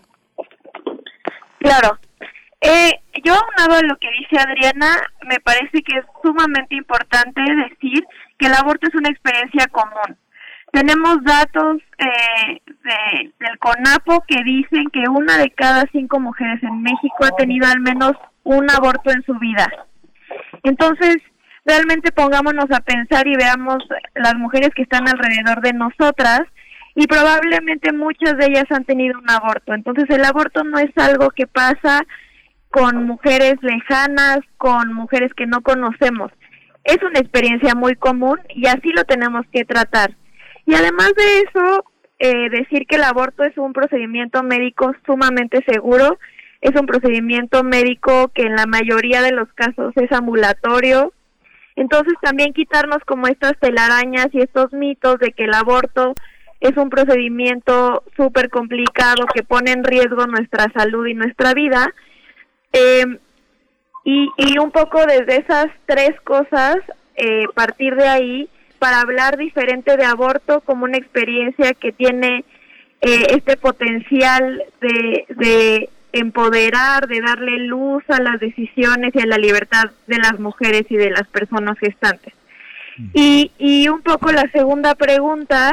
Claro. 1.59 1.99
Eh, 2.61 2.93
yo 3.25 3.33
aunado 3.33 3.79
a 3.79 3.81
lo 3.85 3.97
que 3.97 4.07
dice 4.19 4.41
Adriana, 4.41 4.95
me 5.27 5.37
parece 5.41 5.83
que 5.83 5.97
es 5.97 6.05
sumamente 6.23 6.75
importante 6.75 7.41
decir 7.41 8.05
que 8.39 8.47
el 8.47 8.53
aborto 8.53 8.87
es 8.87 8.95
una 8.95 9.09
experiencia 9.09 9.67
común. 9.67 10.15
Tenemos 10.71 11.21
datos 11.25 11.81
eh, 11.97 12.61
del 13.41 13.59
CONAPO 13.59 14.23
que 14.29 14.41
dicen 14.45 14.85
que 14.93 15.09
una 15.09 15.37
de 15.37 15.51
cada 15.51 15.83
cinco 15.91 16.21
mujeres 16.21 16.63
en 16.63 16.81
México 16.81 17.25
ha 17.25 17.35
tenido 17.35 17.67
al 17.67 17.81
menos 17.81 18.13
un 18.43 18.71
aborto 18.71 19.11
en 19.11 19.21
su 19.23 19.37
vida. 19.39 19.69
Entonces, 20.63 21.17
realmente 21.65 22.11
pongámonos 22.11 22.65
a 22.71 22.81
pensar 22.81 23.27
y 23.27 23.35
veamos 23.35 23.83
las 24.15 24.35
mujeres 24.35 24.69
que 24.75 24.83
están 24.83 25.07
alrededor 25.07 25.61
de 25.61 25.73
nosotras 25.73 26.41
y 26.95 27.07
probablemente 27.07 27.93
muchas 27.93 28.37
de 28.37 28.47
ellas 28.47 28.65
han 28.69 28.83
tenido 28.85 29.17
un 29.19 29.29
aborto. 29.29 29.73
Entonces, 29.73 30.09
el 30.09 30.25
aborto 30.25 30.63
no 30.63 30.77
es 30.79 30.91
algo 30.97 31.29
que 31.29 31.47
pasa 31.47 32.01
con 32.69 33.05
mujeres 33.05 33.55
lejanas, 33.61 34.39
con 34.57 34.93
mujeres 34.93 35.33
que 35.33 35.45
no 35.45 35.61
conocemos. 35.61 36.31
Es 36.83 36.97
una 37.03 37.19
experiencia 37.19 37.75
muy 37.75 37.95
común 37.95 38.39
y 38.49 38.67
así 38.67 38.91
lo 38.91 39.03
tenemos 39.03 39.45
que 39.51 39.65
tratar. 39.65 40.15
Y 40.65 40.73
además 40.73 41.13
de 41.15 41.39
eso, 41.41 41.85
eh, 42.19 42.49
decir 42.49 42.85
que 42.87 42.95
el 42.95 43.03
aborto 43.03 43.43
es 43.43 43.57
un 43.57 43.73
procedimiento 43.73 44.41
médico 44.43 44.93
sumamente 45.05 45.63
seguro 45.67 46.17
es 46.61 46.79
un 46.79 46.85
procedimiento 46.85 47.63
médico 47.63 48.29
que 48.29 48.43
en 48.43 48.55
la 48.55 48.67
mayoría 48.67 49.21
de 49.21 49.31
los 49.31 49.51
casos 49.53 49.93
es 49.95 50.11
ambulatorio. 50.11 51.11
Entonces 51.75 52.13
también 52.21 52.53
quitarnos 52.53 52.99
como 53.05 53.27
estas 53.27 53.57
telarañas 53.59 54.27
y 54.31 54.41
estos 54.41 54.71
mitos 54.71 55.17
de 55.19 55.31
que 55.31 55.45
el 55.45 55.53
aborto 55.53 56.13
es 56.59 56.77
un 56.77 56.89
procedimiento 56.91 58.03
súper 58.15 58.49
complicado 58.49 59.25
que 59.33 59.41
pone 59.41 59.71
en 59.71 59.83
riesgo 59.83 60.27
nuestra 60.27 60.71
salud 60.75 61.07
y 61.07 61.15
nuestra 61.15 61.55
vida. 61.55 61.91
Eh, 62.71 63.05
y, 64.05 64.29
y, 64.37 64.57
un 64.59 64.71
poco 64.71 65.03
desde 65.05 65.41
esas 65.41 65.67
tres 65.85 66.11
cosas, 66.23 66.77
eh, 67.15 67.45
partir 67.53 67.95
de 67.95 68.07
ahí 68.07 68.49
para 68.79 69.01
hablar 69.01 69.37
diferente 69.37 69.95
de 69.97 70.05
aborto 70.05 70.61
como 70.61 70.85
una 70.85 70.97
experiencia 70.97 71.73
que 71.73 71.91
tiene 71.91 72.43
eh, 73.01 73.25
este 73.29 73.57
potencial 73.57 74.63
de, 74.79 75.25
de 75.29 75.89
empoderar, 76.13 77.07
de 77.07 77.21
darle 77.21 77.59
luz 77.59 78.03
a 78.09 78.21
las 78.21 78.39
decisiones 78.39 79.13
y 79.15 79.19
a 79.19 79.25
la 79.25 79.37
libertad 79.37 79.91
de 80.07 80.17
las 80.17 80.39
mujeres 80.39 80.85
y 80.89 80.97
de 80.97 81.11
las 81.11 81.27
personas 81.27 81.77
gestantes. 81.79 82.33
Y, 83.13 83.51
y 83.57 83.87
un 83.87 84.01
poco 84.01 84.31
la 84.31 84.49
segunda 84.51 84.95
pregunta, 84.95 85.71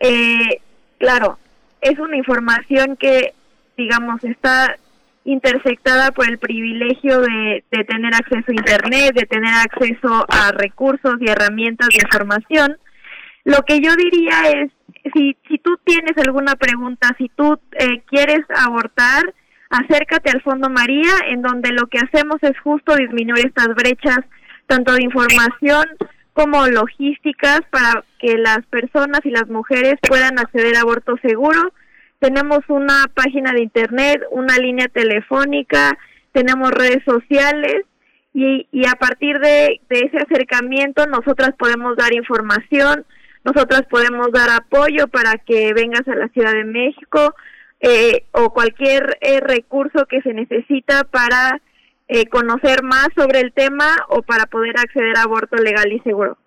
eh, 0.00 0.60
claro, 0.98 1.38
es 1.80 1.98
una 1.98 2.16
información 2.16 2.96
que, 2.96 3.32
digamos, 3.76 4.22
está 4.24 4.76
intersectada 5.24 6.10
por 6.10 6.28
el 6.28 6.38
privilegio 6.38 7.20
de, 7.20 7.64
de 7.70 7.84
tener 7.84 8.14
acceso 8.14 8.50
a 8.50 8.54
Internet, 8.54 9.14
de 9.14 9.26
tener 9.26 9.54
acceso 9.54 10.26
a 10.28 10.52
recursos 10.52 11.16
y 11.20 11.28
herramientas 11.28 11.88
de 11.88 12.00
información. 12.02 12.76
Lo 13.44 13.62
que 13.62 13.80
yo 13.80 13.94
diría 13.94 14.50
es, 14.50 14.70
si, 15.14 15.36
si 15.48 15.58
tú 15.58 15.78
tienes 15.84 16.16
alguna 16.18 16.54
pregunta, 16.56 17.14
si 17.18 17.30
tú 17.30 17.58
eh, 17.78 18.02
quieres 18.06 18.40
abortar, 18.54 19.22
acércate 19.70 20.30
al 20.30 20.42
Fondo 20.42 20.70
María, 20.70 21.12
en 21.26 21.42
donde 21.42 21.72
lo 21.72 21.86
que 21.86 21.98
hacemos 21.98 22.36
es 22.42 22.58
justo 22.60 22.96
disminuir 22.96 23.46
estas 23.46 23.68
brechas, 23.74 24.18
tanto 24.66 24.92
de 24.94 25.04
información 25.04 25.86
como 26.32 26.66
logísticas, 26.68 27.60
para 27.70 28.04
que 28.18 28.38
las 28.38 28.64
personas 28.66 29.20
y 29.24 29.30
las 29.30 29.48
mujeres 29.48 29.94
puedan 30.08 30.38
acceder 30.38 30.76
a 30.76 30.82
aborto 30.82 31.16
seguro. 31.22 31.72
Tenemos 32.20 32.60
una 32.68 33.06
página 33.14 33.52
de 33.52 33.62
internet, 33.62 34.22
una 34.30 34.56
línea 34.56 34.88
telefónica, 34.88 35.98
tenemos 36.32 36.70
redes 36.70 37.02
sociales 37.04 37.82
y, 38.34 38.66
y 38.70 38.86
a 38.86 38.92
partir 38.92 39.38
de, 39.38 39.80
de 39.88 40.00
ese 40.00 40.18
acercamiento 40.18 41.06
nosotras 41.06 41.50
podemos 41.58 41.96
dar 41.96 42.12
información, 42.12 43.04
nosotras 43.44 43.82
podemos 43.90 44.30
dar 44.32 44.50
apoyo 44.50 45.08
para 45.08 45.38
que 45.38 45.72
vengas 45.74 46.06
a 46.06 46.14
la 46.14 46.28
Ciudad 46.28 46.52
de 46.52 46.64
México 46.64 47.34
eh, 47.80 48.24
o 48.32 48.50
cualquier 48.50 49.18
eh, 49.20 49.40
recurso 49.40 50.06
que 50.06 50.20
se 50.22 50.34
necesita 50.34 51.04
para 51.04 51.60
eh, 52.08 52.26
conocer 52.26 52.82
más 52.82 53.08
sobre 53.14 53.40
el 53.40 53.52
tema 53.52 53.94
o 54.08 54.22
para 54.22 54.46
poder 54.46 54.78
acceder 54.78 55.16
a 55.16 55.22
aborto 55.22 55.56
legal 55.56 55.92
y 55.92 56.00
seguro. 56.00 56.38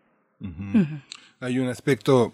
Hay 1.39 1.59
un 1.59 1.67
aspecto 1.67 2.31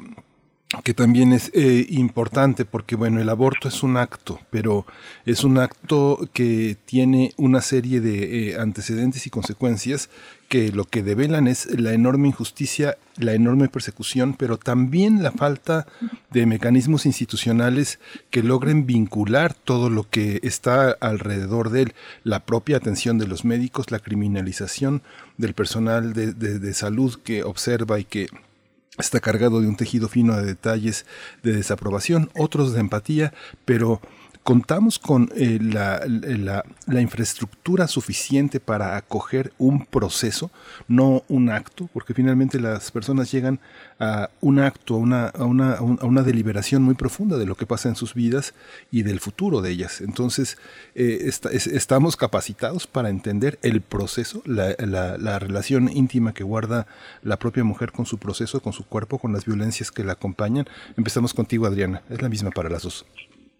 que 0.84 0.94
también 0.94 1.34
es 1.34 1.52
eh, 1.54 1.86
importante 1.90 2.66
porque 2.66 2.96
bueno 2.96 3.22
el 3.22 3.30
aborto 3.30 3.70
es 3.70 3.84
un 3.84 3.96
acto 3.96 4.40
pero 4.50 4.86
es 5.26 5.46
un 5.46 5.60
acto 5.60 6.28
que 6.34 6.76
tiene 6.86 7.32
una 7.38 7.62
serie 7.62 8.02
de 8.02 8.50
eh, 8.50 8.60
antecedentes 8.60 9.26
y 9.26 9.30
consecuencias 9.30 10.10
que 10.48 10.72
lo 10.72 10.86
que 10.86 11.04
develan 11.04 11.48
es 11.48 11.66
la 11.80 11.94
enorme 11.94 12.30
injusticia 12.30 12.98
la 13.18 13.34
enorme 13.34 13.68
persecución 13.68 14.36
pero 14.36 14.58
también 14.58 15.24
la 15.24 15.32
falta 15.32 15.88
de 16.32 16.46
mecanismos 16.46 17.06
institucionales 17.06 18.00
que 18.30 18.44
logren 18.44 18.86
vincular 18.86 19.54
todo 19.54 19.90
lo 19.90 20.10
que 20.10 20.40
está 20.44 20.92
alrededor 20.92 21.70
de 21.70 21.84
él. 21.84 21.94
La 22.24 22.46
propia 22.46 22.78
atención 22.78 23.18
de 23.18 23.28
los 23.28 23.46
médicos 23.46 23.92
la 23.92 24.00
criminalización 24.00 25.02
del 25.38 25.54
personal 25.54 26.14
de, 26.14 26.74
salud 26.74 27.20
que 27.24 27.44
observa 27.44 28.00
y 28.00 28.04
que 28.04 28.28
está 28.98 29.20
cargado 29.20 29.62
de 29.62 29.68
un 29.68 29.78
tejido 29.78 30.08
fino 30.08 30.36
de 30.36 30.46
detalles 30.46 31.06
de 31.44 31.54
desaprobación, 31.54 32.30
otros 32.36 32.74
de 32.74 32.80
empatía, 32.80 33.34
pero 33.66 34.02
contamos 34.48 34.98
con 34.98 35.30
eh, 35.36 35.60
la, 35.62 37.02
infraestructura 37.02 37.86
suficiente 37.86 38.62
para 38.62 38.96
acoger 38.96 39.52
un 39.58 39.86
proceso, 39.86 40.52
no 40.88 41.24
un 41.28 41.50
acto, 41.50 41.90
porque 41.92 42.14
finalmente 42.14 42.58
las 42.58 42.90
personas 42.90 43.30
llegan 43.30 43.60
a 44.00 44.30
un 44.40 44.60
acto, 44.60 44.96
a 44.96 45.00
una, 45.00 45.28
a 45.28 45.44
una, 45.44 45.82
una 45.82 46.22
deliberación 46.22 46.82
muy 46.82 46.96
profunda 46.96 47.38
de 47.38 47.46
lo 47.46 47.56
que 47.56 47.66
pasa 47.66 47.90
en 47.90 47.98
sus 47.98 48.14
vidas 48.14 48.54
y 48.90 49.04
del 49.04 49.20
futuro 49.20 49.60
de 49.62 49.72
ellas. 49.72 50.00
Entonces, 50.00 50.58
eh, 50.96 51.30
estamos 51.52 52.16
capacitados 52.16 52.88
para 52.88 53.10
entender 53.10 53.60
el 53.64 53.82
proceso, 53.82 54.44
la, 54.46 54.78
la, 54.78 55.40
relación 55.40 55.90
íntima 55.90 56.34
que 56.34 56.46
guarda 56.46 56.88
la 57.22 57.38
propia 57.38 57.66
mujer 57.66 57.92
con 57.92 58.06
su 58.06 58.18
proceso, 58.18 58.62
con 58.62 58.72
su 58.72 58.86
cuerpo, 58.86 59.20
con 59.20 59.34
las 59.34 59.44
violencias 59.44 59.92
que 59.92 60.06
la 60.06 60.14
acompañan. 60.14 60.68
Empezamos 60.96 61.34
contigo, 61.34 61.66
Adriana. 61.66 62.02
Es 62.10 62.22
la 62.22 62.30
misma 62.30 62.52
para 62.52 62.70
las 62.70 62.84
dos. 62.84 63.06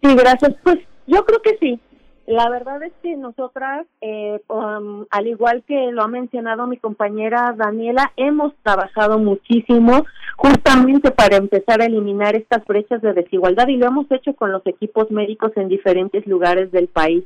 Sí, 0.02 0.14
gracias. 0.14 0.54
Pues 0.62 0.78
yo 1.06 1.24
creo 1.24 1.40
que 1.42 1.56
sí. 1.58 1.80
La 2.28 2.50
verdad 2.50 2.82
es 2.82 2.92
que 3.02 3.16
nosotras, 3.16 3.86
eh, 4.02 4.38
um, 4.48 5.06
al 5.08 5.26
igual 5.26 5.64
que 5.66 5.90
lo 5.92 6.02
ha 6.02 6.08
mencionado 6.08 6.66
mi 6.66 6.76
compañera 6.76 7.54
Daniela, 7.56 8.12
hemos 8.16 8.52
trabajado 8.62 9.18
muchísimo 9.18 10.04
justamente 10.36 11.10
para 11.10 11.38
empezar 11.38 11.80
a 11.80 11.86
eliminar 11.86 12.36
estas 12.36 12.66
brechas 12.66 13.00
de 13.00 13.14
desigualdad 13.14 13.68
y 13.68 13.78
lo 13.78 13.86
hemos 13.86 14.12
hecho 14.12 14.34
con 14.34 14.52
los 14.52 14.60
equipos 14.66 15.10
médicos 15.10 15.52
en 15.56 15.68
diferentes 15.68 16.26
lugares 16.26 16.70
del 16.70 16.88
país, 16.88 17.24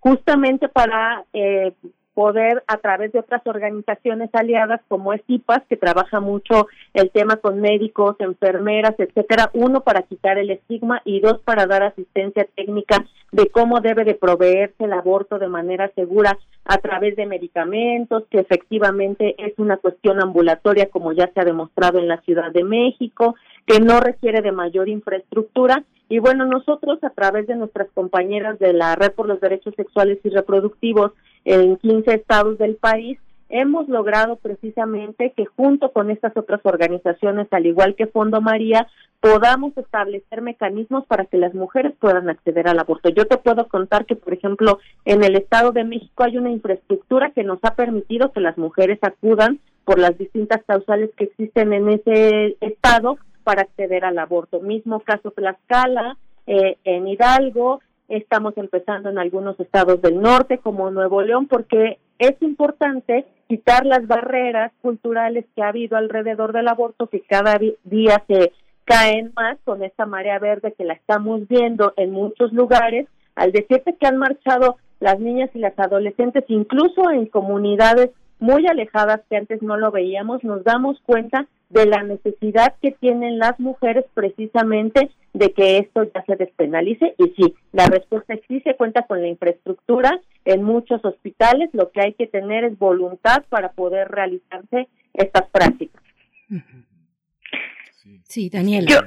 justamente 0.00 0.68
para 0.68 1.24
eh, 1.32 1.72
poder 2.14 2.62
a 2.66 2.78
través 2.78 3.12
de 3.12 3.20
otras 3.20 3.42
organizaciones 3.46 4.30
aliadas 4.32 4.80
como 4.88 5.12
es 5.12 5.22
IPAS, 5.26 5.62
que 5.68 5.76
trabaja 5.76 6.20
mucho 6.20 6.68
el 6.94 7.10
tema 7.10 7.36
con 7.36 7.60
médicos, 7.60 8.16
enfermeras, 8.18 8.94
etcétera, 8.98 9.50
uno 9.54 9.82
para 9.82 10.02
quitar 10.02 10.38
el 10.38 10.50
estigma 10.50 11.02
y 11.04 11.20
dos 11.20 11.40
para 11.40 11.66
dar 11.66 11.82
asistencia 11.82 12.46
técnica 12.54 13.04
de 13.32 13.48
cómo 13.48 13.80
debe 13.80 14.04
de 14.04 14.14
proveerse 14.14 14.84
el 14.84 14.92
aborto 14.92 15.38
de 15.38 15.48
manera 15.48 15.90
segura 15.94 16.36
a 16.64 16.78
través 16.78 17.16
de 17.16 17.26
medicamentos, 17.26 18.24
que 18.30 18.38
efectivamente 18.38 19.34
es 19.38 19.54
una 19.58 19.76
cuestión 19.76 20.20
ambulatoria 20.20 20.90
como 20.90 21.12
ya 21.12 21.30
se 21.32 21.40
ha 21.40 21.44
demostrado 21.44 21.98
en 21.98 22.08
la 22.08 22.20
Ciudad 22.22 22.50
de 22.52 22.64
México, 22.64 23.34
que 23.66 23.80
no 23.80 24.00
requiere 24.00 24.42
de 24.42 24.52
mayor 24.52 24.88
infraestructura. 24.88 25.84
Y 26.08 26.18
bueno, 26.18 26.44
nosotros 26.44 26.98
a 27.04 27.10
través 27.10 27.46
de 27.46 27.54
nuestras 27.54 27.88
compañeras 27.92 28.58
de 28.58 28.72
la 28.72 28.96
Red 28.96 29.12
por 29.12 29.28
los 29.28 29.40
Derechos 29.40 29.74
Sexuales 29.76 30.18
y 30.24 30.30
Reproductivos 30.30 31.12
en 31.44 31.76
15 31.76 32.14
estados 32.14 32.58
del 32.58 32.76
país, 32.76 33.18
hemos 33.50 33.88
logrado 33.88 34.36
precisamente 34.36 35.32
que 35.36 35.44
junto 35.44 35.92
con 35.92 36.10
estas 36.10 36.36
otras 36.36 36.60
organizaciones, 36.64 37.48
al 37.50 37.66
igual 37.66 37.96
que 37.96 38.06
Fondo 38.06 38.40
María, 38.40 38.86
podamos 39.20 39.76
establecer 39.76 40.40
mecanismos 40.40 41.04
para 41.06 41.26
que 41.26 41.36
las 41.36 41.52
mujeres 41.52 41.92
puedan 41.98 42.30
acceder 42.30 42.68
al 42.68 42.78
aborto. 42.78 43.10
Yo 43.10 43.26
te 43.26 43.36
puedo 43.36 43.68
contar 43.68 44.06
que, 44.06 44.16
por 44.16 44.32
ejemplo, 44.32 44.78
en 45.04 45.22
el 45.24 45.36
Estado 45.36 45.72
de 45.72 45.84
México 45.84 46.24
hay 46.24 46.38
una 46.38 46.50
infraestructura 46.50 47.30
que 47.32 47.44
nos 47.44 47.58
ha 47.62 47.74
permitido 47.74 48.32
que 48.32 48.40
las 48.40 48.56
mujeres 48.56 48.98
acudan 49.02 49.60
por 49.84 49.98
las 49.98 50.16
distintas 50.16 50.62
causales 50.64 51.10
que 51.16 51.24
existen 51.24 51.72
en 51.72 51.90
ese 51.90 52.56
estado 52.60 53.18
para 53.44 53.62
acceder 53.62 54.04
al 54.04 54.18
aborto. 54.18 54.60
Mismo 54.60 55.00
caso 55.00 55.32
Tlaxcala, 55.32 56.16
eh, 56.46 56.78
en 56.84 57.08
Hidalgo, 57.08 57.80
estamos 58.10 58.56
empezando 58.56 59.08
en 59.08 59.18
algunos 59.18 59.58
estados 59.58 60.02
del 60.02 60.20
norte 60.20 60.58
como 60.58 60.90
Nuevo 60.90 61.22
León 61.22 61.46
porque 61.46 61.98
es 62.18 62.34
importante 62.42 63.24
quitar 63.48 63.86
las 63.86 64.06
barreras 64.06 64.72
culturales 64.82 65.46
que 65.54 65.62
ha 65.62 65.68
habido 65.68 65.96
alrededor 65.96 66.52
del 66.52 66.68
aborto 66.68 67.06
que 67.06 67.22
cada 67.22 67.58
día 67.84 68.22
se 68.26 68.52
caen 68.84 69.32
más 69.36 69.58
con 69.64 69.82
esta 69.82 70.06
marea 70.06 70.38
verde 70.38 70.74
que 70.76 70.84
la 70.84 70.94
estamos 70.94 71.46
viendo 71.48 71.94
en 71.96 72.10
muchos 72.10 72.52
lugares. 72.52 73.06
Al 73.36 73.52
decirte 73.52 73.96
que 73.98 74.06
han 74.06 74.18
marchado 74.18 74.76
las 74.98 75.18
niñas 75.18 75.50
y 75.54 75.60
las 75.60 75.78
adolescentes 75.78 76.44
incluso 76.48 77.10
en 77.10 77.26
comunidades 77.26 78.10
muy 78.40 78.66
alejadas 78.66 79.20
que 79.30 79.36
antes 79.36 79.62
no 79.62 79.76
lo 79.76 79.90
veíamos 79.90 80.42
nos 80.44 80.64
damos 80.64 81.00
cuenta 81.06 81.46
de 81.70 81.86
la 81.86 82.02
necesidad 82.02 82.74
que 82.82 82.90
tienen 82.90 83.38
las 83.38 83.58
mujeres 83.60 84.04
precisamente 84.12 85.10
de 85.32 85.52
que 85.52 85.78
esto 85.78 86.02
ya 86.12 86.24
se 86.24 86.36
despenalice. 86.36 87.14
Y 87.16 87.32
sí, 87.36 87.54
la 87.72 87.86
respuesta 87.86 88.34
es 88.34 88.40
sí 88.48 88.60
se 88.60 88.74
cuenta 88.74 89.06
con 89.06 89.22
la 89.22 89.28
infraestructura 89.28 90.20
en 90.44 90.62
muchos 90.64 91.04
hospitales, 91.04 91.70
lo 91.72 91.90
que 91.92 92.00
hay 92.00 92.14
que 92.14 92.26
tener 92.26 92.64
es 92.64 92.78
voluntad 92.78 93.44
para 93.48 93.72
poder 93.72 94.08
realizarse 94.08 94.88
estas 95.14 95.48
prácticas. 95.50 96.02
Sí, 98.24 98.50
Daniela. 98.50 98.88
Yo, 98.88 99.00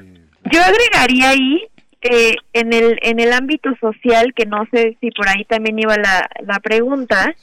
yo 0.52 0.60
agregaría 0.62 1.32
ahí 1.32 1.68
eh, 2.02 2.36
en 2.54 2.74
el 2.74 2.98
en 3.02 3.20
el 3.20 3.34
ámbito 3.34 3.70
social 3.80 4.34
que 4.34 4.46
no 4.46 4.66
sé 4.72 4.98
si 5.00 5.12
por 5.12 5.28
ahí 5.28 5.46
también 5.46 5.80
iba 5.80 5.96
la, 5.98 6.30
la 6.46 6.60
pregunta 6.60 7.34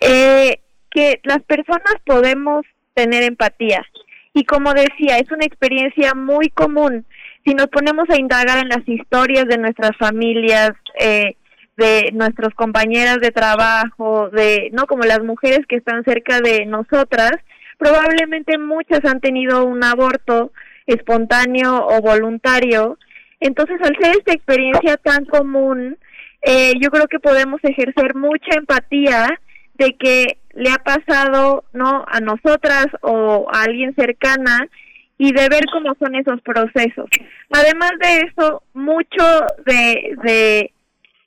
eh, 0.00 0.60
que 0.90 1.20
las 1.22 1.42
personas 1.42 1.94
podemos 2.04 2.66
tener 2.94 3.22
empatía 3.22 3.84
y 4.34 4.44
como 4.44 4.72
decía, 4.72 5.18
es 5.18 5.30
una 5.30 5.44
experiencia 5.44 6.14
muy 6.14 6.48
común. 6.50 7.04
Si 7.44 7.54
nos 7.54 7.66
ponemos 7.66 8.08
a 8.08 8.18
indagar 8.18 8.58
en 8.58 8.68
las 8.68 8.86
historias 8.86 9.46
de 9.46 9.58
nuestras 9.58 9.96
familias, 9.98 10.72
eh, 10.98 11.36
de 11.76 12.10
nuestros 12.12 12.54
compañeras 12.54 13.18
de 13.20 13.30
trabajo, 13.30 14.28
de 14.30 14.70
no 14.72 14.86
como 14.86 15.04
las 15.04 15.22
mujeres 15.22 15.60
que 15.68 15.76
están 15.76 16.04
cerca 16.04 16.40
de 16.40 16.66
nosotras, 16.66 17.32
probablemente 17.78 18.58
muchas 18.58 19.04
han 19.04 19.20
tenido 19.20 19.64
un 19.64 19.82
aborto 19.82 20.52
espontáneo 20.86 21.86
o 21.86 22.00
voluntario. 22.00 22.98
Entonces, 23.40 23.80
al 23.82 23.96
ser 24.00 24.16
esta 24.18 24.32
experiencia 24.32 24.96
tan 24.98 25.24
común, 25.24 25.98
eh, 26.42 26.74
yo 26.80 26.90
creo 26.90 27.06
que 27.06 27.18
podemos 27.18 27.60
ejercer 27.64 28.14
mucha 28.14 28.56
empatía 28.56 29.40
de 29.74 29.96
que 29.96 30.38
le 30.54 30.70
ha 30.70 30.78
pasado 30.78 31.64
no 31.72 32.04
a 32.06 32.20
nosotras 32.20 32.86
o 33.00 33.48
a 33.52 33.62
alguien 33.62 33.94
cercana 33.94 34.68
y 35.18 35.32
de 35.32 35.48
ver 35.48 35.64
cómo 35.72 35.94
son 35.98 36.14
esos 36.14 36.40
procesos. 36.42 37.08
Además 37.50 37.92
de 38.00 38.28
eso, 38.28 38.62
mucho 38.74 39.24
de, 39.64 40.16
de 40.22 40.72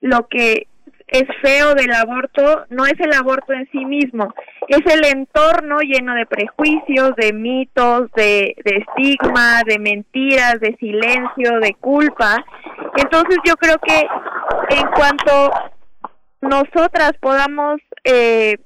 lo 0.02 0.28
que 0.28 0.68
es 1.08 1.24
feo 1.42 1.76
del 1.76 1.94
aborto 1.94 2.66
no 2.70 2.86
es 2.86 3.00
el 3.00 3.14
aborto 3.14 3.54
en 3.54 3.70
sí 3.72 3.86
mismo, 3.86 4.34
es 4.68 4.82
el 4.92 5.06
entorno 5.06 5.80
lleno 5.80 6.16
de 6.16 6.26
prejuicios, 6.26 7.16
de 7.16 7.32
mitos, 7.32 8.12
de, 8.14 8.56
de 8.64 8.78
estigma, 8.78 9.62
de 9.66 9.80
mentiras, 9.80 10.60
de 10.60 10.76
silencio, 10.78 11.60
de 11.62 11.76
culpa. 11.80 12.44
Entonces 12.98 13.38
yo 13.46 13.56
creo 13.56 13.78
que 13.78 14.00
en 14.76 14.88
cuanto 14.88 15.52
nosotras 16.42 17.14
podamos 17.20 17.80
eh, 18.04 18.58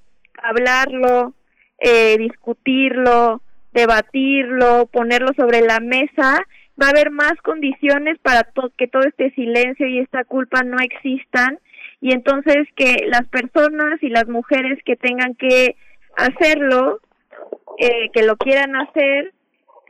hablarlo, 0.44 1.34
eh, 1.80 2.18
discutirlo, 2.18 3.41
debatirlo, 3.72 4.88
ponerlo 4.88 5.32
sobre 5.38 5.61
la 5.61 5.80
mesa, 5.80 6.45
va 6.82 6.88
a 6.88 6.90
haber 6.90 7.11
más 7.11 7.34
condiciones 7.44 8.18
para 8.20 8.48
que 8.78 8.88
todo 8.88 9.03
este 9.03 9.32
silencio 9.32 9.88
y 9.88 9.99
esta 9.99 10.24
culpa 10.24 10.64
no 10.64 10.78
existan. 10.80 11.60
Y 12.02 12.14
entonces 12.14 12.68
que 12.76 13.06
las 13.07 13.28
personas 13.28 14.02
y 14.02 14.10
las 14.10 14.28
mujeres 14.28 14.80
que 14.86 14.95
tengan 14.95 15.36
que 15.36 15.76
hacerlo, 16.16 16.99
eh, 17.78 18.10
que 18.14 18.24
lo 18.24 18.38
quieran 18.38 18.76
hacer, 18.76 19.34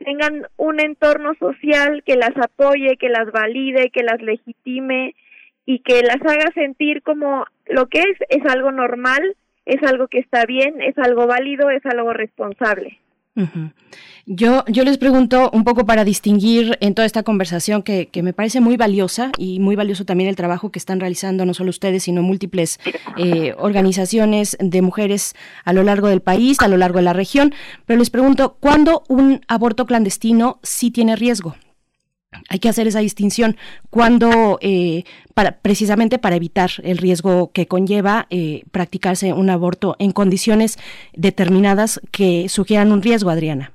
tengan 0.04 0.46
un 0.56 0.80
entorno 0.80 1.34
social 1.38 2.02
que 2.04 2.16
las 2.16 2.36
apoye, 2.36 2.96
que 2.96 3.08
las 3.08 3.30
valide, 3.30 3.90
que 3.90 4.02
las 4.02 4.20
legitime 4.20 5.14
y 5.66 5.80
que 5.80 6.02
las 6.02 6.20
haga 6.22 6.50
sentir 6.54 7.02
como 7.02 7.46
lo 7.66 7.86
que 7.86 8.00
es, 8.00 8.18
es 8.28 8.44
algo 8.50 8.72
normal, 8.72 9.36
es 9.70 9.82
algo 9.84 10.08
que 10.08 10.18
está 10.18 10.44
bien, 10.46 10.80
es 10.82 10.98
algo 10.98 11.26
válido, 11.26 11.70
es 11.70 11.84
algo 11.86 12.12
responsable. 12.12 12.98
Yo, 14.26 14.64
yo 14.66 14.84
les 14.84 14.98
pregunto 14.98 15.50
un 15.52 15.64
poco 15.64 15.86
para 15.86 16.04
distinguir 16.04 16.76
en 16.80 16.94
toda 16.94 17.06
esta 17.06 17.22
conversación 17.22 17.82
que, 17.82 18.06
que, 18.08 18.22
me 18.22 18.32
parece 18.32 18.60
muy 18.60 18.76
valiosa 18.76 19.30
y 19.38 19.60
muy 19.60 19.76
valioso 19.76 20.04
también 20.04 20.28
el 20.28 20.36
trabajo 20.36 20.70
que 20.70 20.78
están 20.78 21.00
realizando 21.00 21.46
no 21.46 21.54
solo 21.54 21.70
ustedes, 21.70 22.02
sino 22.02 22.22
múltiples 22.22 22.80
eh, 23.16 23.54
organizaciones 23.56 24.58
de 24.60 24.82
mujeres 24.82 25.34
a 25.64 25.72
lo 25.72 25.84
largo 25.84 26.08
del 26.08 26.20
país, 26.20 26.58
a 26.60 26.68
lo 26.68 26.76
largo 26.76 26.98
de 26.98 27.04
la 27.04 27.12
región. 27.12 27.54
Pero 27.86 28.00
les 28.00 28.10
pregunto, 28.10 28.56
¿cuándo 28.60 29.04
un 29.08 29.40
aborto 29.48 29.86
clandestino 29.86 30.58
sí 30.62 30.90
tiene 30.90 31.16
riesgo? 31.16 31.54
Hay 32.48 32.58
que 32.58 32.68
hacer 32.68 32.86
esa 32.86 33.00
distinción 33.00 33.56
cuando 33.90 34.58
eh, 34.60 35.04
para, 35.34 35.58
precisamente 35.58 36.18
para 36.18 36.36
evitar 36.36 36.70
el 36.82 36.98
riesgo 36.98 37.50
que 37.52 37.66
conlleva 37.66 38.26
eh, 38.30 38.62
practicarse 38.70 39.32
un 39.32 39.50
aborto 39.50 39.96
en 39.98 40.12
condiciones 40.12 40.78
determinadas 41.14 42.00
que 42.12 42.48
sugieran 42.48 42.92
un 42.92 43.02
riesgo, 43.02 43.30
Adriana. 43.30 43.72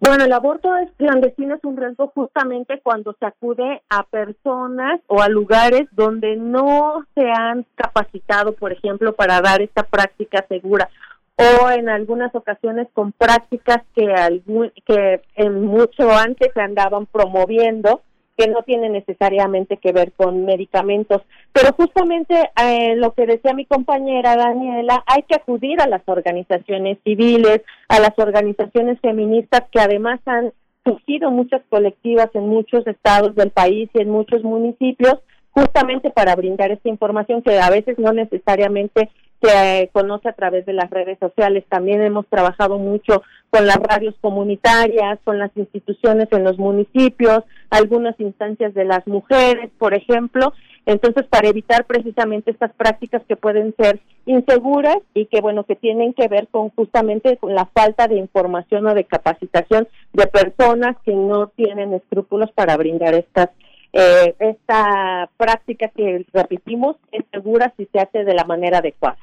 Bueno, 0.00 0.24
el 0.24 0.32
aborto 0.32 0.68
clandestino 0.96 1.54
es 1.54 1.64
un 1.64 1.76
riesgo 1.76 2.10
justamente 2.12 2.80
cuando 2.82 3.14
se 3.20 3.24
acude 3.24 3.82
a 3.88 4.02
personas 4.02 5.00
o 5.06 5.22
a 5.22 5.28
lugares 5.28 5.86
donde 5.92 6.34
no 6.34 7.06
se 7.14 7.30
han 7.30 7.64
capacitado, 7.76 8.52
por 8.52 8.72
ejemplo, 8.72 9.12
para 9.12 9.40
dar 9.40 9.62
esta 9.62 9.84
práctica 9.84 10.44
segura 10.48 10.90
o 11.36 11.70
en 11.70 11.88
algunas 11.88 12.34
ocasiones 12.34 12.88
con 12.92 13.12
prácticas 13.12 13.82
que, 13.94 14.12
algún, 14.12 14.72
que 14.86 15.22
en 15.36 15.64
mucho 15.64 16.10
antes 16.10 16.50
se 16.54 16.60
andaban 16.60 17.06
promoviendo 17.06 18.02
que 18.36 18.48
no 18.48 18.62
tienen 18.62 18.92
necesariamente 18.92 19.76
que 19.76 19.92
ver 19.92 20.12
con 20.12 20.44
medicamentos. 20.44 21.22
Pero 21.52 21.72
justamente 21.74 22.34
eh, 22.62 22.96
lo 22.96 23.12
que 23.12 23.26
decía 23.26 23.52
mi 23.52 23.66
compañera 23.66 24.36
Daniela, 24.36 25.04
hay 25.06 25.22
que 25.22 25.34
acudir 25.34 25.80
a 25.80 25.86
las 25.86 26.02
organizaciones 26.06 26.98
civiles, 27.04 27.62
a 27.88 28.00
las 28.00 28.18
organizaciones 28.18 28.98
feministas 29.00 29.64
que 29.70 29.80
además 29.80 30.20
han 30.26 30.52
surgido 30.84 31.30
muchas 31.30 31.62
colectivas 31.68 32.30
en 32.34 32.48
muchos 32.48 32.86
estados 32.86 33.34
del 33.34 33.50
país 33.50 33.88
y 33.94 34.00
en 34.00 34.10
muchos 34.10 34.42
municipios, 34.42 35.18
justamente 35.50 36.10
para 36.10 36.34
brindar 36.34 36.70
esta 36.72 36.88
información 36.88 37.42
que 37.42 37.60
a 37.60 37.70
veces 37.70 37.98
no 37.98 38.12
necesariamente 38.12 39.10
se 39.42 39.90
conoce 39.92 40.28
a 40.28 40.34
través 40.34 40.64
de 40.66 40.72
las 40.72 40.88
redes 40.90 41.18
sociales. 41.18 41.64
También 41.68 42.00
hemos 42.00 42.26
trabajado 42.28 42.78
mucho 42.78 43.22
con 43.50 43.66
las 43.66 43.76
radios 43.76 44.14
comunitarias, 44.20 45.18
con 45.24 45.38
las 45.38 45.50
instituciones 45.56 46.28
en 46.30 46.44
los 46.44 46.58
municipios, 46.58 47.42
algunas 47.70 48.18
instancias 48.20 48.72
de 48.74 48.84
las 48.84 49.06
mujeres, 49.06 49.70
por 49.78 49.94
ejemplo. 49.94 50.52
Entonces, 50.86 51.26
para 51.26 51.48
evitar 51.48 51.84
precisamente 51.84 52.50
estas 52.50 52.72
prácticas 52.72 53.22
que 53.28 53.36
pueden 53.36 53.74
ser 53.76 54.00
inseguras 54.26 54.98
y 55.14 55.26
que, 55.26 55.40
bueno, 55.40 55.64
que 55.64 55.76
tienen 55.76 56.12
que 56.12 56.28
ver 56.28 56.48
con 56.48 56.70
justamente 56.70 57.36
con 57.36 57.54
la 57.54 57.66
falta 57.66 58.08
de 58.08 58.16
información 58.16 58.86
o 58.86 58.94
de 58.94 59.04
capacitación 59.04 59.88
de 60.12 60.26
personas 60.26 60.96
que 61.04 61.14
no 61.14 61.48
tienen 61.48 61.92
escrúpulos 61.94 62.50
para 62.52 62.76
brindar 62.76 63.14
estas 63.14 63.50
eh, 63.94 64.34
esta 64.38 65.28
práctica 65.36 65.88
que 65.88 66.24
repetimos 66.32 66.96
es 67.10 67.24
segura 67.30 67.74
si 67.76 67.86
se 67.92 68.00
hace 68.00 68.24
de 68.24 68.34
la 68.34 68.44
manera 68.44 68.78
adecuada. 68.78 69.18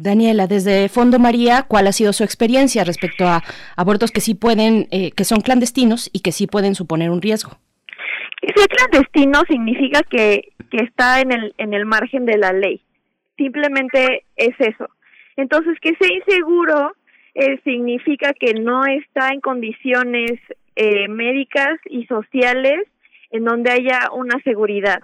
Daniela, 0.00 0.46
desde 0.46 0.88
Fondo 0.88 1.18
María, 1.18 1.64
¿cuál 1.66 1.86
ha 1.86 1.92
sido 1.92 2.12
su 2.12 2.24
experiencia 2.24 2.84
respecto 2.84 3.26
a 3.26 3.42
abortos 3.76 4.10
que 4.10 4.20
sí 4.20 4.34
pueden, 4.34 4.86
eh, 4.90 5.12
que 5.12 5.24
son 5.24 5.40
clandestinos 5.40 6.10
y 6.12 6.20
que 6.20 6.32
sí 6.32 6.46
pueden 6.46 6.74
suponer 6.74 7.10
un 7.10 7.22
riesgo? 7.22 7.58
Ser 8.54 8.68
clandestino 8.68 9.42
significa 9.48 10.02
que, 10.02 10.52
que 10.70 10.84
está 10.84 11.20
en 11.20 11.32
el, 11.32 11.54
en 11.58 11.74
el 11.74 11.86
margen 11.86 12.26
de 12.26 12.38
la 12.38 12.52
ley. 12.52 12.82
Simplemente 13.36 14.24
es 14.36 14.54
eso. 14.58 14.88
Entonces, 15.36 15.78
que 15.80 15.94
sea 15.96 16.12
inseguro 16.12 16.94
eh, 17.34 17.60
significa 17.64 18.32
que 18.32 18.54
no 18.54 18.86
está 18.86 19.30
en 19.30 19.40
condiciones 19.40 20.32
eh, 20.74 21.08
médicas 21.08 21.78
y 21.84 22.06
sociales 22.06 22.80
en 23.30 23.44
donde 23.44 23.72
haya 23.72 24.10
una 24.12 24.40
seguridad. 24.42 25.02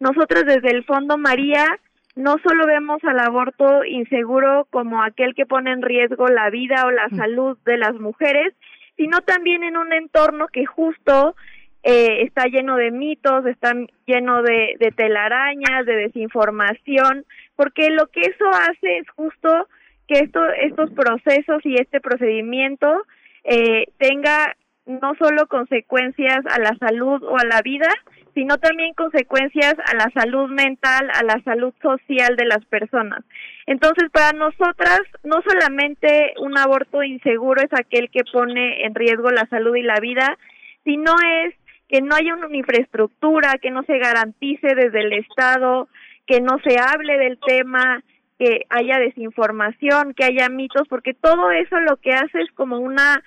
Nosotros 0.00 0.44
desde 0.46 0.70
el 0.70 0.84
Fondo 0.84 1.18
María 1.18 1.66
no 2.16 2.36
solo 2.46 2.66
vemos 2.66 3.02
al 3.04 3.18
aborto 3.18 3.84
inseguro 3.84 4.66
como 4.70 5.02
aquel 5.02 5.34
que 5.34 5.46
pone 5.46 5.72
en 5.72 5.82
riesgo 5.82 6.28
la 6.28 6.50
vida 6.50 6.86
o 6.86 6.90
la 6.90 7.08
mm. 7.08 7.16
salud 7.16 7.58
de 7.64 7.76
las 7.76 7.94
mujeres, 7.94 8.54
sino 8.96 9.20
también 9.22 9.64
en 9.64 9.76
un 9.76 9.92
entorno 9.92 10.46
que 10.48 10.64
justo 10.64 11.34
eh, 11.82 12.22
está 12.22 12.46
lleno 12.46 12.76
de 12.76 12.90
mitos, 12.90 13.44
está 13.46 13.74
lleno 14.06 14.42
de, 14.42 14.76
de 14.78 14.90
telarañas, 14.92 15.84
de 15.84 15.96
desinformación, 15.96 17.24
porque 17.56 17.90
lo 17.90 18.06
que 18.06 18.20
eso 18.20 18.48
hace 18.48 18.98
es 18.98 19.10
justo 19.10 19.68
que 20.06 20.20
esto, 20.20 20.40
estos 20.60 20.90
procesos 20.92 21.60
y 21.64 21.74
este 21.76 22.00
procedimiento 22.00 23.04
eh, 23.44 23.86
tenga 23.98 24.56
no 24.86 25.14
solo 25.18 25.46
consecuencias 25.46 26.40
a 26.46 26.58
la 26.58 26.76
salud 26.78 27.22
o 27.22 27.38
a 27.38 27.44
la 27.44 27.62
vida, 27.62 27.88
sino 28.34 28.58
también 28.58 28.94
consecuencias 28.94 29.74
a 29.86 29.94
la 29.94 30.10
salud 30.12 30.50
mental, 30.50 31.08
a 31.14 31.22
la 31.22 31.40
salud 31.44 31.72
social 31.80 32.36
de 32.36 32.46
las 32.46 32.64
personas. 32.66 33.24
Entonces, 33.66 34.10
para 34.10 34.36
nosotras, 34.36 35.00
no 35.22 35.40
solamente 35.42 36.34
un 36.40 36.58
aborto 36.58 37.02
inseguro 37.02 37.62
es 37.62 37.72
aquel 37.72 38.10
que 38.10 38.24
pone 38.30 38.84
en 38.84 38.94
riesgo 38.94 39.30
la 39.30 39.46
salud 39.46 39.76
y 39.76 39.82
la 39.82 40.00
vida, 40.00 40.36
sino 40.84 41.12
es 41.44 41.54
que 41.88 42.00
no 42.00 42.16
haya 42.16 42.34
una 42.34 42.56
infraestructura, 42.56 43.58
que 43.62 43.70
no 43.70 43.84
se 43.84 43.98
garantice 43.98 44.74
desde 44.74 45.00
el 45.00 45.12
Estado, 45.12 45.88
que 46.26 46.40
no 46.40 46.58
se 46.66 46.78
hable 46.78 47.18
del 47.18 47.38
tema, 47.38 48.02
que 48.38 48.66
haya 48.68 48.98
desinformación, 48.98 50.12
que 50.14 50.24
haya 50.24 50.48
mitos, 50.48 50.88
porque 50.88 51.14
todo 51.14 51.52
eso 51.52 51.78
lo 51.80 51.96
que 51.98 52.12
hace 52.12 52.40
es 52.40 52.50
como 52.54 52.78
una 52.78 53.22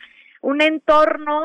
un 0.47 0.61
entorno 0.61 1.41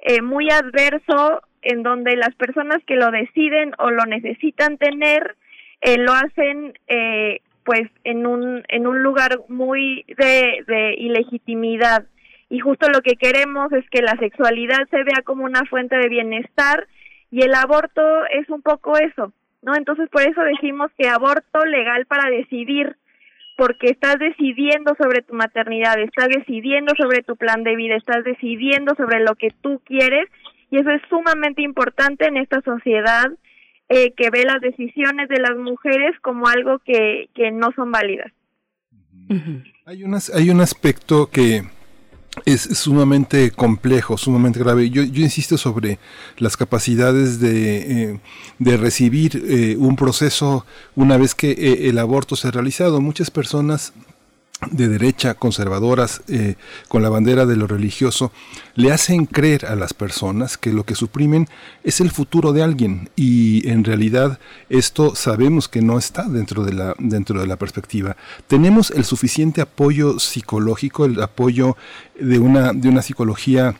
eh, 0.00 0.22
muy 0.22 0.50
adverso 0.50 1.40
en 1.62 1.84
donde 1.84 2.16
las 2.16 2.34
personas 2.34 2.82
que 2.84 2.96
lo 2.96 3.12
deciden 3.12 3.74
o 3.78 3.92
lo 3.92 4.06
necesitan 4.06 4.76
tener 4.76 5.36
eh, 5.80 5.98
lo 5.98 6.12
hacen 6.12 6.76
eh, 6.88 7.42
pues 7.64 7.88
en 8.02 8.26
un 8.26 8.64
en 8.68 8.88
un 8.88 9.04
lugar 9.04 9.38
muy 9.48 10.04
de, 10.18 10.64
de 10.66 10.94
ilegitimidad. 10.98 12.06
Y 12.48 12.58
justo 12.58 12.88
lo 12.88 13.02
que 13.02 13.14
queremos 13.14 13.72
es 13.72 13.88
que 13.88 14.02
la 14.02 14.16
sexualidad 14.16 14.88
se 14.90 15.04
vea 15.04 15.22
como 15.24 15.44
una 15.44 15.64
fuente 15.66 15.96
de 15.96 16.08
bienestar 16.08 16.88
y 17.30 17.42
el 17.42 17.54
aborto 17.54 18.02
es 18.26 18.50
un 18.50 18.62
poco 18.62 18.98
eso 18.98 19.32
no 19.62 19.76
entonces 19.76 20.08
por 20.10 20.22
eso 20.22 20.40
decimos 20.42 20.90
que 20.98 21.08
aborto 21.08 21.64
legal 21.66 22.06
para 22.06 22.28
decidir 22.30 22.96
porque 23.60 23.88
estás 23.88 24.18
decidiendo 24.18 24.96
sobre 24.98 25.20
tu 25.20 25.34
maternidad, 25.34 26.00
estás 26.00 26.28
decidiendo 26.34 26.94
sobre 26.96 27.22
tu 27.22 27.36
plan 27.36 27.62
de 27.62 27.76
vida, 27.76 27.94
estás 27.94 28.24
decidiendo 28.24 28.94
sobre 28.94 29.20
lo 29.20 29.34
que 29.34 29.48
tú 29.60 29.82
quieres 29.84 30.30
y 30.70 30.78
eso 30.78 30.88
es 30.88 31.02
sumamente 31.10 31.60
importante 31.60 32.26
en 32.26 32.38
esta 32.38 32.62
sociedad 32.62 33.26
eh, 33.90 34.14
que 34.16 34.30
ve 34.30 34.44
las 34.46 34.62
decisiones 34.62 35.28
de 35.28 35.40
las 35.40 35.58
mujeres 35.58 36.18
como 36.22 36.48
algo 36.48 36.78
que, 36.78 37.28
que 37.34 37.50
no 37.50 37.70
son 37.76 37.92
válidas. 37.92 38.32
Hay, 39.84 40.04
unas, 40.04 40.34
hay 40.34 40.48
un 40.48 40.62
aspecto 40.62 41.28
que 41.30 41.60
es 42.44 42.62
sumamente 42.62 43.50
complejo, 43.50 44.16
sumamente 44.16 44.58
grave. 44.58 44.90
Yo, 44.90 45.02
insisto 45.02 45.58
sobre 45.58 45.98
las 46.38 46.56
capacidades 46.56 47.40
de, 47.40 48.12
eh, 48.12 48.20
de 48.58 48.76
recibir 48.76 49.42
eh, 49.46 49.76
un 49.78 49.96
proceso 49.96 50.64
una 50.96 51.16
vez 51.16 51.34
que 51.34 51.50
eh, 51.52 51.88
el 51.88 51.98
aborto 51.98 52.36
se 52.36 52.48
ha 52.48 52.50
realizado. 52.50 53.00
Muchas 53.00 53.30
personas 53.30 53.92
de 54.70 54.88
derecha, 54.88 55.34
conservadoras, 55.34 56.22
eh, 56.28 56.56
con 56.88 57.02
la 57.02 57.08
bandera 57.08 57.46
de 57.46 57.56
lo 57.56 57.66
religioso, 57.66 58.30
le 58.74 58.92
hacen 58.92 59.26
creer 59.26 59.66
a 59.66 59.74
las 59.74 59.94
personas 59.94 60.58
que 60.58 60.72
lo 60.72 60.84
que 60.84 60.94
suprimen 60.94 61.48
es 61.82 62.00
el 62.00 62.10
futuro 62.10 62.52
de 62.52 62.62
alguien 62.62 63.08
y 63.16 63.68
en 63.68 63.84
realidad 63.84 64.38
esto 64.68 65.14
sabemos 65.14 65.68
que 65.68 65.80
no 65.80 65.98
está 65.98 66.24
dentro 66.24 66.64
de 66.64 66.74
la, 66.74 66.94
dentro 66.98 67.40
de 67.40 67.46
la 67.46 67.56
perspectiva. 67.56 68.16
Tenemos 68.46 68.90
el 68.90 69.04
suficiente 69.04 69.60
apoyo 69.60 70.18
psicológico, 70.18 71.06
el 71.06 71.22
apoyo 71.22 71.76
de 72.18 72.38
una, 72.38 72.72
de 72.72 72.88
una 72.88 73.02
psicología 73.02 73.76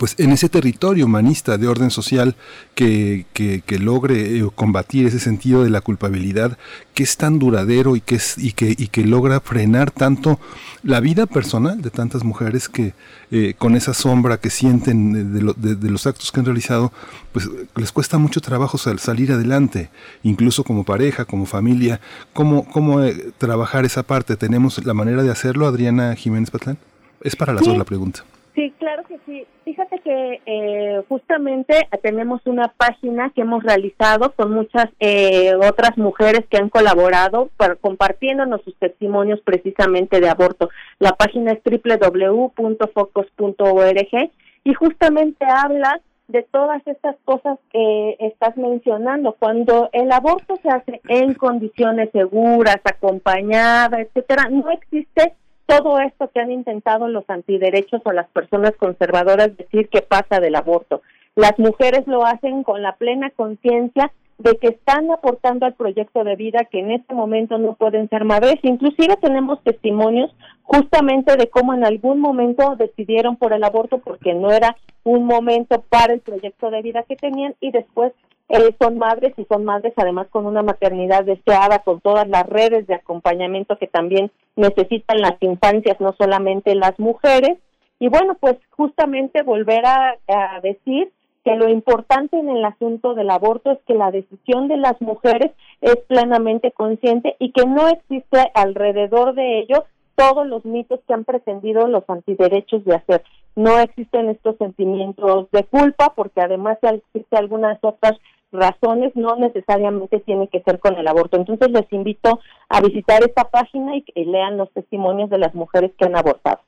pues 0.00 0.16
en 0.18 0.32
ese 0.32 0.48
territorio 0.48 1.06
humanista 1.06 1.58
de 1.58 1.68
orden 1.68 1.92
social 1.92 2.34
que, 2.74 3.24
que, 3.32 3.78
logre 3.78 4.36
eh, 4.36 4.48
combatir 4.52 5.06
ese 5.06 5.20
sentido 5.20 5.62
de 5.62 5.70
la 5.70 5.80
culpabilidad 5.80 6.58
que 6.92 7.04
es 7.04 7.16
tan 7.16 7.38
duradero 7.38 7.94
y 7.94 8.00
que, 8.00 8.16
es, 8.16 8.36
y 8.36 8.50
que, 8.52 8.74
y 8.76 8.88
que 8.88 9.04
logra 9.04 9.38
frenar 9.38 9.92
tanto 9.92 10.40
la 10.82 10.98
vida 10.98 11.26
personal 11.26 11.82
de 11.82 11.90
tantas 11.90 12.24
mujeres 12.24 12.68
que 12.68 12.94
eh, 13.30 13.54
con 13.56 13.76
esa 13.76 13.94
sombra 13.94 14.38
que 14.38 14.50
sienten 14.50 15.32
de, 15.32 15.76
de, 15.76 15.90
los 15.90 16.06
actos 16.08 16.32
que 16.32 16.40
han 16.40 16.46
realizado, 16.46 16.92
pues 17.30 17.48
les 17.76 17.92
cuesta 17.92 18.18
mucho 18.18 18.40
trabajo 18.40 18.78
salir 18.78 19.30
adelante, 19.30 19.90
incluso 20.24 20.64
como 20.64 20.82
pareja, 20.82 21.24
como 21.24 21.46
familia. 21.46 22.00
¿Cómo, 22.32 22.68
cómo 22.68 23.02
eh, 23.04 23.32
trabajar 23.38 23.84
esa 23.84 24.02
parte? 24.02 24.36
¿Tenemos 24.36 24.84
la 24.84 24.94
manera 24.94 25.22
de 25.22 25.30
hacerlo, 25.30 25.66
Adriana 25.66 26.16
Jiménez 26.16 26.50
Patlán? 26.50 26.78
Es 27.20 27.36
para 27.36 27.52
la 27.52 27.62
sola 27.62 27.84
pregunta. 27.84 28.24
Sí, 28.56 28.72
claro 28.78 29.04
que 29.04 29.20
sí. 29.26 29.46
Fíjate 29.64 29.98
que 29.98 30.40
eh, 30.46 31.02
justamente 31.10 31.86
tenemos 32.02 32.40
una 32.46 32.68
página 32.68 33.30
que 33.34 33.42
hemos 33.42 33.62
realizado 33.62 34.32
con 34.32 34.50
muchas 34.50 34.86
eh, 34.98 35.54
otras 35.56 35.98
mujeres 35.98 36.46
que 36.48 36.56
han 36.56 36.70
colaborado 36.70 37.50
para, 37.58 37.76
compartiéndonos 37.76 38.62
sus 38.62 38.74
testimonios 38.76 39.42
precisamente 39.42 40.22
de 40.22 40.30
aborto. 40.30 40.70
La 40.98 41.12
página 41.12 41.52
es 41.52 41.60
www.focos.org 41.62 44.30
y 44.64 44.72
justamente 44.72 45.44
habla 45.44 46.00
de 46.28 46.42
todas 46.42 46.80
estas 46.86 47.16
cosas 47.26 47.58
que 47.70 48.16
estás 48.20 48.56
mencionando. 48.56 49.36
Cuando 49.38 49.90
el 49.92 50.10
aborto 50.10 50.56
se 50.62 50.70
hace 50.70 51.02
en 51.08 51.34
condiciones 51.34 52.08
seguras, 52.10 52.80
acompañada, 52.84 54.00
etcétera, 54.00 54.48
no 54.50 54.70
existe 54.70 55.34
todo 55.66 55.98
esto 55.98 56.30
que 56.32 56.40
han 56.40 56.50
intentado 56.50 57.08
los 57.08 57.28
antiderechos 57.28 58.00
o 58.04 58.12
las 58.12 58.28
personas 58.28 58.72
conservadoras 58.76 59.56
decir 59.56 59.88
que 59.88 60.02
pasa 60.02 60.40
del 60.40 60.54
aborto. 60.54 61.02
Las 61.34 61.58
mujeres 61.58 62.06
lo 62.06 62.24
hacen 62.24 62.62
con 62.62 62.82
la 62.82 62.96
plena 62.96 63.30
conciencia 63.30 64.12
de 64.38 64.56
que 64.58 64.68
están 64.68 65.10
aportando 65.10 65.64
al 65.66 65.74
proyecto 65.74 66.22
de 66.22 66.36
vida 66.36 66.66
que 66.70 66.80
en 66.80 66.92
este 66.92 67.14
momento 67.14 67.58
no 67.58 67.74
pueden 67.74 68.08
ser 68.08 68.24
madres. 68.24 68.56
Inclusive 68.62 69.16
tenemos 69.16 69.62
testimonios 69.62 70.34
justamente 70.62 71.36
de 71.36 71.48
cómo 71.48 71.74
en 71.74 71.84
algún 71.84 72.20
momento 72.20 72.76
decidieron 72.76 73.36
por 73.36 73.52
el 73.52 73.64
aborto 73.64 73.98
porque 73.98 74.34
no 74.34 74.50
era 74.50 74.76
un 75.04 75.24
momento 75.24 75.82
para 75.88 76.12
el 76.12 76.20
proyecto 76.20 76.70
de 76.70 76.82
vida 76.82 77.04
que 77.04 77.16
tenían 77.16 77.54
y 77.60 77.70
después 77.70 78.12
eh, 78.48 78.76
son 78.80 78.98
madres 78.98 79.34
y 79.36 79.44
son 79.46 79.64
madres 79.64 79.92
además 79.96 80.28
con 80.30 80.46
una 80.46 80.62
maternidad 80.62 81.24
deseada, 81.24 81.80
con 81.80 82.00
todas 82.00 82.28
las 82.28 82.46
redes 82.46 82.86
de 82.86 82.94
acompañamiento 82.94 83.76
que 83.76 83.88
también 83.88 84.30
necesitan 84.54 85.20
las 85.20 85.34
infancias, 85.40 86.00
no 86.00 86.14
solamente 86.16 86.74
las 86.74 86.98
mujeres. 86.98 87.58
Y 87.98 88.08
bueno, 88.08 88.36
pues 88.38 88.56
justamente 88.70 89.42
volver 89.42 89.84
a, 89.86 90.16
decir 90.62 91.12
que 91.44 91.56
lo 91.56 91.68
importante 91.68 92.38
en 92.38 92.48
el 92.48 92.64
asunto 92.64 93.14
del 93.14 93.30
aborto 93.30 93.70
es 93.70 93.78
que 93.86 93.94
la 93.94 94.10
decisión 94.10 94.68
de 94.68 94.76
las 94.76 95.00
mujeres 95.00 95.52
es 95.80 95.96
plenamente 96.08 96.72
consciente 96.72 97.36
y 97.38 97.52
que 97.52 97.64
no 97.64 97.88
existe 97.88 98.50
alrededor 98.54 99.34
de 99.34 99.60
ello 99.60 99.84
todos 100.16 100.46
los 100.46 100.64
mitos 100.64 101.00
que 101.06 101.14
han 101.14 101.24
pretendido 101.24 101.86
los 101.86 102.08
antiderechos 102.08 102.84
de 102.84 102.96
hacer. 102.96 103.22
No 103.54 103.78
existen 103.78 104.28
estos 104.28 104.56
sentimientos 104.56 105.48
de 105.52 105.64
culpa 105.64 106.12
porque 106.14 106.40
además 106.40 106.78
existe 106.82 107.36
algunas 107.36 107.78
otras 107.82 108.18
razones 108.52 109.12
no 109.14 109.36
necesariamente 109.36 110.20
tiene 110.20 110.48
que 110.48 110.62
ser 110.62 110.78
con 110.78 110.96
el 110.96 111.06
aborto. 111.06 111.36
Entonces 111.36 111.70
les 111.70 111.92
invito 111.92 112.40
a 112.68 112.80
visitar 112.80 113.22
esta 113.22 113.44
página 113.44 113.96
y 113.96 114.02
que 114.02 114.24
lean 114.24 114.56
los 114.56 114.72
testimonios 114.72 115.30
de 115.30 115.38
las 115.38 115.54
mujeres 115.54 115.92
que 115.98 116.04
han 116.04 116.16
abortado. 116.16 116.60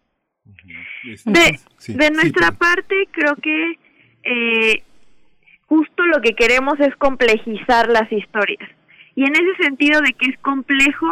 De, 1.25 1.59
de 1.95 2.11
nuestra 2.11 2.53
parte, 2.53 3.09
creo 3.13 3.37
que 3.37 3.79
eh, 4.25 4.83
justo 5.67 6.05
lo 6.07 6.21
que 6.21 6.35
queremos 6.35 6.81
es 6.81 6.95
complejizar 6.97 7.89
las 7.89 8.11
historias. 8.11 8.69
Y 9.15 9.25
en 9.25 9.33
ese 9.33 9.65
sentido 9.65 10.01
de 10.01 10.13
que 10.13 10.31
es 10.31 10.39
complejo, 10.39 11.07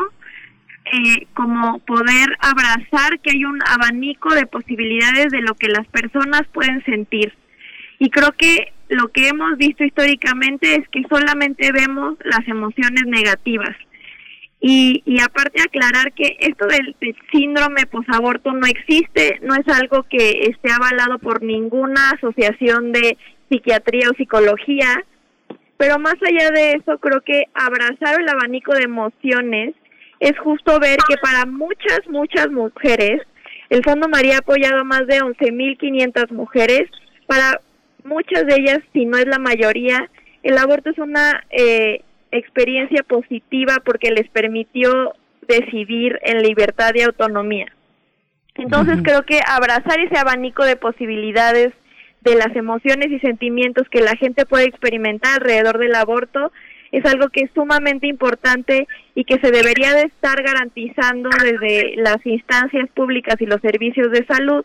eh, 0.93 1.27
como 1.35 1.81
poder 1.81 2.29
abrazar 2.39 3.19
que 3.21 3.33
hay 3.33 3.45
un 3.45 3.59
abanico 3.67 4.35
de 4.35 4.47
posibilidades 4.47 5.33
de 5.33 5.43
lo 5.43 5.55
que 5.55 5.69
las 5.69 5.87
personas 5.89 6.43
pueden 6.53 6.85
sentir. 6.85 7.35
Y 7.99 8.11
creo 8.11 8.33
que 8.33 8.73
lo 8.89 9.09
que 9.09 9.29
hemos 9.29 9.57
visto 9.59 9.85
históricamente 9.85 10.75
es 10.75 10.89
que 10.89 11.03
solamente 11.09 11.71
vemos 11.73 12.17
las 12.25 12.47
emociones 12.47 13.05
negativas. 13.07 13.77
Y, 14.61 15.03
y 15.05 15.21
aparte 15.21 15.61
aclarar 15.61 16.13
que 16.13 16.37
esto 16.41 16.67
del, 16.67 16.97
síndrome 17.31 17.87
posaborto 17.87 18.53
no 18.53 18.67
existe, 18.67 19.39
no 19.43 19.55
es 19.55 19.69
algo 19.69 20.05
que 20.05 20.49
esté 20.51 20.71
avalado 20.73 21.19
por 21.19 21.43
ninguna 21.43 22.11
asociación 22.11 22.93
de 22.93 23.19
psiquiatría 23.49 24.09
o 24.11 24.17
psicología, 24.17 25.05
pero 25.77 25.99
más 25.99 26.15
allá 26.27 26.51
de 26.51 26.73
eso 26.73 26.99
creo 26.99 27.21
que 27.21 27.45
abrazar 27.55 28.21
el 28.21 28.29
abanico 28.29 28.73
de 28.73 28.85
emociones 28.85 29.75
es 30.21 30.39
justo 30.39 30.81
ver 30.81 30.97
que 31.07 31.17
para 31.19 31.45
muchas, 31.45 32.01
muchas 32.09 32.51
mujeres, 32.51 33.21
el 33.69 33.83
Fondo 33.85 34.09
María 34.09 34.37
ha 34.37 34.39
apoyado 34.39 34.81
a 34.81 34.85
más 34.85 35.07
de 35.07 35.21
11.500 35.21 36.31
mujeres 36.33 36.89
para 37.27 37.61
muchas 38.07 38.47
de 38.47 38.55
ellas, 38.55 38.79
si 38.93 39.05
no 39.05 39.19
es 39.19 39.27
la 39.27 39.39
mayoría, 39.39 40.09
el 40.43 40.57
aborto 40.59 40.91
es 40.91 40.99
una 40.99 41.45
eh, 41.51 42.03
experiencia 42.31 43.03
positiva 43.03 43.77
porque 43.85 44.11
les 44.11 44.29
permitió 44.29 45.15
decidir 45.47 46.19
en 46.23 46.43
libertad 46.43 46.93
y 46.95 47.03
autonomía. 47.03 47.67
Entonces 48.55 48.99
creo 49.03 49.23
que 49.23 49.41
abrazar 49.47 50.01
ese 50.01 50.19
abanico 50.19 50.65
de 50.65 50.77
posibilidades 50.77 51.73
de 52.23 52.35
las 52.37 52.57
emociones 52.57 53.11
y 53.11 53.21
sentimientos 53.21 53.89
que 53.91 54.01
la 54.01 54.17
gente 54.17 54.47
puede 54.47 54.65
experimentar 54.65 55.35
alrededor 55.35 55.79
del 55.79 55.95
aborto 55.95 56.53
es 56.91 57.05
algo 57.05 57.29
que 57.29 57.43
es 57.43 57.51
sumamente 57.55 58.07
importante 58.07 58.89
y 59.15 59.25
que 59.25 59.39
se 59.39 59.51
debería 59.51 59.93
de 59.95 60.03
estar 60.03 60.43
garantizando 60.43 61.29
desde 61.43 61.97
las 61.97 62.25
instancias 62.25 62.89
públicas 62.91 63.37
y 63.41 63.47
los 63.47 63.61
servicios 63.61 64.11
de 64.11 64.25
salud. 64.25 64.65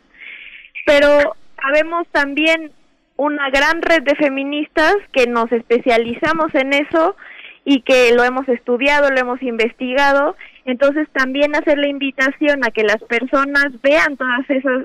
Pero 0.85 1.35
sabemos 1.61 2.07
también 2.11 2.71
una 3.21 3.51
gran 3.51 3.83
red 3.83 4.01
de 4.01 4.15
feministas 4.15 4.95
que 5.13 5.27
nos 5.27 5.51
especializamos 5.51 6.55
en 6.55 6.73
eso 6.73 7.15
y 7.63 7.81
que 7.81 8.13
lo 8.15 8.23
hemos 8.23 8.49
estudiado, 8.49 9.11
lo 9.11 9.19
hemos 9.19 9.43
investigado. 9.43 10.35
Entonces 10.65 11.07
también 11.13 11.55
hacer 11.55 11.77
la 11.77 11.87
invitación 11.87 12.65
a 12.65 12.71
que 12.71 12.81
las 12.81 12.97
personas 13.03 13.79
vean 13.83 14.17
todo 14.17 14.27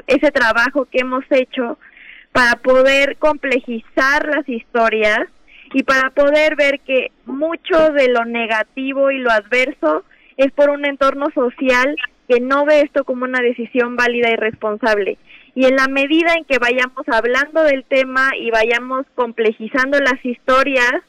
ese 0.06 0.30
trabajo 0.32 0.84
que 0.84 0.98
hemos 0.98 1.24
hecho 1.30 1.78
para 2.32 2.56
poder 2.56 3.16
complejizar 3.16 4.28
las 4.28 4.46
historias 4.46 5.20
y 5.72 5.84
para 5.84 6.10
poder 6.10 6.56
ver 6.56 6.80
que 6.80 7.12
mucho 7.24 7.90
de 7.92 8.08
lo 8.08 8.26
negativo 8.26 9.10
y 9.10 9.18
lo 9.18 9.30
adverso 9.30 10.04
es 10.36 10.52
por 10.52 10.68
un 10.68 10.84
entorno 10.84 11.28
social 11.34 11.96
que 12.28 12.40
no 12.40 12.66
ve 12.66 12.82
esto 12.82 13.04
como 13.04 13.24
una 13.24 13.40
decisión 13.40 13.96
válida 13.96 14.28
y 14.30 14.36
responsable 14.36 15.16
y 15.57 15.65
en 15.65 15.74
la 15.74 15.89
medida 15.89 16.35
en 16.35 16.45
que 16.45 16.59
vayamos 16.59 17.09
hablando 17.09 17.62
del 17.62 17.83
tema 17.85 18.33
y 18.39 18.51
vayamos 18.51 19.07
complejizando 19.15 19.99
las 20.01 20.23
historias 20.23 21.01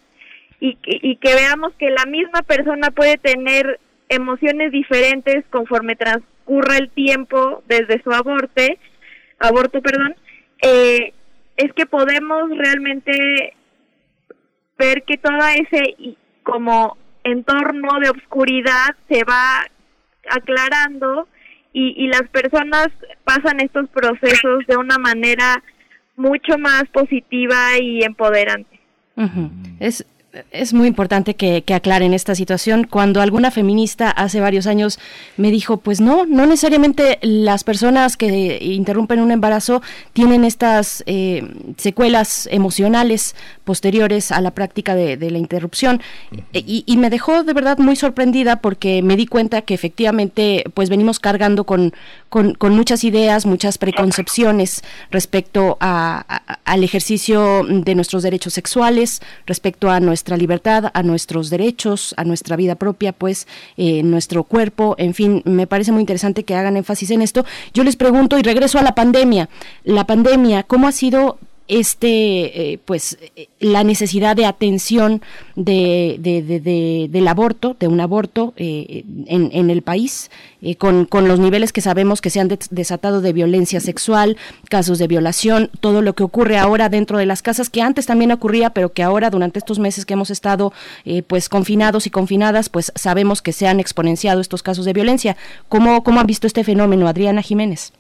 y, 0.62 0.76
que 1.18 1.36
veamos 1.36 1.74
que 1.78 1.90
la 1.90 2.06
misma 2.06 2.42
persona 2.44 2.90
puede 2.92 3.18
tener 3.18 3.78
emociones 4.08 4.72
diferentes 4.72 5.44
conforme 5.50 5.98
transcurra 5.98 6.78
el 6.78 6.90
tiempo 6.92 7.62
desde 7.68 8.02
su 8.02 8.12
aborte, 8.14 8.80
aborto, 9.38 9.82
perdón, 9.82 10.16
eh, 10.62 11.14
es 11.58 11.74
que 11.74 11.86
podemos 11.86 12.50
realmente 12.58 13.54
ver 14.78 15.04
que 15.04 15.18
todo 15.18 15.46
ese 15.56 16.16
como 16.44 16.98
entorno 17.26 18.00
de 18.00 18.10
obscuridad 18.10 18.96
se 19.10 19.26
va 19.26 19.66
aclarando 20.30 21.28
y, 21.80 22.08
las 22.08 22.28
personas 22.30 22.88
pasan 23.24 23.60
estos 23.60 23.88
procesos 23.90 24.66
de 24.68 24.78
una 24.78 24.98
manera 24.98 25.64
mucho 26.16 26.58
más 26.58 26.86
positiva 26.92 27.78
y 27.80 28.04
empoderante. 28.04 28.80
Es 29.80 30.06
es 30.52 30.74
muy 30.74 30.88
importante 30.88 31.36
que, 31.36 31.64
aclaren 31.74 32.14
esta 32.14 32.34
situación. 32.34 32.88
Cuando 32.90 33.22
alguna 33.22 33.52
feminista 33.52 34.10
hace 34.10 34.40
varios 34.40 34.68
años 34.68 35.00
me 35.36 35.52
dijo, 35.52 35.78
pues 35.78 36.02
no, 36.02 36.26
no 36.26 36.46
necesariamente 36.46 37.20
las 37.22 37.64
personas 37.64 38.18
que 38.18 38.58
interrumpen 38.62 39.20
un 39.20 39.32
embarazo 39.32 39.82
tienen 40.14 40.44
estas 40.44 41.04
eh, 41.06 41.48
secuelas 41.78 42.48
emocionales 42.52 43.36
posteriores 43.64 44.32
a 44.32 44.42
la 44.42 44.52
práctica 44.52 44.96
de, 44.96 45.18
la 45.30 45.38
interrupción. 45.38 46.02
E, 46.54 46.64
y, 46.66 46.98
me 46.98 47.10
dejó 47.10 47.44
de 47.44 47.54
verdad 47.54 47.78
muy 47.78 47.96
sorprendida 47.96 48.58
porque 48.58 49.02
me 49.04 49.18
di 49.18 49.28
cuenta 49.28 49.62
que 49.62 49.74
efectivamente 49.74 50.64
pues 50.74 50.90
venimos 50.90 51.20
cargando 51.20 51.66
con, 51.66 51.94
con, 52.30 52.56
muchas 52.76 53.04
ideas, 53.04 53.46
muchas 53.46 53.78
preconcepciones 53.78 54.84
respecto 55.12 55.78
al 55.80 56.84
ejercicio 56.84 57.64
de 57.68 57.96
nuestros 57.96 58.24
derechos 58.24 58.54
sexuales, 58.54 59.22
respecto 59.46 59.90
a 59.90 60.00
nuestra 60.00 60.27
libertad, 60.36 60.92
a 60.94 61.04
nuestros 61.04 61.50
derechos, 61.50 62.14
a 62.18 62.26
nuestra 62.26 62.58
vida 62.58 62.76
propia, 62.76 63.14
pues, 63.14 63.48
eh, 63.78 64.04
nuestro 64.04 64.44
cuerpo, 64.44 64.96
en 64.98 65.14
fin, 65.14 65.42
me 65.46 65.68
parece 65.68 65.92
muy 65.92 66.02
interesante 66.02 66.44
que 66.44 66.56
hagan 66.56 66.76
énfasis 66.76 67.12
en 67.12 67.22
esto. 67.22 67.46
Yo 67.74 67.84
les 67.84 67.96
pregunto 67.96 68.38
y 68.38 68.42
regreso 68.42 68.80
a 68.80 68.84
la 68.84 68.96
pandemia. 68.96 69.48
La 69.84 70.06
pandemia, 70.06 70.64
¿cómo 70.64 70.88
ha 70.88 70.92
sido 70.92 71.38
este 71.68 72.72
eh, 72.74 72.80
pues 72.84 73.18
eh, 73.36 73.50
la 73.60 73.84
necesidad 73.84 74.36
de 74.36 74.46
atención 74.46 75.22
de, 75.56 77.08
del 77.12 77.28
aborto 77.28 77.76
de 77.80 77.88
un 77.88 78.00
aborto 78.00 78.54
eh, 78.58 79.04
en, 79.26 79.50
en, 79.52 79.70
el 79.70 79.82
país 79.82 80.32
con, 80.78 81.06
con, 81.06 81.28
los 81.28 81.40
niveles 81.40 81.74
que 81.74 81.82
sabemos 81.82 82.22
que 82.22 82.30
se 82.30 82.40
han 82.40 82.48
desatado 82.70 83.22
de 83.22 83.34
violencia 83.34 83.80
sexual 83.80 84.38
casos 84.70 84.98
de 85.00 85.08
violación 85.08 85.70
todo 85.80 86.02
lo 86.02 86.14
que 86.14 86.24
ocurre 86.24 86.58
ahora 86.58 86.90
dentro 86.90 87.18
de 87.18 87.26
las 87.26 87.42
casas 87.42 87.70
que 87.70 87.82
antes 87.82 88.06
también 88.06 88.32
ocurría 88.32 88.70
pero 88.70 88.94
que 88.94 89.04
ahora 89.04 89.30
durante 89.30 89.60
estos 89.60 89.80
meses 89.80 90.06
que 90.06 90.14
hemos 90.14 90.30
estado 90.30 90.74
pues 91.28 91.50
confinados 91.50 92.08
y 92.08 92.12
confinadas 92.12 92.70
pues 92.70 92.92
sabemos 92.96 93.42
que 93.42 93.54
se 93.54 93.68
han 93.68 93.80
exponenciado 93.80 94.42
estos 94.42 94.64
casos 94.64 94.86
de 94.86 94.94
violencia. 94.94 95.36
Cómo 95.70 96.04
cómo 96.04 96.20
han 96.20 96.28
visto 96.28 96.48
este 96.48 96.64
fenómeno 96.64 97.08
Adriana 97.08 97.42
Jiménez 97.42 97.92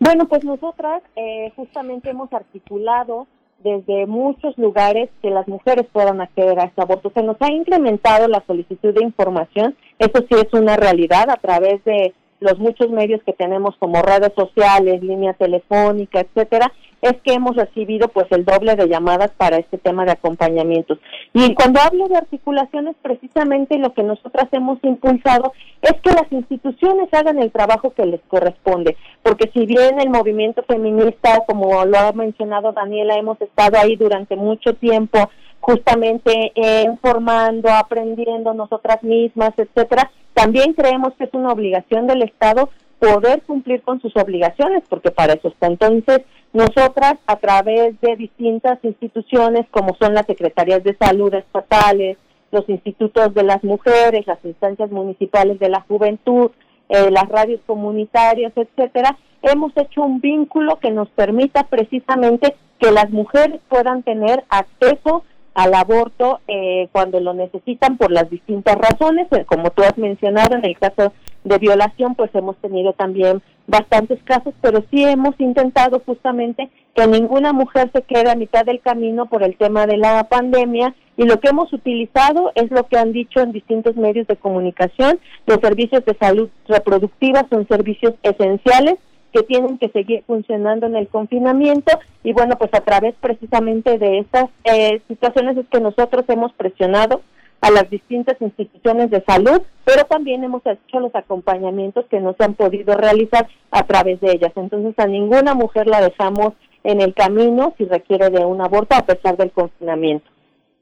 bueno, 0.00 0.26
pues 0.28 0.44
nosotras 0.44 1.02
eh, 1.16 1.52
justamente 1.56 2.10
hemos 2.10 2.32
articulado 2.32 3.26
desde 3.62 4.06
muchos 4.06 4.56
lugares 4.56 5.10
que 5.20 5.30
las 5.30 5.48
mujeres 5.48 5.86
puedan 5.92 6.20
acceder 6.20 6.60
a 6.60 6.64
este 6.64 6.80
aborto. 6.80 7.10
Se 7.14 7.22
nos 7.22 7.36
ha 7.40 7.50
incrementado 7.50 8.28
la 8.28 8.42
solicitud 8.46 8.94
de 8.94 9.04
información, 9.04 9.76
eso 9.98 10.24
sí 10.28 10.36
es 10.36 10.52
una 10.52 10.76
realidad 10.76 11.28
a 11.28 11.36
través 11.36 11.82
de 11.84 12.14
los 12.40 12.58
muchos 12.58 12.88
medios 12.90 13.20
que 13.24 13.32
tenemos 13.32 13.74
como 13.78 14.00
redes 14.00 14.32
sociales, 14.36 15.02
línea 15.02 15.32
telefónica, 15.34 16.20
etcétera, 16.20 16.72
es 17.02 17.14
que 17.22 17.34
hemos 17.34 17.56
recibido 17.56 18.08
pues 18.08 18.26
el 18.30 18.44
doble 18.44 18.74
de 18.76 18.88
llamadas 18.88 19.30
para 19.36 19.56
este 19.56 19.78
tema 19.78 20.04
de 20.04 20.12
acompañamientos. 20.12 20.98
Y 21.32 21.54
cuando 21.54 21.80
hablo 21.80 22.08
de 22.08 22.16
articulaciones, 22.16 22.96
precisamente 23.02 23.78
lo 23.78 23.92
que 23.94 24.02
nosotras 24.02 24.48
hemos 24.52 24.78
impulsado 24.82 25.52
es 25.82 25.94
que 26.02 26.10
las 26.10 26.30
instituciones 26.30 27.08
hagan 27.12 27.38
el 27.38 27.52
trabajo 27.52 27.90
que 27.90 28.06
les 28.06 28.20
corresponde, 28.28 28.96
porque 29.22 29.50
si 29.52 29.66
bien 29.66 30.00
el 30.00 30.10
movimiento 30.10 30.62
feminista, 30.64 31.42
como 31.46 31.84
lo 31.84 31.98
ha 31.98 32.12
mencionado 32.12 32.72
Daniela, 32.72 33.16
hemos 33.16 33.40
estado 33.40 33.78
ahí 33.78 33.96
durante 33.96 34.36
mucho 34.36 34.74
tiempo 34.74 35.30
justamente 35.60 36.52
eh, 36.54 36.84
informando, 36.84 37.68
aprendiendo 37.70 38.54
nosotras 38.54 39.02
mismas, 39.02 39.52
etcétera, 39.56 40.10
también 40.34 40.72
creemos 40.72 41.14
que 41.14 41.24
es 41.24 41.34
una 41.34 41.52
obligación 41.52 42.06
del 42.06 42.22
Estado 42.22 42.70
poder 42.98 43.42
cumplir 43.42 43.82
con 43.82 44.00
sus 44.00 44.16
obligaciones, 44.16 44.82
porque 44.88 45.10
para 45.10 45.34
eso 45.34 45.48
está. 45.48 45.66
Entonces, 45.66 46.20
nosotras, 46.52 47.14
a 47.26 47.36
través 47.36 48.00
de 48.00 48.16
distintas 48.16 48.78
instituciones, 48.82 49.66
como 49.70 49.94
son 50.00 50.14
las 50.14 50.26
secretarías 50.26 50.82
de 50.82 50.96
salud 50.96 51.32
estatales, 51.34 52.16
los 52.50 52.68
institutos 52.68 53.34
de 53.34 53.42
las 53.42 53.62
mujeres, 53.62 54.26
las 54.26 54.42
instancias 54.44 54.90
municipales 54.90 55.58
de 55.58 55.68
la 55.68 55.82
juventud, 55.82 56.50
eh, 56.88 57.10
las 57.10 57.28
radios 57.28 57.60
comunitarias, 57.66 58.52
etcétera, 58.56 59.18
hemos 59.42 59.76
hecho 59.76 60.02
un 60.02 60.20
vínculo 60.20 60.78
que 60.78 60.90
nos 60.90 61.08
permita 61.10 61.64
precisamente 61.64 62.56
que 62.78 62.90
las 62.90 63.10
mujeres 63.10 63.60
puedan 63.68 64.02
tener 64.02 64.44
acceso 64.48 65.24
al 65.54 65.74
aborto 65.74 66.40
eh, 66.46 66.88
cuando 66.92 67.20
lo 67.20 67.34
necesitan 67.34 67.98
por 67.98 68.10
las 68.12 68.30
distintas 68.30 68.76
razones, 68.76 69.26
eh, 69.32 69.44
como 69.44 69.70
tú 69.70 69.82
has 69.82 69.98
mencionado 69.98 70.56
en 70.56 70.64
el 70.64 70.78
caso 70.78 71.12
de 71.48 71.58
violación, 71.58 72.14
pues 72.14 72.30
hemos 72.34 72.56
tenido 72.58 72.92
también 72.92 73.42
bastantes 73.66 74.18
casos, 74.24 74.54
pero 74.60 74.84
sí 74.90 75.04
hemos 75.04 75.38
intentado 75.40 76.00
justamente 76.06 76.70
que 76.94 77.06
ninguna 77.06 77.52
mujer 77.52 77.90
se 77.92 78.02
quede 78.02 78.30
a 78.30 78.36
mitad 78.36 78.64
del 78.64 78.80
camino 78.80 79.26
por 79.26 79.42
el 79.42 79.56
tema 79.56 79.86
de 79.86 79.96
la 79.96 80.24
pandemia 80.24 80.94
y 81.16 81.24
lo 81.24 81.40
que 81.40 81.48
hemos 81.48 81.72
utilizado 81.72 82.52
es 82.54 82.70
lo 82.70 82.86
que 82.86 82.96
han 82.96 83.12
dicho 83.12 83.40
en 83.40 83.52
distintos 83.52 83.96
medios 83.96 84.26
de 84.26 84.36
comunicación, 84.36 85.18
los 85.46 85.58
servicios 85.60 86.04
de 86.04 86.16
salud 86.16 86.48
reproductiva 86.66 87.46
son 87.50 87.66
servicios 87.66 88.14
esenciales 88.22 88.96
que 89.32 89.42
tienen 89.42 89.78
que 89.78 89.88
seguir 89.90 90.22
funcionando 90.26 90.86
en 90.86 90.96
el 90.96 91.08
confinamiento 91.08 91.98
y 92.24 92.32
bueno, 92.32 92.56
pues 92.56 92.72
a 92.72 92.80
través 92.80 93.14
precisamente 93.20 93.98
de 93.98 94.20
estas 94.20 94.46
eh, 94.64 95.02
situaciones 95.08 95.56
es 95.56 95.66
que 95.68 95.80
nosotros 95.80 96.24
hemos 96.28 96.52
presionado 96.52 97.20
a 97.60 97.70
las 97.70 97.90
distintas 97.90 98.40
instituciones 98.40 99.10
de 99.10 99.22
salud, 99.26 99.62
pero 99.84 100.04
también 100.04 100.44
hemos 100.44 100.62
hecho 100.64 101.00
los 101.00 101.14
acompañamientos 101.14 102.06
que 102.06 102.20
no 102.20 102.34
se 102.38 102.44
han 102.44 102.54
podido 102.54 102.94
realizar 102.96 103.48
a 103.70 103.82
través 103.84 104.20
de 104.20 104.32
ellas. 104.32 104.52
Entonces 104.56 104.94
a 104.98 105.06
ninguna 105.06 105.54
mujer 105.54 105.86
la 105.86 106.00
dejamos 106.00 106.54
en 106.84 107.00
el 107.00 107.14
camino 107.14 107.74
si 107.76 107.84
requiere 107.84 108.30
de 108.30 108.44
un 108.44 108.60
aborto 108.60 108.94
a 108.94 109.04
pesar 109.04 109.36
del 109.36 109.50
confinamiento. 109.50 110.30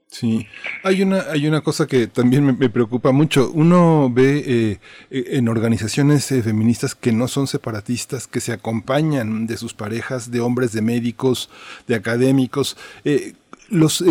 Sí, 0.08 0.46
hay 0.84 1.02
una, 1.02 1.24
hay 1.32 1.48
una 1.48 1.62
cosa 1.62 1.86
que 1.86 2.06
también 2.06 2.44
me, 2.44 2.70
preocupa 2.70 3.10
mucho. 3.10 3.50
Uno 3.52 4.08
ve 4.08 4.38
eh, 4.38 4.80
eh, 5.10 5.24
en 5.32 5.48
organizaciones 5.48 6.30
eh, 6.30 6.42
feministas 6.42 6.94
que 6.94 7.10
no 7.10 7.26
son 7.26 7.48
separatistas, 7.48 8.28
que 8.28 8.40
se 8.40 8.52
acompañan 8.52 9.48
de 9.48 9.56
sus 9.56 9.74
parejas, 9.74 10.30
de 10.30 10.40
hombres, 10.40 10.72
de 10.72 10.80
médicos, 10.80 11.50
de 11.88 11.96
académicos. 11.96 12.76
Los, 13.68 14.04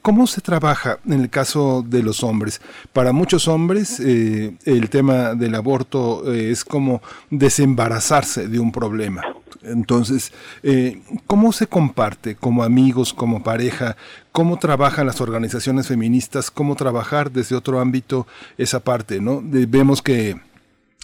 ¿Cómo 0.00 0.26
se 0.26 0.40
trabaja 0.40 0.98
en 1.06 1.20
el 1.20 1.30
caso 1.30 1.84
de 1.86 2.02
los 2.02 2.22
hombres? 2.22 2.60
Para 2.92 3.12
muchos 3.12 3.48
hombres 3.48 3.98
el 4.00 4.88
tema 4.90 5.34
del 5.34 5.54
aborto 5.54 6.32
es 6.32 6.64
como 6.64 7.02
desembarazarse 7.30 8.48
de 8.48 8.58
un 8.58 8.70
problema. 8.70 9.22
Entonces, 9.62 10.32
eh, 10.62 11.00
¿cómo 11.26 11.52
se 11.52 11.66
comparte 11.66 12.34
como 12.34 12.64
amigos, 12.64 13.12
como 13.12 13.42
pareja? 13.42 13.96
¿Cómo 14.32 14.58
trabajan 14.58 15.06
las 15.06 15.20
organizaciones 15.20 15.88
feministas? 15.88 16.50
¿Cómo 16.50 16.74
trabajar 16.76 17.30
desde 17.30 17.56
otro 17.56 17.80
ámbito 17.80 18.26
esa 18.58 18.80
parte? 18.80 19.20
¿no? 19.20 19.40
vemos 19.42 20.02
que 20.02 20.40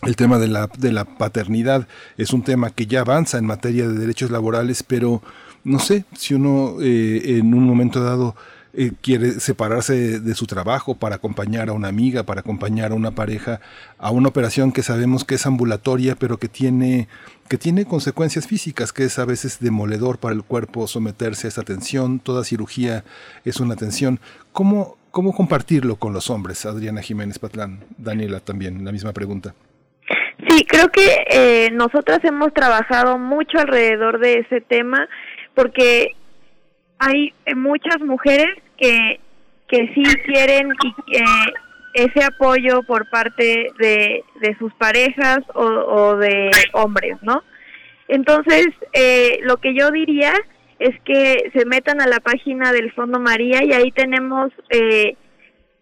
el 0.03 0.17
tema 0.17 0.39
de 0.39 0.49
la, 0.49 0.69
de 0.79 0.93
la 0.93 1.05
paternidad 1.05 1.89
es 2.17 2.33
un 2.33 2.43
tema 2.43 2.71
que 2.71 2.87
ya 2.87 3.01
avanza 3.01 3.39
en 3.39 3.47
materia 3.47 3.87
de 3.89 3.95
derechos 3.95 4.31
laborales, 4.31 4.83
pero 4.83 5.23
no 5.69 5.79
sé 5.79 6.05
si 6.17 6.35
uno 6.35 6.77
eh, 6.81 7.39
en 7.39 7.55
un 7.55 7.65
momento 7.65 8.03
dado 8.03 8.35
eh, 8.75 8.93
quiere 9.01 9.33
separarse 9.33 10.21
de, 10.21 10.35
su 10.35 10.47
trabajo 10.47 10.95
para 10.95 11.17
acompañar 11.17 11.69
a 11.69 11.73
una 11.73 11.89
amiga, 11.89 12.23
para 12.23 12.41
acompañar 12.41 12.93
a 12.93 12.95
una 12.95 13.13
pareja 13.13 13.61
a 13.99 14.11
una 14.11 14.29
operación 14.29 14.73
que 14.73 14.83
sabemos 14.83 15.25
que 15.25 15.37
es 15.37 15.47
ambulatoria, 15.47 16.17
pero 16.17 16.39
que 16.39 16.49
tiene 16.49 17.09
que 17.49 17.59
tiene 17.59 17.87
consecuencias 17.87 18.47
físicas, 18.47 18.93
que 18.93 19.05
es 19.05 19.19
a 19.19 19.25
veces 19.25 19.59
demoledor 19.61 20.19
para 20.19 20.35
el 20.35 20.43
cuerpo 20.43 20.87
someterse 20.87 21.47
a 21.47 21.49
esa 21.49 21.63
tensión, 21.63 22.19
toda 22.19 22.45
cirugía 22.45 23.05
es 23.45 23.59
una 23.59 23.75
tensión. 23.75 24.21
¿Cómo, 24.53 24.99
cómo 25.11 25.35
compartirlo 25.35 25.97
con 25.97 26.13
los 26.13 26.29
hombres? 26.29 26.67
Adriana 26.67 27.01
Jiménez 27.01 27.39
Patlán, 27.39 27.85
Daniela 27.97 28.41
también, 28.41 28.85
la 28.85 28.93
misma 28.93 29.13
pregunta. 29.13 29.55
Sí, 30.47 30.65
creo 30.65 30.89
que 30.89 31.25
eh, 31.31 31.71
nosotras 31.73 32.21
hemos 32.23 32.53
trabajado 32.55 33.19
mucho 33.19 33.59
alrededor 33.59 34.21
de 34.21 34.41
ese 34.41 34.61
tema 34.61 35.09
porque 35.59 36.15
hay 37.01 37.35
muchas 37.57 37.99
mujeres 38.01 38.47
que, 38.77 39.19
que 39.67 39.93
sí 39.93 40.05
quieren 40.25 40.71
eh, 40.71 41.23
ese 41.95 42.23
apoyo 42.23 42.85
por 42.85 43.11
parte 43.11 43.67
de, 43.77 44.23
de 44.41 44.57
sus 44.61 44.73
parejas 44.75 45.41
o, 45.55 46.15
de 46.15 46.49
hombres, 46.75 47.17
¿no? 47.23 47.43
Entonces, 48.07 48.69
eh, 48.93 49.41
lo 49.43 49.57
que 49.57 49.75
yo 49.75 49.91
diría 49.91 50.33
es 50.79 50.95
que 51.05 51.51
se 51.53 51.67
metan 51.67 52.01
a 52.01 52.07
la 52.07 52.21
página 52.21 52.71
del 52.71 52.93
Fondo 52.93 53.19
María 53.19 53.65
y 53.65 53.73
ahí 53.73 53.91
tenemos 53.91 54.53
eh, 54.71 55.17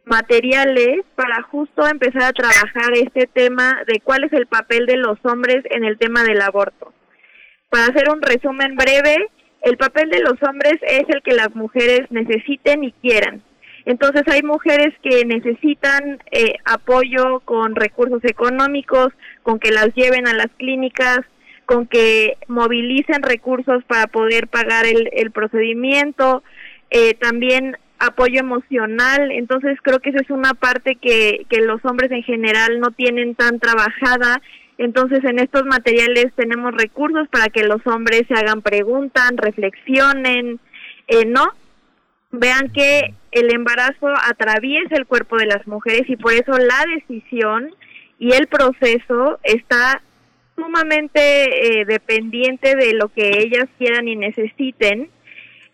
materiales 0.07 1.01
para 1.17 1.43
justo 1.43 1.87
empezar 1.87 2.23
a 2.23 2.33
trabajar 2.33 2.95
este 2.95 3.27
tema 3.27 3.83
de 3.87 4.01
cuál 4.01 4.25
es 4.25 4.33
el 4.33 4.47
papel 4.47 4.87
de 4.87 4.97
los 4.97 5.19
hombres 5.23 5.63
en 5.69 5.85
el 5.85 5.99
tema 5.99 6.23
del 6.23 6.41
aborto. 6.41 6.95
Para 7.69 7.89
hacer 7.89 8.09
un 8.09 8.23
resumen 8.23 8.75
breve, 8.75 9.29
el 9.67 9.77
papel 9.79 10.11
de 10.11 10.21
los 10.21 10.41
hombres 10.49 10.79
es 10.83 11.03
el 11.09 11.23
que 11.23 11.35
las 11.35 11.53
mujeres 11.57 12.03
necesiten 12.11 12.85
y 12.85 12.93
quieran. 12.93 13.43
Entonces 13.85 14.23
hay 14.29 14.43
mujeres 14.43 14.95
que 15.03 15.25
necesitan 15.25 16.23
eh, 16.31 16.55
apoyo 16.65 17.41
con 17.41 17.75
recursos 17.75 18.23
económicos, 18.25 19.09
con 19.43 19.59
que 19.59 19.73
las 19.73 19.93
lleven 19.95 20.29
a 20.29 20.35
las 20.35 20.53
clínicas, 20.57 21.21
con 21.65 21.89
que 21.89 22.37
movilicen 22.47 23.23
recursos 23.23 23.83
para 23.89 24.07
poder 24.07 24.47
pagar 24.47 24.87
el, 24.87 25.31
procedimiento. 25.33 26.45
Eh, 26.91 27.15
también 27.15 27.77
apoyo 27.99 28.39
emocional, 28.39 29.33
entonces 29.33 29.79
creo 29.83 29.99
que 29.99 30.11
esa 30.11 30.21
es 30.21 30.31
una 30.31 30.55
parte 30.55 30.95
que, 30.95 31.45
que 31.51 31.61
los 31.61 31.85
hombres 31.85 32.13
en 32.13 32.23
general 32.23 32.79
no 32.79 32.93
tienen 32.93 33.35
tan 33.35 33.59
trabajada, 33.59 34.41
entonces 34.79 35.25
en 35.25 35.39
estos 35.39 35.65
materiales 35.65 36.27
tenemos 36.35 36.75
recursos 36.75 37.29
para 37.29 37.49
que 37.49 37.65
los 37.65 37.87
hombres 37.87 38.25
se 38.29 38.35
hagan 38.35 38.63
preguntas, 38.63 39.31
reflexionen, 39.37 40.61
eh, 41.09 41.25
¿no? 41.25 41.49
Vean 42.31 42.71
que 42.73 43.15
el 43.33 43.53
embarazo 43.53 44.09
atraviesa 44.29 44.97
el 44.97 45.07
cuerpo 45.07 45.37
de 45.37 45.47
las 45.47 45.67
mujeres 45.67 46.09
y 46.09 46.17
por 46.17 46.33
eso 46.33 46.53
la 46.53 46.85
decisión 46.95 47.71
y 48.19 48.33
el 48.33 48.47
proceso 48.47 49.39
está 49.43 50.03
sumamente 50.57 51.81
eh, 51.81 51.85
dependiente 51.85 52.75
de 52.77 52.95
lo 52.95 53.09
que 53.09 53.29
ellas 53.39 53.67
quieran 53.79 54.09
y 54.09 54.17
necesiten. 54.17 55.11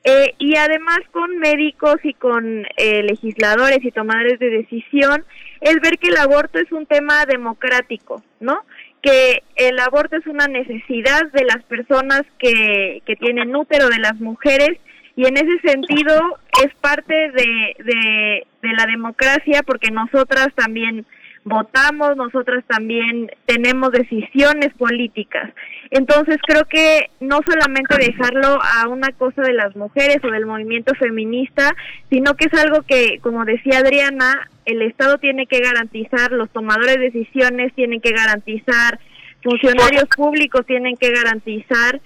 Eh, 0.05 0.35
y 0.39 0.57
además 0.57 0.99
con 1.13 1.39
médicos 1.39 1.97
y 2.03 2.15
con 2.15 2.67
eh, 2.77 3.05
legisladores 3.05 3.79
y 3.85 3.93
tomadores 3.93 4.41
de 4.41 4.51
decisión, 4.51 5.25
es 5.61 5.81
ver 5.81 5.99
que 5.99 6.09
el 6.09 6.17
aborto 6.17 6.59
es 6.59 6.73
un 6.73 6.87
tema 6.87 7.25
democrático, 7.25 8.21
¿no? 8.41 8.63
Que 9.03 9.43
el 9.57 9.79
aborto 9.81 10.17
es 10.17 10.27
una 10.27 10.47
necesidad 10.47 11.31
de 11.33 11.45
las 11.45 11.63
personas 11.65 12.23
que, 12.39 13.03
que 13.05 13.17
tienen 13.17 13.55
útero, 13.55 13.89
de 13.89 13.99
las 13.99 14.21
mujeres, 14.21 14.79
y 15.17 15.27
en 15.27 15.37
ese 15.37 15.59
sentido 15.61 16.39
es 16.65 16.75
parte 16.77 17.13
de, 17.13 17.77
de, 17.85 18.47
de 18.63 18.73
la 18.75 18.87
democracia 18.87 19.63
porque 19.63 19.91
nosotras 19.91 20.49
también 20.55 21.05
votamos, 21.45 22.17
nosotras 22.17 22.65
también 22.67 23.31
tenemos 23.47 23.91
decisiones 23.91 24.73
políticas. 24.79 25.51
Entonces 25.91 26.39
creo 26.47 26.65
que 26.65 27.11
no 27.21 27.41
solamente 27.47 27.97
dejarlo 27.99 28.59
a 28.63 28.89
una 28.89 29.11
cosa 29.13 29.43
de 29.43 29.53
las 29.53 29.75
mujeres 29.77 30.19
o 30.23 30.31
del 30.31 30.47
movimiento 30.47 30.95
feminista, 30.95 31.75
sino 32.11 32.35
que 32.35 32.47
es 32.47 32.55
algo 32.55 32.83
que, 32.83 33.19
como 33.23 33.45
decía 33.45 33.79
Adriana, 33.79 34.49
el 34.65 34.83
Estado 34.83 35.19
tiene 35.19 35.47
que 35.47 35.61
garantizar, 35.61 36.33
los 36.33 36.51
tomadores 36.51 36.97
de 36.97 37.11
decisiones 37.11 37.75
tienen 37.75 38.01
que 38.01 38.13
garantizar, 38.13 39.01
funcionarios 39.43 40.05
públicos 40.17 40.65
tienen 40.67 40.97
que 40.97 41.11
garantizar 41.11 42.01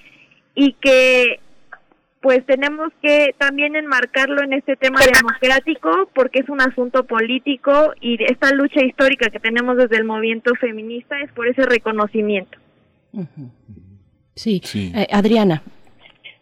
y 0.55 0.73
que 0.75 1.41
pues 2.21 2.45
tenemos 2.45 2.93
que 3.03 3.35
también 3.39 3.77
enmarcarlo 3.77 4.43
en 4.43 4.55
este 4.55 4.75
tema 4.75 4.99
democrático 5.01 6.11
porque 6.13 6.41
es 6.41 6.49
un 6.49 6.61
asunto 6.61 7.05
político 7.05 7.93
y 8.01 8.19
esta 8.25 8.53
lucha 8.53 8.85
histórica 8.85 9.31
que 9.31 9.39
tenemos 9.39 9.77
desde 9.77 9.97
el 9.97 10.05
movimiento 10.05 10.53
feminista 10.57 11.21
es 11.21 11.31
por 11.33 11.47
ese 11.47 11.63
reconocimiento. 11.63 12.59
Sí, 14.35 14.61
eh, 14.75 15.07
Adriana. 15.13 15.63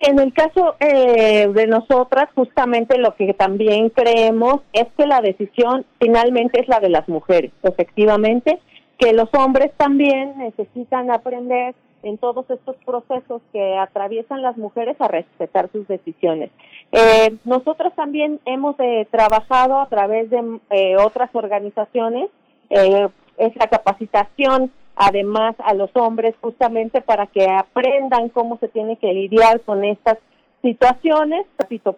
En 0.07 0.19
el 0.19 0.35
caso 0.35 0.77
eh, 0.81 1.49
de 1.49 1.67
nosotras, 1.67 2.29
justamente 2.35 2.99
lo 2.99 3.15
que 3.15 3.33
también 3.33 3.89
creemos 3.89 4.61
es 4.75 4.87
que 4.99 5.07
la 5.07 5.23
decisión 5.23 5.87
finalmente 5.99 6.61
es 6.61 6.69
la 6.69 6.79
de 6.79 6.91
las 6.91 7.09
mujeres, 7.09 7.53
efectivamente, 7.63 8.61
que 8.99 9.15
los 9.15 9.31
hombres 9.33 9.73
también 9.79 10.37
necesitan 10.37 11.11
aprender 11.11 11.75
en 12.03 12.19
todos 12.19 12.45
estos 12.51 12.77
procesos 12.85 13.41
que 13.51 13.79
atraviesan 13.79 14.43
las 14.43 14.59
mujeres 14.59 14.95
a 15.01 15.09
respetar 15.09 15.71
sus 15.73 15.89
decisiones. 15.89 16.51
Eh, 16.93 17.37
nosotros 17.47 17.95
también 17.97 18.41
hemos 18.45 18.77
eh, 18.81 19.09
trabajado 19.11 19.81
a 19.81 19.89
través 19.89 20.29
de 20.29 20.61
eh, 20.69 20.97
otras 20.99 21.31
organizaciones, 21.33 22.29
eh, 22.69 23.09
es 23.39 23.57
la 23.57 23.69
capacitación 23.69 24.71
además 24.97 25.57
a 25.65 25.75
los 25.75 25.91
hombres 25.95 26.35
justamente 26.41 27.01
para 27.01 27.27
que 27.27 27.49
aprendan 27.49 28.29
cómo 28.29 28.59
se 28.59 28.69
tiene 28.69 28.97
que 28.97 29.13
lidiar 29.13 29.61
con 29.61 29.85
estas 29.85 30.19
situaciones. 30.63 31.47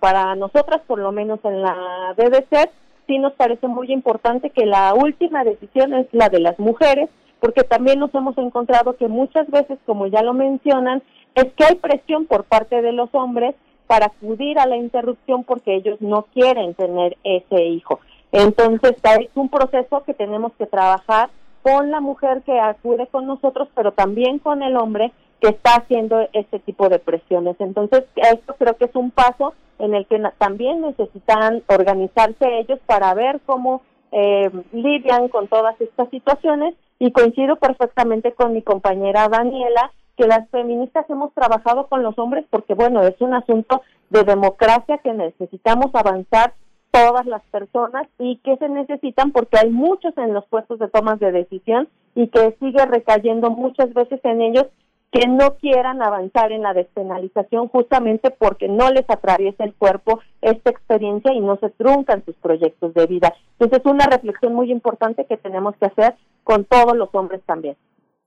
Para 0.00 0.34
nosotras, 0.36 0.80
por 0.86 0.98
lo 0.98 1.12
menos 1.12 1.40
en 1.44 1.62
la 1.62 2.14
BBC, 2.16 2.70
sí 3.06 3.18
nos 3.18 3.32
parece 3.34 3.68
muy 3.68 3.92
importante 3.92 4.50
que 4.50 4.66
la 4.66 4.94
última 4.94 5.44
decisión 5.44 5.94
es 5.94 6.06
la 6.12 6.28
de 6.28 6.40
las 6.40 6.58
mujeres, 6.58 7.08
porque 7.40 7.62
también 7.62 7.98
nos 7.98 8.14
hemos 8.14 8.36
encontrado 8.38 8.96
que 8.96 9.08
muchas 9.08 9.48
veces, 9.50 9.78
como 9.86 10.06
ya 10.06 10.22
lo 10.22 10.32
mencionan, 10.32 11.02
es 11.34 11.52
que 11.52 11.64
hay 11.64 11.74
presión 11.76 12.26
por 12.26 12.44
parte 12.44 12.80
de 12.82 12.92
los 12.92 13.10
hombres 13.12 13.54
para 13.86 14.06
acudir 14.06 14.58
a 14.58 14.66
la 14.66 14.76
interrupción 14.76 15.44
porque 15.44 15.74
ellos 15.74 16.00
no 16.00 16.26
quieren 16.32 16.74
tener 16.74 17.16
ese 17.22 17.64
hijo. 17.64 18.00
Entonces, 18.32 18.96
es 19.20 19.28
un 19.34 19.48
proceso 19.48 20.02
que 20.04 20.14
tenemos 20.14 20.52
que 20.58 20.66
trabajar 20.66 21.30
con 21.66 21.90
la 21.90 22.00
mujer 22.00 22.42
que 22.42 22.60
acude 22.60 23.08
con 23.08 23.26
nosotros, 23.26 23.68
pero 23.74 23.90
también 23.90 24.38
con 24.38 24.62
el 24.62 24.76
hombre 24.76 25.10
que 25.40 25.48
está 25.48 25.74
haciendo 25.74 26.28
este 26.32 26.60
tipo 26.60 26.88
de 26.88 27.00
presiones. 27.00 27.56
Entonces, 27.58 28.04
esto 28.14 28.54
creo 28.56 28.76
que 28.76 28.84
es 28.84 28.94
un 28.94 29.10
paso 29.10 29.52
en 29.80 29.92
el 29.92 30.06
que 30.06 30.22
también 30.38 30.80
necesitan 30.80 31.64
organizarse 31.66 32.60
ellos 32.60 32.78
para 32.86 33.12
ver 33.14 33.40
cómo 33.44 33.82
eh, 34.12 34.48
lidian 34.70 35.26
con 35.26 35.48
todas 35.48 35.74
estas 35.80 36.08
situaciones 36.10 36.76
y 37.00 37.10
coincido 37.10 37.56
perfectamente 37.56 38.30
con 38.30 38.52
mi 38.52 38.62
compañera 38.62 39.28
Daniela 39.28 39.90
que 40.16 40.28
las 40.28 40.48
feministas 40.50 41.04
hemos 41.10 41.34
trabajado 41.34 41.88
con 41.88 42.04
los 42.04 42.16
hombres 42.16 42.44
porque 42.48 42.74
bueno, 42.74 43.02
es 43.02 43.20
un 43.20 43.34
asunto 43.34 43.82
de 44.10 44.22
democracia 44.22 44.98
que 44.98 45.12
necesitamos 45.12 45.92
avanzar 45.94 46.54
todas 46.96 47.26
las 47.26 47.42
personas 47.50 48.06
y 48.18 48.38
que 48.38 48.56
se 48.56 48.68
necesitan 48.70 49.30
porque 49.30 49.58
hay 49.58 49.70
muchos 49.70 50.16
en 50.16 50.32
los 50.32 50.46
puestos 50.46 50.78
de 50.78 50.88
tomas 50.88 51.20
de 51.20 51.30
decisión 51.30 51.88
y 52.14 52.28
que 52.28 52.56
sigue 52.58 52.86
recayendo 52.86 53.50
muchas 53.50 53.92
veces 53.92 54.18
en 54.24 54.40
ellos 54.40 54.66
que 55.12 55.28
no 55.28 55.56
quieran 55.56 56.02
avanzar 56.02 56.52
en 56.52 56.62
la 56.62 56.72
despenalización 56.72 57.68
justamente 57.68 58.30
porque 58.30 58.68
no 58.68 58.90
les 58.90 59.08
atraviesa 59.08 59.64
el 59.64 59.74
cuerpo 59.74 60.20
esta 60.40 60.70
experiencia 60.70 61.34
y 61.34 61.40
no 61.40 61.56
se 61.56 61.68
truncan 61.70 62.24
sus 62.24 62.34
proyectos 62.36 62.94
de 62.94 63.06
vida. 63.06 63.34
Entonces 63.52 63.80
es 63.84 63.92
una 63.92 64.06
reflexión 64.06 64.54
muy 64.54 64.72
importante 64.72 65.26
que 65.26 65.36
tenemos 65.36 65.76
que 65.76 65.86
hacer 65.86 66.14
con 66.44 66.64
todos 66.64 66.96
los 66.96 67.14
hombres 67.14 67.42
también. 67.44 67.76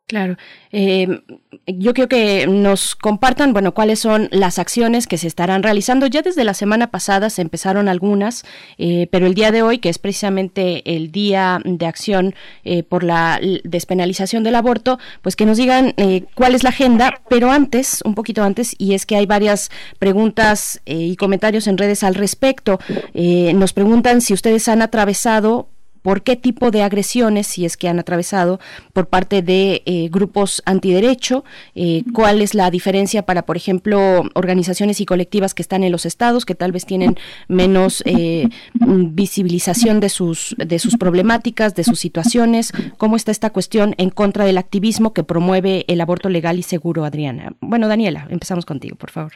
Claro. 0.09 0.37
Eh, 0.71 1.21
yo 1.67 1.93
creo 1.93 2.07
que 2.07 2.47
nos 2.47 2.95
compartan, 2.95 3.53
bueno, 3.53 3.75
cuáles 3.75 3.99
son 3.99 4.27
las 4.31 4.57
acciones 4.57 5.05
que 5.05 5.19
se 5.19 5.27
estarán 5.27 5.61
realizando. 5.61 6.07
Ya 6.07 6.23
desde 6.23 6.43
la 6.43 6.55
semana 6.55 6.89
pasada 6.89 7.29
se 7.29 7.43
empezaron 7.43 7.87
algunas, 7.87 8.43
eh, 8.79 9.07
pero 9.11 9.27
el 9.27 9.35
día 9.35 9.51
de 9.51 9.61
hoy, 9.61 9.77
que 9.77 9.89
es 9.89 9.99
precisamente 9.99 10.95
el 10.95 11.11
día 11.11 11.59
de 11.63 11.85
acción 11.85 12.33
eh, 12.63 12.81
por 12.81 13.03
la 13.03 13.39
despenalización 13.63 14.43
del 14.43 14.55
aborto, 14.55 14.97
pues 15.21 15.35
que 15.35 15.45
nos 15.45 15.57
digan 15.57 15.93
cuál 16.33 16.55
es 16.55 16.63
la 16.63 16.71
agenda, 16.71 17.21
pero 17.29 17.51
antes, 17.51 18.01
un 18.03 18.15
poquito 18.15 18.41
antes, 18.41 18.73
y 18.79 18.95
es 18.95 19.05
que 19.05 19.15
hay 19.15 19.27
varias 19.27 19.69
preguntas 19.99 20.81
y 20.85 21.17
comentarios 21.17 21.67
en 21.67 21.77
redes 21.77 22.03
al 22.03 22.15
respecto. 22.15 22.79
nos 23.13 23.73
preguntan 23.73 24.21
si 24.21 24.33
ustedes 24.33 24.67
han 24.69 24.81
atravesado 24.81 25.69
por 26.01 26.23
qué 26.23 26.35
tipo 26.35 26.71
de 26.71 26.83
agresiones, 26.83 27.47
si 27.47 27.65
es 27.65 27.77
que 27.77 27.87
han 27.87 27.99
atravesado 27.99 28.59
por 28.93 29.07
parte 29.07 29.41
de 29.41 29.81
eh, 29.85 30.09
grupos 30.09 30.61
antiderecho, 30.65 31.43
eh, 31.75 32.03
cuál 32.13 32.41
es 32.41 32.53
la 32.53 32.71
diferencia 32.71 33.23
para, 33.23 33.45
por 33.45 33.57
ejemplo, 33.57 34.23
organizaciones 34.35 35.01
y 35.01 35.05
colectivas 35.05 35.53
que 35.53 35.61
están 35.61 35.83
en 35.83 35.91
los 35.91 36.05
estados, 36.05 36.45
que 36.45 36.55
tal 36.55 36.71
vez 36.71 36.85
tienen 36.85 37.17
menos 37.47 38.03
eh, 38.05 38.47
visibilización 38.73 39.99
de 39.99 40.09
sus, 40.09 40.55
de 40.57 40.79
sus 40.79 40.97
problemáticas, 40.97 41.75
de 41.75 41.83
sus 41.83 41.99
situaciones, 41.99 42.71
cómo 42.97 43.15
está 43.15 43.31
esta 43.31 43.49
cuestión 43.49 43.95
en 43.97 44.09
contra 44.09 44.45
del 44.45 44.57
activismo 44.57 45.13
que 45.13 45.23
promueve 45.23 45.85
el 45.87 46.01
aborto 46.01 46.29
legal 46.29 46.59
y 46.59 46.63
seguro, 46.63 47.05
Adriana. 47.05 47.53
Bueno, 47.59 47.87
Daniela, 47.87 48.27
empezamos 48.29 48.65
contigo, 48.65 48.95
por 48.95 49.11
favor. 49.11 49.33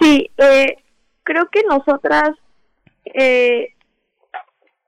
Sí, 0.00 0.30
creo 1.24 1.48
que 1.50 1.62
nosotras 1.68 2.30
eh, 3.04 3.74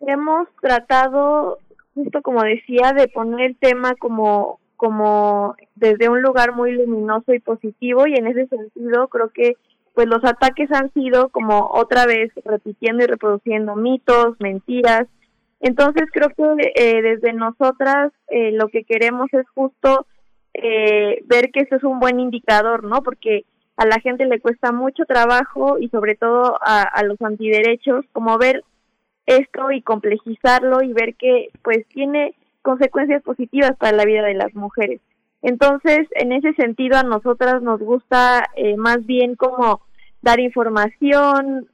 hemos 0.07 0.49
tratado, 0.61 1.59
justo 1.95 2.23
como 2.23 2.43
decía, 2.43 2.93
de 2.93 3.09
poner 3.09 3.47
el 3.47 3.57
tema 3.57 3.95
como 3.95 4.59
como 4.83 5.55
desde 5.77 6.09
un 6.09 6.23
lugar 6.23 6.57
muy 6.57 6.73
luminoso 6.73 7.33
y 7.33 7.39
positivo 7.39 8.09
y 8.09 8.15
en 8.17 8.27
ese 8.27 8.49
sentido 8.49 9.07
creo 9.07 9.31
que 9.31 9.57
pues 9.95 10.09
los 10.09 10.25
ataques 10.25 10.73
han 10.73 10.93
sido 10.93 11.29
como 11.29 11.71
otra 11.73 12.05
vez 12.05 12.33
repitiendo 12.45 13.05
y 13.05 13.07
reproduciendo 13.07 13.77
mitos, 13.77 14.35
mentiras. 14.41 15.07
Entonces 15.61 16.09
creo 16.13 16.31
que 16.31 16.73
eh, 16.75 17.01
desde 17.01 17.33
nosotras 17.33 18.11
eh, 18.27 18.51
lo 18.51 18.67
que 18.67 18.83
queremos 18.83 19.33
es 19.33 19.49
justo 19.55 20.07
eh, 20.55 21.23
ver 21.27 21.53
que 21.53 21.61
eso 21.61 21.77
es 21.77 21.85
un 21.85 22.01
buen 22.01 22.19
indicador, 22.19 22.83
¿no? 22.83 23.05
Porque 23.05 23.45
a 23.77 23.87
la 23.87 24.01
gente 24.01 24.27
le 24.27 24.41
cuesta 24.41 24.73
mucho 24.73 25.05
trabajo 25.05 25.79
y 25.79 25.91
sobre 25.91 26.17
todo 26.17 26.59
a, 26.61 26.83
a 26.83 27.05
los 27.05 27.23
antiderechos 27.23 28.05
como 28.13 28.37
ver 28.37 28.65
esto 29.27 29.71
y 29.71 29.83
complejizarlo 29.83 30.83
y 30.83 30.93
ver 30.93 31.15
que 31.15 31.51
pues 31.63 31.87
tiene 31.89 32.35
consecuencias 32.63 33.23
positivas 33.23 33.73
para 33.77 33.97
la 33.97 34.05
vida 34.05 34.23
de 34.23 34.35
las 34.35 34.55
mujeres. 34.55 35.01
Entonces, 35.43 36.07
en 36.13 36.33
ese 36.33 36.55
sentido, 36.55 36.97
a 36.97 37.03
nosotras 37.03 37.63
nos 37.63 37.81
gusta 37.81 38.49
eh, 38.57 38.77
más 38.77 39.05
bien 39.05 39.35
como 39.35 39.81
dar 40.23 40.39
información, 40.39 41.69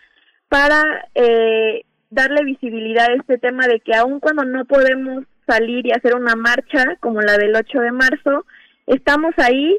para 0.48 1.08
eh, 1.14 1.84
darle 2.10 2.44
visibilidad 2.44 3.10
a 3.10 3.14
este 3.14 3.38
tema 3.38 3.66
de 3.66 3.80
que 3.80 3.94
aun 3.94 4.20
cuando 4.20 4.44
no 4.44 4.64
podemos 4.64 5.24
salir 5.46 5.86
y 5.86 5.92
hacer 5.92 6.14
una 6.14 6.36
marcha 6.36 6.96
como 7.00 7.20
la 7.20 7.36
del 7.36 7.54
8 7.54 7.80
de 7.80 7.92
marzo, 7.92 8.46
estamos 8.86 9.34
ahí, 9.38 9.78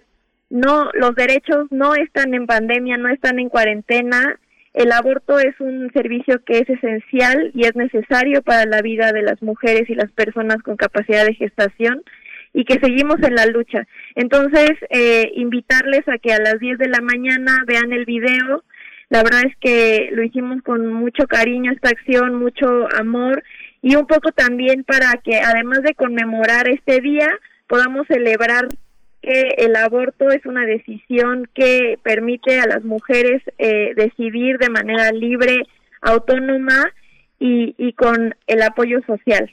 no 0.50 0.90
los 0.94 1.16
derechos 1.16 1.68
no 1.72 1.96
están 1.96 2.34
en 2.34 2.46
pandemia, 2.46 2.98
no 2.98 3.10
están 3.10 3.40
en 3.40 3.50
cuarentena, 3.50 4.40
el 4.76 4.92
aborto 4.92 5.40
es 5.40 5.58
un 5.60 5.90
servicio 5.94 6.44
que 6.44 6.60
es 6.60 6.70
esencial 6.70 7.52
y 7.54 7.66
es 7.66 7.76
necesario 7.76 8.42
para 8.42 8.66
la 8.66 8.82
vida 8.82 9.14
de 9.14 9.22
las 9.22 9.42
mujeres 9.42 9.90
y 9.90 9.96
las 9.96 10.12
personas 10.12 10.58
con 10.64 10.76
capacidad 10.76 11.26
de 11.26 11.34
gestación 11.34 12.04
y 12.54 12.66
que 12.66 12.80
seguimos 12.82 13.16
en 13.24 13.36
la 13.36 13.46
lucha. 13.46 13.88
Entonces, 14.16 14.72
eh, 14.90 15.32
invitarles 15.36 16.06
a 16.10 16.18
que 16.18 16.34
a 16.34 16.40
las 16.40 16.60
10 16.60 16.78
de 16.78 16.90
la 16.90 17.00
mañana 17.00 17.64
vean 17.66 17.94
el 17.94 18.04
video. 18.04 18.66
La 19.10 19.24
verdad 19.24 19.44
es 19.46 19.56
que 19.62 20.10
lo 20.12 20.24
hicimos 20.24 20.62
con 20.62 20.92
mucho 20.92 21.26
cariño 21.26 21.72
esta 21.72 21.90
acción, 21.90 22.36
mucho 22.36 22.88
amor 22.98 23.44
y 23.82 23.96
un 23.96 24.08
poco 24.08 24.34
también 24.34 24.84
para 24.84 25.14
que 25.24 25.40
además 25.40 25.84
de 25.84 25.96
conmemorar 25.96 26.68
este 26.68 27.00
día, 27.00 27.30
podamos 27.68 28.08
celebrar 28.08 28.68
que 29.26 29.56
el 29.58 29.76
aborto 29.76 30.30
es 30.30 30.46
una 30.46 30.68
decisión 30.68 31.50
que 31.56 31.98
permite 32.04 32.60
a 32.60 32.68
las 32.68 32.84
mujeres 32.84 33.42
eh, 33.58 33.94
decidir 33.96 34.60
de 34.60 34.70
manera 34.70 35.12
libre, 35.12 35.64
autónoma 36.02 36.94
y, 37.40 37.74
y 37.80 37.94
con 37.94 38.36
el 38.46 38.62
apoyo 38.62 39.02
social. 39.08 39.52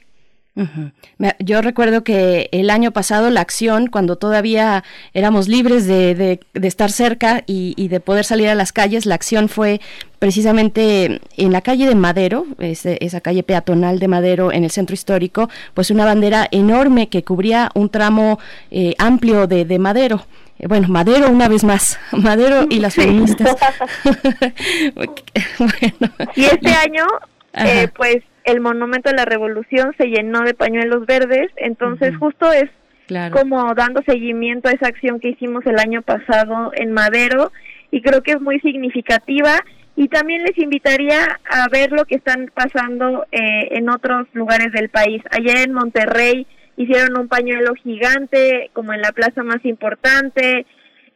Yo 1.39 1.63
recuerdo 1.63 2.03
que 2.03 2.47
el 2.51 2.69
año 2.69 2.91
pasado 2.91 3.31
la 3.31 3.41
acción, 3.41 3.87
cuando 3.87 4.17
todavía 4.17 4.83
éramos 5.13 5.47
libres 5.47 5.87
de, 5.87 6.13
de, 6.13 6.67
estar 6.67 6.91
cerca 6.91 7.43
y, 7.47 7.87
de 7.87 7.99
poder 7.99 8.23
salir 8.23 8.49
a 8.49 8.55
las 8.55 8.71
calles, 8.71 9.07
la 9.07 9.15
acción 9.15 9.49
fue 9.49 9.81
precisamente 10.19 11.21
en 11.37 11.51
la 11.51 11.61
calle 11.61 11.87
de 11.87 11.95
Madero, 11.95 12.45
esa 12.59 13.21
calle 13.21 13.41
peatonal 13.41 13.97
de 13.97 14.07
Madero 14.07 14.51
en 14.51 14.63
el 14.63 14.69
centro 14.69 14.93
histórico, 14.93 15.49
pues 15.73 15.89
una 15.89 16.05
bandera 16.05 16.47
enorme 16.51 17.09
que 17.09 17.23
cubría 17.23 17.71
un 17.73 17.89
tramo 17.89 18.39
eh, 18.69 18.93
amplio 18.99 19.47
de, 19.47 19.65
de 19.65 19.79
Madero. 19.79 20.23
Eh, 20.59 20.67
bueno, 20.67 20.87
Madero 20.87 21.29
una 21.29 21.47
vez 21.47 21.63
más, 21.63 21.99
Madero 22.11 22.67
y 22.69 22.79
las 22.79 22.93
feministas. 22.93 23.55
Y 26.35 26.45
este 26.45 26.71
año, 26.73 27.05
eh, 27.53 27.87
pues 27.95 28.23
el 28.45 28.61
monumento 28.61 29.09
de 29.09 29.15
la 29.15 29.25
revolución 29.25 29.93
se 29.97 30.07
llenó 30.07 30.41
de 30.41 30.53
pañuelos 30.53 31.05
verdes, 31.05 31.49
entonces 31.57 32.15
justo 32.17 32.51
es 32.51 32.69
como 33.31 33.73
dando 33.75 34.01
seguimiento 34.07 34.69
a 34.69 34.71
esa 34.71 34.87
acción 34.87 35.19
que 35.19 35.29
hicimos 35.29 35.65
el 35.65 35.77
año 35.77 36.01
pasado 36.01 36.71
en 36.75 36.93
Madero 36.93 37.51
y 37.91 38.01
creo 38.01 38.23
que 38.23 38.31
es 38.31 38.41
muy 38.41 38.59
significativa 38.61 39.63
y 39.95 40.07
también 40.07 40.43
les 40.43 40.57
invitaría 40.57 41.39
a 41.49 41.67
ver 41.69 41.91
lo 41.91 42.05
que 42.05 42.15
están 42.15 42.49
pasando 42.53 43.25
eh, 43.31 43.69
en 43.71 43.89
otros 43.89 44.27
lugares 44.33 44.71
del 44.71 44.89
país. 44.89 45.21
Ayer 45.29 45.57
en 45.57 45.73
Monterrey 45.73 46.47
hicieron 46.77 47.17
un 47.17 47.27
pañuelo 47.27 47.75
gigante 47.75 48.71
como 48.73 48.93
en 48.93 49.01
la 49.01 49.11
plaza 49.11 49.43
más 49.43 49.63
importante. 49.63 50.65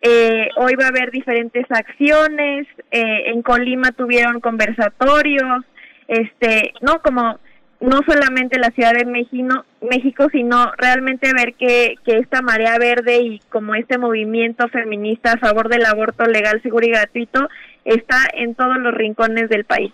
Eh, 0.01 0.49
hoy 0.57 0.75
va 0.75 0.85
a 0.85 0.89
haber 0.89 1.09
diferentes 1.09 1.65
acciones. 1.69 2.67
Eh, 2.91 3.31
en 3.31 3.41
Colima 3.41 3.91
tuvieron 3.93 4.39
conversatorios 4.39 5.65
este, 6.07 6.73
no 6.81 7.01
como 7.01 7.39
no 7.79 7.99
solamente 8.07 8.57
la 8.57 8.71
Ciudad 8.71 8.93
de 8.93 9.05
México, 9.05 9.63
México 9.81 10.27
sino 10.31 10.71
realmente 10.77 11.31
ver 11.33 11.53
que, 11.53 11.95
que 12.03 12.17
esta 12.17 12.41
marea 12.41 12.77
verde 12.79 13.19
y 13.19 13.39
como 13.49 13.75
este 13.75 13.97
movimiento 13.97 14.67
feminista 14.69 15.33
a 15.33 15.37
favor 15.37 15.69
del 15.69 15.85
aborto 15.85 16.25
legal, 16.25 16.61
seguro 16.63 16.87
y 16.87 16.91
gratuito 16.91 17.47
está 17.85 18.17
en 18.33 18.55
todos 18.55 18.77
los 18.77 18.93
rincones 18.93 19.49
del 19.49 19.65
país. 19.65 19.93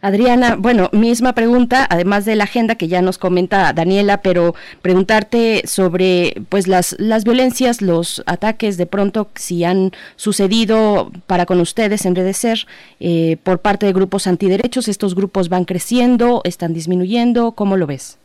Adriana, 0.00 0.56
bueno, 0.56 0.88
misma 0.92 1.34
pregunta, 1.34 1.86
además 1.88 2.24
de 2.24 2.34
la 2.34 2.44
agenda 2.44 2.74
que 2.74 2.88
ya 2.88 3.00
nos 3.00 3.16
comenta 3.16 3.72
Daniela, 3.72 4.22
pero 4.22 4.54
preguntarte 4.82 5.62
sobre 5.66 6.34
pues 6.48 6.66
las, 6.66 6.96
las 6.98 7.24
violencias, 7.24 7.80
los 7.80 8.22
ataques 8.26 8.76
de 8.76 8.86
pronto 8.86 9.28
si 9.36 9.64
han 9.64 9.92
sucedido 10.16 11.12
para 11.26 11.46
con 11.46 11.60
ustedes 11.60 12.06
en 12.06 12.16
Redecer 12.16 12.66
eh, 12.98 13.36
por 13.44 13.60
parte 13.60 13.86
de 13.86 13.92
grupos 13.92 14.26
antiderechos, 14.26 14.88
estos 14.88 15.14
grupos 15.14 15.48
van 15.48 15.64
creciendo, 15.64 16.40
están 16.44 16.74
disminuyendo, 16.74 17.52
¿cómo 17.52 17.76
lo 17.76 17.86
ves? 17.86 18.18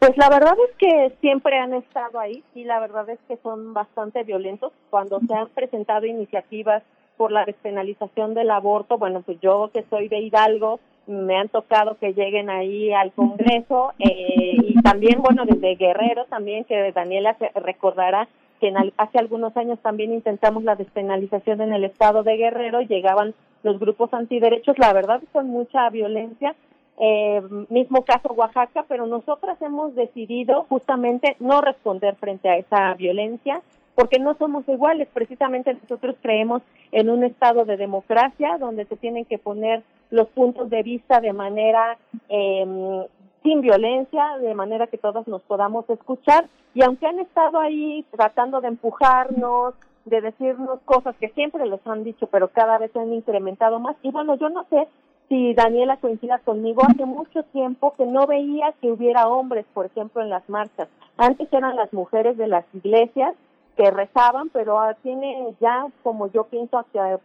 Pues 0.00 0.16
la 0.16 0.30
verdad 0.30 0.54
es 0.66 0.76
que 0.78 1.12
siempre 1.20 1.58
han 1.58 1.74
estado 1.74 2.18
ahí 2.18 2.42
y 2.54 2.64
la 2.64 2.80
verdad 2.80 3.08
es 3.10 3.18
que 3.28 3.36
son 3.42 3.74
bastante 3.74 4.24
violentos. 4.24 4.72
Cuando 4.88 5.20
se 5.20 5.34
han 5.34 5.48
presentado 5.48 6.06
iniciativas 6.06 6.82
por 7.20 7.32
la 7.32 7.44
despenalización 7.44 8.32
del 8.32 8.50
aborto, 8.50 8.96
bueno, 8.96 9.20
pues 9.20 9.38
yo 9.42 9.68
que 9.74 9.84
soy 9.90 10.08
de 10.08 10.20
Hidalgo, 10.20 10.80
me 11.06 11.36
han 11.36 11.50
tocado 11.50 11.98
que 11.98 12.14
lleguen 12.14 12.48
ahí 12.48 12.94
al 12.94 13.12
Congreso 13.12 13.92
eh, 13.98 14.56
y 14.56 14.80
también, 14.80 15.20
bueno, 15.20 15.44
desde 15.44 15.74
Guerrero 15.74 16.24
también, 16.30 16.64
que 16.64 16.92
Daniela 16.92 17.36
recordará 17.56 18.26
que 18.58 18.72
hace 18.96 19.18
algunos 19.18 19.54
años 19.58 19.78
también 19.80 20.14
intentamos 20.14 20.64
la 20.64 20.76
despenalización 20.76 21.60
en 21.60 21.74
el 21.74 21.84
estado 21.84 22.22
de 22.22 22.38
Guerrero, 22.38 22.80
llegaban 22.80 23.34
los 23.64 23.78
grupos 23.78 24.14
antiderechos, 24.14 24.78
la 24.78 24.94
verdad 24.94 25.20
con 25.30 25.46
mucha 25.48 25.90
violencia, 25.90 26.54
eh, 26.98 27.42
mismo 27.68 28.02
caso 28.02 28.32
Oaxaca, 28.32 28.86
pero 28.88 29.04
nosotras 29.04 29.60
hemos 29.60 29.94
decidido 29.94 30.64
justamente 30.70 31.36
no 31.38 31.60
responder 31.60 32.16
frente 32.16 32.48
a 32.48 32.56
esa 32.56 32.94
violencia, 32.94 33.60
porque 34.00 34.18
no 34.18 34.34
somos 34.36 34.66
iguales. 34.66 35.08
Precisamente 35.12 35.74
nosotros 35.74 36.16
creemos 36.22 36.62
en 36.90 37.10
un 37.10 37.22
estado 37.22 37.66
de 37.66 37.76
democracia 37.76 38.56
donde 38.58 38.86
se 38.86 38.96
tienen 38.96 39.26
que 39.26 39.36
poner 39.36 39.82
los 40.10 40.26
puntos 40.28 40.70
de 40.70 40.82
vista 40.82 41.20
de 41.20 41.34
manera 41.34 41.98
eh, 42.30 43.06
sin 43.42 43.60
violencia, 43.60 44.38
de 44.40 44.54
manera 44.54 44.86
que 44.86 44.96
todos 44.96 45.28
nos 45.28 45.42
podamos 45.42 45.88
escuchar. 45.90 46.46
Y 46.74 46.82
aunque 46.82 47.06
han 47.06 47.18
estado 47.18 47.60
ahí 47.60 48.06
tratando 48.10 48.62
de 48.62 48.68
empujarnos, 48.68 49.74
de 50.06 50.22
decirnos 50.22 50.80
cosas 50.86 51.14
que 51.16 51.28
siempre 51.28 51.66
les 51.66 51.86
han 51.86 52.02
dicho, 52.02 52.26
pero 52.28 52.48
cada 52.48 52.78
vez 52.78 52.96
han 52.96 53.12
incrementado 53.12 53.80
más. 53.80 53.96
Y 54.02 54.10
bueno, 54.10 54.36
yo 54.36 54.48
no 54.48 54.64
sé 54.70 54.88
si 55.28 55.52
Daniela 55.52 55.98
coincida 55.98 56.38
conmigo, 56.38 56.80
hace 56.88 57.04
mucho 57.04 57.42
tiempo 57.52 57.92
que 57.98 58.06
no 58.06 58.26
veía 58.26 58.72
que 58.80 58.90
hubiera 58.90 59.28
hombres, 59.28 59.66
por 59.74 59.84
ejemplo, 59.84 60.22
en 60.22 60.30
las 60.30 60.48
marchas. 60.48 60.88
Antes 61.18 61.52
eran 61.52 61.76
las 61.76 61.92
mujeres 61.92 62.38
de 62.38 62.48
las 62.48 62.64
iglesias 62.72 63.34
que 63.76 63.90
rezaban, 63.90 64.48
pero 64.50 64.78
tiene 65.02 65.54
ya, 65.60 65.86
como 66.02 66.30
yo 66.30 66.44
pienso, 66.44 66.78
hacia 66.78 67.18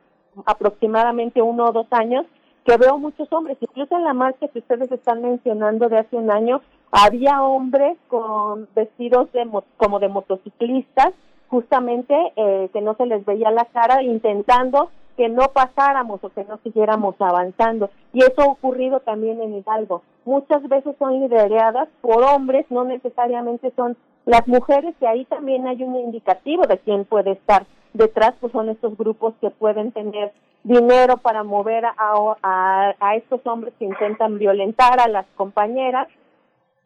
aproximadamente 0.45 1.41
uno 1.41 1.65
o 1.65 1.71
dos 1.71 1.87
años, 1.91 2.25
que 2.65 2.77
veo 2.77 2.97
muchos 2.97 3.31
hombres, 3.31 3.57
incluso 3.61 3.95
en 3.95 4.03
la 4.03 4.13
marcha 4.13 4.47
que 4.47 4.59
ustedes 4.59 4.91
están 4.91 5.21
mencionando 5.21 5.87
de 5.87 5.99
hace 5.99 6.15
un 6.15 6.31
año, 6.31 6.61
había 6.91 7.43
hombres 7.43 7.97
con 8.07 8.67
vestidos 8.75 9.31
de 9.33 9.47
como 9.77 9.99
de 9.99 10.07
motociclistas, 10.07 11.13
justamente 11.47 12.15
eh, 12.35 12.69
que 12.73 12.81
no 12.81 12.95
se 12.95 13.05
les 13.05 13.23
veía 13.25 13.51
la 13.51 13.65
cara, 13.65 14.01
intentando 14.01 14.89
que 15.15 15.29
no 15.29 15.49
pasáramos 15.49 16.23
o 16.23 16.29
que 16.29 16.43
no 16.43 16.57
siguiéramos 16.63 17.15
avanzando. 17.19 17.89
Y 18.13 18.19
eso 18.19 18.41
ha 18.41 18.45
ocurrido 18.45 18.99
también 18.99 19.41
en 19.41 19.55
Hidalgo. 19.55 20.01
Muchas 20.25 20.67
veces 20.67 20.95
son 20.97 21.19
lideradas 21.19 21.87
por 22.01 22.23
hombres, 22.23 22.65
no 22.69 22.83
necesariamente 22.83 23.71
son 23.75 23.95
las 24.25 24.47
mujeres, 24.47 24.95
y 24.99 25.05
ahí 25.05 25.25
también 25.25 25.67
hay 25.67 25.83
un 25.83 25.95
indicativo 25.95 26.63
de 26.63 26.79
quién 26.79 27.05
puede 27.05 27.31
estar 27.31 27.65
detrás, 27.93 28.33
pues 28.39 28.51
son 28.51 28.69
estos 28.69 28.97
grupos 28.97 29.33
que 29.39 29.49
pueden 29.51 29.91
tener 29.91 30.31
dinero 30.63 31.17
para 31.17 31.43
mover 31.43 31.85
a, 31.85 31.93
a, 31.97 32.95
a 32.99 33.15
estos 33.15 33.45
hombres 33.45 33.73
que 33.77 33.85
intentan 33.85 34.39
violentar 34.39 34.99
a 34.99 35.07
las 35.07 35.25
compañeras. 35.35 36.07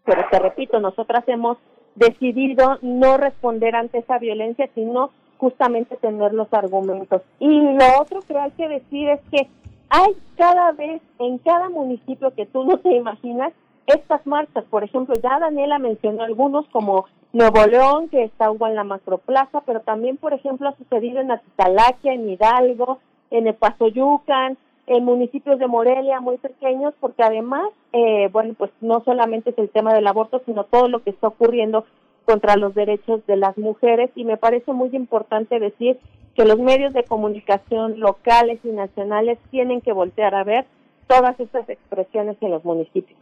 Pero 0.03 0.22
te 0.30 0.40
repito, 0.40 0.80
nosotras 0.80 1.24
hemos 1.28 1.57
decidido 1.95 2.78
no 2.82 3.18
responder 3.18 3.76
ante 3.76 3.99
esa 3.99 4.18
violencia, 4.20 4.70
sino 4.76 5.11
justamente 5.38 5.95
tener 5.95 6.34
los 6.34 6.53
argumentos. 6.53 7.22
Y 7.40 7.61
lo 7.61 8.02
otro 8.02 8.22
que 8.22 8.38
hay 8.38 8.52
que 8.52 8.68
decir 8.68 9.10
es 9.10 9.22
que 9.32 9.48
hay 9.90 10.16
cada 10.36 10.72
vez 10.74 11.02
en 11.18 11.38
cada 11.40 11.70
municipio 11.70 12.34
que 12.36 12.45
tú 12.45 12.66
no 12.66 12.78
te 12.80 12.94
imaginas 12.94 13.53
estas 13.94 14.26
marchas, 14.26 14.64
por 14.70 14.84
ejemplo, 14.84 15.16
ya 15.22 15.40
Daniela 15.40 15.80
mencionó 15.80 16.24
algunos 16.24 16.68
como 16.70 17.06
Nuevo 17.32 17.66
León, 17.66 18.10
que 18.10 18.24
está 18.24 18.45
en 18.49 18.76
la 18.76 18.84
Macroplaza, 18.84 19.61
pero 19.61 19.82
también, 19.82 20.18
por 20.18 20.34
ejemplo, 20.34 20.70
ha 20.70 20.76
sucedido 20.76 21.20
en 21.20 21.32
Atitalaquia, 21.32 22.14
en 22.14 22.30
Hidalgo, 22.30 22.99
en 23.30 23.48
Epazoyucan, 23.48 24.57
en 24.88 25.06
municipios 25.06 25.60
de 25.60 25.68
Morelia 25.68 26.20
muy 26.20 26.38
pequeños, 26.38 26.95
porque 26.99 27.22
además, 27.22 27.70
eh, 27.94 28.30
bueno, 28.32 28.56
pues 28.57 28.72
no 28.82 29.03
solamente 29.03 29.52
es 29.52 29.57
el 29.60 29.70
tema 29.70 29.94
del 29.94 30.07
aborto, 30.07 30.41
sino 30.45 30.64
todo 30.64 30.88
lo 30.88 31.03
que 31.03 31.11
está 31.11 31.28
ocurriendo 31.28 31.86
contra 32.26 32.57
los 32.57 32.74
derechos 32.74 33.26
de 33.28 33.38
las 33.38 33.57
mujeres 33.57 34.10
y 34.16 34.24
me 34.24 34.38
parece 34.38 34.74
muy 34.74 34.90
importante 34.94 35.60
decir 35.60 35.99
que 36.36 36.45
los 36.45 36.57
medios 36.57 36.94
de 36.94 37.03
comunicación 37.03 37.99
locales 37.99 38.60
y 38.64 38.70
nacionales 38.70 39.38
tienen 39.52 39.82
que 39.82 39.94
voltear 39.94 40.34
a 40.34 40.44
ver 40.44 40.66
todas 41.07 41.40
estas 41.40 41.68
expresiones 41.70 42.38
en 42.41 42.52
los 42.52 42.64
municipios. 42.64 43.18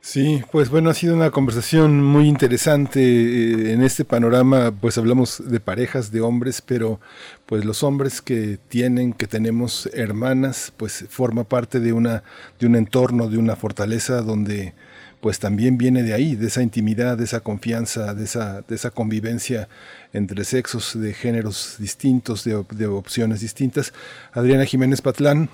Sí, 0.00 0.42
pues 0.52 0.70
bueno, 0.70 0.90
ha 0.90 0.94
sido 0.94 1.14
una 1.14 1.30
conversación 1.30 2.02
muy 2.04 2.28
interesante. 2.28 3.00
Eh, 3.00 3.72
en 3.72 3.82
este 3.82 4.04
panorama, 4.04 4.72
pues 4.72 4.98
hablamos 4.98 5.42
de 5.44 5.60
parejas, 5.60 6.10
de 6.12 6.20
hombres, 6.20 6.62
pero 6.62 7.00
pues 7.46 7.64
los 7.64 7.82
hombres 7.82 8.22
que 8.22 8.58
tienen, 8.68 9.12
que 9.12 9.26
tenemos 9.26 9.88
hermanas, 9.92 10.72
pues 10.76 11.06
forma 11.08 11.44
parte 11.44 11.80
de 11.80 11.92
una, 11.92 12.22
de 12.58 12.66
un 12.66 12.76
entorno, 12.76 13.28
de 13.28 13.38
una 13.38 13.56
fortaleza 13.56 14.22
donde 14.22 14.74
pues 15.20 15.40
también 15.40 15.78
viene 15.78 16.02
de 16.04 16.14
ahí, 16.14 16.36
de 16.36 16.46
esa 16.46 16.62
intimidad, 16.62 17.18
de 17.18 17.24
esa 17.24 17.40
confianza, 17.40 18.14
de 18.14 18.24
esa, 18.24 18.62
de 18.62 18.74
esa 18.74 18.90
convivencia 18.90 19.68
entre 20.12 20.44
sexos, 20.44 20.98
de 20.98 21.12
géneros 21.12 21.76
distintos, 21.78 22.44
de, 22.44 22.64
de 22.70 22.86
opciones 22.86 23.40
distintas. 23.40 23.92
Adriana 24.32 24.64
Jiménez 24.64 25.02
Patlán, 25.02 25.50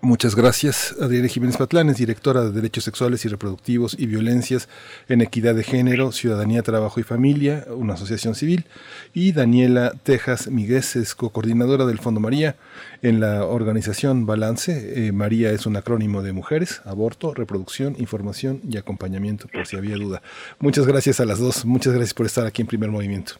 Muchas 0.00 0.36
gracias. 0.36 0.94
Adriana 1.00 1.26
Jiménez 1.26 1.56
Patlán 1.56 1.88
es 1.88 1.96
directora 1.96 2.42
de 2.42 2.52
Derechos 2.52 2.84
Sexuales 2.84 3.24
y 3.24 3.28
Reproductivos 3.28 3.96
y 3.98 4.06
Violencias 4.06 4.68
en 5.08 5.22
Equidad 5.22 5.56
de 5.56 5.64
Género, 5.64 6.12
Ciudadanía, 6.12 6.62
Trabajo 6.62 7.00
y 7.00 7.02
Familia, 7.02 7.64
una 7.68 7.94
asociación 7.94 8.36
civil. 8.36 8.66
Y 9.12 9.32
Daniela 9.32 9.92
Tejas 10.04 10.48
Miguez 10.48 10.94
es 10.94 11.16
co-coordinadora 11.16 11.84
del 11.84 11.98
Fondo 11.98 12.20
María 12.20 12.54
en 13.02 13.18
la 13.18 13.44
organización 13.44 14.24
Balance. 14.24 15.08
Eh, 15.08 15.10
María 15.10 15.50
es 15.50 15.66
un 15.66 15.76
acrónimo 15.76 16.22
de 16.22 16.32
mujeres, 16.32 16.80
aborto, 16.84 17.34
reproducción, 17.34 17.96
información 17.98 18.60
y 18.70 18.76
acompañamiento, 18.76 19.48
por 19.48 19.66
si 19.66 19.76
había 19.76 19.96
duda. 19.96 20.22
Muchas 20.60 20.86
gracias 20.86 21.18
a 21.18 21.24
las 21.24 21.40
dos. 21.40 21.64
Muchas 21.64 21.92
gracias 21.92 22.14
por 22.14 22.26
estar 22.26 22.46
aquí 22.46 22.62
en 22.62 22.68
Primer 22.68 22.90
Movimiento. 22.90 23.34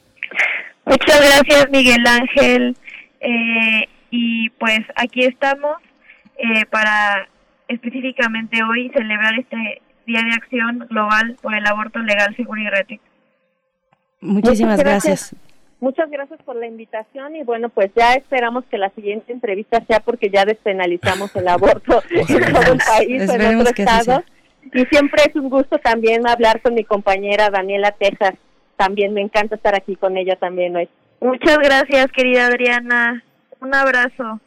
Muchas 0.85 1.20
gracias, 1.20 1.70
Miguel 1.70 2.05
Ángel. 2.05 2.76
Eh, 3.20 3.89
y 4.10 4.51
pues 4.51 4.80
aquí 4.97 5.24
estamos 5.24 5.76
eh, 6.39 6.65
para 6.70 7.28
específicamente 7.69 8.62
hoy 8.62 8.90
celebrar 8.90 9.39
este 9.39 9.82
Día 10.06 10.23
de 10.23 10.32
Acción 10.32 10.86
Global 10.89 11.36
por 11.43 11.55
el 11.55 11.66
Aborto 11.66 11.98
Legal, 11.98 12.35
Seguro 12.35 12.60
y 12.60 12.65
Gratuito. 12.65 13.05
Muchísimas 14.20 14.78
gracias. 14.78 15.36
Muchas 15.81 16.10
gracias 16.10 16.43
por 16.43 16.56
la 16.56 16.66
invitación 16.66 17.36
y 17.36 17.44
bueno, 17.44 17.69
pues 17.69 17.90
ya 17.94 18.15
esperamos 18.15 18.65
que 18.65 18.78
la 18.78 18.90
siguiente 18.90 19.32
entrevista 19.32 19.81
sea 19.86 20.01
porque 20.01 20.28
ya 20.28 20.44
despenalizamos 20.44 21.35
el 21.36 21.47
aborto 21.47 22.02
en 22.10 22.27
todo 22.27 22.73
el 22.73 22.78
país, 22.78 23.31
en 23.31 23.60
otro 23.60 23.73
estado. 23.77 24.24
Y 24.73 24.85
siempre 24.86 25.23
es 25.28 25.35
un 25.36 25.48
gusto 25.48 25.78
también 25.78 26.27
hablar 26.27 26.60
con 26.62 26.74
mi 26.74 26.85
compañera 26.85 27.51
Daniela 27.51 27.93
Texas. 27.93 28.35
También 28.77 29.15
me 29.15 29.20
encanta 29.20 29.55
estar 29.55 29.77
aquí 29.77 29.94
con 29.94 30.16
ella 30.16 30.36
también 30.36 30.74
hoy. 30.74 30.89
Muchas 31.20 31.59
gracias, 31.59 32.10
querida 32.12 32.47
Adriana. 32.47 33.23
Un 33.60 33.74
abrazo. 33.74 34.40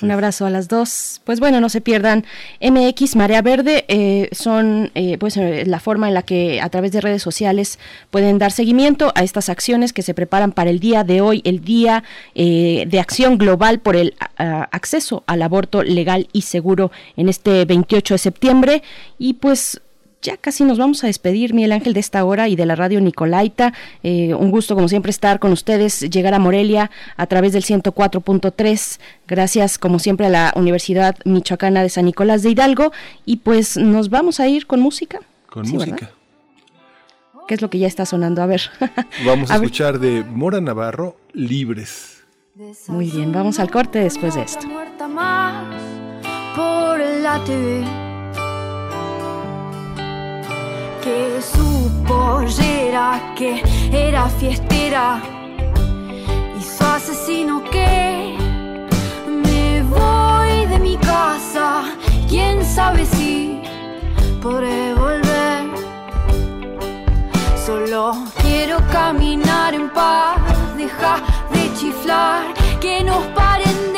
Un 0.00 0.10
abrazo 0.10 0.46
a 0.46 0.50
las 0.50 0.68
dos. 0.68 1.20
Pues 1.24 1.38
bueno, 1.38 1.60
no 1.60 1.68
se 1.68 1.82
pierdan 1.82 2.24
MX 2.62 3.14
Marea 3.16 3.42
Verde. 3.42 3.84
Eh, 3.88 4.28
son 4.32 4.90
eh, 4.94 5.18
pues 5.18 5.36
eh, 5.36 5.64
la 5.66 5.80
forma 5.80 6.08
en 6.08 6.14
la 6.14 6.22
que 6.22 6.60
a 6.62 6.70
través 6.70 6.92
de 6.92 7.02
redes 7.02 7.22
sociales 7.22 7.78
pueden 8.10 8.38
dar 8.38 8.52
seguimiento 8.52 9.12
a 9.14 9.22
estas 9.22 9.48
acciones 9.48 9.92
que 9.92 10.02
se 10.02 10.14
preparan 10.14 10.52
para 10.52 10.70
el 10.70 10.80
día 10.80 11.04
de 11.04 11.20
hoy, 11.20 11.42
el 11.44 11.60
día 11.62 12.04
de 12.34 12.98
acción 13.00 13.38
global 13.38 13.80
por 13.80 13.96
el 13.96 14.14
acceso 14.36 15.24
al 15.26 15.42
aborto 15.42 15.82
legal 15.82 16.28
y 16.32 16.42
seguro 16.42 16.90
en 17.16 17.28
este 17.28 17.64
28 17.64 18.14
de 18.14 18.18
septiembre. 18.18 18.82
Y 19.18 19.34
pues 19.34 19.80
ya 20.26 20.36
casi 20.36 20.64
nos 20.64 20.76
vamos 20.76 21.04
a 21.04 21.06
despedir, 21.06 21.54
Miguel 21.54 21.70
Ángel, 21.70 21.94
de 21.94 22.00
esta 22.00 22.24
hora 22.24 22.48
y 22.48 22.56
de 22.56 22.66
la 22.66 22.74
radio 22.74 23.00
Nicolaita. 23.00 23.72
Eh, 24.02 24.34
un 24.34 24.50
gusto, 24.50 24.74
como 24.74 24.88
siempre, 24.88 25.10
estar 25.10 25.38
con 25.38 25.52
ustedes, 25.52 26.00
llegar 26.00 26.34
a 26.34 26.40
Morelia 26.40 26.90
a 27.16 27.26
través 27.26 27.52
del 27.52 27.62
104.3. 27.62 28.98
Gracias, 29.28 29.78
como 29.78 30.00
siempre, 30.00 30.26
a 30.26 30.30
la 30.30 30.52
Universidad 30.56 31.16
Michoacana 31.24 31.82
de 31.82 31.90
San 31.90 32.06
Nicolás 32.06 32.42
de 32.42 32.50
Hidalgo. 32.50 32.92
Y 33.24 33.36
pues 33.36 33.76
nos 33.76 34.10
vamos 34.10 34.40
a 34.40 34.48
ir 34.48 34.66
con 34.66 34.80
música. 34.80 35.20
Con 35.48 35.68
música. 35.68 36.10
¿Qué 37.46 37.54
es 37.54 37.62
lo 37.62 37.70
que 37.70 37.78
ya 37.78 37.86
está 37.86 38.04
sonando? 38.04 38.42
A 38.42 38.46
ver. 38.46 38.62
Vamos 39.24 39.52
a, 39.52 39.54
escuchar 39.54 40.00
de 40.00 40.24
Mora 40.24 40.60
Navarro, 40.60 41.16
Libres. 41.32 42.24
Muy 42.88 43.08
bien, 43.08 43.30
vamos 43.30 43.60
al 43.60 43.70
corte 43.70 44.00
después 44.00 44.34
de 44.34 44.42
esto. 44.42 44.66
por 46.56 46.98
la 46.98 47.44
que 51.06 51.40
su 51.40 51.88
pollera, 52.04 53.32
que 53.36 53.62
era 53.92 54.28
fiestera, 54.40 55.22
y 56.58 56.62
su 56.62 56.84
asesino 56.84 57.62
que 57.74 58.36
me 59.44 59.84
voy 59.84 60.66
de 60.66 60.78
mi 60.80 60.96
casa, 60.96 61.84
quién 62.28 62.64
sabe 62.64 63.06
si 63.06 63.62
podré 64.42 64.94
volver. 64.94 65.60
Solo 67.64 68.02
quiero 68.42 68.78
caminar 68.90 69.74
en 69.74 69.88
paz, 69.90 70.38
deja 70.76 71.14
de 71.52 71.62
chiflar, 71.78 72.42
que 72.80 73.04
nos 73.04 73.22
paren 73.38 73.78
de 73.92 73.95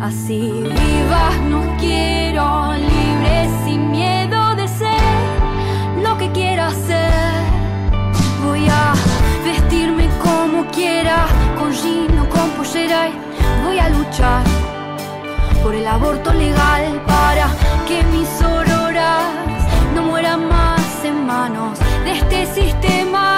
Así 0.00 0.40
vivas 0.40 1.36
no 1.50 1.60
quiero, 1.78 2.72
libre 2.74 3.48
sin 3.64 3.90
miedo 3.90 4.54
de 4.56 4.66
ser 4.66 6.02
lo 6.02 6.16
que 6.16 6.32
quiera 6.32 6.70
ser. 6.70 7.12
Voy 8.44 8.66
a 8.68 8.94
vestirme 9.44 10.08
como 10.22 10.64
quiera, 10.70 11.26
con 11.58 11.72
jean 11.72 12.18
o 12.20 12.28
con 12.28 12.48
pollera 12.52 13.08
y 13.08 13.64
voy 13.64 13.78
a 13.78 13.88
luchar 13.90 14.44
por 15.62 15.74
el 15.74 15.86
aborto 15.86 16.32
legal 16.32 17.02
para 17.06 17.48
que 17.86 18.02
mis 18.04 18.30
auroras 18.40 19.24
no 19.94 20.02
mueran 20.04 20.48
más 20.48 20.67
de 21.46 22.10
este 22.10 22.46
sistema 22.46 23.37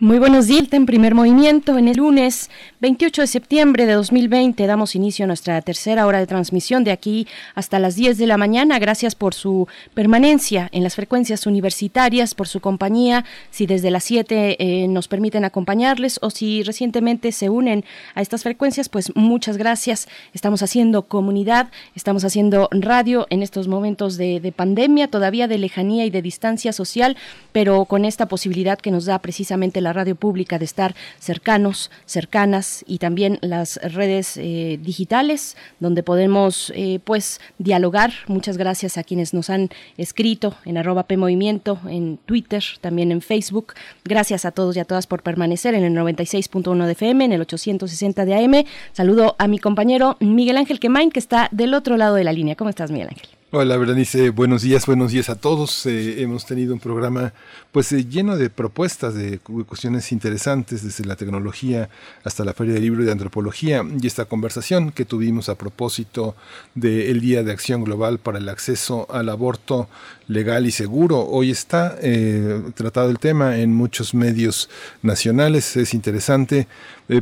Muy 0.00 0.20
buenos 0.20 0.46
días, 0.46 0.72
en 0.72 0.86
primer 0.86 1.16
movimiento. 1.16 1.76
En 1.76 1.88
el 1.88 1.96
lunes 1.96 2.50
28 2.78 3.22
de 3.22 3.26
septiembre 3.26 3.84
de 3.84 3.94
2020 3.94 4.64
damos 4.68 4.94
inicio 4.94 5.24
a 5.24 5.26
nuestra 5.26 5.60
tercera 5.60 6.06
hora 6.06 6.20
de 6.20 6.26
transmisión 6.28 6.84
de 6.84 6.92
aquí 6.92 7.26
hasta 7.56 7.80
las 7.80 7.96
10 7.96 8.16
de 8.16 8.28
la 8.28 8.36
mañana. 8.36 8.78
Gracias 8.78 9.16
por 9.16 9.34
su 9.34 9.66
permanencia 9.94 10.68
en 10.70 10.84
las 10.84 10.94
frecuencias 10.94 11.48
universitarias, 11.48 12.36
por 12.36 12.46
su 12.46 12.60
compañía. 12.60 13.24
Si 13.50 13.66
desde 13.66 13.90
las 13.90 14.04
7 14.04 14.56
eh, 14.60 14.86
nos 14.86 15.08
permiten 15.08 15.44
acompañarles 15.44 16.20
o 16.22 16.30
si 16.30 16.62
recientemente 16.62 17.32
se 17.32 17.50
unen 17.50 17.84
a 18.14 18.22
estas 18.22 18.44
frecuencias, 18.44 18.88
pues 18.88 19.10
muchas 19.16 19.56
gracias. 19.56 20.06
Estamos 20.32 20.62
haciendo 20.62 21.08
comunidad, 21.08 21.72
estamos 21.96 22.24
haciendo 22.24 22.68
radio 22.70 23.26
en 23.30 23.42
estos 23.42 23.66
momentos 23.66 24.16
de, 24.16 24.38
de 24.38 24.52
pandemia, 24.52 25.08
todavía 25.08 25.48
de 25.48 25.58
lejanía 25.58 26.04
y 26.04 26.10
de 26.10 26.22
distancia 26.22 26.72
social, 26.72 27.16
pero 27.50 27.84
con 27.84 28.04
esta 28.04 28.26
posibilidad 28.26 28.78
que 28.78 28.92
nos 28.92 29.04
da 29.04 29.18
precisamente 29.18 29.80
la 29.80 29.87
radio 29.92 30.16
pública 30.16 30.58
de 30.58 30.64
estar 30.64 30.94
cercanos, 31.18 31.90
cercanas 32.06 32.84
y 32.86 32.98
también 32.98 33.38
las 33.42 33.76
redes 33.82 34.36
eh, 34.36 34.78
digitales 34.82 35.56
donde 35.80 36.02
podemos 36.02 36.72
eh, 36.74 37.00
pues 37.04 37.40
dialogar. 37.58 38.12
Muchas 38.26 38.56
gracias 38.56 38.98
a 38.98 39.04
quienes 39.04 39.34
nos 39.34 39.50
han 39.50 39.70
escrito 39.96 40.54
en 40.64 40.78
arroba 40.78 41.04
PMovimiento, 41.04 41.78
en 41.88 42.18
Twitter, 42.18 42.62
también 42.80 43.12
en 43.12 43.20
Facebook. 43.20 43.74
Gracias 44.04 44.44
a 44.44 44.50
todos 44.50 44.76
y 44.76 44.80
a 44.80 44.84
todas 44.84 45.06
por 45.06 45.22
permanecer 45.22 45.74
en 45.74 45.84
el 45.84 45.92
96.1 45.94 46.86
de 46.86 46.92
FM, 46.92 47.24
en 47.24 47.32
el 47.32 47.40
860 47.40 48.24
de 48.24 48.34
AM. 48.34 48.64
Saludo 48.92 49.36
a 49.38 49.48
mi 49.48 49.58
compañero 49.58 50.16
Miguel 50.20 50.56
Ángel 50.56 50.80
Quemain 50.80 51.10
que 51.10 51.20
está 51.20 51.48
del 51.52 51.74
otro 51.74 51.96
lado 51.96 52.14
de 52.14 52.24
la 52.24 52.32
línea. 52.32 52.56
¿Cómo 52.56 52.70
estás, 52.70 52.90
Miguel 52.90 53.08
Ángel? 53.08 53.37
Hola, 53.50 53.78
Berenice, 53.78 54.28
buenos 54.28 54.60
días, 54.60 54.84
buenos 54.84 55.10
días 55.10 55.30
a 55.30 55.34
todos. 55.34 55.86
Eh, 55.86 56.20
hemos 56.20 56.44
tenido 56.44 56.74
un 56.74 56.80
programa 56.80 57.32
pues 57.72 57.90
eh, 57.92 58.04
lleno 58.04 58.36
de 58.36 58.50
propuestas, 58.50 59.14
de 59.14 59.38
cu- 59.38 59.64
cuestiones 59.64 60.12
interesantes, 60.12 60.84
desde 60.84 61.06
la 61.06 61.16
tecnología 61.16 61.88
hasta 62.24 62.44
la 62.44 62.52
Feria 62.52 62.74
del 62.74 62.82
Libro 62.82 63.02
de 63.04 63.10
Antropología 63.10 63.82
y 64.02 64.06
esta 64.06 64.26
conversación 64.26 64.92
que 64.92 65.06
tuvimos 65.06 65.48
a 65.48 65.54
propósito 65.54 66.36
del 66.74 67.22
Día 67.22 67.42
de 67.42 67.52
Acción 67.52 67.84
Global 67.84 68.18
para 68.18 68.36
el 68.36 68.50
Acceso 68.50 69.06
al 69.10 69.30
Aborto 69.30 69.88
Legal 70.26 70.66
y 70.66 70.70
Seguro. 70.70 71.20
Hoy 71.24 71.50
está 71.50 71.96
eh, 72.02 72.60
tratado 72.74 73.08
el 73.08 73.18
tema 73.18 73.56
en 73.56 73.72
muchos 73.72 74.12
medios 74.12 74.68
nacionales. 75.00 75.74
Es 75.78 75.94
interesante 75.94 76.68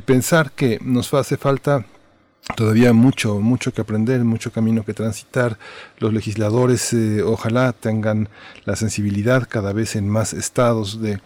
pensar 0.04 0.50
que 0.50 0.80
nos 0.82 1.14
hace 1.14 1.36
falta 1.36 1.86
Todavía 2.54 2.92
mucho, 2.92 3.40
mucho 3.40 3.74
que 3.74 3.82
aprender, 3.82 4.24
mucho 4.24 4.52
camino 4.52 4.84
que 4.84 4.94
transitar. 4.94 5.58
Los 5.98 6.14
legisladores 6.14 6.92
eh, 6.94 7.22
ojalá 7.22 7.72
tengan 7.72 8.28
la 8.64 8.76
sensibilidad 8.76 9.46
cada 9.46 9.72
vez 9.72 9.96
en 9.96 10.08
más 10.08 10.32
estados 10.32 11.02
de, 11.02 11.20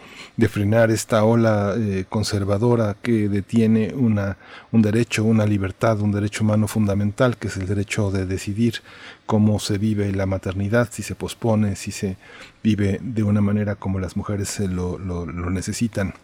frenar 0.49 0.91
esta 0.91 1.23
ola 1.23 1.75
eh, 1.77 2.05
conservadora 2.09 2.97
que 3.01 3.29
detiene 3.29 3.93
una, 3.95 4.39
un 4.73 4.83
derecho, 4.83 5.23
una 5.23 5.47
libertad, 5.47 6.01
un 6.01 6.11
derecho 6.11 6.43
humano 6.43 6.67
fundamental, 6.67 7.37
que 7.37 7.49
es 7.49 7.57
el 7.59 7.67
derecho 7.67 8.11
de 8.11 8.27
decidir 8.27 8.81
cómo 9.27 9.61
se 9.61 9.79
vive 9.79 10.11
la 10.13 10.27
maternidad, 10.27 10.89
si 10.91 11.03
se 11.03 11.15
pospone, 11.15 11.77
si 11.77 11.93
se 11.93 12.17
vive 12.63 12.99
de 13.03 13.23
una 13.23 13.41
manera 13.41 13.77
como 13.77 14.01
las 14.01 14.17
mujeres 14.17 14.59
eh, 14.59 14.69
lo, 14.69 14.99
lo 14.99 15.27
necesitan. 15.51 16.15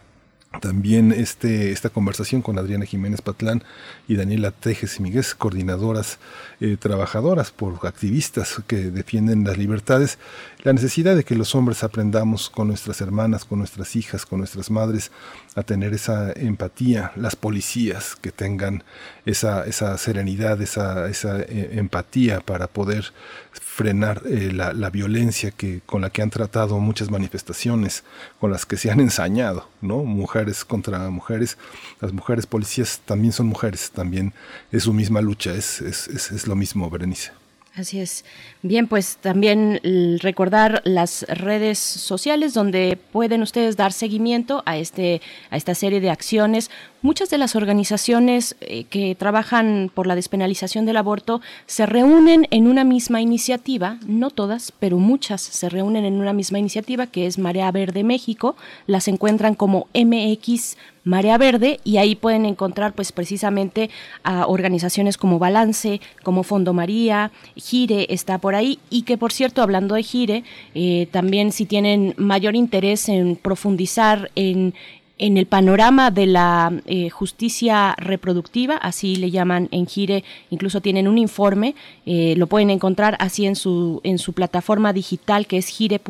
También 0.61 1.11
este, 1.11 1.71
esta 1.71 1.89
conversación 1.89 2.41
con 2.41 2.57
Adriana 2.57 2.85
Jiménez 2.85 3.21
Patlán 3.21 3.63
y 4.07 4.15
Daniela 4.15 4.51
Tejes 4.51 4.99
y 4.99 5.03
Miguel, 5.03 5.25
coordinadoras 5.37 6.19
eh, 6.59 6.75
trabajadoras 6.77 7.51
por 7.51 7.85
activistas 7.85 8.61
que 8.65 8.89
defienden 8.89 9.43
las 9.43 9.57
libertades, 9.57 10.17
la 10.63 10.73
necesidad 10.73 11.15
de 11.15 11.23
que 11.23 11.35
los 11.35 11.53
hombres 11.53 11.83
aprendamos 11.83 12.49
con 12.49 12.67
nuestras 12.67 12.99
hermanas, 12.99 13.45
con 13.45 13.59
nuestras 13.59 13.95
hijas, 13.95 14.25
con 14.25 14.39
nuestras 14.39 14.71
madres 14.71 15.11
a 15.55 15.63
tener 15.63 15.93
esa 15.93 16.31
empatía, 16.33 17.11
las 17.15 17.35
policías 17.35 18.15
que 18.15 18.31
tengan 18.31 18.83
esa, 19.25 19.65
esa 19.65 19.97
serenidad, 19.97 20.61
esa, 20.61 21.07
esa 21.09 21.39
eh, 21.41 21.69
empatía 21.73 22.41
para 22.41 22.67
poder 22.67 23.11
frenar 23.51 24.23
eh, 24.25 24.51
la, 24.53 24.73
la, 24.73 24.89
violencia 24.89 25.51
que, 25.51 25.81
con 25.85 26.01
la 26.01 26.09
que 26.09 26.21
han 26.21 26.29
tratado 26.29 26.79
muchas 26.79 27.11
manifestaciones, 27.11 28.03
con 28.39 28.51
las 28.51 28.65
que 28.65 28.77
se 28.77 28.89
han 28.89 28.99
ensañado, 28.99 29.69
¿no? 29.81 30.03
Mujeres 30.03 30.65
contra 30.65 31.09
mujeres. 31.09 31.57
Las 32.01 32.13
mujeres 32.13 32.45
policías 32.45 33.01
también 33.05 33.33
son 33.33 33.47
mujeres, 33.47 33.91
también 33.91 34.33
es 34.71 34.83
su 34.83 34.93
misma 34.93 35.21
lucha, 35.21 35.53
es, 35.53 35.81
es, 35.81 36.07
es, 36.07 36.31
es 36.31 36.46
lo 36.47 36.55
mismo, 36.55 36.89
Berenice. 36.89 37.31
Así 37.75 37.99
es. 37.99 38.25
Bien, 38.67 38.87
pues 38.87 39.15
también 39.21 39.79
recordar 40.21 40.81
las 40.83 41.25
redes 41.29 41.79
sociales 41.79 42.53
donde 42.53 42.99
pueden 43.13 43.41
ustedes 43.41 43.77
dar 43.77 43.93
seguimiento 43.93 44.61
a 44.65 44.75
este 44.75 45.21
a 45.49 45.55
esta 45.55 45.73
serie 45.73 46.01
de 46.01 46.09
acciones. 46.09 46.69
muchas 47.01 47.29
de 47.29 47.37
las 47.37 47.55
organizaciones 47.55 48.57
eh, 48.59 48.83
que 48.83 49.15
trabajan 49.15 49.89
por 49.93 50.07
la 50.07 50.15
despenalización 50.15 50.85
del 50.85 50.97
aborto 50.97 51.39
se 51.65 51.85
reúnen 51.85 52.47
en 52.51 52.67
una 52.67 52.83
misma 52.83 53.21
iniciativa, 53.21 53.99
no 54.05 54.31
todas, 54.31 54.73
pero 54.77 54.97
muchas 54.97 55.41
se 55.41 55.69
reúnen 55.69 56.03
en 56.03 56.15
una 56.15 56.33
misma 56.33 56.59
iniciativa 56.59 57.07
que 57.07 57.25
es 57.25 57.37
Marea 57.37 57.71
Verde 57.71 58.03
México, 58.03 58.57
las 58.87 59.07
encuentran 59.07 59.55
como 59.55 59.87
MX 59.93 60.75
Marea 61.07 61.37
Verde 61.37 61.79
y 61.85 61.97
ahí 61.97 62.15
pueden 62.15 62.45
encontrar 62.45 62.93
pues 62.93 63.13
precisamente 63.13 63.89
a 64.23 64.45
organizaciones 64.45 65.17
como 65.17 65.39
Balance, 65.39 66.01
como 66.21 66.43
Fondo 66.43 66.73
María, 66.73 67.31
Gire 67.55 68.07
está 68.09 68.39
por 68.39 68.55
y 68.63 69.03
que 69.03 69.17
por 69.17 69.31
cierto 69.31 69.61
hablando 69.61 69.95
de 69.95 70.03
Gire, 70.03 70.43
eh, 70.75 71.07
también 71.11 71.51
si 71.51 71.65
tienen 71.65 72.13
mayor 72.17 72.55
interés 72.55 73.09
en 73.09 73.35
profundizar 73.35 74.31
en 74.35 74.73
en 75.19 75.37
el 75.37 75.45
panorama 75.47 76.11
de 76.11 76.27
la 76.27 76.71
eh, 76.85 77.09
justicia 77.09 77.95
reproductiva, 77.97 78.75
así 78.75 79.15
le 79.15 79.31
llaman 79.31 79.67
en 79.71 79.87
Gire, 79.87 80.23
incluso 80.49 80.81
tienen 80.81 81.07
un 81.07 81.17
informe, 81.17 81.73
eh, 82.05 82.35
lo 82.37 82.47
pueden 82.47 82.69
encontrar 82.69 83.17
así 83.19 83.45
en 83.45 83.55
su, 83.55 84.01
en 84.03 84.19
su 84.19 84.33
plataforma 84.33 84.93
digital 84.93 85.47
que 85.47 85.57
es 85.57 85.67
gire.org.mx, 85.67 86.09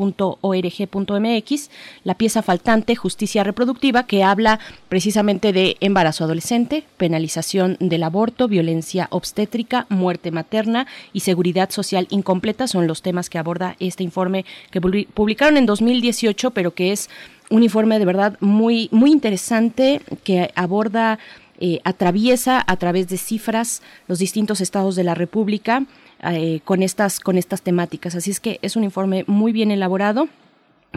la 2.04 2.14
pieza 2.14 2.42
faltante, 2.42 2.96
justicia 2.96 3.44
reproductiva, 3.44 4.06
que 4.06 4.24
habla 4.24 4.58
precisamente 4.88 5.52
de 5.52 5.76
embarazo 5.80 6.24
adolescente, 6.24 6.84
penalización 6.96 7.76
del 7.80 8.02
aborto, 8.02 8.48
violencia 8.48 9.08
obstétrica, 9.10 9.86
muerte 9.88 10.30
materna 10.30 10.86
y 11.12 11.20
seguridad 11.20 11.70
social 11.70 12.06
incompleta, 12.10 12.66
son 12.66 12.86
los 12.86 13.02
temas 13.02 13.30
que 13.30 13.38
aborda 13.38 13.76
este 13.80 14.04
informe 14.04 14.44
que 14.70 14.80
publicaron 14.80 15.56
en 15.56 15.66
2018, 15.66 16.50
pero 16.50 16.74
que 16.74 16.92
es 16.92 17.08
un 17.50 17.62
informe 17.62 17.98
de 17.98 18.04
verdad 18.04 18.36
muy, 18.40 18.88
muy 18.92 19.10
interesante 19.10 20.00
que 20.24 20.50
aborda, 20.54 21.18
eh, 21.60 21.80
atraviesa 21.84 22.62
a 22.66 22.76
través 22.76 23.08
de 23.08 23.16
cifras 23.16 23.82
los 24.06 24.18
distintos 24.18 24.60
estados 24.60 24.96
de 24.96 25.04
la 25.04 25.14
República 25.14 25.84
eh, 26.22 26.60
con, 26.64 26.82
estas, 26.82 27.20
con 27.20 27.38
estas 27.38 27.62
temáticas. 27.62 28.14
Así 28.14 28.30
es 28.30 28.40
que 28.40 28.58
es 28.62 28.76
un 28.76 28.84
informe 28.84 29.24
muy 29.26 29.52
bien 29.52 29.70
elaborado 29.70 30.28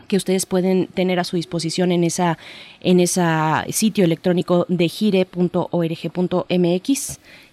que 0.08 0.18
ustedes 0.18 0.46
pueden 0.46 0.88
tener 0.88 1.20
a 1.20 1.26
su 1.26 1.36
disposición 1.36 1.92
en 1.92 2.06
esa 2.06 2.38
en 2.80 3.02
ese 3.02 3.22
sitio 3.72 4.06
electrónico 4.06 4.66
de 4.70 4.88
gire.org.mx 4.88 5.30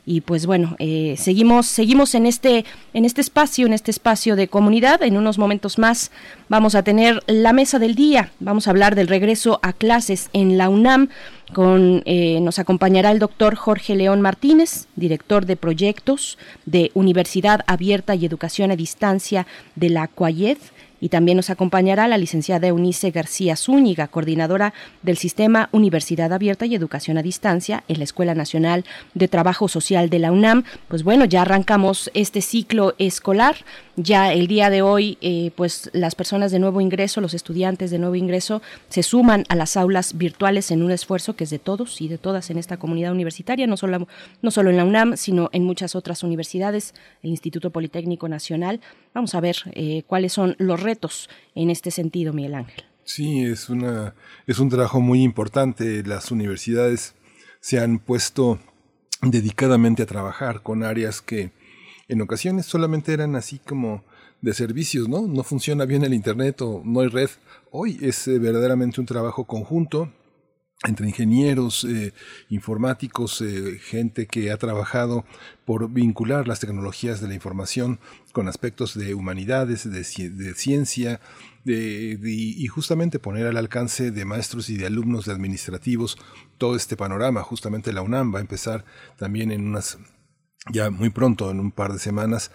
y 0.09 0.23
pues 0.23 0.47
bueno 0.47 0.75
eh, 0.79 1.17
seguimos 1.19 1.67
seguimos 1.67 2.15
en 2.15 2.25
este 2.25 2.65
en 2.95 3.05
este 3.05 3.21
espacio 3.21 3.67
en 3.67 3.75
este 3.75 3.91
espacio 3.91 4.37
de 4.37 4.49
comunidad. 4.49 5.03
En 5.03 5.19
unos 5.19 5.37
momentos 5.37 5.79
más 5.79 6.11
vamos 6.49 6.75
a 6.75 6.83
tener 6.83 7.23
la 7.27 7.53
mesa 7.53 7.79
del 7.79 7.95
día. 7.95 8.33
Vamos 8.41 8.67
a 8.67 8.71
hablar 8.71 8.95
del 8.95 9.07
regreso 9.07 9.61
a 9.63 9.75
clases 9.75 10.31
en 10.33 10.57
la 10.57 10.71
UNAM. 10.71 11.11
Con 11.53 12.03
eh, 12.07 12.41
nos 12.41 12.59
acompañará 12.59 13.11
el 13.11 13.19
doctor 13.19 13.55
Jorge 13.55 13.97
León 13.97 14.23
Martínez 14.23 14.87
director 14.97 15.45
de 15.45 15.57
proyectos 15.57 16.39
de 16.65 16.91
Universidad 16.95 17.61
Abierta 17.67 18.15
y 18.15 18.25
Educación 18.25 18.71
a 18.71 18.77
Distancia 18.77 19.47
de 19.75 19.91
la 19.91 20.09
CUAYED 20.09 20.59
y 21.01 21.09
también 21.09 21.37
nos 21.37 21.51
acompañará 21.51 22.09
la 22.09 22.19
licenciada 22.19 22.69
Eunice 22.69 23.11
García 23.11 23.57
Zúñiga, 23.57 24.09
coordinadora 24.09 24.75
del 25.03 25.17
Sistema 25.17 25.69
Universidad 25.73 26.33
Abierta 26.33 26.67
y 26.67 26.75
Educación 26.75 27.19
a 27.19 27.23
Distancia 27.23 27.85
en 27.89 27.99
la 27.99 28.05
Escuela 28.05 28.35
Nacional 28.35 28.85
de 29.15 29.29
Trabajo 29.29 29.69
Social 29.69 30.11
de 30.11 30.19
la 30.19 30.33
UNAM. 30.33 30.65
Pues 30.89 31.05
bueno, 31.05 31.25
ya 31.25 31.43
arrancamos 31.43 32.11
este 32.15 32.41
ciclo 32.43 32.95
escolar. 32.99 33.57
Ya 33.97 34.33
el 34.33 34.47
día 34.47 34.71
de 34.71 34.81
hoy, 34.81 35.19
eh, 35.21 35.51
pues 35.57 35.91
las 35.93 36.15
personas 36.15 36.53
de 36.53 36.61
nuevo 36.61 36.81
ingreso, 36.81 37.21
los 37.21 37.35
estudiantes 37.35 37.91
de 37.91 37.99
nuevo 37.99 38.15
ingreso, 38.15 38.63
se 38.89 39.03
suman 39.03 39.45
a 39.49 39.57
las 39.57 39.77
aulas 39.77 40.17
virtuales 40.17 40.71
en 40.71 40.83
un 40.83 40.93
esfuerzo 40.93 41.35
que 41.35 41.45
es 41.45 41.51
de 41.51 41.59
todos 41.59 42.01
y 42.01 42.07
de 42.07 42.17
todas 42.17 42.51
en 42.51 42.59
esta 42.59 42.77
comunidad 42.77 43.13
universitaria, 43.13 43.67
no 43.67 43.77
solo, 43.77 44.07
no 44.41 44.51
solo 44.53 44.71
en 44.71 44.77
la 44.77 44.85
UNAM, 44.85 45.17
sino 45.17 45.51
en 45.53 45.65
muchas 45.65 45.97
otras 45.97 46.23
universidades, 46.23 46.95
el 47.23 47.31
Instituto 47.31 47.71
Politécnico 47.71 48.29
Nacional. 48.29 48.81
Vamos 49.19 49.35
a 49.35 49.41
ver 49.41 49.57
eh, 49.73 50.05
cuáles 50.07 50.33
son 50.33 50.55
los 50.61 50.81
retos 50.81 51.29
en 51.57 51.71
este 51.71 51.91
sentido, 51.91 52.33
Miguel 52.33 52.55
Ángel. 52.55 52.85
Sí, 53.03 53.43
es, 53.43 53.69
una, 53.69 54.15
es 54.47 54.61
un 54.61 54.69
trabajo 54.69 55.01
muy 55.01 55.25
importante. 55.25 56.05
Las 56.05 56.31
universidades 56.31 57.17
se 57.59 57.81
han 57.81 57.99
puesto 57.99 58.61
dedicadamente 59.21 60.05
a 60.05 60.07
trabajar 60.07 60.63
con 60.63 60.85
áreas 60.85 61.21
que 61.21 61.51
en 62.07 62.21
ocasiones 62.21 62.67
solamente 62.67 63.13
eran 63.13 63.35
así 63.35 63.59
como 63.59 64.05
de 64.41 64.55
servicios, 64.55 65.09
¿no? 65.09 65.23
No 65.23 65.43
funciona 65.43 65.85
bien 65.85 66.05
el 66.05 66.15
Internet 66.15 66.63
o 66.63 66.81
no 66.85 67.01
hay 67.01 67.09
red. 67.09 67.31
Hoy 67.73 67.99
es 68.01 68.29
eh, 68.29 68.39
verdaderamente 68.39 69.01
un 69.01 69.07
trabajo 69.09 69.47
conjunto 69.49 70.13
entre 70.87 71.09
ingenieros, 71.09 71.85
eh, 71.85 72.13
informáticos, 72.51 73.41
eh, 73.41 73.79
gente 73.83 74.27
que 74.27 74.53
ha 74.53 74.57
trabajado 74.59 75.25
por 75.65 75.91
vincular 75.91 76.47
las 76.47 76.61
tecnologías 76.61 77.21
de 77.21 77.27
la 77.27 77.35
información 77.35 77.99
con 78.33 78.47
aspectos 78.47 78.97
de 78.97 79.15
humanidades, 79.15 79.91
de, 79.91 80.05
ciencia, 80.55 81.21
y 81.65 82.67
justamente 82.69 83.19
poner 83.19 83.47
al 83.47 83.57
alcance 83.57 84.11
de 84.11 84.25
maestros 84.25 84.71
y 84.71 84.77
de 84.77 84.87
alumnos 84.87 85.27
de 85.27 85.33
administrativos 85.33 86.17
todo 86.57 86.77
este 86.77 86.97
panorama. 86.97 87.43
Justamente 87.43 87.93
la 87.93 88.01
UNAM 88.01 88.33
va 88.33 88.39
a 88.39 88.43
empezar 88.43 88.85
también 89.17 89.51
en 89.51 89.67
unas 89.67 89.99
ya 90.71 90.91
muy 90.91 91.11
pronto, 91.11 91.51
en 91.51 91.61
un 91.61 91.73
par 91.73 91.93
de 91.93 91.99
semanas, 91.99 92.51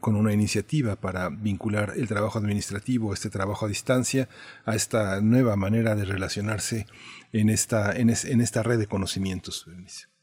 con 0.00 0.16
una 0.16 0.32
iniciativa 0.32 0.96
para 0.96 1.28
vincular 1.28 1.94
el 1.96 2.08
trabajo 2.08 2.38
administrativo, 2.38 3.14
este 3.14 3.30
trabajo 3.30 3.66
a 3.66 3.68
distancia, 3.68 4.28
a 4.64 4.74
esta 4.74 5.20
nueva 5.20 5.56
manera 5.56 5.94
de 5.96 6.04
relacionarse 6.04 6.86
en 7.32 7.48
esta, 7.48 7.92
en, 7.96 8.10
esta 8.10 8.62
red 8.62 8.78
de 8.78 8.86
conocimientos. 8.86 9.66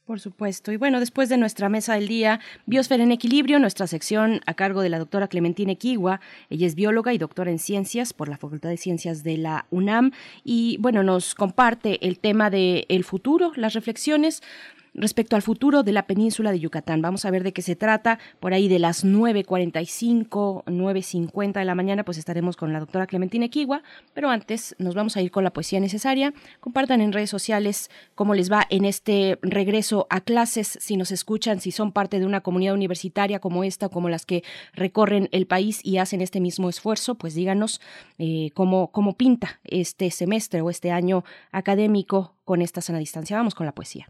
Por 0.08 0.22
supuesto. 0.22 0.72
Y 0.72 0.78
bueno, 0.78 1.02
después 1.02 1.28
de 1.28 1.36
nuestra 1.36 1.68
mesa 1.68 1.96
del 1.96 2.08
día, 2.08 2.40
Biosfera 2.66 3.04
en 3.04 3.12
Equilibrio, 3.12 3.60
nuestra 3.60 3.88
sección 3.88 4.40
a 4.46 4.54
cargo 4.54 4.82
de 4.82 4.88
la 4.88 5.00
doctora 5.00 5.28
Clementina 5.28 5.74
Equigua. 5.74 6.22
Ella 6.50 6.66
es 6.66 6.76
bióloga 6.76 7.14
y 7.14 7.18
doctora 7.18 7.52
en 7.52 7.60
ciencias 7.60 8.14
por 8.14 8.30
la 8.30 8.38
Facultad 8.38 8.70
de 8.70 8.78
Ciencias 8.78 9.26
de 9.26 9.36
la 9.36 9.66
UNAM. 9.70 10.14
Y 10.46 10.78
bueno, 10.80 11.04
nos 11.04 11.36
comparte 11.36 12.08
el 12.08 12.20
tema 12.20 12.50
del 12.50 12.86
el 12.88 13.04
futuro, 13.04 13.52
las 13.58 13.74
reflexiones 13.74 14.42
respecto 14.98 15.36
al 15.36 15.42
futuro 15.42 15.84
de 15.84 15.92
la 15.92 16.08
península 16.08 16.52
de 16.52 16.60
Yucatán. 16.60 17.02
Vamos 17.02 17.24
a 17.24 17.32
ver 17.32 17.44
de 17.44 17.54
qué 17.54 17.62
se 17.62 17.76
trata. 17.76 18.20
Por 18.40 18.54
ahí 18.54 18.68
de 18.68 18.80
las 18.80 19.06
9.45, 19.06 20.64
9.50 20.66 21.54
de 21.54 21.66
la 21.66 21.76
mañana, 21.76 22.04
pues 22.04 22.18
estaremos 22.18 22.58
con 22.58 22.74
la 22.74 22.80
doctora 22.80 23.08
Clementina 23.08 23.46
Equigua, 23.46 23.84
pero 24.14 24.30
antes 24.30 24.76
nos 24.80 24.96
vamos 24.96 25.16
a 25.16 25.22
ir 25.22 25.32
con 25.32 25.44
la 25.44 25.54
poesía 25.54 25.80
necesaria. 25.80 26.34
Compartan 26.60 27.02
en 27.02 27.14
redes 27.14 27.30
sociales 27.30 27.90
cómo 28.16 28.34
les 28.34 28.52
va 28.52 28.66
en 28.70 28.86
este 28.86 29.38
regreso 29.42 30.08
a 30.10 30.22
clases, 30.22 30.78
si 30.82 30.98
nos 30.98 31.12
escuchan, 31.12 31.62
si 31.62 31.72
son 31.72 31.92
parte 31.92 32.20
de 32.20 32.26
una 32.26 32.42
comunidad 32.42 32.74
universitaria 32.74 33.40
como 33.40 33.64
esta, 33.64 33.90
como 33.90 34.10
las 34.10 34.26
que 34.26 34.44
recorren 34.74 35.30
el 35.32 35.46
país 35.46 35.80
y 35.84 35.98
hacen 35.98 36.22
este 36.22 36.40
mismo 36.40 36.70
esfuerzo, 36.70 37.16
pues 37.16 37.36
díganos 37.36 37.82
eh, 38.18 38.50
cómo, 38.56 38.92
cómo 38.92 39.16
pinta 39.16 39.60
este 39.64 40.10
semestre 40.10 40.62
o 40.62 40.70
este 40.70 40.92
año 40.92 41.24
académico 41.52 42.36
con 42.46 42.62
esta 42.62 42.82
sana 42.82 43.00
distancia. 43.00 43.38
Vamos 43.38 43.54
con 43.54 43.66
la 43.66 43.76
poesía. 43.76 44.10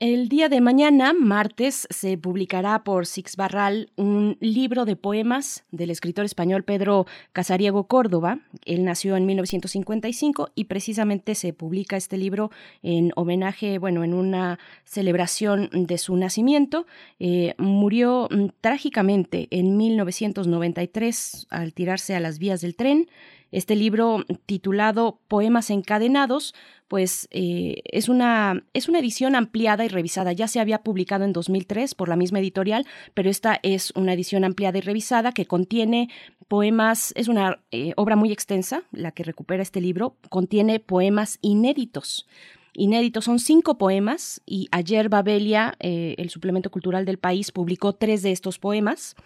El 0.00 0.30
día 0.30 0.48
de 0.48 0.62
mañana, 0.62 1.12
martes, 1.12 1.86
se 1.90 2.16
publicará 2.16 2.84
por 2.84 3.04
Six 3.04 3.36
Barral 3.36 3.90
un 3.96 4.38
libro 4.40 4.86
de 4.86 4.96
poemas 4.96 5.64
del 5.72 5.90
escritor 5.90 6.24
español 6.24 6.64
Pedro 6.64 7.06
Casariego 7.34 7.84
Córdoba. 7.86 8.38
Él 8.64 8.82
nació 8.86 9.18
en 9.18 9.26
1955 9.26 10.52
y 10.54 10.64
precisamente 10.64 11.34
se 11.34 11.52
publica 11.52 11.98
este 11.98 12.16
libro 12.16 12.50
en 12.82 13.12
homenaje, 13.14 13.76
bueno, 13.76 14.02
en 14.02 14.14
una 14.14 14.58
celebración 14.84 15.68
de 15.70 15.98
su 15.98 16.16
nacimiento. 16.16 16.86
Eh, 17.18 17.54
murió 17.58 18.26
mm, 18.30 18.46
trágicamente 18.62 19.48
en 19.50 19.76
1993 19.76 21.46
al 21.50 21.74
tirarse 21.74 22.14
a 22.14 22.20
las 22.20 22.38
vías 22.38 22.62
del 22.62 22.74
tren. 22.74 23.06
Este 23.52 23.76
libro 23.76 24.24
titulado 24.46 25.20
Poemas 25.28 25.70
encadenados, 25.70 26.54
pues 26.88 27.28
eh, 27.30 27.82
es, 27.84 28.08
una, 28.08 28.64
es 28.74 28.88
una 28.88 28.98
edición 28.98 29.34
ampliada 29.34 29.84
y 29.84 29.88
revisada. 29.88 30.32
Ya 30.32 30.48
se 30.48 30.60
había 30.60 30.82
publicado 30.82 31.24
en 31.24 31.32
2003 31.32 31.94
por 31.94 32.08
la 32.08 32.16
misma 32.16 32.38
editorial, 32.38 32.86
pero 33.14 33.30
esta 33.30 33.58
es 33.62 33.92
una 33.96 34.12
edición 34.12 34.44
ampliada 34.44 34.78
y 34.78 34.82
revisada 34.82 35.32
que 35.32 35.46
contiene 35.46 36.08
poemas, 36.48 37.12
es 37.16 37.28
una 37.28 37.60
eh, 37.70 37.92
obra 37.96 38.16
muy 38.16 38.32
extensa, 38.32 38.82
la 38.92 39.12
que 39.12 39.22
recupera 39.22 39.62
este 39.62 39.80
libro, 39.80 40.16
contiene 40.28 40.80
poemas 40.80 41.38
inéditos 41.42 42.26
inéditos. 42.72 43.24
Son 43.24 43.38
cinco 43.38 43.78
poemas 43.78 44.42
y 44.46 44.68
ayer 44.70 45.08
Babelia, 45.08 45.74
eh, 45.80 46.14
el 46.18 46.30
suplemento 46.30 46.70
cultural 46.70 47.04
del 47.04 47.18
país, 47.18 47.52
publicó 47.52 47.94
tres 47.94 48.22
de 48.22 48.32
estos 48.32 48.58
poemas 48.58 49.16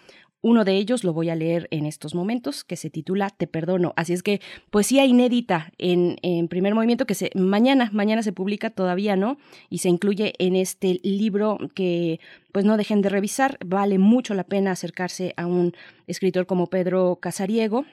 Uno 0.45 0.63
de 0.63 0.75
ellos 0.75 1.03
lo 1.03 1.11
voy 1.11 1.31
a 1.31 1.35
leer 1.35 1.67
en 1.71 1.87
estos 1.87 2.13
momentos, 2.13 2.63
que 2.63 2.75
se 2.75 2.91
titula 2.91 3.31
Te 3.31 3.47
perdono. 3.47 3.93
Así 3.95 4.13
es 4.13 4.21
que 4.21 4.41
poesía 4.69 5.03
inédita 5.03 5.71
en, 5.79 6.47
primer 6.49 6.75
movimiento 6.75 7.07
que 7.07 7.15
se, 7.15 7.31
mañana, 7.33 7.89
mañana 7.93 8.21
se 8.21 8.31
publica, 8.31 8.69
todavía 8.69 9.15
no, 9.15 9.39
y 9.71 9.79
se 9.79 9.89
incluye 9.89 10.35
en 10.37 10.55
este 10.55 10.99
libro 11.01 11.57
que 11.73 12.19
pues 12.51 12.63
no 12.63 12.77
dejen 12.77 13.01
de 13.01 13.09
revisar. 13.09 13.57
Vale 13.65 13.97
mucho 13.97 14.35
la 14.35 14.43
pena 14.43 14.69
acercarse 14.69 15.33
a 15.35 15.47
un 15.47 15.73
escritor 16.05 16.45
como 16.45 16.67
Pedro 16.67 17.15
Casariego, 17.19 17.85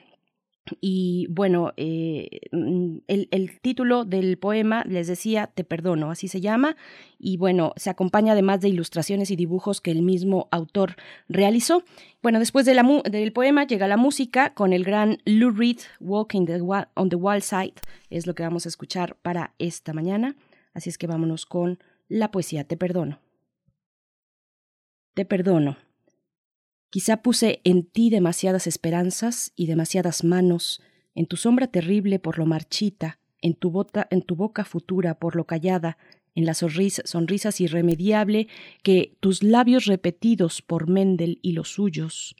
y 0.79 1.27
bueno, 1.29 1.73
eh, 1.75 2.41
mm, 2.51 2.97
el, 3.07 3.59
título 3.59 4.05
del 4.05 4.37
poema, 4.37 4.83
les 4.87 5.07
decía, 5.07 5.47
Te 5.47 5.63
perdono, 5.63 6.09
así 6.09 6.27
se 6.27 6.41
llama, 6.41 6.77
y 7.19 7.37
bueno, 7.37 7.73
se 7.75 7.89
acompaña 7.89 8.33
además 8.33 8.61
de 8.61 8.69
ilustraciones 8.69 9.29
y 9.31 9.35
dibujos 9.35 9.81
que 9.81 9.91
el 9.91 10.01
mismo 10.01 10.47
autor 10.51 10.95
realizó. 11.27 11.83
Bueno, 12.21 12.39
después 12.39 12.65
del 12.65 13.33
poema 13.33 13.65
llega 13.65 13.87
la 13.87 13.97
música 13.97 14.53
con 14.53 14.71
el 14.71 14.83
gran 14.83 15.17
Lou 15.25 15.51
Reed, 15.51 15.79
Walking 15.99 16.45
on 16.95 17.09
the 17.09 17.15
Wild 17.15 17.43
Side, 17.43 17.75
es 18.09 18.25
lo 18.25 18.33
que 18.33 18.43
vamos 18.43 18.65
a 18.65 18.69
escuchar 18.69 19.17
para 19.21 19.53
esta 19.59 19.93
mañana, 19.93 20.35
así 20.73 20.89
es 20.89 20.97
que 20.97 21.07
vámonos 21.07 21.45
con 21.45 21.79
la 22.07 22.31
poesía, 22.31 22.63
Te 22.63 22.77
perdono. 22.77 23.19
Te 25.13 25.25
perdono. 25.25 25.77
Quizá 26.93 27.23
puse 27.23 27.59
en 27.63 27.87
ti 27.87 28.11
demasiadas 28.11 28.67
esperanzas 28.67 29.51
y 29.55 29.65
demasiadas 29.65 30.23
manos, 30.23 30.79
en 31.15 31.25
tu 31.25 31.37
sombra 31.37 31.65
terrible 31.65 32.19
por 32.19 32.37
lo 32.37 32.45
marchita, 32.45 33.17
en 33.41 33.55
tu, 33.55 33.87
en 34.11 34.21
tu 34.21 34.35
boca 34.35 34.63
futura 34.63 35.15
por 35.15 35.35
lo 35.35 35.45
callada, 35.45 35.97
en 36.35 36.45
la 36.45 36.53
sonrisa, 36.53 37.01
sonrisas 37.03 37.59
irremediable 37.61 38.47
que 38.83 39.17
tus 39.21 39.41
labios 39.41 39.85
repetidos 39.85 40.61
por 40.61 40.87
Mendel 40.87 41.39
y 41.41 41.53
los 41.53 41.69
suyos. 41.69 42.35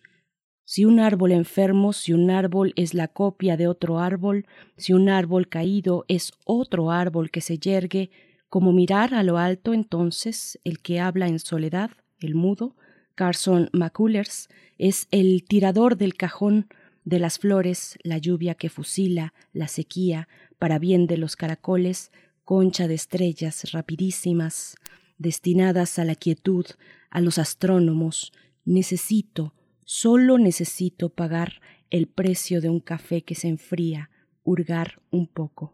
Si 0.65 0.85
un 0.85 0.99
árbol 0.99 1.31
enfermo, 1.31 1.91
si 1.91 2.13
un 2.13 2.29
árbol 2.29 2.73
es 2.75 2.93
la 2.93 3.07
copia 3.07 3.57
de 3.57 3.67
otro 3.67 3.97
árbol, 3.97 4.45
si 4.77 4.93
un 4.93 5.09
árbol 5.09 5.49
caído 5.49 6.05
es 6.07 6.31
otro 6.45 6.91
árbol 6.91 7.31
que 7.31 7.41
se 7.41 7.57
yergue, 7.57 8.11
como 8.49 8.71
mirar 8.71 9.15
a 9.15 9.23
lo 9.23 9.39
alto 9.39 9.73
entonces 9.73 10.59
el 10.63 10.77
que 10.77 10.99
habla 10.99 11.27
en 11.27 11.39
soledad, 11.39 11.89
el 12.19 12.35
mudo, 12.35 12.75
Carson 13.15 13.69
McCullers 13.73 14.49
es 14.77 15.07
el 15.11 15.43
tirador 15.43 15.97
del 15.97 16.15
cajón 16.15 16.67
de 17.05 17.19
las 17.19 17.39
flores, 17.39 17.97
la 18.03 18.17
lluvia 18.17 18.55
que 18.55 18.69
fusila, 18.69 19.33
la 19.51 19.67
sequía, 19.67 20.27
para 20.57 20.79
bien 20.79 21.05
de 21.05 21.17
los 21.17 21.35
caracoles, 21.35 22.11
concha 22.43 22.87
de 22.87 22.95
estrellas 22.95 23.71
rapidísimas, 23.71 24.75
destinadas 25.17 25.99
a 25.99 26.05
la 26.05 26.15
quietud, 26.15 26.65
a 27.09 27.21
los 27.21 27.37
astrónomos. 27.37 28.31
Necesito, 28.65 29.53
solo 29.83 30.37
necesito 30.37 31.09
pagar 31.09 31.61
el 31.89 32.07
precio 32.07 32.61
de 32.61 32.69
un 32.69 32.79
café 32.79 33.23
que 33.23 33.35
se 33.35 33.47
enfría, 33.47 34.09
hurgar 34.43 35.01
un 35.11 35.27
poco. 35.27 35.73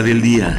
del 0.00 0.22
día. 0.22 0.56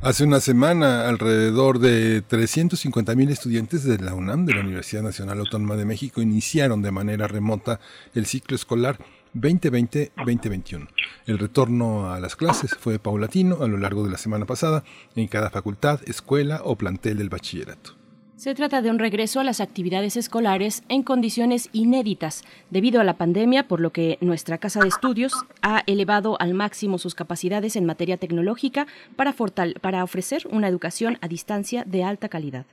Hace 0.00 0.24
una 0.24 0.40
semana, 0.40 1.08
alrededor 1.08 1.78
de 1.78 2.26
350.000 2.26 3.30
estudiantes 3.30 3.84
de 3.84 3.98
la 3.98 4.14
UNAM, 4.14 4.46
de 4.46 4.54
la 4.54 4.62
Universidad 4.62 5.02
Nacional 5.02 5.38
Autónoma 5.38 5.76
de 5.76 5.84
México, 5.84 6.20
iniciaron 6.20 6.82
de 6.82 6.90
manera 6.90 7.28
remota 7.28 7.78
el 8.12 8.26
ciclo 8.26 8.56
escolar 8.56 8.98
2020-2021. 9.34 10.88
El 11.26 11.38
retorno 11.38 12.12
a 12.12 12.18
las 12.18 12.34
clases 12.34 12.74
fue 12.76 12.98
paulatino 12.98 13.62
a 13.62 13.68
lo 13.68 13.78
largo 13.78 14.02
de 14.02 14.10
la 14.10 14.18
semana 14.18 14.44
pasada 14.44 14.82
en 15.14 15.28
cada 15.28 15.50
facultad, 15.50 16.00
escuela 16.06 16.62
o 16.64 16.74
plantel 16.76 17.18
del 17.18 17.28
bachillerato. 17.28 18.03
Se 18.44 18.54
trata 18.54 18.82
de 18.82 18.90
un 18.90 18.98
regreso 18.98 19.40
a 19.40 19.44
las 19.44 19.62
actividades 19.62 20.18
escolares 20.18 20.82
en 20.90 21.02
condiciones 21.02 21.70
inéditas 21.72 22.44
debido 22.68 23.00
a 23.00 23.04
la 23.04 23.16
pandemia, 23.16 23.66
por 23.66 23.80
lo 23.80 23.90
que 23.90 24.18
nuestra 24.20 24.58
Casa 24.58 24.80
de 24.80 24.88
Estudios 24.88 25.32
ha 25.62 25.82
elevado 25.86 26.38
al 26.38 26.52
máximo 26.52 26.98
sus 26.98 27.14
capacidades 27.14 27.74
en 27.74 27.86
materia 27.86 28.18
tecnológica 28.18 28.86
para, 29.16 29.34
para 29.80 30.04
ofrecer 30.04 30.46
una 30.50 30.68
educación 30.68 31.16
a 31.22 31.28
distancia 31.28 31.84
de 31.86 32.04
alta 32.04 32.28
calidad. 32.28 32.66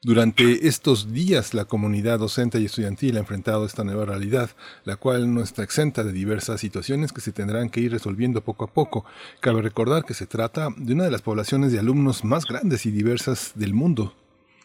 Durante 0.00 0.66
estos 0.66 1.12
días, 1.12 1.52
la 1.52 1.66
comunidad 1.66 2.18
docente 2.18 2.58
y 2.58 2.64
estudiantil 2.64 3.18
ha 3.18 3.20
enfrentado 3.20 3.66
esta 3.66 3.84
nueva 3.84 4.06
realidad, 4.06 4.48
la 4.86 4.96
cual 4.96 5.34
no 5.34 5.42
está 5.42 5.62
exenta 5.62 6.02
de 6.02 6.12
diversas 6.12 6.62
situaciones 6.62 7.12
que 7.12 7.20
se 7.20 7.32
tendrán 7.32 7.68
que 7.68 7.80
ir 7.80 7.92
resolviendo 7.92 8.40
poco 8.40 8.64
a 8.64 8.72
poco. 8.72 9.04
Cabe 9.40 9.60
recordar 9.60 10.06
que 10.06 10.14
se 10.14 10.24
trata 10.24 10.70
de 10.78 10.94
una 10.94 11.04
de 11.04 11.10
las 11.10 11.20
poblaciones 11.20 11.72
de 11.72 11.78
alumnos 11.78 12.24
más 12.24 12.46
grandes 12.46 12.86
y 12.86 12.90
diversas 12.90 13.52
del 13.54 13.74
mundo. 13.74 14.14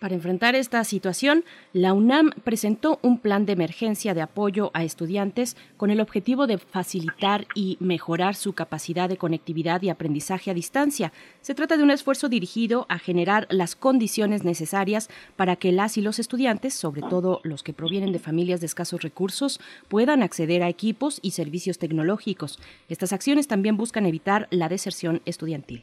Para 0.06 0.14
enfrentar 0.14 0.54
esta 0.54 0.84
situación, 0.84 1.44
la 1.74 1.92
UNAM 1.94 2.30
presentó 2.44 3.00
un 3.02 3.18
plan 3.18 3.48
de 3.48 3.54
emergencia 3.54 4.14
de 4.14 4.22
apoyo 4.22 4.70
a 4.76 4.84
estudiantes 4.84 5.58
con 5.78 5.90
el 5.90 6.00
objetivo 6.00 6.46
de 6.46 6.60
facilitar 6.60 7.48
y 7.56 7.78
mejorar 7.80 8.36
su 8.36 8.54
capacidad 8.54 9.10
de 9.10 9.18
conectividad 9.18 9.82
y 9.82 9.90
aprendizaje 9.90 10.52
a 10.52 10.54
distancia. 10.54 11.12
Se 11.42 11.56
trata 11.56 11.76
de 11.76 11.82
un 11.82 11.90
esfuerzo 11.90 12.30
dirigido 12.30 12.86
a 12.88 13.00
generar 13.00 13.48
las 13.50 13.76
condiciones 13.76 14.44
necesarias 14.44 15.10
para 15.38 15.56
que 15.56 15.72
las 15.72 15.98
y 15.98 16.02
los 16.02 16.20
estudiantes, 16.20 16.76
sobre 16.76 17.02
todo 17.02 17.42
los 17.42 17.64
que 17.64 17.74
provienen 17.74 18.12
de 18.12 18.20
familias 18.20 18.60
de 18.60 18.68
escasos 18.68 19.02
recursos, 19.02 19.60
puedan 19.88 20.22
acceder 20.22 20.62
a 20.62 20.70
equipos 20.70 21.18
y 21.24 21.32
servicios 21.32 21.80
tecnológicos. 21.80 22.60
Estas 22.90 23.12
acciones 23.12 23.48
también 23.48 23.76
buscan 23.76 24.06
evitar 24.06 24.48
la 24.52 24.70
deserción 24.70 25.24
estudiantil. 25.26 25.82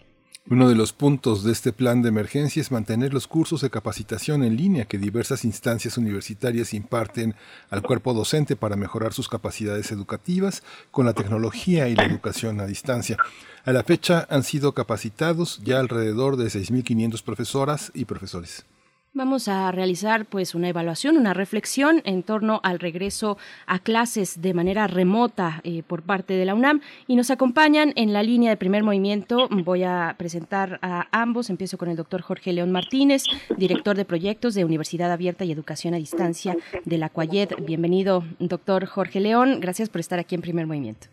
Uno 0.50 0.68
de 0.68 0.74
los 0.74 0.92
puntos 0.92 1.44
de 1.44 1.52
este 1.52 1.72
plan 1.72 2.02
de 2.02 2.08
emergencia 2.08 2.60
es 2.60 2.72
mantener 2.72 3.14
los 3.14 3.28
cursos 3.28 3.60
de 3.60 3.70
capacitación 3.70 4.42
en 4.42 4.56
línea 4.56 4.86
que 4.86 4.98
diversas 4.98 5.44
instancias 5.44 5.96
universitarias 5.96 6.74
imparten 6.74 7.36
al 7.70 7.82
cuerpo 7.82 8.12
docente 8.12 8.56
para 8.56 8.74
mejorar 8.74 9.12
sus 9.12 9.28
capacidades 9.28 9.92
educativas 9.92 10.64
con 10.90 11.06
la 11.06 11.12
tecnología 11.12 11.88
y 11.88 11.94
la 11.94 12.04
educación 12.04 12.60
a 12.60 12.66
distancia. 12.66 13.18
A 13.64 13.72
la 13.72 13.84
fecha 13.84 14.26
han 14.30 14.42
sido 14.42 14.74
capacitados 14.74 15.60
ya 15.62 15.78
alrededor 15.78 16.36
de 16.36 16.46
6.500 16.46 17.22
profesoras 17.22 17.92
y 17.94 18.04
profesores. 18.04 18.64
Vamos 19.14 19.46
a 19.46 19.70
realizar 19.72 20.24
pues 20.24 20.54
una 20.54 20.70
evaluación, 20.70 21.18
una 21.18 21.34
reflexión 21.34 22.00
en 22.04 22.22
torno 22.22 22.60
al 22.62 22.78
regreso 22.78 23.36
a 23.66 23.78
clases 23.78 24.40
de 24.40 24.54
manera 24.54 24.86
remota 24.86 25.60
eh, 25.64 25.82
por 25.86 26.00
parte 26.00 26.32
de 26.32 26.46
la 26.46 26.54
UNAM 26.54 26.80
y 27.06 27.16
nos 27.16 27.30
acompañan 27.30 27.92
en 27.96 28.14
la 28.14 28.22
línea 28.22 28.48
de 28.48 28.56
primer 28.56 28.82
movimiento. 28.82 29.48
Voy 29.50 29.82
a 29.82 30.14
presentar 30.16 30.78
a 30.80 31.08
ambos. 31.12 31.50
Empiezo 31.50 31.76
con 31.76 31.90
el 31.90 31.96
doctor 31.96 32.22
Jorge 32.22 32.54
León 32.54 32.72
Martínez, 32.72 33.24
director 33.58 33.98
de 33.98 34.06
proyectos 34.06 34.54
de 34.54 34.64
Universidad 34.64 35.12
Abierta 35.12 35.44
y 35.44 35.52
Educación 35.52 35.92
a 35.92 35.98
Distancia 35.98 36.56
de 36.86 36.96
la 36.96 37.10
CUAYED. 37.10 37.50
Bienvenido, 37.66 38.24
doctor 38.38 38.86
Jorge 38.86 39.20
León. 39.20 39.60
Gracias 39.60 39.90
por 39.90 40.00
estar 40.00 40.20
aquí 40.20 40.36
en 40.36 40.40
primer 40.40 40.66
movimiento. 40.66 41.08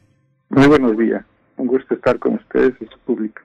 Muy 0.47 0.67
buenos 0.67 0.97
días. 0.97 1.25
Un 1.57 1.67
gusto 1.67 1.95
estar 1.95 2.17
con 2.17 2.35
ustedes 2.35 2.75
y 2.79 2.85
su 2.85 2.97
público. 2.99 3.41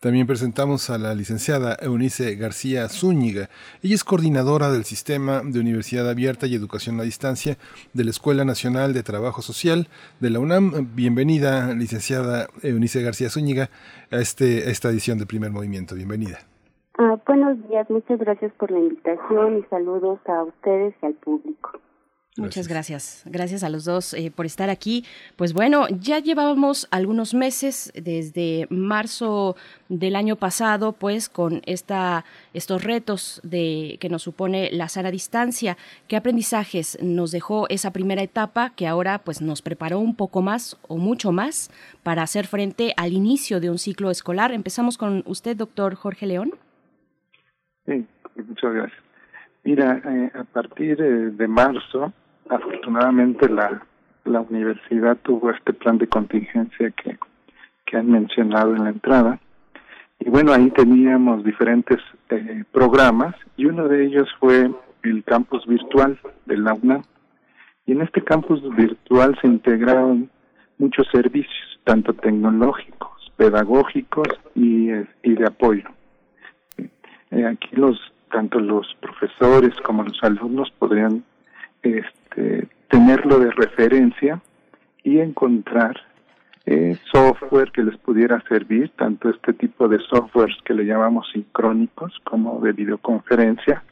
También 0.00 0.28
presentamos 0.28 0.90
a 0.90 0.98
la 0.98 1.12
licenciada 1.12 1.76
Eunice 1.80 2.36
García 2.36 2.88
Zúñiga. 2.88 3.48
Ella 3.82 3.96
es 3.96 4.04
coordinadora 4.04 4.70
del 4.70 4.84
Sistema 4.84 5.42
de 5.44 5.58
Universidad 5.58 6.08
Abierta 6.08 6.46
y 6.46 6.54
Educación 6.54 7.00
a 7.00 7.02
Distancia 7.02 7.56
de 7.94 8.04
la 8.04 8.10
Escuela 8.10 8.44
Nacional 8.44 8.92
de 8.92 9.02
Trabajo 9.02 9.42
Social 9.42 9.88
de 10.20 10.30
la 10.30 10.38
UNAM. 10.38 10.94
Bienvenida, 10.94 11.74
licenciada 11.74 12.46
Eunice 12.62 13.02
García 13.02 13.28
Zúñiga, 13.28 13.70
a, 14.12 14.18
este, 14.18 14.70
esta 14.70 14.88
edición 14.88 15.18
de 15.18 15.26
Primer 15.26 15.50
Movimiento. 15.50 15.96
Bienvenida. 15.96 16.38
Ah, 16.96 17.16
buenos 17.26 17.58
días, 17.68 17.90
muchas 17.90 18.20
gracias 18.20 18.52
por 18.52 18.70
la 18.70 18.78
invitación 18.78 19.58
y 19.58 19.62
saludos 19.64 20.20
a 20.26 20.44
ustedes 20.44 20.94
y 21.02 21.06
al 21.06 21.14
público. 21.14 21.72
Muchas 22.38 22.68
gracias. 22.68 23.22
Gracias 23.26 23.64
a 23.64 23.68
los 23.68 23.84
dos 23.84 24.14
eh, 24.14 24.30
por 24.34 24.46
estar 24.46 24.70
aquí. 24.70 25.04
Pues 25.34 25.52
bueno, 25.52 25.86
ya 25.88 26.20
llevábamos 26.20 26.86
algunos 26.92 27.34
meses 27.34 27.92
desde 27.94 28.68
marzo 28.70 29.56
del 29.88 30.14
año 30.14 30.36
pasado, 30.36 30.92
pues 30.92 31.28
con 31.28 31.62
esta, 31.66 32.24
estos 32.54 32.84
retos 32.84 33.40
de, 33.42 33.98
que 34.00 34.08
nos 34.08 34.22
supone 34.22 34.70
la 34.70 34.88
sana 34.88 35.10
distancia. 35.10 35.76
¿Qué 36.06 36.16
aprendizajes 36.16 36.96
nos 37.02 37.32
dejó 37.32 37.68
esa 37.70 37.92
primera 37.92 38.22
etapa 38.22 38.70
que 38.70 38.86
ahora 38.86 39.18
pues 39.18 39.42
nos 39.42 39.60
preparó 39.60 39.98
un 39.98 40.14
poco 40.14 40.40
más 40.40 40.78
o 40.86 40.96
mucho 40.96 41.32
más 41.32 41.70
para 42.04 42.22
hacer 42.22 42.46
frente 42.46 42.94
al 42.96 43.12
inicio 43.12 43.58
de 43.58 43.70
un 43.70 43.78
ciclo 43.78 44.12
escolar? 44.12 44.52
Empezamos 44.52 44.96
con 44.96 45.24
usted, 45.26 45.56
doctor 45.56 45.96
Jorge 45.96 46.26
León. 46.26 46.52
Sí, 47.84 48.06
muchas 48.36 48.72
gracias. 48.72 49.02
Mira, 49.64 50.00
eh, 50.04 50.30
a 50.34 50.44
partir 50.44 50.96
de 50.96 51.48
marzo 51.48 52.12
afortunadamente 52.48 53.48
la, 53.48 53.82
la 54.24 54.40
universidad 54.40 55.16
tuvo 55.18 55.50
este 55.50 55.72
plan 55.72 55.98
de 55.98 56.06
contingencia 56.06 56.90
que, 56.90 57.18
que 57.86 57.96
han 57.96 58.10
mencionado 58.10 58.74
en 58.74 58.84
la 58.84 58.90
entrada. 58.90 59.38
Y 60.20 60.30
bueno, 60.30 60.52
ahí 60.52 60.70
teníamos 60.70 61.44
diferentes 61.44 61.98
eh, 62.30 62.64
programas 62.72 63.34
y 63.56 63.66
uno 63.66 63.88
de 63.88 64.04
ellos 64.04 64.28
fue 64.40 64.70
el 65.02 65.24
campus 65.24 65.66
virtual 65.66 66.18
de 66.46 66.56
la 66.56 66.74
UNAM. 66.74 67.02
Y 67.86 67.92
en 67.92 68.02
este 68.02 68.22
campus 68.22 68.62
virtual 68.76 69.38
se 69.40 69.46
integraron 69.46 70.30
muchos 70.78 71.06
servicios, 71.10 71.80
tanto 71.84 72.12
tecnológicos, 72.12 73.32
pedagógicos 73.36 74.28
y, 74.54 74.90
y 75.22 75.34
de 75.34 75.46
apoyo. 75.46 75.88
Eh, 77.30 77.46
aquí 77.46 77.76
los 77.76 77.98
tanto 78.30 78.60
los 78.60 78.86
profesores 79.00 79.74
como 79.82 80.02
los 80.02 80.22
alumnos 80.22 80.70
podrían 80.78 81.24
este, 81.94 82.68
tenerlo 82.88 83.38
de 83.38 83.50
referencia 83.50 84.40
y 85.02 85.20
encontrar 85.20 85.96
eh, 86.66 86.98
software 87.10 87.70
que 87.72 87.82
les 87.82 87.96
pudiera 87.96 88.42
servir, 88.48 88.90
tanto 88.96 89.30
este 89.30 89.54
tipo 89.54 89.88
de 89.88 89.98
softwares 90.00 90.56
que 90.64 90.74
le 90.74 90.84
llamamos 90.84 91.26
sincrónicos 91.32 92.12
como 92.24 92.60
de 92.60 92.72
videoconferencia, 92.72 93.82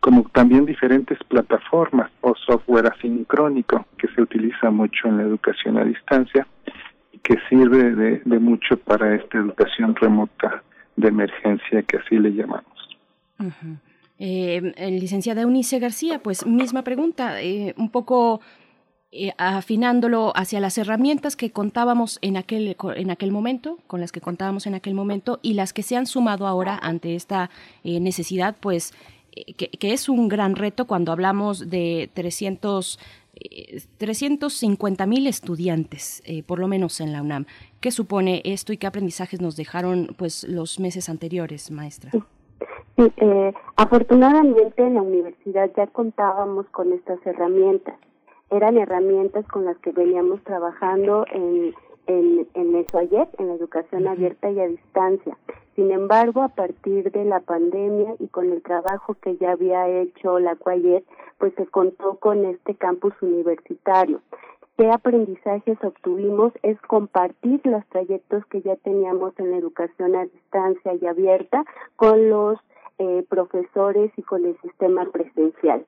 como 0.00 0.22
también 0.24 0.66
diferentes 0.66 1.18
plataformas 1.24 2.10
o 2.20 2.34
software 2.34 2.86
asincrónico 2.86 3.86
que 3.96 4.08
se 4.08 4.20
utiliza 4.20 4.70
mucho 4.70 5.08
en 5.08 5.16
la 5.16 5.22
educación 5.22 5.78
a 5.78 5.84
distancia 5.84 6.46
y 7.12 7.18
que 7.20 7.36
sirve 7.48 7.94
de, 7.94 8.20
de 8.24 8.38
mucho 8.38 8.76
para 8.76 9.14
esta 9.14 9.38
educación 9.38 9.96
remota 9.96 10.62
de 10.96 11.08
emergencia 11.08 11.82
que 11.82 11.96
así 11.96 12.18
le 12.18 12.34
llamamos. 12.34 12.98
Eh, 14.18 14.72
el 14.76 14.98
licenciada 14.98 15.42
Eunice 15.42 15.78
García, 15.78 16.20
pues 16.20 16.46
misma 16.46 16.82
pregunta, 16.82 17.42
eh, 17.42 17.74
un 17.76 17.90
poco 17.90 18.40
eh, 19.12 19.32
afinándolo 19.38 20.32
hacia 20.36 20.60
las 20.60 20.78
herramientas 20.78 21.36
que 21.36 21.50
contábamos 21.50 22.18
en 22.22 22.36
aquel, 22.36 22.76
en 22.96 23.10
aquel 23.10 23.30
momento, 23.30 23.78
con 23.86 24.00
las 24.00 24.12
que 24.12 24.20
contábamos 24.20 24.66
en 24.66 24.74
aquel 24.74 24.94
momento 24.94 25.38
y 25.42 25.54
las 25.54 25.72
que 25.72 25.82
se 25.82 25.96
han 25.96 26.06
sumado 26.06 26.46
ahora 26.46 26.78
ante 26.82 27.14
esta 27.14 27.50
eh, 27.84 28.00
necesidad, 28.00 28.56
pues 28.58 28.92
que, 29.56 29.68
que, 29.68 29.92
es 29.92 30.08
un 30.08 30.28
gran 30.28 30.56
reto 30.56 30.86
cuando 30.86 31.12
hablamos 31.12 31.70
de 31.70 32.10
300 32.14 32.98
350 33.98 35.04
mil 35.04 35.26
estudiantes, 35.26 36.22
por 36.46 36.58
lo 36.58 36.68
menos 36.68 37.00
en 37.00 37.12
la 37.12 37.20
UNAM. 37.20 37.44
¿Qué 37.80 37.90
supone 37.90 38.40
esto 38.46 38.72
y 38.72 38.78
qué 38.78 38.86
aprendizajes 38.86 39.42
nos 39.42 39.56
dejaron 39.56 40.14
pues 40.16 40.44
los 40.44 40.80
meses 40.80 41.10
anteriores, 41.10 41.70
maestra? 41.70 42.12
Sí, 42.96 43.12
eh, 43.18 43.52
afortunadamente 43.76 44.82
en 44.82 44.94
la 44.94 45.02
universidad 45.02 45.70
ya 45.76 45.86
contábamos 45.86 46.66
con 46.70 46.92
estas 46.92 47.18
herramientas. 47.26 47.94
Eran 48.50 48.78
herramientas 48.78 49.46
con 49.48 49.66
las 49.66 49.76
que 49.78 49.92
veníamos 49.92 50.42
trabajando 50.44 51.26
en, 51.30 51.74
en, 52.06 52.48
en 52.54 52.76
eso 52.76 52.98
ayer, 52.98 53.28
en 53.38 53.48
la 53.48 53.54
educación 53.54 54.06
abierta 54.08 54.50
y 54.50 54.60
a 54.60 54.68
distancia. 54.68 55.36
Sin 55.74 55.90
embargo, 55.90 56.40
a 56.42 56.48
partir 56.48 57.12
de 57.12 57.26
la 57.26 57.40
pandemia 57.40 58.14
y 58.18 58.28
con 58.28 58.50
el 58.50 58.62
trabajo 58.62 59.14
que 59.20 59.36
ya 59.36 59.52
había 59.52 59.86
hecho 59.88 60.38
la 60.38 60.56
Cuayet, 60.56 61.04
pues 61.36 61.52
se 61.56 61.66
contó 61.66 62.14
con 62.14 62.46
este 62.46 62.76
campus 62.76 63.12
universitario. 63.20 64.22
¿Qué 64.78 64.90
aprendizajes 64.90 65.76
obtuvimos? 65.82 66.52
Es 66.62 66.80
compartir 66.82 67.60
los 67.64 67.84
trayectos 67.86 68.44
que 68.46 68.62
ya 68.62 68.76
teníamos 68.76 69.32
en 69.38 69.50
la 69.50 69.58
educación 69.58 70.16
a 70.16 70.24
distancia 70.24 70.94
y 70.94 71.06
abierta 71.06 71.64
con 71.96 72.30
los 72.30 72.58
eh, 72.98 73.24
profesores 73.28 74.10
y 74.16 74.22
con 74.22 74.44
el 74.44 74.58
sistema 74.60 75.04
presencial. 75.10 75.86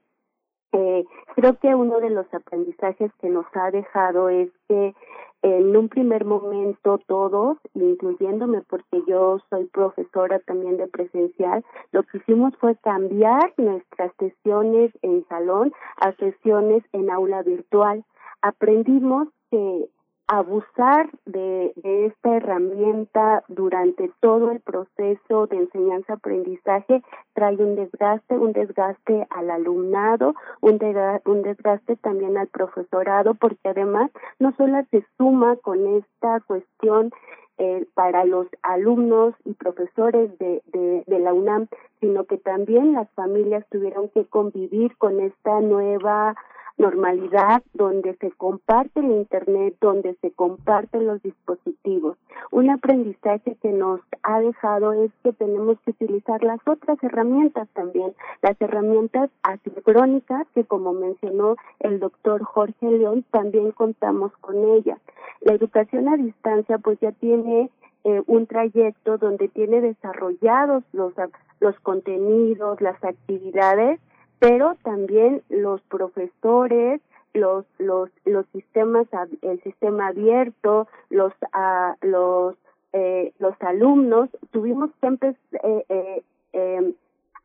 Eh, 0.73 1.05
creo 1.35 1.59
que 1.59 1.75
uno 1.75 1.99
de 2.01 2.11
los 2.11 2.27
aprendizajes 2.35 3.11
que 3.20 3.31
nos 3.31 3.47
ha 3.55 3.70
dejado 3.70 4.28
es 4.28 4.51
que 4.69 4.95
en 5.43 5.77
un 5.77 5.89
primer 5.89 6.25
momento 6.25 6.99
todos, 7.07 7.59
incluyéndome 7.75 8.62
porque 8.62 9.03
yo 9.07 9.39
soy 9.49 9.67
profesora 9.67 10.41
también 10.41 10.77
de 10.77 10.89
presencial, 10.89 11.65
lo 11.93 12.03
que 12.03 12.19
hicimos 12.19 12.55
fue 12.57 12.77
cambiar 12.77 13.55
nuestras 13.57 14.12
sesiones 14.19 14.93
en 15.03 15.25
salón 15.28 15.73
a 15.97 16.12
sesiones 16.12 16.83
en 16.93 17.11
aula 17.11 17.43
virtual. 17.43 18.05
Aprendimos 18.43 19.28
que 19.51 19.89
abusar 20.28 21.08
de, 21.24 21.73
de, 21.76 22.07
esta 22.07 22.36
herramienta 22.36 23.42
durante 23.48 24.10
todo 24.20 24.50
el 24.50 24.60
proceso 24.60 25.47
de 25.47 25.57
enseñanza-aprendizaje 25.57 27.02
trae 27.32 27.57
un 27.57 27.76
desgaste, 27.76 28.36
un 28.36 28.52
desgaste 28.52 29.26
al 29.31 29.50
alumnado, 29.50 30.34
un, 30.60 30.78
un 31.24 31.42
desgaste 31.42 31.97
también 31.97 32.36
al 32.36 32.48
profesorado, 32.48 33.34
porque 33.34 33.70
además 33.70 34.10
no 34.39 34.52
solo 34.57 34.84
se 34.90 35.05
suma 35.16 35.57
con 35.57 35.86
esta 35.97 36.40
cuestión 36.40 37.10
eh, 37.57 37.86
para 37.94 38.24
los 38.26 38.47
alumnos 38.62 39.34
y 39.47 39.55
profesores 39.55 40.39
de, 40.39 40.62
de, 40.66 41.05
de 41.07 41.18
la 41.20 41.32
UNAM, 41.32 41.68
sino 42.00 42.24
que 42.24 42.36
también 42.36 42.92
las 42.92 43.10
familias 43.12 43.65
tuvieron 43.70 44.10
que 44.10 44.26
convivir 44.26 44.97
con 44.98 45.20
esta 45.20 45.60
nueva 45.60 46.36
normalidad 46.78 47.62
donde 47.74 48.15
se 48.16 48.31
comparte 48.31 49.00
el 49.00 49.10
Internet, 49.10 49.76
donde 49.81 50.15
se 50.20 50.31
comparten 50.31 51.07
los 51.07 51.20
dispositivos. 51.23 52.16
Un 52.50 52.70
aprendizaje 52.70 53.57
que 53.60 53.73
nos 53.73 54.00
ha 54.23 54.40
dejado 54.40 54.92
es 54.92 55.10
que 55.23 55.32
tenemos 55.32 55.78
que 55.84 55.90
utilizar 55.90 56.42
las 56.42 56.60
otras 56.66 57.02
herramientas 57.02 57.68
también, 57.74 58.15
las 58.42 58.60
herramientas 58.60 59.31
asincrónicas 59.42 60.47
que 60.55 60.65
como 60.65 60.92
mencionó 60.92 61.57
el 61.81 61.98
doctor 61.98 62.42
Jorge 62.44 62.90
León, 62.90 63.24
también 63.31 63.73
contamos 63.73 64.32
con 64.40 64.57
ellas. 64.57 64.98
La 65.40 65.55
educación 65.55 66.08
a 66.08 66.16
distancia 66.16 66.78
pues 66.78 66.98
ya 67.00 67.12
tiene 67.12 67.70
eh, 68.05 68.23
un 68.26 68.47
trayecto 68.47 69.18
donde 69.18 69.48
tiene 69.48 69.81
desarrollados 69.81 70.84
los, 70.92 71.12
los 71.60 71.78
contenidos, 71.81 72.81
las 72.81 73.02
actividades 73.02 74.00
pero 74.39 74.76
también 74.83 75.42
los 75.49 75.81
profesores, 75.83 77.00
los 77.34 77.65
los 77.78 78.10
los 78.25 78.47
sistemas 78.52 79.07
el 79.42 79.62
sistema 79.62 80.08
abierto, 80.08 80.89
los 81.10 81.33
uh, 81.55 82.07
los 82.07 82.57
eh, 82.92 83.33
los 83.39 83.55
alumnos 83.60 84.31
tuvimos 84.50 84.91
que 85.00 85.36
eh, 85.62 85.84
eh, 85.89 86.23
eh, 86.55 86.94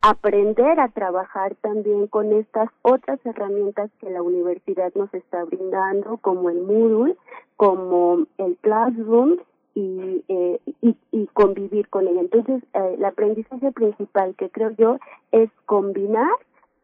aprender 0.04 0.82
a 0.82 0.90
trabajar 0.90 1.56
también 1.62 2.08
con 2.08 2.34
estas 2.34 2.70
otras 2.82 3.20
herramientas 3.26 3.90
que 4.00 4.10
la 4.10 4.22
universidad 4.22 4.92
nos 4.96 5.14
está 5.14 5.46
brindando, 5.46 6.18
como 6.18 6.50
el 6.50 6.62
Moodle, 6.62 7.16
como 7.56 8.26
el 8.38 8.58
Classroom 8.58 9.38
y, 9.76 10.24
eh, 10.28 10.60
y, 10.82 10.98
y, 11.12 11.28
convivir 11.28 11.88
con 11.88 12.08
ella. 12.08 12.20
Entonces, 12.20 12.62
eh, 12.74 12.96
el 12.98 13.06
aprendizaje 13.06 13.72
principal 13.72 14.36
que 14.36 14.50
creo 14.50 14.72
yo 14.72 14.98
es 15.32 15.50
combinar 15.66 16.32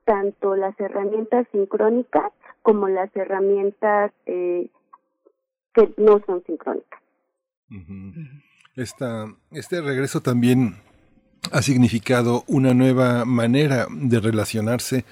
tanto 0.10 0.56
las 0.56 0.74
herramientas 0.80 1.46
sincrónicas 1.52 2.32
como 2.64 2.88
las 2.88 3.16
herramientas 3.16 4.12
eh, 4.26 4.68
que 5.72 5.94
no 5.98 6.20
son 6.26 6.44
sincrónicas. 6.48 7.00
Esta, 8.76 9.32
este 9.52 9.82
regreso 9.82 10.20
también 10.22 10.78
ha 11.52 11.62
significado 11.62 12.44
una 12.48 12.74
nueva 12.74 13.24
manera 13.24 13.86
de 13.92 14.20
relacionarse 14.20 15.06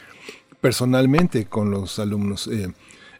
personalmente 0.61 1.45
con 1.45 1.69
los 1.69 1.99
alumnos. 1.99 2.47
Eh, 2.47 2.73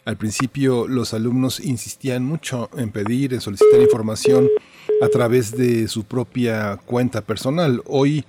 al 0.04 0.18
principio 0.18 0.88
los 0.88 1.14
alumnos 1.14 1.60
insistían 1.60 2.24
mucho 2.26 2.72
en 2.76 2.90
pedir, 2.90 3.36
en 3.36 3.42
solicitar 3.42 3.80
información 3.80 4.48
a 5.04 5.10
través 5.10 5.56
de 5.56 5.88
su 5.88 6.06
propia 6.06 6.78
cuenta 6.88 7.22
personal. 7.22 7.84
Hoy 7.86 8.26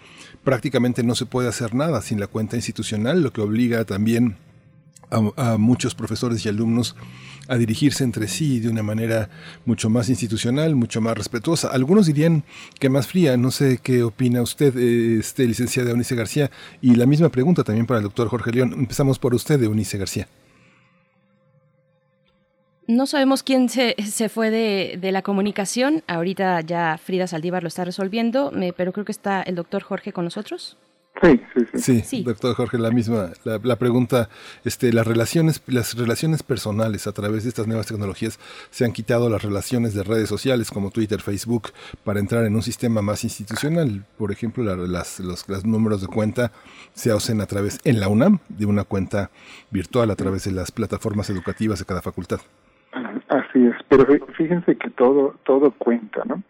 prácticamente 0.49 1.03
no 1.03 1.15
se 1.15 1.27
puede 1.27 1.47
hacer 1.47 1.75
nada 1.75 2.01
sin 2.01 2.19
la 2.19 2.27
cuenta 2.27 2.57
institucional, 2.57 3.23
lo 3.23 3.35
que 3.35 3.43
obliga 3.43 3.85
también 3.85 4.39
a, 5.11 5.59
muchos 5.59 5.95
profesores 5.95 6.43
y 6.47 6.49
alumnos 6.49 6.97
a 7.49 7.57
dirigirse 7.57 8.03
entre 8.03 8.29
sí 8.29 8.59
de 8.59 8.71
una 8.71 8.83
manera 8.83 9.29
mucho 9.67 9.91
más 9.91 10.09
institucional, 10.09 10.75
mucho 10.75 11.03
más 11.03 11.19
respetuosa. 11.19 11.69
Algunos 11.69 12.07
dirían 12.07 12.45
que 12.81 12.89
más 12.89 13.09
fría, 13.09 13.37
no 13.37 13.51
sé 13.51 13.81
qué 13.83 14.03
opina 14.03 14.41
usted, 14.41 14.75
este, 14.75 15.47
licenciada 15.47 15.91
Eunice 15.91 16.15
García, 16.15 16.51
y 16.81 16.95
la 16.95 17.05
misma 17.05 17.29
pregunta 17.29 17.63
también 17.63 17.85
para 17.85 17.99
el 17.99 18.05
doctor 18.05 18.29
Jorge 18.29 18.51
León. 18.51 18.73
Empezamos 18.73 19.19
por 19.19 19.35
usted, 19.35 19.63
Eunice 19.63 19.99
García. 19.99 20.29
No 22.89 23.07
sabemos 23.07 23.43
quién 23.43 23.69
se, 23.69 23.95
se 24.03 24.31
fue 24.31 24.51
de, 24.51 24.99
de, 24.99 25.13
la 25.13 25.21
comunicación. 25.21 26.03
Ahorita 26.07 26.63
ya 26.63 26.97
Frida 26.97 27.27
Saldívar 27.27 27.63
lo 27.63 27.69
está 27.69 27.85
resolviendo, 27.85 28.51
me, 28.51 28.73
pero 28.73 28.93
creo 28.93 29.05
que 29.05 29.13
está 29.13 29.43
el 29.43 29.57
doctor 29.57 29.83
Jorge 29.83 30.15
con 30.15 30.25
nosotros. 30.25 30.79
Sí, 31.21 31.41
sí, 31.55 31.81
sí. 31.83 32.03
Sí, 32.03 32.23
doctor 32.23 32.55
Jorge, 32.55 32.79
la 32.79 32.91
misma, 32.91 33.33
la, 33.45 33.61
la, 33.63 33.77
pregunta, 33.77 34.31
este, 34.65 34.91
las 34.93 35.07
relaciones, 35.07 35.61
las 35.67 35.97
relaciones 35.97 36.43
personales 36.43 37.07
a 37.07 37.13
través 37.13 37.43
de 37.43 37.51
estas 37.51 37.67
nuevas 37.67 37.87
tecnologías 37.87 38.39
se 38.71 38.87
han 38.87 38.93
quitado 38.93 39.29
las 39.29 39.43
relaciones 39.43 39.93
de 39.93 40.05
redes 40.05 40.29
sociales 40.29 40.71
como 40.71 40.91
Twitter, 40.91 41.21
Facebook, 41.21 41.73
para 42.05 42.21
entrar 42.21 42.47
en 42.47 42.55
un 42.55 42.63
sistema 42.63 43.03
más 43.03 43.23
institucional. 43.23 44.07
Por 44.17 44.33
ejemplo, 44.33 44.63
la, 44.63 44.77
las, 44.77 45.21
los, 45.21 45.47
los, 45.47 45.67
números 45.67 46.01
de 46.01 46.07
cuenta 46.07 46.53
se 46.95 47.11
hacen 47.11 47.43
a 47.43 47.47
través, 47.47 47.81
en 47.85 48.01
la 48.01 48.09
UNAM, 48.09 48.39
de 48.49 48.65
una 48.65 48.85
cuenta 48.85 49.31
virtual 49.71 50.11
a 50.11 50.17
través 50.17 50.45
de 50.45 50.53
las 50.53 50.71
plataformas 50.71 51.29
educativas 51.29 51.81
de 51.81 51.85
cada 51.85 52.01
facultad. 52.01 52.41
Pero 53.89 54.07
fíjense 54.37 54.77
que 54.77 54.91
todo 54.91 55.35
todo 55.45 55.71
cuenta, 55.73 56.23
¿no? 56.25 56.43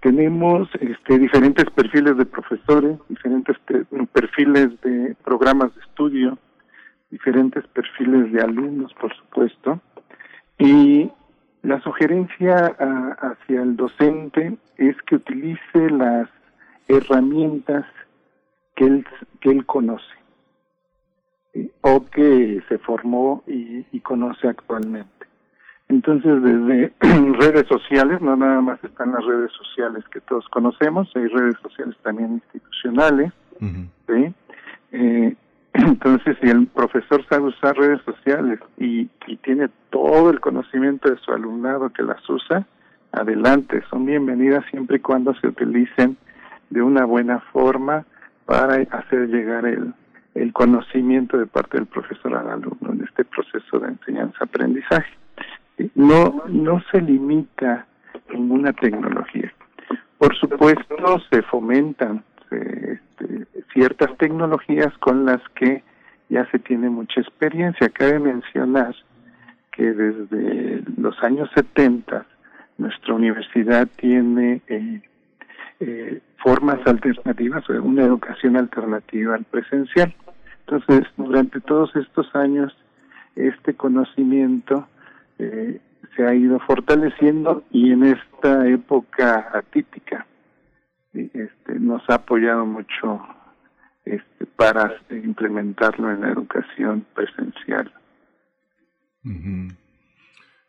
Tenemos 0.00 0.68
este, 0.80 1.18
diferentes 1.18 1.64
perfiles 1.70 2.18
de 2.18 2.26
profesores, 2.26 2.98
diferentes 3.08 3.56
perfiles 4.12 4.78
de 4.82 5.16
programas 5.24 5.74
de 5.74 5.80
estudio, 5.80 6.38
diferentes 7.10 7.66
perfiles 7.68 8.30
de 8.30 8.42
alumnos, 8.42 8.92
por 9.00 9.16
supuesto, 9.16 9.80
y 10.58 11.10
la 11.62 11.80
sugerencia 11.80 12.76
hacia 13.18 13.62
el 13.62 13.76
docente 13.76 14.58
es 14.76 14.94
que 15.06 15.16
utilice 15.16 15.90
las 15.90 16.28
herramientas 16.86 17.86
que 18.76 18.84
él, 18.84 19.06
que 19.40 19.50
él 19.52 19.64
conoce 19.64 20.04
o 21.80 22.04
que 22.10 22.62
se 22.68 22.76
formó 22.76 23.42
y 23.46 24.00
conoce 24.00 24.48
actualmente. 24.48 25.23
Entonces, 25.88 26.42
desde 26.42 26.92
redes 27.38 27.66
sociales, 27.68 28.20
no 28.20 28.36
nada 28.36 28.60
más 28.60 28.82
están 28.82 29.12
las 29.12 29.24
redes 29.24 29.52
sociales 29.52 30.04
que 30.10 30.20
todos 30.20 30.48
conocemos, 30.48 31.10
hay 31.14 31.26
redes 31.28 31.56
sociales 31.62 31.96
también 32.02 32.32
institucionales, 32.32 33.32
¿sí? 33.60 34.34
Eh, 34.92 35.36
entonces, 35.74 36.36
si 36.40 36.48
el 36.48 36.66
profesor 36.68 37.24
sabe 37.28 37.48
usar 37.48 37.76
redes 37.76 38.00
sociales 38.02 38.60
y, 38.78 39.08
y 39.26 39.36
tiene 39.38 39.68
todo 39.90 40.30
el 40.30 40.40
conocimiento 40.40 41.10
de 41.10 41.18
su 41.18 41.32
alumnado 41.32 41.90
que 41.90 42.02
las 42.02 42.28
usa, 42.28 42.66
adelante, 43.12 43.82
son 43.90 44.06
bienvenidas 44.06 44.64
siempre 44.70 44.96
y 44.96 45.00
cuando 45.00 45.34
se 45.34 45.48
utilicen 45.48 46.16
de 46.70 46.82
una 46.82 47.04
buena 47.04 47.40
forma 47.52 48.06
para 48.46 48.76
hacer 48.90 49.28
llegar 49.28 49.66
el, 49.66 49.94
el 50.34 50.52
conocimiento 50.52 51.36
de 51.38 51.46
parte 51.46 51.76
del 51.76 51.86
profesor 51.86 52.34
al 52.34 52.48
alumno 52.48 52.92
en 52.92 53.04
este 53.04 53.24
proceso 53.24 53.78
de 53.78 53.88
enseñanza-aprendizaje 53.88 55.23
no, 55.94 56.44
no 56.48 56.82
se 56.90 57.00
limita 57.00 57.86
en 58.28 58.50
una 58.50 58.72
tecnología. 58.72 59.52
Por 60.18 60.36
supuesto, 60.36 60.96
se 61.30 61.42
fomentan 61.42 62.24
este, 62.50 63.46
ciertas 63.72 64.16
tecnologías 64.18 64.96
con 64.98 65.24
las 65.24 65.40
que 65.54 65.82
ya 66.28 66.48
se 66.50 66.58
tiene 66.58 66.88
mucha 66.88 67.20
experiencia. 67.20 67.88
Cabe 67.88 68.18
mencionar 68.18 68.94
que 69.72 69.92
desde 69.92 70.82
los 70.96 71.20
años 71.22 71.50
70 71.54 72.24
nuestra 72.78 73.14
universidad 73.14 73.88
tiene 73.96 74.62
eh, 74.68 75.02
eh, 75.80 76.20
formas 76.38 76.78
alternativas, 76.86 77.68
una 77.68 78.04
educación 78.04 78.56
alternativa 78.56 79.34
al 79.34 79.44
presencial. 79.44 80.14
Entonces, 80.66 81.06
durante 81.16 81.60
todos 81.60 81.94
estos 81.96 82.34
años, 82.34 82.74
este 83.36 83.74
conocimiento 83.74 84.86
eh, 85.44 85.80
se 86.16 86.26
ha 86.26 86.34
ido 86.34 86.58
fortaleciendo 86.60 87.64
y 87.70 87.92
en 87.92 88.04
esta 88.04 88.66
época 88.68 89.50
atípica 89.52 90.26
este, 91.12 91.78
nos 91.78 92.02
ha 92.08 92.14
apoyado 92.14 92.66
mucho 92.66 93.20
este, 94.04 94.46
para 94.56 94.94
implementarlo 95.10 96.10
en 96.10 96.20
la 96.22 96.30
educación 96.30 97.06
presencial. 97.14 97.92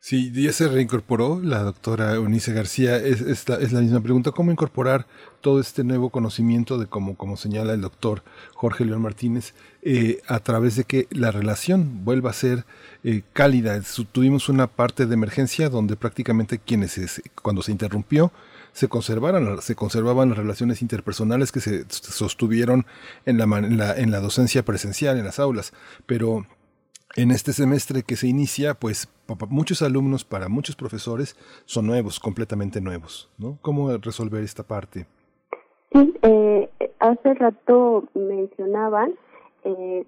Sí, 0.07 0.31
ya 0.31 0.53
se 0.53 0.67
reincorporó 0.67 1.41
la 1.41 1.63
doctora 1.63 2.13
Eunice 2.13 2.53
García. 2.53 2.97
Es, 2.97 3.21
es 3.21 3.73
la 3.73 3.81
misma 3.81 4.01
pregunta, 4.01 4.29
¿cómo 4.29 4.51
incorporar 4.51 5.07
todo 5.41 5.59
este 5.59 5.83
nuevo 5.83 6.11
conocimiento 6.11 6.77
de 6.77 6.85
cómo, 6.85 7.17
como 7.17 7.37
señala 7.37 7.73
el 7.73 7.81
doctor 7.81 8.21
Jorge 8.53 8.85
León 8.85 9.01
Martínez, 9.01 9.55
eh, 9.81 10.21
a 10.27 10.41
través 10.41 10.75
de 10.75 10.83
que 10.83 11.07
la 11.09 11.31
relación 11.31 12.05
vuelva 12.05 12.29
a 12.29 12.33
ser 12.33 12.67
eh, 13.03 13.23
cálida? 13.33 13.81
tuvimos 14.11 14.47
una 14.47 14.67
parte 14.67 15.07
de 15.07 15.13
emergencia 15.15 15.69
donde 15.69 15.95
prácticamente 15.95 16.59
quienes, 16.59 17.23
cuando 17.41 17.63
se 17.63 17.71
interrumpió, 17.71 18.31
se 18.73 18.87
conservaran, 18.87 19.59
se 19.63 19.73
conservaban 19.73 20.29
las 20.29 20.37
relaciones 20.37 20.83
interpersonales 20.83 21.51
que 21.51 21.61
se 21.61 21.85
sostuvieron 21.89 22.85
en 23.25 23.39
la, 23.39 23.45
en 23.45 23.77
la, 23.79 23.95
en 23.95 24.11
la 24.11 24.19
docencia 24.19 24.63
presencial, 24.63 25.17
en 25.17 25.25
las 25.25 25.39
aulas. 25.39 25.73
Pero 26.05 26.45
en 27.15 27.31
este 27.31 27.53
semestre 27.53 28.03
que 28.03 28.15
se 28.15 28.27
inicia, 28.27 28.73
pues 28.73 29.07
muchos 29.49 29.81
alumnos, 29.81 30.25
para 30.25 30.49
muchos 30.49 30.75
profesores, 30.75 31.35
son 31.65 31.87
nuevos, 31.87 32.19
completamente 32.19 32.81
nuevos. 32.81 33.29
¿no? 33.37 33.57
¿Cómo 33.61 33.95
resolver 33.97 34.43
esta 34.43 34.63
parte? 34.63 35.05
Sí, 35.91 36.13
eh, 36.23 36.69
hace 36.99 37.33
rato 37.35 38.03
mencionaban 38.13 39.13
eh, 39.63 40.05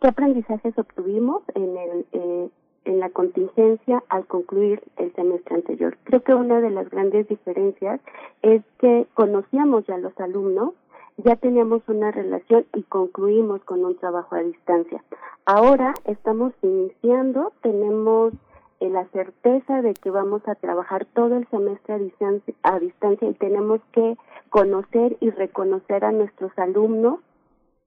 qué 0.00 0.08
aprendizajes 0.08 0.78
obtuvimos 0.78 1.42
en, 1.54 1.76
el, 1.76 2.06
eh, 2.12 2.48
en 2.84 3.00
la 3.00 3.10
contingencia 3.10 4.02
al 4.08 4.26
concluir 4.26 4.82
el 4.96 5.12
semestre 5.14 5.56
anterior. 5.56 5.98
Creo 6.04 6.22
que 6.22 6.34
una 6.34 6.60
de 6.60 6.70
las 6.70 6.88
grandes 6.88 7.28
diferencias 7.28 8.00
es 8.42 8.62
que 8.78 9.06
conocíamos 9.14 9.84
ya 9.86 9.96
a 9.96 9.98
los 9.98 10.18
alumnos, 10.20 10.74
ya 11.16 11.36
teníamos 11.36 11.82
una 11.88 12.10
relación 12.10 12.66
y 12.74 12.82
concluimos 12.82 13.62
con 13.64 13.84
un 13.84 13.96
trabajo 13.96 14.34
a 14.34 14.42
distancia. 14.42 15.02
Ahora 15.46 15.94
estamos 16.04 16.52
iniciando, 16.62 17.52
tenemos 17.62 18.32
eh, 18.80 18.90
la 18.90 19.06
certeza 19.06 19.82
de 19.82 19.94
que 19.94 20.10
vamos 20.10 20.42
a 20.48 20.54
trabajar 20.54 21.06
todo 21.14 21.36
el 21.36 21.46
semestre 21.48 21.94
a 21.94 21.98
distancia, 21.98 22.54
a 22.62 22.78
distancia 22.78 23.28
y 23.28 23.34
tenemos 23.34 23.80
que 23.92 24.16
conocer 24.50 25.16
y 25.20 25.30
reconocer 25.30 26.04
a 26.04 26.12
nuestros 26.12 26.50
alumnos 26.58 27.20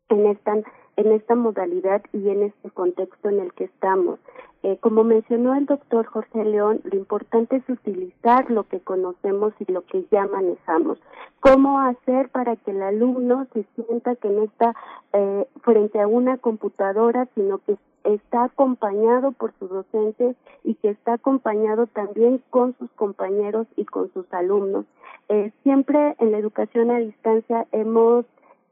en 0.09 0.27
esta 0.27 0.55
en 0.97 1.11
esta 1.11 1.35
modalidad 1.35 2.01
y 2.11 2.29
en 2.29 2.43
este 2.43 2.69
contexto 2.71 3.29
en 3.29 3.39
el 3.39 3.53
que 3.53 3.65
estamos. 3.65 4.19
Eh, 4.63 4.77
como 4.81 5.03
mencionó 5.03 5.53
el 5.55 5.67
doctor 5.67 6.07
Jorge 6.07 6.43
León, 6.43 6.81
lo 6.83 6.97
importante 6.97 7.57
es 7.57 7.69
utilizar 7.69 8.49
lo 8.49 8.63
que 8.63 8.79
conocemos 8.79 9.53
y 9.59 9.71
lo 9.71 9.85
que 9.85 10.05
ya 10.11 10.25
manejamos. 10.25 10.97
¿Cómo 11.39 11.79
hacer 11.79 12.29
para 12.29 12.55
que 12.55 12.71
el 12.71 12.81
alumno 12.81 13.45
se 13.53 13.65
sienta 13.75 14.15
que 14.15 14.29
no 14.29 14.43
está 14.43 14.75
eh, 15.13 15.47
frente 15.61 16.01
a 16.01 16.07
una 16.07 16.37
computadora, 16.37 17.27
sino 17.35 17.59
que 17.59 17.77
está 18.03 18.45
acompañado 18.45 19.31
por 19.33 19.53
sus 19.59 19.69
docentes 19.69 20.35
y 20.63 20.73
que 20.75 20.89
está 20.89 21.13
acompañado 21.13 21.85
también 21.85 22.41
con 22.49 22.75
sus 22.79 22.89
compañeros 22.91 23.67
y 23.75 23.85
con 23.85 24.11
sus 24.13 24.25
alumnos? 24.33 24.85
Eh, 25.29 25.51
siempre 25.61 26.15
en 26.19 26.31
la 26.31 26.39
educación 26.39 26.89
a 26.89 26.97
distancia 26.97 27.67
hemos 27.71 28.25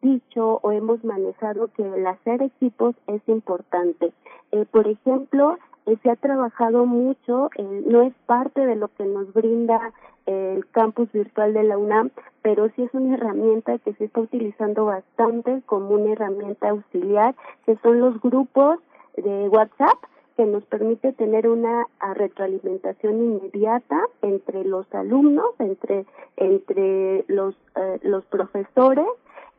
dicho 0.05 0.59
o 0.61 0.71
hemos 0.71 1.03
manejado 1.03 1.69
que 1.75 1.83
el 1.83 2.05
hacer 2.05 2.41
equipos 2.43 2.95
es 3.07 3.21
importante. 3.27 4.13
Eh, 4.51 4.65
por 4.69 4.87
ejemplo, 4.87 5.57
eh, 5.85 5.97
se 6.03 6.11
ha 6.11 6.15
trabajado 6.15 6.85
mucho, 6.85 7.49
eh, 7.57 7.83
no 7.87 8.03
es 8.03 8.13
parte 8.25 8.65
de 8.65 8.75
lo 8.75 8.87
que 8.89 9.05
nos 9.05 9.33
brinda 9.33 9.91
el 10.27 10.65
campus 10.71 11.11
virtual 11.11 11.53
de 11.53 11.63
la 11.63 11.77
UNAM, 11.77 12.09
pero 12.41 12.69
sí 12.69 12.81
es 12.81 12.93
una 12.93 13.13
herramienta 13.13 13.77
que 13.79 13.93
se 13.93 14.05
está 14.05 14.21
utilizando 14.21 14.85
bastante 14.85 15.61
como 15.67 15.89
una 15.89 16.13
herramienta 16.13 16.69
auxiliar, 16.69 17.35
que 17.65 17.77
son 17.83 17.99
los 17.99 18.19
grupos 18.21 18.79
de 19.15 19.49
WhatsApp 19.49 19.97
que 20.35 20.45
nos 20.45 20.63
permite 20.65 21.13
tener 21.13 21.47
una 21.47 21.87
retroalimentación 22.15 23.21
inmediata 23.21 24.01
entre 24.23 24.65
los 24.65 24.91
alumnos, 24.95 25.51
entre 25.59 26.05
entre 26.37 27.23
los 27.27 27.55
los 28.01 28.25
profesores 28.25 29.07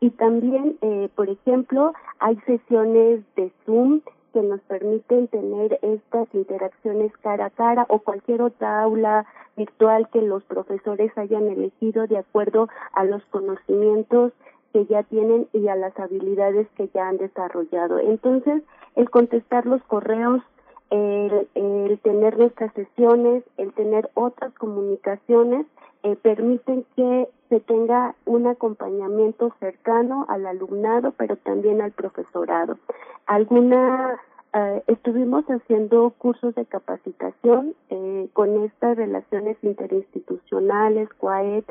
y 0.00 0.10
también, 0.10 0.76
eh, 0.83 1.08
por 1.15 1.28
ejemplo, 1.31 1.92
hay 2.18 2.36
sesiones 2.47 3.20
de 3.34 3.50
Zoom 3.65 4.02
que 4.33 4.42
nos 4.42 4.60
permiten 4.62 5.28
tener 5.28 5.78
estas 5.81 6.28
interacciones 6.34 7.10
cara 7.23 7.47
a 7.47 7.50
cara 7.50 7.86
o 7.89 8.00
cualquier 8.00 8.42
otra 8.42 8.83
aula 8.83 9.25
virtual 9.57 10.08
que 10.12 10.20
los 10.20 10.44
profesores 10.44 11.16
hayan 11.16 11.49
elegido 11.49 12.07
de 12.07 12.18
acuerdo 12.18 12.68
a 12.92 13.05
los 13.05 13.25
conocimientos 13.26 14.33
que 14.75 14.84
ya 14.84 15.02
tienen 15.05 15.49
y 15.55 15.68
a 15.68 15.76
las 15.76 15.99
habilidades 15.99 16.68
que 16.76 16.91
ya 16.92 17.08
han 17.08 17.16
desarrollado. 17.16 17.99
Entonces, 17.99 18.62
el 18.94 19.08
contestar 19.08 19.65
los 19.65 19.83
correos, 19.84 20.42
el, 20.90 21.98
tener 22.02 22.39
nuestras 22.39 22.73
sesiones, 22.74 23.42
el 23.56 23.73
tener 23.73 24.10
otras 24.15 24.52
comunicaciones, 24.55 25.66
eh, 26.02 26.16
permiten 26.16 26.84
que 26.94 27.28
se 27.48 27.60
tenga 27.60 28.15
un 28.26 28.47
acompañamiento 28.47 29.52
cercano 29.58 30.26
al 30.28 30.47
alumnado, 30.47 31.12
pero 31.16 31.36
también 31.36 31.81
al 31.81 31.92
profesorado. 31.92 32.78
Alguna 33.26 34.20
eh, 34.56 34.82
estuvimos 34.86 35.44
haciendo 35.47 36.15
cursos 36.16 36.55
de 36.55 36.65
capacitación 36.65 37.74
eh, 37.90 38.28
con 38.32 38.65
estas 38.65 38.97
relaciones 38.97 39.58
interinstitucionales, 39.62 41.10
CUAET, 41.18 41.66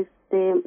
este, 0.00 0.62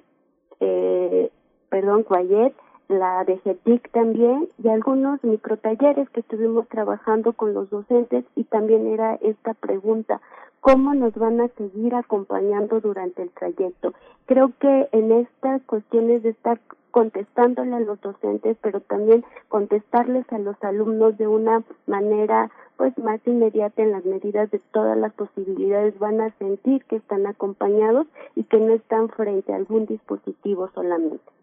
eh, 0.59 1.29
perdón, 1.69 2.03
CUAET, 2.03 2.55
la 2.89 3.23
de 3.25 3.37
GETIC 3.39 3.91
también 3.91 4.47
y 4.63 4.69
algunos 4.69 5.23
microtalleres 5.23 6.09
que 6.09 6.21
estuvimos 6.21 6.67
trabajando 6.69 7.33
con 7.33 7.53
los 7.53 7.69
docentes 7.69 8.23
y 8.35 8.45
también 8.45 8.87
era 8.87 9.15
esta 9.15 9.53
pregunta, 9.53 10.21
¿cómo 10.61 10.93
nos 10.93 11.13
van 11.15 11.41
a 11.41 11.49
seguir 11.49 11.95
acompañando 11.95 12.79
durante 12.79 13.23
el 13.23 13.29
trayecto? 13.31 13.93
Creo 14.25 14.51
que 14.59 14.89
en 14.91 15.11
estas 15.11 15.61
cuestiones 15.63 16.23
de 16.23 16.29
estar 16.29 16.59
contestándole 16.91 17.75
a 17.75 17.79
los 17.79 18.01
docentes, 18.01 18.57
pero 18.61 18.79
también 18.79 19.23
contestarles 19.49 20.25
a 20.31 20.39
los 20.39 20.55
alumnos 20.63 21.17
de 21.17 21.27
una 21.27 21.63
manera 21.85 22.49
pues 22.77 22.97
más 22.97 23.19
inmediata 23.25 23.81
en 23.81 23.91
las 23.91 24.05
medidas 24.05 24.49
de 24.51 24.59
todas 24.71 24.97
las 24.97 25.13
posibilidades 25.13 25.97
van 25.99 26.21
a 26.21 26.31
sentir 26.37 26.85
que 26.85 26.95
están 26.95 27.25
acompañados 27.25 28.07
y 28.35 28.43
que 28.45 28.59
no 28.59 28.73
están 28.73 29.09
frente 29.09 29.51
a 29.51 29.57
algún 29.57 29.85
dispositivo 29.85 30.69
solamente. 30.73 31.36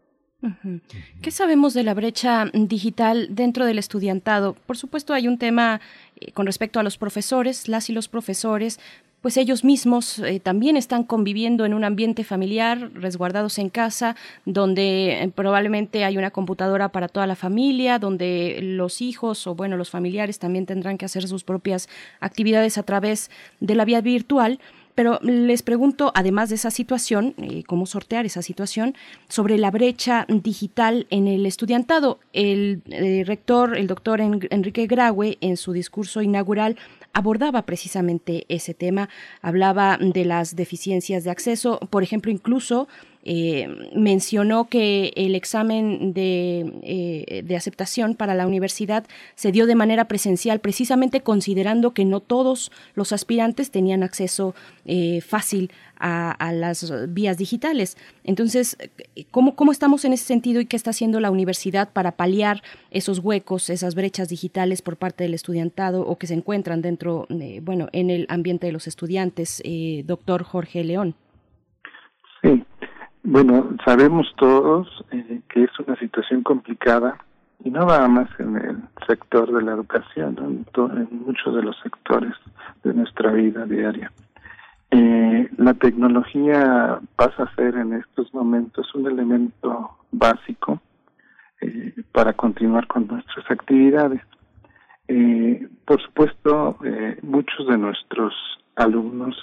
¿Qué 1.23 1.31
sabemos 1.31 1.75
de 1.75 1.83
la 1.83 1.95
brecha 1.95 2.47
digital 2.53 3.29
dentro 3.31 3.65
del 3.67 3.79
estudiantado? 3.79 4.55
Por 4.67 4.77
supuesto, 4.77 5.15
hay 5.15 5.29
un 5.29 5.39
tema 5.39 5.81
eh, 6.21 6.33
con 6.33 6.47
respecto 6.47 6.81
a 6.81 6.83
los 6.83 6.99
profesores, 6.99 7.69
las 7.69 7.91
y 7.91 7.93
los 7.93 8.09
profesores, 8.09 8.79
pues 9.25 9.39
ellos 9.39 9.65
mismos 9.65 10.19
eh, 10.19 10.39
también 10.39 10.77
están 10.77 11.03
conviviendo 11.03 11.65
en 11.65 11.73
un 11.73 11.83
ambiente 11.83 12.25
familiar, 12.25 12.91
resguardados 12.93 13.59
en 13.59 13.71
casa, 13.71 14.17
donde 14.45 15.23
eh, 15.23 15.33
probablemente 15.35 16.05
hay 16.05 16.19
una 16.19 16.31
computadora 16.31 16.91
para 16.91 17.09
toda 17.09 17.27
la 17.27 17.35
familia, 17.35 17.99
donde 17.99 18.59
los 18.61 19.01
hijos 19.01 19.47
o 19.47 19.55
bueno, 19.55 19.79
los 19.79 19.89
familiares 19.89 20.39
también 20.39 20.67
tendrán 20.67 20.99
que 20.99 21.07
hacer 21.07 21.27
sus 21.27 21.43
propias 21.43 21.89
actividades 22.21 22.77
a 22.77 22.83
través 22.83 23.31
de 23.61 23.75
la 23.75 23.87
vía 23.87 24.03
virtual. 24.03 24.61
Pero 24.95 25.19
les 25.23 25.63
pregunto, 25.63 26.13
además 26.15 26.49
de 26.49 26.55
esa 26.55 26.71
situación, 26.71 27.35
eh, 27.39 27.65
cómo 27.67 27.87
sortear 27.87 28.27
esa 28.27 28.43
situación, 28.43 28.95
sobre 29.29 29.59
la 29.59 29.71
brecha 29.71 30.27
digital 30.29 31.07
en 31.11 31.27
el 31.27 31.47
estudiantado. 31.47 32.21
El 32.33 32.83
eh, 32.91 33.25
rector, 33.27 33.77
el 33.77 33.89
doctor 33.89 34.21
Enrique 34.21 34.87
Graue, 34.87 35.39
en 35.41 35.57
su 35.57 35.73
discurso 35.73 36.23
inaugural, 36.23 36.77
abordaba 37.13 37.63
precisamente 37.63 38.45
ese 38.49 38.75
tema, 38.75 39.09
hablaba 39.41 39.99
de 39.99 40.25
las 40.25 40.57
deficiencias 40.57 41.25
de 41.25 41.31
acceso, 41.31 41.79
por 41.91 42.03
ejemplo, 42.03 42.31
incluso 42.31 42.89
eh, 43.27 43.91
mencionó 43.95 44.69
que 44.69 45.15
el 45.17 45.35
examen 45.35 46.13
de, 46.13 46.75
eh, 46.83 47.43
de, 47.43 47.57
aceptación 47.57 48.17
para 48.17 48.35
la 48.35 48.47
universidad 48.47 49.07
se 49.35 49.51
dio 49.51 49.67
de 49.67 49.75
manera 49.75 50.09
presencial, 50.09 50.61
precisamente 50.61 51.23
considerando 51.23 51.95
que 51.95 52.05
no 52.05 52.21
todos 52.21 52.71
los 52.95 53.13
aspirantes 53.13 53.71
tenían 53.71 54.03
acceso 54.03 54.55
eh, 54.85 55.23
fácil 55.23 55.71
a, 55.97 56.53
las 56.53 56.93
vías 57.15 57.39
digitales. 57.39 57.97
Entonces, 58.25 58.77
¿cómo, 59.31 59.57
¿cómo 59.57 59.73
estamos 59.73 60.05
en 60.05 60.13
ese 60.13 60.25
sentido 60.25 60.61
y 60.61 60.67
qué 60.67 60.77
está 60.77 60.91
haciendo 60.91 61.19
la 61.19 61.31
universidad 61.31 61.91
para 61.91 62.13
paliar 62.13 62.63
esos 62.91 63.21
huecos, 63.21 63.71
esas 63.71 63.95
brechas 63.95 64.29
digitales 64.29 64.83
por 64.83 64.99
parte 64.99 65.25
del 65.25 65.33
estudiantado 65.33 66.07
o 66.07 66.19
que 66.19 66.27
se 66.27 66.35
encuentran 66.35 66.83
dentro, 66.83 67.27
bueno, 67.63 67.89
en 67.93 68.11
el 68.11 68.27
ambiente 68.29 68.67
de 68.67 68.73
los 68.73 68.87
estudiantes, 68.87 69.63
doctor 70.05 70.43
Jorge 70.43 70.85
León? 70.85 71.15
Sí, 72.43 72.63
bueno, 73.25 73.71
sabemos 73.87 74.31
todos 74.37 74.87
eh, 75.11 75.41
que 75.49 75.65
es 75.65 75.71
una 75.79 75.97
situación 75.97 76.43
complicada 76.43 77.17
y 77.65 77.71
no 77.71 77.87
nada 77.87 78.07
más 78.07 78.29
en 78.39 78.57
el 78.57 78.77
sector 79.07 79.51
de 79.51 79.63
la 79.63 79.73
educación, 79.73 80.37
en, 80.39 81.25
muchos 81.25 81.57
de 81.57 81.63
los 81.63 81.75
sectores 81.83 82.35
de 82.83 82.93
nuestra 82.93 83.33
vida 83.33 83.65
diaria. 83.65 84.13
Eh, 84.91 85.49
la 85.57 85.73
tecnología 85.73 87.01
pasa 87.17 87.45
a 87.45 87.55
ser 87.55 87.77
en 87.77 87.95
estos 87.95 88.33
momentos 88.35 88.95
un 88.95 89.07
elemento 89.07 89.97
básico 90.13 90.83
eh, 91.63 91.95
para 92.13 92.35
continuar 92.35 92.87
con 92.87 93.07
nuestras 93.07 93.51
actividades. 93.51 94.21
Por 95.87 96.01
supuesto, 96.01 96.79
muchos 97.23 97.67
de 97.69 97.77
nuestros 97.77 98.33
alumnos 98.75 99.37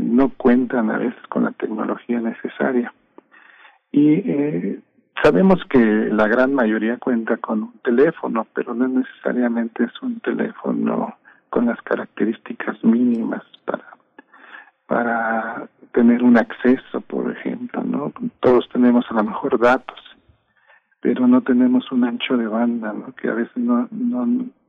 no 0.00 0.28
cuentan 0.30 0.90
a 0.90 0.98
veces 0.98 1.22
con 1.28 1.44
la 1.44 1.52
tecnología 1.52 2.20
necesaria 2.20 2.92
y 3.92 4.14
eh, 4.14 4.80
sabemos 5.22 5.60
que 5.68 5.78
la 5.78 6.28
gran 6.28 6.54
mayoría 6.54 6.98
cuenta 6.98 7.36
con 7.38 7.62
un 7.62 7.78
teléfono, 7.82 8.46
pero 8.54 8.74
no 8.74 8.86
necesariamente 8.88 9.84
es 9.84 10.02
un 10.02 10.20
teléfono 10.20 11.16
con 11.50 11.66
las 11.66 11.80
características 11.82 12.82
mínimas 12.84 13.42
para 13.64 13.84
para 14.86 15.68
tener 15.92 16.22
un 16.22 16.38
acceso, 16.38 17.02
por 17.02 17.30
ejemplo, 17.30 17.82
¿no? 17.84 18.10
Todos 18.40 18.66
tenemos 18.72 19.04
a 19.10 19.14
lo 19.14 19.24
mejor 19.24 19.58
datos, 19.58 20.00
pero 21.00 21.26
no 21.26 21.42
tenemos 21.42 21.92
un 21.92 22.04
ancho 22.04 22.38
de 22.38 22.46
banda, 22.46 22.94
¿no? 22.94 23.12
Que 23.14 23.28
a 23.28 23.34
veces 23.34 23.56
no 23.56 23.88
no 23.90 24.26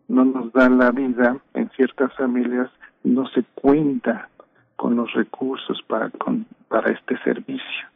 no 0.07 0.25
nos 0.25 0.51
da 0.53 0.69
la 0.69 0.91
vida 0.91 1.38
en 1.53 1.69
ciertas 1.72 2.14
familias 2.15 2.69
no 3.03 3.27
se 3.27 3.43
cuenta 3.56 4.30
con 4.75 4.95
los 4.95 5.14
recursos 5.14 5.81
para 5.88 6.09
con, 6.09 6.45
para 6.67 6.91
este 6.91 7.17
servicio 7.23 7.88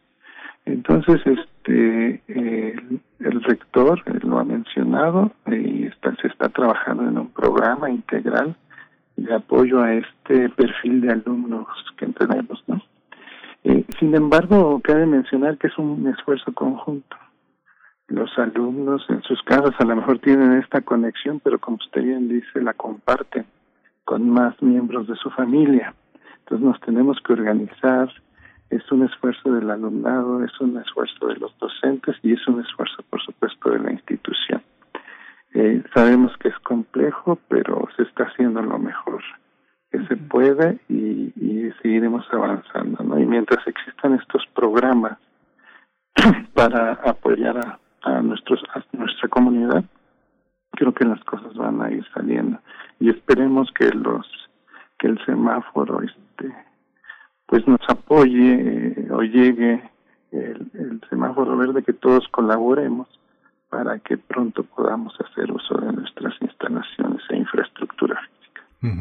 entonces 0.66 1.22
este 1.26 2.22
el, 2.28 3.44
rector 3.44 4.02
eh, 4.06 4.20
lo 4.22 4.40
ha 4.40 4.44
mencionado 4.44 5.32
y 5.48 5.86
está, 5.86 6.16
se 6.22 6.28
está 6.28 6.50
trabajando 6.50 7.04
en 7.04 7.18
un 7.18 7.30
programa 7.30 7.90
integral 7.90 8.56
de 9.16 9.34
apoyo 9.34 9.82
a 9.82 9.94
este 9.94 10.50
perfil 10.50 11.02
de 11.02 11.12
alumnos 11.12 11.68
que 11.98 12.08
tenemos 12.08 12.64
no 12.68 12.82
eh, 13.64 13.86
sin 14.00 14.16
embargo 14.16 14.82
cabe 14.84 15.06
mencionar 15.06 15.58
que 15.58 15.68
es 15.68 15.78
un 15.78 16.08
esfuerzo 16.08 16.54
conjunto 16.54 17.16
los 18.14 18.38
alumnos 18.38 19.04
en 19.10 19.22
sus 19.24 19.42
casas 19.44 19.74
a 19.80 19.86
lo 19.86 19.96
mejor 19.96 20.20
tienen 20.20 20.54
esta 20.54 20.82
conexión, 20.82 21.40
pero 21.40 21.60
como 21.60 21.78
usted 21.78 22.04
bien 22.04 22.28
dice, 22.28 22.62
la 22.62 22.74
comparten 22.74 23.46
con 24.06 24.30
más 24.30 24.62
miembros 24.62 25.08
de 25.08 25.16
su 25.16 25.30
familia. 25.32 25.94
Entonces 26.40 26.66
nos 26.66 26.80
tenemos 26.82 27.18
que 27.26 27.34
organizar, 27.34 28.10
es 28.76 28.92
un 28.92 29.04
esfuerzo 29.04 29.52
del 29.52 29.70
alumnado, 29.70 30.44
es 30.44 30.60
un 30.60 30.78
esfuerzo 30.78 31.28
de 31.28 31.36
los 31.36 31.58
docentes 31.60 32.16
y 32.24 32.34
es 32.34 32.48
un 32.48 32.62
esfuerzo, 32.62 33.04
por 33.10 33.22
supuesto, 33.22 33.72
de 33.72 33.80
la 33.80 33.92
institución. 33.92 34.62
Eh, 35.54 35.84
sabemos 35.94 36.36
que 36.38 36.50
es 36.50 36.60
complejo, 36.60 37.38
pero 37.48 37.88
se 37.96 38.04
está 38.04 38.24
haciendo 38.24 38.62
lo 38.62 38.80
mejor 38.80 39.22
que 39.92 40.04
se 40.08 40.18
puede 40.18 40.80
y, 40.90 41.32
y 41.36 41.72
seguiremos 41.82 42.26
avanzando. 42.32 43.04
¿no? 43.04 43.20
Y 43.20 43.26
mientras 43.26 43.66
existan 43.68 44.16
estos 44.16 44.44
programas 44.56 45.20
para 46.54 46.94
apoyar 46.94 47.58
a, 47.58 47.80
a 48.04 48.22
nuestros 48.22 48.64
a 48.74 48.84
nuestra 48.96 49.30
comunidad 49.30 49.84
creo 50.72 50.94
que 50.94 51.06
las 51.06 51.24
cosas 51.24 51.54
van 51.56 51.82
a 51.82 51.92
ir 51.92 52.06
saliendo 52.14 52.60
y 53.00 53.10
esperemos 53.10 53.72
que 53.74 53.90
los 53.90 54.28
que 55.00 55.08
el 55.08 55.24
semáforo 55.26 56.02
este 56.02 56.54
pues 57.54 57.68
nos 57.68 57.88
apoye 57.88 58.96
eh, 58.98 59.08
o 59.12 59.22
llegue 59.22 59.80
el, 60.32 60.72
el 60.74 61.02
semáforo 61.08 61.56
verde 61.56 61.84
que 61.84 61.94
todos 61.94 62.28
colaboremos 62.30 63.08
para 63.70 64.00
que 64.00 64.18
pronto 64.18 64.64
podamos 64.64 65.14
hacer 65.22 65.52
uso 65.52 65.76
de 65.78 65.94
nuestras 65.94 66.34
instalaciones 66.42 67.22
e 67.30 67.38
infraestructura 67.38 68.20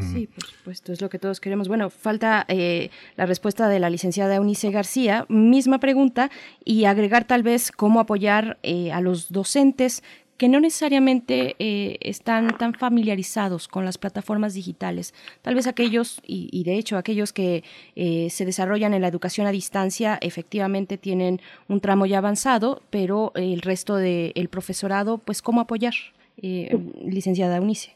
Sí, 0.00 0.28
por 0.28 0.44
supuesto, 0.44 0.92
es 0.92 1.00
lo 1.00 1.10
que 1.10 1.18
todos 1.18 1.40
queremos. 1.40 1.66
Bueno, 1.66 1.90
falta 1.90 2.44
eh, 2.47 2.90
la 3.16 3.26
respuesta 3.26 3.68
de 3.68 3.81
la 3.81 3.90
licenciada 3.90 4.36
Eunice 4.36 4.70
García. 4.70 5.26
Misma 5.28 5.78
pregunta 5.78 6.31
y 6.64 6.84
agregar 6.84 7.24
tal 7.24 7.42
vez 7.42 7.72
cómo 7.72 7.98
apoyar 7.98 8.58
eh, 8.62 8.92
a 8.92 9.00
los 9.00 9.32
docentes 9.32 10.05
que 10.36 10.49
no 10.49 10.61
necesariamente 10.61 11.55
eh, 11.59 11.99
están 12.01 12.57
tan 12.59 12.75
familiarizados 12.75 13.69
con 13.69 13.85
las 13.85 13.99
plataformas 13.99 14.55
digitales. 14.55 15.15
Tal 15.43 15.55
vez 15.55 15.67
aquellos, 15.67 16.20
y, 16.27 16.49
y 16.52 16.65
de 16.65 16.77
hecho 16.77 16.97
aquellos 16.97 17.33
que 17.33 17.62
eh, 17.94 18.28
se 18.31 18.44
desarrollan 18.44 18.94
en 18.94 19.02
la 19.02 19.09
educación 19.09 19.47
a 19.47 19.52
distancia, 19.52 20.19
efectivamente 20.20 20.99
tienen 20.99 21.41
un 21.69 21.81
tramo 21.81 22.07
ya 22.07 22.19
avanzado, 22.19 22.81
pero 22.91 23.33
el 23.35 23.61
resto 23.62 23.97
del 23.97 24.49
profesorado, 24.51 25.19
pues, 25.19 25.43
¿cómo 25.43 25.61
apoyar, 25.61 25.94
eh, 26.36 26.77
licenciada 27.05 27.57
Eunice? 27.57 27.94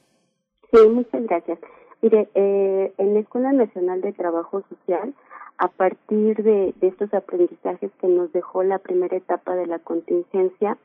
Sí, 0.72 0.78
muchas 0.88 1.22
gracias. 1.24 1.58
Mire, 2.02 2.28
eh, 2.34 2.92
en 2.98 3.14
la 3.14 3.20
Escuela 3.20 3.52
Nacional 3.52 4.00
de 4.00 4.12
Trabajo 4.12 4.62
Social, 4.68 5.14
a 5.58 5.68
partir 5.68 6.42
de, 6.42 6.74
estos 6.82 7.12
aprendizajes 7.14 7.90
que 8.00 8.06
nos 8.08 8.32
dejó 8.32 8.62
la 8.62 8.78
primera 8.78 9.16
etapa 9.16 9.54
de 9.54 9.66
la 9.66 9.78
contingencia, 9.78 10.76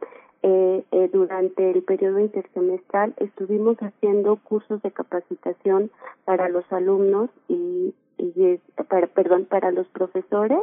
eh, 0.43 0.83
eh, 0.91 1.09
durante 1.13 1.71
el 1.71 1.83
periodo 1.83 2.19
intersemestral 2.19 3.13
estuvimos 3.17 3.77
haciendo 3.77 4.37
cursos 4.37 4.81
de 4.81 4.91
capacitación 4.91 5.91
para 6.25 6.49
los 6.49 6.65
alumnos 6.71 7.29
y, 7.47 7.93
y 8.17 8.59
para, 8.89 9.07
perdón, 9.07 9.45
para 9.45 9.71
los 9.71 9.87
profesores 9.87 10.59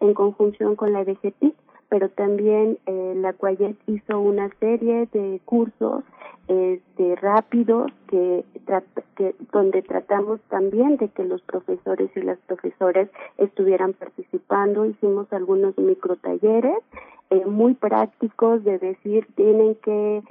en 0.00 0.14
conjunción 0.14 0.76
con 0.76 0.92
la 0.92 1.04
DGTIC 1.04 1.54
pero 1.92 2.08
también 2.08 2.78
eh, 2.86 3.12
la 3.16 3.34
Cuayet 3.34 3.76
hizo 3.86 4.18
una 4.18 4.48
serie 4.60 5.06
de 5.12 5.42
cursos 5.44 6.02
este, 6.48 7.16
rápidos 7.16 7.92
que, 8.08 8.46
donde 9.52 9.82
tratamos 9.82 10.40
también 10.48 10.96
de 10.96 11.10
que 11.10 11.22
los 11.22 11.42
profesores 11.42 12.10
y 12.16 12.22
las 12.22 12.38
profesoras 12.46 13.10
estuvieran 13.36 13.92
participando. 13.92 14.86
Hicimos 14.86 15.30
algunos 15.34 15.76
micro 15.76 16.16
talleres 16.16 16.78
eh, 17.28 17.44
muy 17.44 17.74
prácticos 17.74 18.64
de 18.64 18.78
decir 18.78 19.26
tienen 19.34 19.74
que 19.74 20.22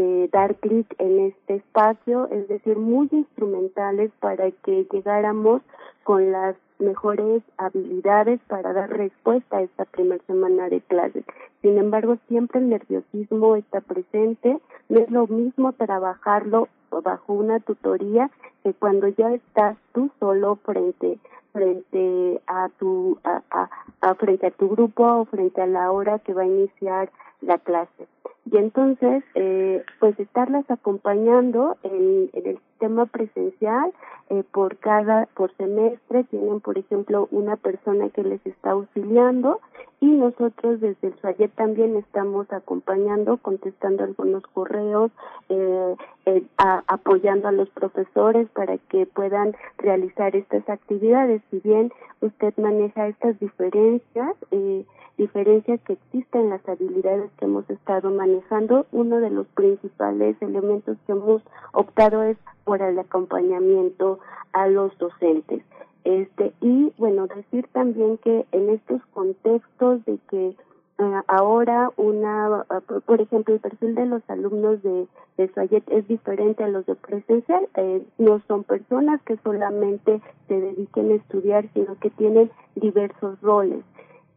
este, 0.00 0.28
dar 0.28 0.54
clic 0.56 0.86
en 0.98 1.26
este 1.26 1.56
espacio 1.56 2.26
es 2.30 2.48
decir 2.48 2.78
muy 2.78 3.08
instrumentales 3.12 4.10
para 4.20 4.50
que 4.50 4.86
llegáramos 4.90 5.62
con 6.04 6.32
las 6.32 6.56
mejores 6.78 7.42
habilidades 7.58 8.40
para 8.48 8.72
dar 8.72 8.88
respuesta 8.90 9.58
a 9.58 9.62
esta 9.62 9.84
primera 9.84 10.22
semana 10.26 10.68
de 10.70 10.80
clases. 10.80 11.24
Sin 11.60 11.76
embargo, 11.76 12.16
siempre 12.28 12.60
el 12.60 12.70
nerviosismo 12.70 13.56
está 13.56 13.82
presente. 13.82 14.58
No 14.88 15.00
es 15.00 15.10
lo 15.10 15.26
mismo 15.26 15.72
trabajarlo 15.72 16.68
bajo 16.90 17.34
una 17.34 17.60
tutoría 17.60 18.30
que 18.64 18.72
cuando 18.72 19.08
ya 19.08 19.32
estás 19.32 19.76
tú 19.92 20.10
solo 20.18 20.56
frente 20.56 21.18
frente 21.52 22.40
a 22.46 22.68
tu 22.78 23.18
a 23.24 24.14
frente 24.14 24.46
a 24.46 24.50
tu 24.52 24.68
grupo 24.68 25.04
o 25.04 25.24
frente 25.24 25.60
a 25.60 25.66
la 25.66 25.90
hora 25.90 26.20
que 26.20 26.32
va 26.32 26.42
a 26.42 26.46
iniciar 26.46 27.10
la 27.40 27.58
clase. 27.58 28.06
Y 28.50 28.56
entonces 28.56 29.22
eh, 29.34 29.84
pues 29.98 30.18
estarlas 30.18 30.68
acompañando 30.70 31.76
en, 31.82 32.30
el 32.32 32.58
sistema 32.58 33.06
presencial 33.06 33.92
eh, 34.30 34.42
por 34.50 34.78
cada 34.78 35.26
por 35.34 35.54
semestre 35.56 36.24
tienen 36.24 36.60
por 36.60 36.78
ejemplo 36.78 37.28
una 37.30 37.56
persona 37.56 38.08
que 38.08 38.22
les 38.24 38.44
está 38.46 38.70
auxiliando 38.70 39.60
y 40.00 40.06
nosotros 40.06 40.80
desde 40.80 41.08
el 41.08 41.14
SUAYET 41.20 41.52
también 41.54 41.96
estamos 41.96 42.50
acompañando 42.52 43.36
contestando 43.36 44.04
algunos 44.04 44.42
correos 44.46 45.10
eh, 45.50 45.96
eh, 46.26 46.42
apoyando 46.56 47.48
a 47.48 47.52
los 47.52 47.68
profesores 47.70 48.48
para 48.50 48.78
que 48.78 49.04
puedan 49.04 49.54
realizar 49.76 50.34
estas 50.36 50.66
actividades. 50.68 51.42
Si 51.50 51.60
bien 51.60 51.92
usted 52.22 52.54
maneja 52.56 53.08
estas 53.08 53.38
diferencias 53.40 54.36
eh, 54.50 54.84
diferencias 55.20 55.78
que 55.82 55.92
existen 55.92 56.42
en 56.42 56.50
las 56.50 56.66
habilidades 56.66 57.30
que 57.36 57.44
hemos 57.44 57.68
estado 57.68 58.10
manejando, 58.10 58.86
uno 58.90 59.20
de 59.20 59.28
los 59.28 59.46
principales 59.48 60.34
elementos 60.40 60.96
que 61.06 61.12
hemos 61.12 61.42
optado 61.72 62.22
es 62.22 62.38
por 62.64 62.80
el 62.80 62.98
acompañamiento 62.98 64.18
a 64.54 64.66
los 64.68 64.96
docentes. 64.96 65.62
Este, 66.04 66.54
y 66.62 66.90
bueno, 66.96 67.26
decir 67.26 67.68
también 67.72 68.16
que 68.16 68.46
en 68.52 68.70
estos 68.70 69.02
contextos 69.12 70.02
de 70.06 70.18
que 70.30 70.56
Uh, 71.00 71.22
ahora 71.28 71.90
una 71.96 72.66
por 73.06 73.22
ejemplo 73.22 73.54
el 73.54 73.60
perfil 73.60 73.94
de 73.94 74.04
los 74.04 74.22
alumnos 74.28 74.82
de 74.82 75.06
de 75.38 75.48
Sayet 75.54 75.82
es 75.88 76.06
diferente 76.08 76.62
a 76.62 76.68
los 76.68 76.84
de 76.84 76.94
presencial 76.94 77.66
eh, 77.74 78.02
no 78.18 78.42
son 78.46 78.64
personas 78.64 79.22
que 79.22 79.38
solamente 79.38 80.20
se 80.46 80.60
dediquen 80.60 81.10
a 81.10 81.14
estudiar 81.14 81.66
sino 81.72 81.98
que 82.00 82.10
tienen 82.10 82.50
diversos 82.74 83.40
roles 83.40 83.82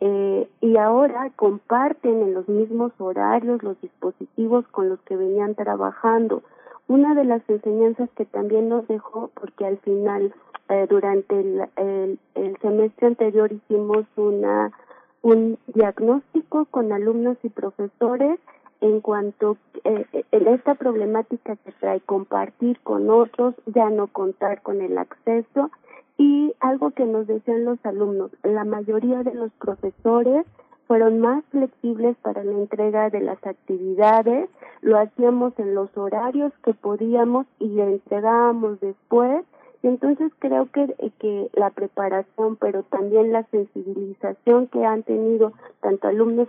eh, 0.05 0.49
y 0.59 0.75
ahora 0.75 1.31
comparten 1.37 2.23
en 2.23 2.33
los 2.33 2.49
mismos 2.49 2.91
horarios 2.97 3.63
los 3.63 3.79
dispositivos 3.79 4.67
con 4.67 4.89
los 4.89 4.99
que 5.03 5.15
venían 5.15 5.55
trabajando. 5.55 6.43
Una 6.89 7.15
de 7.15 7.23
las 7.23 7.41
enseñanzas 7.49 8.09
que 8.17 8.25
también 8.25 8.67
nos 8.67 8.85
dejó, 8.89 9.31
porque 9.33 9.65
al 9.65 9.77
final 9.77 10.33
eh, 10.67 10.87
durante 10.89 11.39
el, 11.39 12.19
semestre 12.61 13.07
anterior 13.07 13.53
hicimos 13.53 14.05
una 14.17 14.73
un 15.21 15.57
diagnóstico 15.67 16.65
con 16.65 16.91
alumnos 16.91 17.37
y 17.41 17.47
profesores 17.47 18.41
en 18.81 18.99
cuanto 18.99 19.55
eh, 19.85 20.05
en 20.33 20.47
esta 20.49 20.75
problemática 20.75 21.55
que 21.55 21.71
trae 21.79 22.01
compartir 22.01 22.77
con 22.81 23.09
otros, 23.09 23.55
ya 23.67 23.89
no 23.89 24.07
contar 24.07 24.61
con 24.63 24.81
el 24.81 24.97
acceso 24.97 25.71
Y 26.17 26.53
algo 26.59 26.91
que 26.91 27.05
nos 27.05 27.27
decían 27.27 27.65
los 27.65 27.83
alumnos, 27.85 28.31
la 28.43 28.63
mayoría 28.63 29.23
de 29.23 29.33
los 29.33 29.51
profesores 29.53 30.45
fueron 30.87 31.19
más 31.19 31.43
flexibles 31.45 32.15
para 32.17 32.43
la 32.43 32.51
entrega 32.51 33.09
de 33.09 33.21
las 33.21 33.43
actividades, 33.45 34.49
lo 34.81 34.99
hacíamos 34.99 35.57
en 35.57 35.73
los 35.73 35.95
horarios 35.97 36.53
que 36.63 36.73
podíamos 36.73 37.47
y 37.59 37.67
le 37.69 37.83
entregábamos 37.93 38.79
después. 38.79 39.43
Y 39.81 39.87
entonces 39.87 40.31
creo 40.39 40.69
que, 40.71 40.93
que 41.19 41.49
la 41.53 41.69
preparación, 41.69 42.55
pero 42.55 42.83
también 42.83 43.33
la 43.33 43.43
sensibilización 43.45 44.67
que 44.67 44.85
han 44.85 45.03
tenido 45.03 45.51
tanto 45.81 46.07
alumnos 46.07 46.47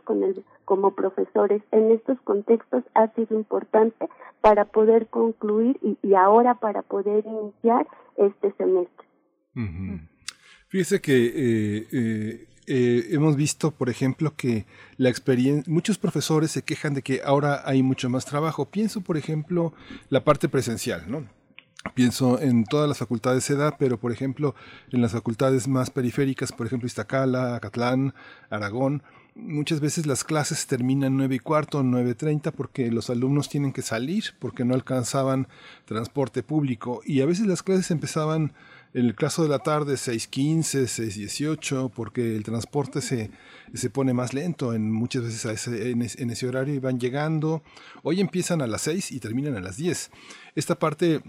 como 0.64 0.90
profesores 0.92 1.62
en 1.72 1.90
estos 1.90 2.20
contextos 2.20 2.84
ha 2.94 3.08
sido 3.14 3.34
importante 3.36 4.08
para 4.40 4.66
poder 4.66 5.08
concluir 5.08 5.78
y, 5.82 5.96
y 6.02 6.14
ahora 6.14 6.54
para 6.54 6.82
poder 6.82 7.24
iniciar 7.26 7.88
este 8.16 8.52
semestre. 8.52 9.06
Fíjese 10.68 11.00
que 11.00 11.26
eh, 11.26 11.88
eh, 11.92 12.48
eh, 12.66 13.08
hemos 13.10 13.36
visto, 13.36 13.70
por 13.70 13.90
ejemplo, 13.90 14.34
que 14.36 14.66
la 14.96 15.10
experiencia, 15.10 15.70
muchos 15.72 15.98
profesores 15.98 16.50
se 16.50 16.62
quejan 16.62 16.94
de 16.94 17.02
que 17.02 17.20
ahora 17.24 17.62
hay 17.64 17.82
mucho 17.82 18.08
más 18.08 18.24
trabajo. 18.24 18.70
Pienso, 18.70 19.00
por 19.00 19.16
ejemplo, 19.16 19.74
la 20.08 20.24
parte 20.24 20.48
presencial, 20.48 21.04
¿no? 21.08 21.28
Pienso 21.92 22.40
en 22.40 22.64
todas 22.64 22.88
las 22.88 22.98
facultades 22.98 23.44
se 23.44 23.56
da, 23.56 23.76
pero 23.76 24.00
por 24.00 24.10
ejemplo 24.10 24.54
en 24.90 25.02
las 25.02 25.12
facultades 25.12 25.68
más 25.68 25.90
periféricas, 25.90 26.50
por 26.50 26.66
ejemplo 26.66 26.86
Iztacala, 26.86 27.56
Acatlán, 27.56 28.14
Aragón, 28.48 29.02
muchas 29.34 29.80
veces 29.80 30.06
las 30.06 30.24
clases 30.24 30.66
terminan 30.66 31.16
nueve 31.16 31.34
y 31.34 31.38
cuarto, 31.40 31.82
nueve 31.82 32.14
treinta, 32.14 32.52
porque 32.52 32.90
los 32.90 33.10
alumnos 33.10 33.50
tienen 33.50 33.72
que 33.72 33.82
salir, 33.82 34.24
porque 34.38 34.64
no 34.64 34.74
alcanzaban 34.74 35.46
transporte 35.84 36.42
público 36.42 37.02
y 37.04 37.20
a 37.20 37.26
veces 37.26 37.46
las 37.46 37.62
clases 37.62 37.90
empezaban 37.90 38.54
en 38.94 39.06
el 39.06 39.16
caso 39.16 39.42
de 39.42 39.48
la 39.48 39.58
tarde 39.58 39.94
6.15, 39.94 40.84
6.18, 40.84 41.90
porque 41.90 42.36
el 42.36 42.44
transporte 42.44 43.00
se, 43.00 43.30
se 43.74 43.90
pone 43.90 44.14
más 44.14 44.32
lento 44.32 44.72
en 44.72 44.90
muchas 44.90 45.24
veces 45.24 45.46
a 45.46 45.52
ese, 45.52 45.90
en, 45.90 46.00
en, 46.02 46.30
ese 46.30 46.46
horario 46.46 46.74
y 46.74 46.78
van 46.78 47.00
llegando. 47.00 47.62
Hoy 48.04 48.20
empiezan 48.20 48.62
a 48.62 48.68
las 48.68 48.82
6 48.82 49.10
y 49.10 49.18
terminan 49.18 49.56
a 49.56 49.60
las 49.60 49.76
10. 49.76 50.12
Esta 50.54 50.78
parte 50.78 51.22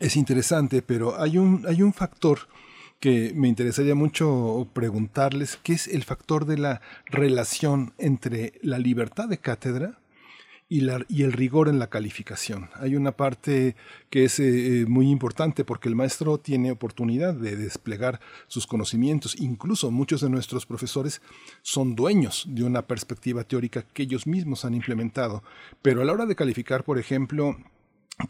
es 0.00 0.16
interesante, 0.16 0.80
pero 0.80 1.20
hay 1.20 1.36
un, 1.36 1.66
hay 1.68 1.82
un 1.82 1.92
factor 1.92 2.40
que 2.98 3.32
me 3.34 3.48
interesaría 3.48 3.94
mucho 3.94 4.66
preguntarles, 4.72 5.58
que 5.62 5.74
es 5.74 5.86
el 5.88 6.02
factor 6.02 6.46
de 6.46 6.56
la 6.56 6.80
relación 7.04 7.92
entre 7.98 8.54
la 8.62 8.78
libertad 8.78 9.28
de 9.28 9.36
cátedra 9.36 9.98
y, 10.68 10.80
la, 10.80 11.04
el 11.08 11.32
rigor 11.32 11.68
en 11.68 11.78
la 11.78 11.88
calificación. 11.88 12.70
Hay 12.74 12.96
una 12.96 13.12
parte 13.12 13.76
que 14.10 14.24
es 14.24 14.40
eh, 14.40 14.84
muy 14.88 15.10
importante 15.10 15.64
porque 15.64 15.88
el 15.88 15.94
maestro 15.94 16.38
tiene 16.38 16.72
oportunidad 16.72 17.34
de 17.34 17.56
desplegar 17.56 18.20
sus 18.48 18.66
conocimientos. 18.66 19.36
Incluso 19.40 19.90
muchos 19.90 20.20
de 20.20 20.30
nuestros 20.30 20.66
profesores 20.66 21.22
son 21.62 21.94
dueños 21.94 22.46
de 22.48 22.64
una 22.64 22.82
perspectiva 22.86 23.44
teórica 23.44 23.82
que 23.82 24.02
ellos 24.02 24.26
mismos 24.26 24.64
han 24.64 24.74
implementado. 24.74 25.42
Pero 25.82 26.02
a 26.02 26.04
la 26.04 26.12
hora 26.12 26.26
de 26.26 26.36
calificar, 26.36 26.82
por 26.82 26.98
ejemplo, 26.98 27.56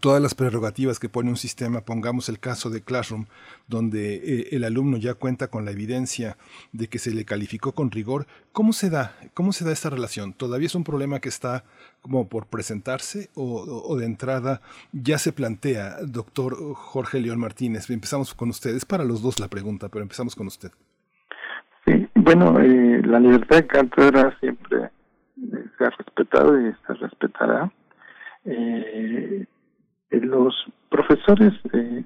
todas 0.00 0.20
las 0.20 0.34
prerrogativas 0.34 0.98
que 0.98 1.08
pone 1.08 1.30
un 1.30 1.36
sistema, 1.36 1.80
pongamos 1.80 2.28
el 2.28 2.40
caso 2.40 2.70
de 2.70 2.82
Classroom, 2.82 3.26
donde 3.68 4.16
eh, 4.16 4.48
el 4.52 4.64
alumno 4.64 4.96
ya 4.96 5.14
cuenta 5.14 5.48
con 5.48 5.64
la 5.64 5.70
evidencia 5.70 6.36
de 6.72 6.88
que 6.88 6.98
se 6.98 7.12
le 7.12 7.24
calificó 7.24 7.72
con 7.72 7.90
rigor, 7.90 8.26
¿cómo 8.52 8.72
se 8.72 8.90
da? 8.90 9.16
¿Cómo 9.32 9.52
se 9.52 9.64
da 9.64 9.72
esta 9.72 9.90
relación? 9.90 10.32
¿Todavía 10.32 10.66
es 10.66 10.74
un 10.74 10.84
problema 10.84 11.20
que 11.20 11.28
está 11.28 11.64
como 12.02 12.28
por 12.28 12.46
presentarse 12.46 13.30
o, 13.34 13.96
de 13.96 14.06
entrada 14.06 14.60
ya 14.92 15.18
se 15.18 15.32
plantea, 15.32 15.98
doctor 16.02 16.56
Jorge 16.74 17.20
León 17.20 17.38
Martínez? 17.38 17.88
Empezamos 17.88 18.34
con 18.34 18.48
ustedes, 18.48 18.84
para 18.84 19.04
los 19.04 19.22
dos 19.22 19.38
la 19.38 19.48
pregunta, 19.48 19.88
pero 19.88 20.02
empezamos 20.02 20.34
con 20.34 20.48
usted. 20.48 20.70
Sí, 21.84 22.08
bueno, 22.16 22.58
eh, 22.58 23.02
la 23.04 23.20
libertad 23.20 23.58
de 23.58 23.66
cátedra 23.68 24.36
siempre 24.40 24.90
se 25.78 25.84
ha 25.84 25.90
respetado 25.90 26.60
y 26.60 26.74
se 26.86 26.94
respetará. 26.94 27.72
Eh, 28.44 29.46
los 30.10 30.54
profesores 30.88 31.52
eh, 31.72 32.04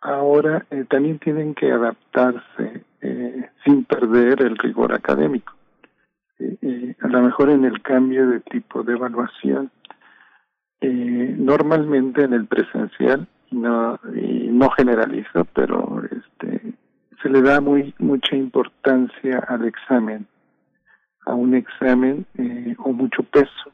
ahora 0.00 0.66
eh, 0.70 0.84
también 0.88 1.18
tienen 1.18 1.54
que 1.54 1.70
adaptarse 1.70 2.84
eh, 3.00 3.50
sin 3.64 3.84
perder 3.84 4.42
el 4.42 4.56
rigor 4.56 4.94
académico. 4.94 5.54
a 6.38 7.08
lo 7.08 7.22
mejor 7.22 7.50
en 7.50 7.64
el 7.64 7.80
cambio 7.82 8.28
de 8.28 8.40
tipo 8.40 8.82
de 8.82 8.94
evaluación, 8.94 9.70
normalmente 10.80 12.22
en 12.22 12.34
el 12.34 12.46
presencial, 12.46 13.26
no, 13.50 13.98
y 14.14 14.48
no 14.48 14.70
generalizo, 14.70 15.46
pero 15.54 16.02
este, 16.04 16.74
se 17.22 17.28
le 17.28 17.40
da 17.42 17.60
muy 17.60 17.94
mucha 17.98 18.36
importancia 18.36 19.38
al 19.48 19.64
examen, 19.64 20.26
a 21.24 21.34
un 21.34 21.54
examen 21.54 22.26
o 22.78 22.92
mucho 22.92 23.22
peso 23.22 23.72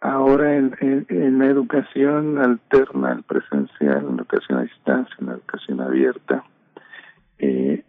ahora 0.00 0.56
en, 0.56 1.38
la 1.38 1.46
educación 1.46 2.38
alterna, 2.38 3.12
el 3.12 3.22
presencial, 3.22 3.98
en 3.98 4.16
la 4.16 4.22
educación 4.22 4.58
a 4.58 4.62
distancia, 4.62 5.16
en 5.20 5.26
la 5.26 5.32
educación 5.34 5.80
abierta, 5.80 6.44
eh, 7.38 7.84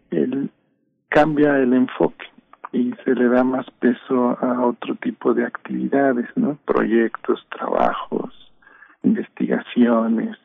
cambia 1.08 1.58
el 1.58 1.72
enfoque 1.72 2.26
y 2.72 2.92
se 3.04 3.14
le 3.14 3.28
da 3.28 3.42
más 3.42 3.66
peso 3.80 4.38
a 4.40 4.64
otro 4.64 4.94
tipo 4.96 5.34
de 5.34 5.44
actividades, 5.44 6.26
¿no? 6.36 6.56
Proyectos, 6.64 7.44
trabajos, 7.50 8.32
investigaciones, 9.02 10.36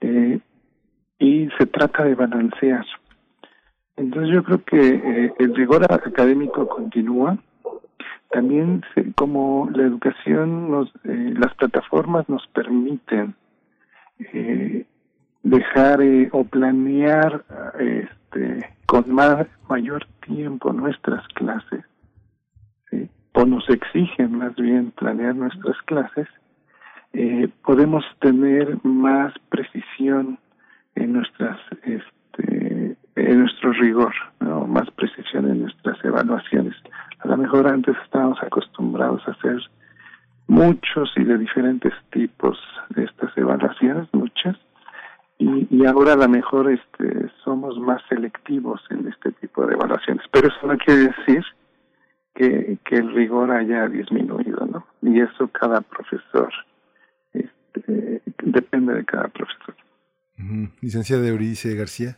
eh, 0.00 0.40
y 1.18 1.48
se 1.58 1.66
trata 1.66 2.04
de 2.04 2.14
balancear. 2.14 2.84
Entonces 3.96 4.32
yo 4.32 4.42
creo 4.42 4.64
que 4.64 4.78
eh, 4.78 5.34
el 5.38 5.54
rigor 5.54 5.84
académico 5.92 6.66
continúa, 6.68 7.36
también 8.30 8.82
como 9.16 9.68
la 9.72 9.82
educación 9.82 10.88
eh, 11.04 11.34
las 11.36 11.54
plataformas 11.56 12.28
nos 12.28 12.46
permiten 12.48 13.34
eh, 14.32 14.86
dejar 15.42 16.00
eh, 16.00 16.28
o 16.32 16.44
planear 16.44 17.44
este 17.78 18.76
con 18.86 19.12
más 19.12 19.46
mayor 19.68 20.06
tiempo 20.26 20.72
nuestras 20.72 21.26
clases 21.28 21.84
o 23.32 23.44
nos 23.44 23.68
exigen 23.70 24.38
más 24.38 24.54
bien 24.56 24.92
planear 24.92 25.34
nuestras 25.34 25.76
clases 25.82 26.28
podemos 27.64 28.04
tener 28.20 28.78
más 28.84 29.32
precisión 29.48 30.38
en 30.94 31.12
nuestras 31.14 31.58
este 31.84 32.69
en 33.20 33.40
nuestro 33.40 33.72
rigor 33.72 34.14
¿no? 34.40 34.66
más 34.66 34.90
precisión 34.92 35.50
en 35.50 35.62
nuestras 35.62 36.02
evaluaciones 36.04 36.74
a 37.22 37.28
lo 37.28 37.36
mejor 37.36 37.66
antes 37.68 37.96
estábamos 38.04 38.42
acostumbrados 38.42 39.22
a 39.28 39.32
hacer 39.32 39.60
muchos 40.46 41.12
y 41.16 41.24
de 41.24 41.38
diferentes 41.38 41.92
tipos 42.10 42.58
de 42.90 43.04
estas 43.04 43.36
evaluaciones, 43.36 44.08
muchas, 44.12 44.56
y, 45.38 45.66
y 45.70 45.86
ahora 45.86 46.14
a 46.14 46.16
lo 46.16 46.28
mejor 46.28 46.70
este, 46.70 47.30
somos 47.44 47.78
más 47.78 48.02
selectivos 48.08 48.80
en 48.90 49.06
este 49.06 49.32
tipo 49.32 49.66
de 49.66 49.74
evaluaciones. 49.74 50.24
Pero 50.32 50.48
eso 50.48 50.66
no 50.66 50.76
quiere 50.78 51.12
decir 51.14 51.44
que, 52.34 52.78
que 52.84 52.96
el 52.96 53.12
rigor 53.14 53.50
haya 53.50 53.86
disminuido, 53.86 54.66
¿no? 54.66 54.86
Y 55.02 55.20
eso 55.20 55.48
cada 55.48 55.80
profesor, 55.82 56.52
este, 57.32 58.22
depende 58.42 58.94
de 58.94 59.04
cada 59.04 59.28
profesor. 59.28 59.74
Licenciada 60.80 61.28
Euridice 61.28 61.74
García. 61.74 62.16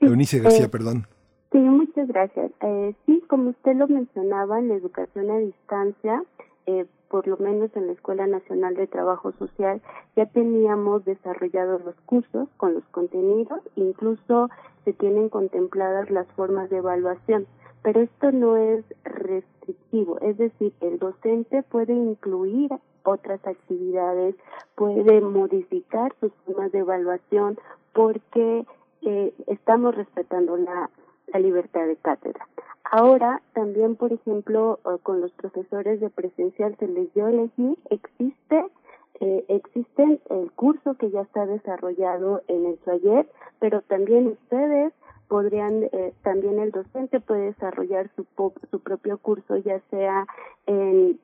Eunice 0.00 0.40
García, 0.40 0.66
eh, 0.66 0.68
perdón. 0.68 1.06
Sí, 1.52 1.58
muchas 1.58 2.08
gracias. 2.08 2.50
Eh, 2.62 2.94
sí, 3.06 3.22
como 3.28 3.50
usted 3.50 3.76
lo 3.76 3.88
mencionaba, 3.88 4.58
en 4.58 4.68
la 4.68 4.74
educación 4.74 5.30
a 5.30 5.38
distancia, 5.38 6.22
eh, 6.66 6.86
por 7.08 7.26
lo 7.26 7.36
menos 7.38 7.70
en 7.74 7.88
la 7.88 7.92
Escuela 7.92 8.26
Nacional 8.26 8.74
de 8.76 8.86
Trabajo 8.86 9.32
Social, 9.32 9.82
ya 10.16 10.26
teníamos 10.26 11.04
desarrollados 11.04 11.84
los 11.84 11.96
cursos 12.06 12.48
con 12.56 12.74
los 12.74 12.84
contenidos, 12.92 13.60
incluso 13.76 14.48
se 14.84 14.92
tienen 14.92 15.28
contempladas 15.28 16.10
las 16.10 16.26
formas 16.28 16.70
de 16.70 16.78
evaluación. 16.78 17.46
Pero 17.82 18.00
esto 18.00 18.30
no 18.30 18.56
es 18.56 18.84
restrictivo, 19.04 20.18
es 20.20 20.36
decir, 20.38 20.72
el 20.80 20.98
docente 20.98 21.62
puede 21.62 21.94
incluir 21.94 22.70
otras 23.04 23.44
actividades, 23.46 24.34
puede 24.76 25.20
modificar 25.20 26.14
sus 26.20 26.32
formas 26.44 26.70
de 26.72 26.80
evaluación 26.80 27.58
porque 27.92 28.66
eh, 29.02 29.32
estamos 29.46 29.94
respetando 29.94 30.56
la 30.56 30.90
libertad 31.38 31.86
de 31.86 31.96
cátedra. 31.96 32.46
Ahora 32.84 33.40
también, 33.54 33.94
por 33.94 34.12
ejemplo, 34.12 34.80
eh, 34.84 34.98
con 35.02 35.20
los 35.20 35.30
profesores 35.32 36.00
de 36.00 36.10
presencial 36.10 36.76
se 36.78 36.88
les 36.88 37.12
dio 37.14 37.28
elegir, 37.28 37.78
existe 37.88 38.64
eh, 39.22 39.44
existe 39.48 40.18
el 40.30 40.50
curso 40.52 40.94
que 40.94 41.10
ya 41.10 41.20
está 41.20 41.44
desarrollado 41.44 42.42
en 42.48 42.64
el 42.64 42.78
taller, 42.78 43.28
pero 43.58 43.82
también 43.82 44.28
ustedes 44.28 44.94
podrían, 45.28 45.84
eh, 45.92 46.14
también 46.22 46.58
el 46.58 46.70
docente 46.70 47.20
puede 47.20 47.46
desarrollar 47.46 48.10
su, 48.16 48.26
su 48.70 48.80
propio 48.80 49.18
curso, 49.18 49.58
ya 49.58 49.78
sea 49.90 50.26
en, 50.66 51.20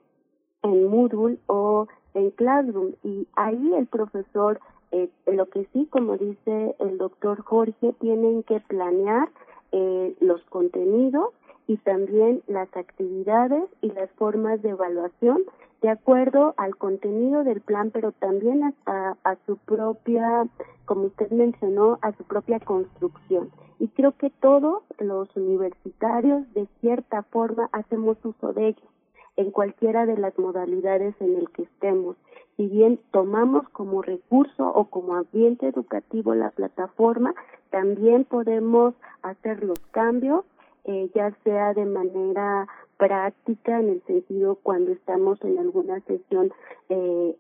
en 0.63 0.89
Moodle 0.89 1.39
o 1.47 1.89
en 2.13 2.31
Classroom, 2.33 2.93
y 3.03 3.27
ahí 3.35 3.75
el 3.75 3.87
profesor 3.87 4.61
Eh, 4.97 5.11
lo 5.27 5.45
que 5.51 5.67
sí, 5.75 5.87
como 5.91 6.17
dice 6.17 6.75
el 6.79 6.97
doctor 6.97 7.43
Jorge, 7.43 7.93
tienen 8.01 8.43
que 8.45 8.61
planear 8.61 9.29
eh, 9.73 10.17
los 10.21 10.41
contenidos 10.47 11.35
y 11.67 11.77
también 11.77 12.43
las 12.47 12.75
actividades 12.75 13.65
y 13.83 13.91
las 13.91 14.11
formas 14.13 14.63
de 14.63 14.71
evaluación 14.71 15.43
de 15.83 15.91
acuerdo 15.91 16.55
al 16.57 16.77
contenido 16.77 17.45
del 17.45 17.61
plan, 17.61 17.91
pero 17.91 18.13
también 18.13 18.65
a, 18.87 19.17
a, 19.23 19.37
su 19.45 19.59
propia, 19.59 20.49
como 20.87 21.09
usted 21.09 21.31
mencionó, 21.31 21.99
a 22.01 22.13
su 22.13 22.25
propia 22.25 22.59
construcción. 22.59 23.51
Y 23.79 23.89
creo 23.89 24.13
que 24.13 24.31
todos 24.31 24.83
los 24.99 25.29
universitarios, 25.37 26.51
de 26.55 26.67
cierta 26.81 27.23
forma, 27.25 27.69
hacemos 27.73 28.17
uso 28.25 28.55
de 28.55 28.69
ellos 28.69 28.89
en 29.37 29.51
cualquiera 29.51 30.07
de 30.07 30.17
las 30.17 30.39
modalidades 30.39 31.15
en 31.21 31.37
el 31.37 31.51
que 31.51 31.65
estemos. 31.65 32.17
Si 32.57 32.67
bien 32.67 32.99
tomamos 33.11 33.69
como 33.69 34.01
recurso 34.01 34.67
o 34.67 34.87
como 34.87 35.15
ambiente 35.15 35.69
educativo 35.69 36.35
la 36.35 36.51
plataforma, 36.51 37.35
también 37.71 38.25
podemos 38.25 38.95
hacer 39.23 39.63
los 39.63 39.79
cambios, 39.91 40.45
eh, 40.85 41.11
ya 41.15 41.37
sea 41.45 41.75
de 41.75 41.85
manera 41.85 42.67
práctica, 42.97 43.79
en 43.79 43.91
el 43.91 44.03
sentido 44.05 44.59
cuando 44.63 44.93
estamos 44.93 45.43
en 45.45 45.59
alguna 45.59 46.01
sesión 46.01 46.51
eh, 46.89 47.37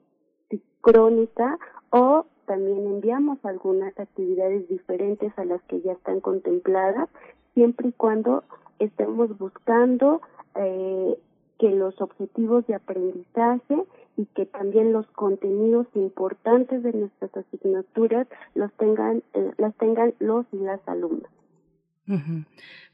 crónica, 0.82 1.58
o 1.90 2.26
también 2.44 2.86
enviamos 2.86 3.42
algunas 3.44 3.98
actividades 3.98 4.68
diferentes 4.68 5.32
a 5.38 5.44
las 5.44 5.62
que 5.62 5.80
ya 5.80 5.92
están 5.92 6.20
contempladas, 6.20 7.08
siempre 7.54 7.88
y 7.88 7.92
cuando 7.92 8.44
estemos 8.78 9.36
buscando 9.38 10.20
eh, 10.56 11.18
que 11.58 11.70
los 11.70 12.00
objetivos 12.02 12.66
de 12.66 12.74
aprendizaje 12.74 13.84
y 14.16 14.26
que 14.26 14.46
también 14.46 14.92
los 14.92 15.06
contenidos 15.08 15.86
importantes 15.94 16.82
de 16.82 16.92
nuestras 16.92 17.30
asignaturas 17.36 18.26
los 18.54 18.72
tengan 18.74 19.22
eh, 19.34 19.52
las 19.58 19.74
tengan 19.76 20.14
los 20.18 20.46
y 20.52 20.58
las 20.58 20.80
alumnas. 20.86 21.30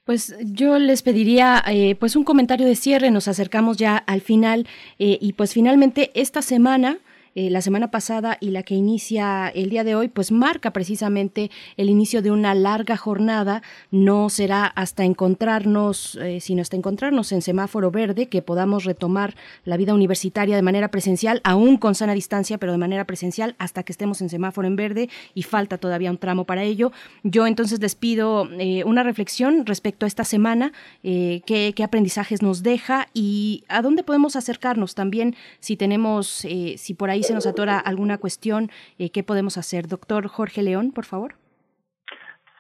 Pues 0.04 0.36
yo 0.40 0.78
les 0.78 1.02
pediría 1.02 1.62
eh, 1.68 1.94
pues 1.94 2.16
un 2.16 2.24
comentario 2.24 2.66
de 2.66 2.74
cierre, 2.74 3.10
nos 3.10 3.28
acercamos 3.28 3.76
ya 3.76 3.96
al 3.96 4.20
final 4.20 4.66
eh, 4.98 5.18
y 5.20 5.34
pues 5.34 5.52
finalmente 5.52 6.10
esta 6.14 6.42
semana 6.42 6.98
eh, 7.34 7.48
la 7.48 7.62
semana 7.62 7.90
pasada 7.90 8.36
y 8.40 8.50
la 8.50 8.62
que 8.62 8.74
inicia 8.74 9.48
el 9.48 9.70
día 9.70 9.84
de 9.84 9.94
hoy, 9.94 10.08
pues 10.08 10.30
marca 10.30 10.72
precisamente 10.72 11.50
el 11.78 11.88
inicio 11.88 12.20
de 12.20 12.30
una 12.30 12.54
larga 12.54 12.96
jornada. 12.98 13.62
No 13.90 14.28
será 14.28 14.66
hasta 14.66 15.04
encontrarnos, 15.04 16.16
eh, 16.16 16.40
sino 16.40 16.60
hasta 16.60 16.76
encontrarnos 16.76 17.32
en 17.32 17.40
semáforo 17.40 17.90
verde, 17.90 18.28
que 18.28 18.42
podamos 18.42 18.84
retomar 18.84 19.34
la 19.64 19.78
vida 19.78 19.94
universitaria 19.94 20.56
de 20.56 20.62
manera 20.62 20.88
presencial, 20.88 21.40
aún 21.42 21.78
con 21.78 21.94
sana 21.94 22.12
distancia, 22.12 22.58
pero 22.58 22.72
de 22.72 22.78
manera 22.78 23.06
presencial, 23.06 23.54
hasta 23.58 23.82
que 23.82 23.92
estemos 23.92 24.20
en 24.20 24.28
semáforo 24.28 24.68
en 24.68 24.76
verde 24.76 25.08
y 25.34 25.42
falta 25.42 25.78
todavía 25.78 26.10
un 26.10 26.18
tramo 26.18 26.44
para 26.44 26.64
ello. 26.64 26.92
Yo 27.22 27.46
entonces 27.46 27.80
les 27.80 27.94
pido 27.94 28.46
eh, 28.58 28.84
una 28.84 29.02
reflexión 29.02 29.64
respecto 29.64 30.04
a 30.04 30.08
esta 30.08 30.24
semana, 30.24 30.72
qué, 31.02 31.72
qué, 31.74 31.82
aprendizajes 31.82 32.42
nos 32.42 32.62
deja 32.62 33.08
y 33.14 33.64
a 33.68 33.82
dónde 33.82 34.02
podemos 34.02 34.36
acercarnos 34.36 34.94
también 34.94 35.34
si 35.60 35.76
tenemos, 35.76 36.28
si 36.76 36.94
por 36.94 37.10
ahí 37.10 37.21
se 37.22 37.34
nos 37.34 37.46
atora 37.46 37.78
alguna 37.78 38.18
cuestión, 38.18 38.70
eh, 38.98 39.10
¿qué 39.10 39.22
podemos 39.22 39.58
hacer? 39.58 39.86
Doctor 39.86 40.28
Jorge 40.28 40.62
León, 40.62 40.92
por 40.92 41.04
favor. 41.04 41.34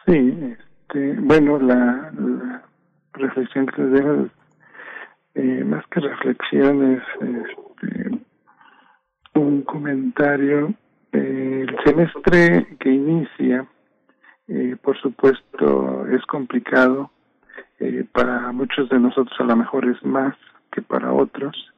Sí, 0.06 0.56
este, 0.58 1.14
bueno, 1.20 1.58
la, 1.58 2.12
reflexión 3.14 3.66
que 3.66 3.82
dejo, 3.82 4.28
eh, 5.34 5.64
más 5.64 5.86
que 5.88 6.00
reflexión, 6.00 6.94
es 6.94 7.02
este, 7.20 8.10
un 9.34 9.62
comentario. 9.62 10.74
Eh, 11.12 11.66
el 11.68 11.76
semestre 11.84 12.76
que 12.80 12.90
inicia, 12.90 13.66
eh, 14.48 14.76
por 14.82 14.98
supuesto, 15.00 16.06
es 16.08 16.24
complicado. 16.26 17.10
para 18.12 18.52
muchos 18.52 18.88
de 18.90 18.98
nosotros 19.00 19.34
a 19.40 19.44
lo 19.44 19.56
mejor 19.56 19.84
es 19.88 20.00
más 20.04 20.36
que 20.70 20.82
para 20.82 21.12
otros 21.12 21.71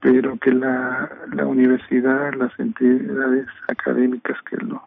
pero 0.00 0.36
que 0.38 0.52
la, 0.52 1.10
la 1.32 1.46
universidad, 1.46 2.34
las 2.34 2.58
entidades 2.58 3.46
académicas 3.68 4.36
que 4.42 4.56
lo 4.58 4.82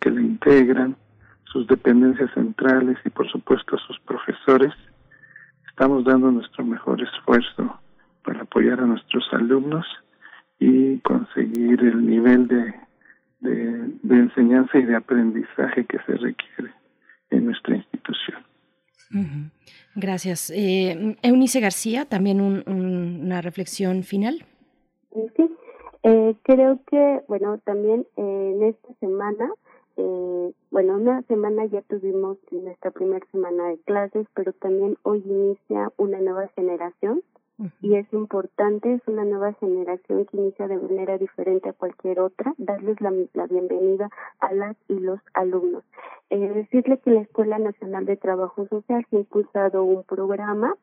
que 0.00 0.10
le 0.10 0.22
integran, 0.22 0.96
sus 1.44 1.66
dependencias 1.66 2.30
centrales 2.32 2.96
y 3.04 3.10
por 3.10 3.28
supuesto 3.30 3.76
sus 3.78 3.98
profesores, 4.00 4.72
estamos 5.68 6.04
dando 6.04 6.30
nuestro 6.30 6.64
mejor 6.64 7.02
esfuerzo 7.02 7.80
para 8.24 8.42
apoyar 8.42 8.80
a 8.80 8.86
nuestros 8.86 9.24
alumnos 9.32 9.86
y 10.58 10.98
conseguir 11.00 11.80
el 11.80 12.06
nivel 12.06 12.48
de, 12.48 12.74
de, 13.40 14.16
enseñanza 14.16 14.78
y 14.78 14.84
de 14.84 14.96
aprendizaje 14.96 15.84
que 15.84 15.98
se 16.06 16.12
requiere 16.12 16.72
en 17.30 17.46
nuestra 17.46 17.76
institución. 17.76 18.42
Gracias. 19.94 20.50
Eh, 20.54 21.16
Eunice 21.22 21.60
García, 21.60 22.04
también 22.04 22.40
una 22.40 23.40
reflexión 23.40 24.02
final. 24.02 24.44
Sí, 25.36 25.50
eh, 26.02 26.34
creo 26.42 26.80
que, 26.86 27.22
bueno, 27.28 27.58
también 27.58 28.06
en 28.16 28.62
esta 28.62 28.92
semana, 29.00 29.50
eh, 29.96 30.52
bueno, 30.70 30.96
una 30.96 31.22
semana 31.22 31.64
ya 31.66 31.82
tuvimos 31.82 32.38
nuestra 32.50 32.90
primera 32.90 33.24
semana 33.30 33.68
de 33.68 33.78
clases, 33.78 34.26
pero 34.34 34.52
también 34.52 34.96
hoy 35.02 35.22
inicia 35.24 35.92
una 35.96 36.18
nueva 36.20 36.48
generación 36.56 37.22
y 37.80 37.94
es 37.96 38.12
importante, 38.12 38.94
es 38.94 39.02
una 39.06 39.24
nueva 39.24 39.52
generación 39.54 40.26
que 40.26 40.36
inicia 40.36 40.66
de 40.66 40.76
manera 40.76 41.18
diferente 41.18 41.68
a 41.68 41.72
cualquier 41.72 42.20
otra, 42.20 42.52
darles 42.58 43.00
la, 43.00 43.12
la 43.32 43.46
bienvenida 43.46 44.10
a 44.40 44.52
las 44.52 44.76
y 44.88 44.94
los 44.94 45.20
alumnos. 45.34 45.84
Eh, 46.30 46.38
decirle 46.38 46.98
que 46.98 47.10
la 47.10 47.20
Escuela 47.20 47.58
Nacional 47.58 48.06
de 48.06 48.16
Trabajo 48.16 48.66
Social 48.66 49.06
ha 49.12 49.16
impulsado 49.16 49.84
un 49.84 50.02
programa 50.02 50.74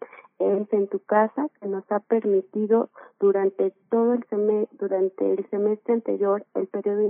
es 0.42 0.74
en 0.74 0.88
tu 0.88 1.00
casa 1.00 1.48
que 1.60 1.68
nos 1.68 1.84
ha 1.92 2.00
permitido 2.00 2.90
durante 3.20 3.74
todo 3.90 4.14
el 4.14 4.24
semestre, 4.30 4.78
durante 4.78 5.34
el 5.34 5.50
semestre 5.50 5.94
anterior, 5.94 6.46
el 6.56 6.68
periodo 6.68 7.02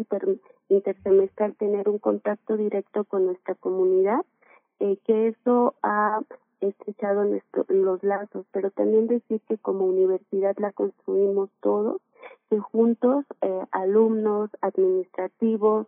intersemestral, 0.69 1.55
tener 1.55 1.87
un 1.87 1.99
contacto 1.99 2.57
directo 2.57 3.05
con 3.05 3.25
nuestra 3.25 3.55
comunidad, 3.55 4.19
eh, 4.79 4.97
que 5.05 5.29
eso 5.29 5.75
ha 5.81 6.19
estrechado 6.61 7.23
nuestro, 7.25 7.65
los 7.69 8.03
lazos, 8.03 8.45
pero 8.51 8.71
también 8.71 9.07
decir 9.07 9.41
que 9.47 9.57
como 9.57 9.85
universidad 9.85 10.55
la 10.57 10.71
construimos 10.71 11.49
todos, 11.61 12.01
que 12.49 12.59
juntos, 12.59 13.25
eh, 13.41 13.65
alumnos, 13.71 14.49
administrativos, 14.61 15.87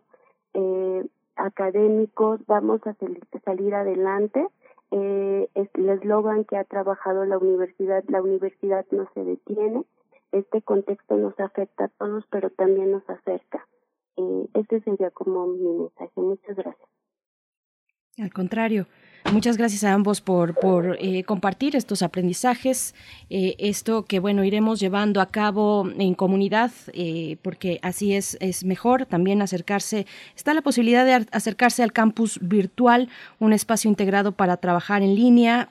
eh, 0.54 1.06
académicos, 1.36 2.40
vamos 2.46 2.80
a 2.86 2.96
salir 3.44 3.74
adelante. 3.74 4.46
Eh, 4.90 5.48
el 5.54 5.88
eslogan 5.88 6.44
que 6.44 6.56
ha 6.56 6.64
trabajado 6.64 7.24
la 7.24 7.38
universidad, 7.38 8.04
la 8.08 8.22
universidad 8.22 8.86
no 8.90 9.08
se 9.14 9.24
detiene. 9.24 9.84
Este 10.32 10.62
contexto 10.62 11.16
nos 11.16 11.38
afecta 11.40 11.84
a 11.84 11.88
todos, 11.88 12.24
pero 12.30 12.50
también 12.50 12.92
nos 12.92 13.08
acerca. 13.08 13.66
Eh, 14.16 14.48
este 14.54 14.80
sería 14.82 15.10
como 15.10 15.46
mi 15.46 15.72
mensaje. 15.72 16.12
Muchas 16.16 16.56
gracias. 16.56 16.88
Al 18.18 18.32
contrario, 18.32 18.86
Muchas 19.32 19.56
gracias 19.56 19.84
a 19.84 19.94
ambos 19.94 20.20
por, 20.20 20.54
por 20.54 20.98
eh, 21.00 21.24
compartir 21.24 21.76
estos 21.76 22.02
aprendizajes, 22.02 22.94
eh, 23.30 23.56
esto 23.58 24.04
que 24.04 24.20
bueno 24.20 24.44
iremos 24.44 24.78
llevando 24.78 25.20
a 25.20 25.30
cabo 25.30 25.88
en 25.98 26.14
comunidad, 26.14 26.70
eh, 26.92 27.38
porque 27.40 27.80
así 27.82 28.14
es, 28.14 28.36
es 28.40 28.64
mejor 28.64 29.06
también 29.06 29.40
acercarse, 29.40 30.06
está 30.36 30.52
la 30.52 30.60
posibilidad 30.60 31.06
de 31.06 31.26
acercarse 31.32 31.82
al 31.82 31.92
campus 31.92 32.38
virtual, 32.42 33.08
un 33.40 33.54
espacio 33.54 33.88
integrado 33.88 34.32
para 34.32 34.58
trabajar 34.58 35.02
en 35.02 35.14
línea, 35.14 35.70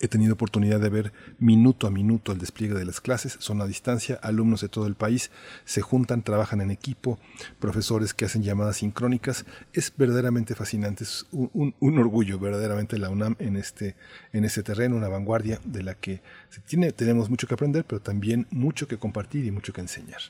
He 0.00 0.08
tenido 0.08 0.34
oportunidad 0.34 0.80
de 0.80 0.88
ver 0.88 1.12
minuto 1.38 1.86
a 1.86 1.90
minuto 1.90 2.32
el 2.32 2.38
despliegue 2.38 2.74
de 2.74 2.84
las 2.84 3.00
clases, 3.00 3.36
son 3.38 3.60
a 3.60 3.66
distancia, 3.66 4.18
alumnos 4.22 4.60
de 4.60 4.68
todo 4.68 4.86
el 4.86 4.94
país 4.94 5.30
se 5.64 5.82
juntan, 5.82 6.22
trabajan 6.22 6.60
en 6.60 6.70
equipo, 6.70 7.18
profesores 7.60 8.12
que 8.12 8.24
hacen 8.24 8.42
llamadas 8.42 8.78
sincrónicas. 8.78 9.44
Es 9.72 9.92
verdaderamente 9.96 10.54
fascinante, 10.54 11.04
es 11.04 11.26
un, 11.32 11.74
orgullo 11.98 12.38
verdaderamente 12.38 12.98
la 12.98 13.10
UNAM 13.10 13.36
en 13.38 13.56
este, 13.56 13.94
en 14.32 14.44
este 14.44 14.62
terreno, 14.62 14.96
una 14.96 15.08
vanguardia 15.08 15.60
de 15.64 15.82
la 15.82 15.94
que 15.94 16.22
se 16.50 16.60
tiene, 16.60 16.92
tenemos 16.92 17.30
mucho 17.30 17.46
que 17.46 17.54
aprender, 17.54 17.84
pero 17.84 18.00
también 18.00 18.46
mucho 18.50 18.88
que 18.88 18.98
compartir 18.98 19.44
y 19.44 19.50
mucho 19.50 19.72
que 19.72 19.80
enseñar. 19.80 20.20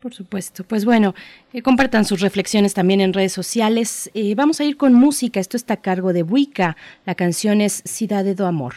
Por 0.00 0.14
supuesto. 0.14 0.62
Pues 0.62 0.84
bueno, 0.84 1.14
eh, 1.52 1.60
compartan 1.62 2.04
sus 2.04 2.20
reflexiones 2.20 2.72
también 2.72 3.00
en 3.00 3.12
redes 3.12 3.32
sociales. 3.32 4.10
Eh, 4.14 4.34
vamos 4.36 4.60
a 4.60 4.64
ir 4.64 4.76
con 4.76 4.94
música. 4.94 5.40
Esto 5.40 5.56
está 5.56 5.74
a 5.74 5.80
cargo 5.80 6.12
de 6.12 6.22
Buica. 6.22 6.76
La 7.04 7.16
canción 7.16 7.60
es 7.60 7.82
Cidade 7.84 8.34
do 8.34 8.46
Amor. 8.46 8.74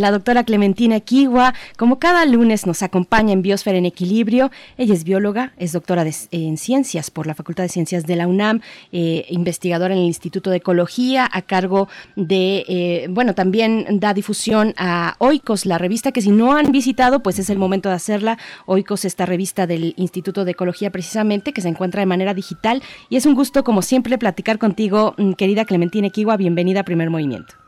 La 0.00 0.10
doctora 0.12 0.44
Clementina 0.44 0.98
Kiwa, 0.98 1.52
como 1.76 1.98
cada 1.98 2.24
lunes, 2.24 2.66
nos 2.66 2.82
acompaña 2.82 3.34
en 3.34 3.42
Biosfera 3.42 3.76
en 3.76 3.84
Equilibrio. 3.84 4.50
Ella 4.78 4.94
es 4.94 5.04
bióloga, 5.04 5.52
es 5.58 5.72
doctora 5.72 6.06
en 6.30 6.56
ciencias 6.56 7.10
por 7.10 7.26
la 7.26 7.34
Facultad 7.34 7.64
de 7.64 7.68
Ciencias 7.68 8.06
de 8.06 8.16
la 8.16 8.26
UNAM, 8.26 8.62
eh, 8.92 9.26
investigadora 9.28 9.92
en 9.92 10.00
el 10.00 10.06
Instituto 10.06 10.48
de 10.48 10.56
Ecología, 10.56 11.28
a 11.30 11.42
cargo 11.42 11.86
de, 12.16 12.64
eh, 12.66 13.08
bueno, 13.10 13.34
también 13.34 14.00
da 14.00 14.14
difusión 14.14 14.72
a 14.78 15.16
Oikos, 15.18 15.66
la 15.66 15.76
revista 15.76 16.12
que 16.12 16.22
si 16.22 16.30
no 16.30 16.56
han 16.56 16.72
visitado, 16.72 17.22
pues 17.22 17.38
es 17.38 17.50
el 17.50 17.58
momento 17.58 17.90
de 17.90 17.96
hacerla. 17.96 18.38
Oikos, 18.64 19.04
esta 19.04 19.26
revista 19.26 19.66
del 19.66 19.92
Instituto 19.98 20.46
de 20.46 20.52
Ecología 20.52 20.90
precisamente, 20.90 21.52
que 21.52 21.60
se 21.60 21.68
encuentra 21.68 22.00
de 22.00 22.06
manera 22.06 22.32
digital. 22.32 22.82
Y 23.10 23.16
es 23.16 23.26
un 23.26 23.34
gusto, 23.34 23.64
como 23.64 23.82
siempre, 23.82 24.16
platicar 24.16 24.58
contigo, 24.58 25.12
mm, 25.18 25.32
querida 25.32 25.66
Clementina 25.66 26.08
Kiwa. 26.08 26.38
Bienvenida 26.38 26.80
a 26.80 26.84
Primer 26.84 27.10
Movimiento. 27.10 27.59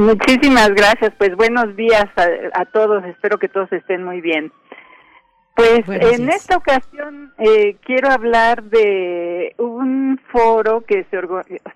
Muchísimas 0.00 0.70
gracias. 0.70 1.12
Pues 1.18 1.36
buenos 1.36 1.76
días 1.76 2.06
a, 2.54 2.64
todos. 2.64 3.04
Espero 3.04 3.38
que 3.38 3.50
todos 3.50 3.70
estén 3.70 4.02
muy 4.02 4.22
bien. 4.22 4.50
Pues 5.54 5.82
en 5.86 6.30
esta 6.30 6.56
ocasión 6.56 7.34
eh, 7.36 7.76
quiero 7.84 8.08
hablar 8.08 8.62
de 8.62 9.54
un 9.58 10.18
foro 10.32 10.84
que 10.86 11.04
se, 11.10 11.20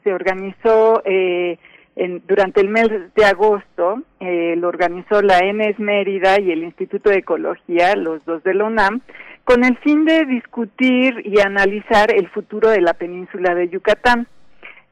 se 0.02 0.14
organizó 0.14 1.02
eh, 1.04 1.58
en, 1.96 2.22
durante 2.26 2.62
el 2.62 2.70
mes 2.70 2.88
de 3.14 3.24
agosto. 3.26 4.00
Eh, 4.20 4.54
lo 4.56 4.68
organizó 4.68 5.20
la 5.20 5.40
ENES 5.40 5.78
Mérida 5.78 6.40
y 6.40 6.50
el 6.50 6.64
Instituto 6.64 7.10
de 7.10 7.18
Ecología, 7.18 7.94
los 7.94 8.24
dos 8.24 8.42
de 8.42 8.54
la 8.54 8.64
UNAM, 8.64 9.02
con 9.44 9.64
el 9.64 9.76
fin 9.80 10.06
de 10.06 10.24
discutir 10.24 11.20
y 11.26 11.40
analizar 11.40 12.10
el 12.10 12.30
futuro 12.30 12.70
de 12.70 12.80
la 12.80 12.94
península 12.94 13.54
de 13.54 13.68
Yucatán. 13.68 14.28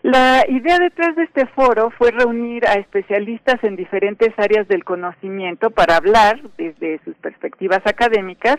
La 0.02 0.44
idea 0.48 0.80
detrás 0.80 1.14
de 1.14 1.22
este 1.22 1.46
foro 1.46 1.90
fue 1.90 2.10
reunir 2.10 2.66
a 2.66 2.74
especialistas 2.74 3.62
en 3.62 3.76
diferentes 3.76 4.30
áreas 4.36 4.66
del 4.66 4.84
conocimiento 4.84 5.70
para 5.70 5.96
hablar, 5.96 6.40
desde 6.58 7.00
sus 7.04 7.14
perspectivas 7.16 7.80
académicas, 7.84 8.56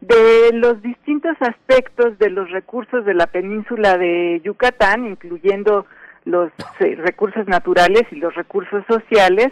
de 0.00 0.50
los 0.52 0.82
distintos 0.82 1.36
aspectos 1.40 2.18
de 2.18 2.30
los 2.30 2.50
recursos 2.50 3.04
de 3.04 3.14
la 3.14 3.28
península 3.28 3.98
de 3.98 4.40
Yucatán, 4.42 5.06
incluyendo 5.06 5.86
los 6.24 6.50
eh, 6.80 6.96
recursos 6.96 7.46
naturales 7.46 8.02
y 8.10 8.16
los 8.16 8.34
recursos 8.34 8.84
sociales, 8.88 9.48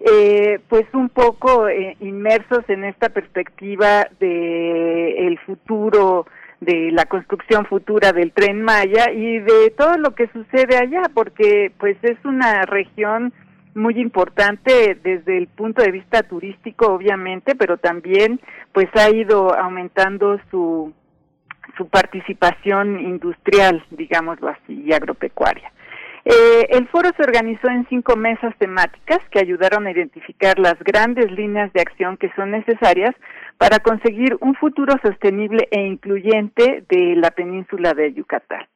eh, 0.00 0.60
pues 0.68 0.84
un 0.92 1.08
poco 1.08 1.68
eh, 1.68 1.96
inmersos 2.00 2.60
en 2.68 2.84
esta 2.84 3.08
perspectiva 3.08 4.06
de 4.20 5.26
el 5.26 5.38
futuro 5.40 6.26
de 6.60 6.90
la 6.92 7.04
construcción 7.06 7.66
futura 7.66 8.12
del 8.12 8.32
tren 8.32 8.62
Maya 8.62 9.10
y 9.12 9.38
de 9.40 9.70
todo 9.76 9.96
lo 9.98 10.14
que 10.14 10.28
sucede 10.28 10.76
allá, 10.76 11.02
porque 11.12 11.72
pues 11.78 11.96
es 12.02 12.16
una 12.24 12.62
región 12.62 13.32
muy 13.74 14.00
importante 14.00 14.98
desde 15.02 15.36
el 15.36 15.48
punto 15.48 15.82
de 15.82 15.90
vista 15.90 16.22
turístico, 16.22 16.86
obviamente, 16.86 17.54
pero 17.54 17.76
también 17.76 18.40
pues 18.72 18.88
ha 18.94 19.10
ido 19.10 19.54
aumentando 19.54 20.40
su 20.50 20.94
su 21.76 21.88
participación 21.88 23.00
industrial, 23.00 23.84
digámoslo 23.90 24.48
así, 24.48 24.82
y 24.82 24.92
agropecuaria. 24.92 25.72
Eh, 26.28 26.66
el 26.70 26.88
foro 26.88 27.08
se 27.16 27.22
organizó 27.22 27.68
en 27.68 27.86
cinco 27.88 28.16
mesas 28.16 28.52
temáticas 28.58 29.20
que 29.30 29.38
ayudaron 29.38 29.86
a 29.86 29.92
identificar 29.92 30.58
las 30.58 30.74
grandes 30.80 31.30
líneas 31.30 31.72
de 31.72 31.80
acción 31.80 32.16
que 32.16 32.32
son 32.34 32.50
necesarias 32.50 33.14
para 33.58 33.78
conseguir 33.78 34.36
un 34.40 34.56
futuro 34.56 34.96
sostenible 35.04 35.68
e 35.70 35.82
incluyente 35.82 36.82
de 36.88 37.14
la 37.14 37.30
península 37.30 37.94
de 37.94 38.12
Yucatán. 38.12 38.66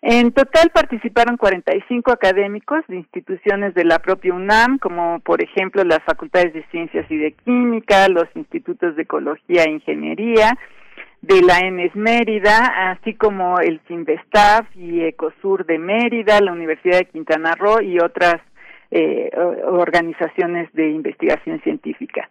En 0.00 0.30
total 0.30 0.70
participaron 0.70 1.36
45 1.36 2.12
académicos 2.12 2.84
de 2.86 2.98
instituciones 2.98 3.74
de 3.74 3.84
la 3.84 3.98
propia 3.98 4.34
UNAM, 4.34 4.78
como 4.78 5.18
por 5.20 5.42
ejemplo 5.42 5.82
las 5.82 6.04
facultades 6.04 6.52
de 6.54 6.64
Ciencias 6.70 7.10
y 7.10 7.16
de 7.16 7.32
Química, 7.32 8.08
los 8.10 8.28
institutos 8.36 8.94
de 8.94 9.02
Ecología 9.02 9.64
e 9.64 9.70
Ingeniería, 9.70 10.56
de 11.22 11.40
la 11.40 11.60
ENES 11.60 11.94
Mérida, 11.94 12.90
así 12.90 13.14
como 13.14 13.60
el 13.60 13.80
CINVESTAF 13.86 14.66
y 14.74 15.04
ECOSUR 15.04 15.64
de 15.64 15.78
Mérida, 15.78 16.40
la 16.40 16.52
Universidad 16.52 16.98
de 16.98 17.04
Quintana 17.06 17.54
Roo 17.54 17.80
y 17.80 18.00
otras 18.00 18.40
eh, 18.90 19.30
organizaciones 19.64 20.70
de 20.72 20.90
investigación 20.90 21.60
científica. 21.62 22.28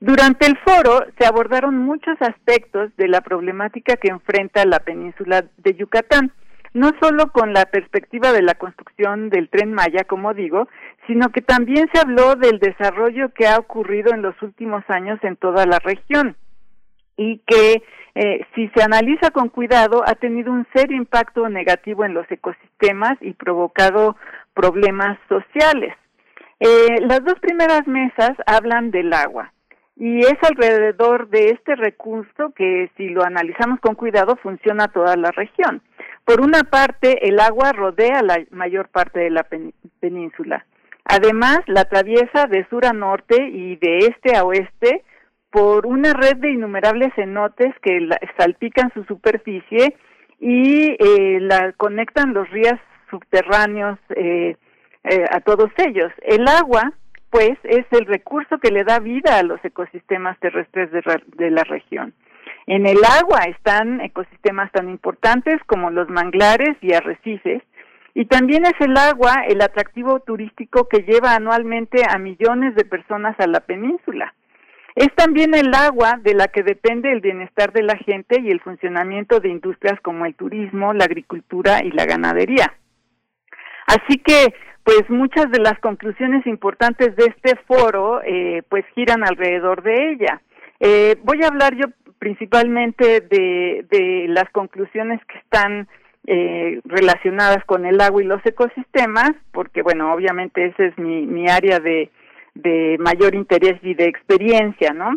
Durante 0.00 0.46
el 0.46 0.56
foro 0.58 1.04
se 1.18 1.26
abordaron 1.26 1.76
muchos 1.76 2.16
aspectos 2.20 2.90
de 2.96 3.06
la 3.06 3.20
problemática 3.20 3.96
que 3.96 4.08
enfrenta 4.08 4.64
la 4.64 4.80
península 4.80 5.44
de 5.58 5.74
Yucatán, 5.74 6.32
no 6.72 6.90
solo 7.00 7.30
con 7.30 7.52
la 7.52 7.66
perspectiva 7.66 8.32
de 8.32 8.42
la 8.42 8.54
construcción 8.54 9.28
del 9.28 9.50
tren 9.50 9.74
Maya, 9.74 10.04
como 10.04 10.32
digo, 10.32 10.68
sino 11.06 11.28
que 11.28 11.42
también 11.42 11.88
se 11.92 12.00
habló 12.00 12.34
del 12.34 12.58
desarrollo 12.58 13.28
que 13.34 13.46
ha 13.46 13.58
ocurrido 13.58 14.14
en 14.14 14.22
los 14.22 14.40
últimos 14.40 14.82
años 14.88 15.20
en 15.22 15.36
toda 15.36 15.66
la 15.66 15.78
región 15.80 16.34
y 17.16 17.38
que 17.46 17.82
eh, 18.14 18.46
si 18.54 18.68
se 18.68 18.82
analiza 18.82 19.30
con 19.30 19.48
cuidado 19.48 20.02
ha 20.06 20.14
tenido 20.14 20.52
un 20.52 20.66
serio 20.74 20.96
impacto 20.96 21.48
negativo 21.48 22.04
en 22.04 22.14
los 22.14 22.30
ecosistemas 22.30 23.14
y 23.20 23.32
provocado 23.32 24.16
problemas 24.54 25.18
sociales. 25.28 25.94
Eh, 26.60 27.00
las 27.00 27.24
dos 27.24 27.34
primeras 27.40 27.86
mesas 27.86 28.32
hablan 28.46 28.90
del 28.90 29.12
agua 29.12 29.52
y 29.96 30.20
es 30.20 30.36
alrededor 30.42 31.28
de 31.28 31.50
este 31.50 31.74
recurso 31.74 32.52
que 32.54 32.90
si 32.96 33.08
lo 33.08 33.24
analizamos 33.24 33.80
con 33.80 33.94
cuidado 33.94 34.36
funciona 34.36 34.88
toda 34.88 35.16
la 35.16 35.30
región. 35.30 35.82
Por 36.24 36.40
una 36.40 36.62
parte, 36.64 37.28
el 37.28 37.40
agua 37.40 37.72
rodea 37.72 38.22
la 38.22 38.38
mayor 38.50 38.88
parte 38.88 39.20
de 39.20 39.30
la 39.30 39.46
península. 40.00 40.64
Además, 41.04 41.60
la 41.66 41.80
atraviesa 41.80 42.46
de 42.46 42.66
sur 42.68 42.86
a 42.86 42.92
norte 42.92 43.36
y 43.48 43.76
de 43.76 43.98
este 43.98 44.36
a 44.36 44.44
oeste 44.44 45.02
por 45.52 45.86
una 45.86 46.14
red 46.14 46.38
de 46.38 46.50
innumerables 46.50 47.12
cenotes 47.14 47.74
que 47.82 48.08
salpican 48.38 48.90
su 48.94 49.04
superficie 49.04 49.94
y 50.40 50.96
eh, 50.98 51.38
la 51.40 51.72
conectan 51.74 52.32
los 52.32 52.48
ríos 52.50 52.80
subterráneos 53.10 53.98
eh, 54.16 54.56
eh, 55.04 55.24
a 55.30 55.40
todos 55.40 55.70
ellos. 55.76 56.10
El 56.22 56.48
agua, 56.48 56.94
pues, 57.28 57.58
es 57.64 57.84
el 57.90 58.06
recurso 58.06 58.58
que 58.58 58.72
le 58.72 58.82
da 58.82 58.98
vida 58.98 59.38
a 59.38 59.42
los 59.42 59.62
ecosistemas 59.62 60.40
terrestres 60.40 60.90
de 60.90 61.50
la 61.50 61.64
región. 61.64 62.14
En 62.66 62.86
el 62.86 62.98
agua 63.20 63.40
están 63.46 64.00
ecosistemas 64.00 64.72
tan 64.72 64.88
importantes 64.88 65.60
como 65.66 65.90
los 65.90 66.08
manglares 66.08 66.76
y 66.80 66.94
arrecifes, 66.94 67.62
y 68.14 68.24
también 68.24 68.64
es 68.64 68.80
el 68.80 68.96
agua 68.96 69.44
el 69.46 69.60
atractivo 69.60 70.20
turístico 70.20 70.88
que 70.88 71.02
lleva 71.02 71.34
anualmente 71.34 72.02
a 72.08 72.18
millones 72.18 72.74
de 72.74 72.84
personas 72.84 73.38
a 73.38 73.46
la 73.46 73.60
península. 73.60 74.34
Es 74.94 75.08
también 75.14 75.54
el 75.54 75.74
agua 75.74 76.18
de 76.22 76.34
la 76.34 76.48
que 76.48 76.62
depende 76.62 77.10
el 77.10 77.20
bienestar 77.20 77.72
de 77.72 77.82
la 77.82 77.96
gente 77.96 78.40
y 78.40 78.50
el 78.50 78.60
funcionamiento 78.60 79.40
de 79.40 79.48
industrias 79.48 79.98
como 80.00 80.26
el 80.26 80.34
turismo, 80.34 80.92
la 80.92 81.04
agricultura 81.04 81.82
y 81.82 81.90
la 81.90 82.04
ganadería. 82.04 82.74
Así 83.86 84.18
que, 84.18 84.54
pues 84.84 85.08
muchas 85.08 85.50
de 85.50 85.60
las 85.60 85.78
conclusiones 85.80 86.46
importantes 86.46 87.16
de 87.16 87.24
este 87.24 87.56
foro, 87.66 88.20
eh, 88.22 88.62
pues 88.68 88.84
giran 88.94 89.24
alrededor 89.24 89.82
de 89.82 90.12
ella. 90.12 90.42
Eh, 90.80 91.16
voy 91.22 91.42
a 91.42 91.48
hablar 91.48 91.74
yo 91.74 91.86
principalmente 92.18 93.20
de, 93.20 93.86
de 93.90 94.26
las 94.28 94.48
conclusiones 94.50 95.20
que 95.26 95.38
están 95.38 95.88
eh, 96.26 96.80
relacionadas 96.84 97.64
con 97.64 97.84
el 97.86 98.00
agua 98.00 98.22
y 98.22 98.26
los 98.26 98.44
ecosistemas, 98.44 99.32
porque 99.52 99.82
bueno, 99.82 100.12
obviamente 100.12 100.66
ese 100.66 100.86
es 100.86 100.98
mi, 100.98 101.26
mi 101.26 101.48
área 101.48 101.80
de, 101.80 102.10
de 102.54 102.96
mayor 102.98 103.34
interés 103.34 103.78
y 103.82 103.94
de 103.94 104.04
experiencia, 104.04 104.92
¿no? 104.92 105.10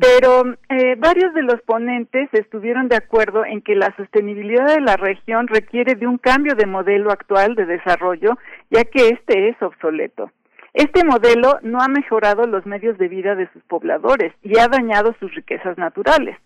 Pero 0.00 0.54
eh, 0.68 0.94
varios 0.96 1.34
de 1.34 1.42
los 1.42 1.60
ponentes 1.62 2.28
estuvieron 2.32 2.88
de 2.88 2.96
acuerdo 2.96 3.44
en 3.44 3.60
que 3.60 3.74
la 3.74 3.94
sostenibilidad 3.96 4.66
de 4.66 4.80
la 4.80 4.96
región 4.96 5.46
requiere 5.46 5.94
de 5.94 6.06
un 6.06 6.18
cambio 6.18 6.54
de 6.54 6.66
modelo 6.66 7.10
actual 7.10 7.54
de 7.54 7.66
desarrollo, 7.66 8.38
ya 8.70 8.84
que 8.84 9.08
este 9.08 9.50
es 9.50 9.62
obsoleto. 9.62 10.30
Este 10.72 11.04
modelo 11.04 11.58
no 11.62 11.80
ha 11.80 11.88
mejorado 11.88 12.46
los 12.46 12.64
medios 12.64 12.96
de 12.96 13.08
vida 13.08 13.34
de 13.34 13.48
sus 13.52 13.62
pobladores 13.64 14.32
y 14.42 14.58
ha 14.58 14.68
dañado 14.68 15.14
sus 15.18 15.34
riquezas 15.34 15.76
naturales. 15.76 16.36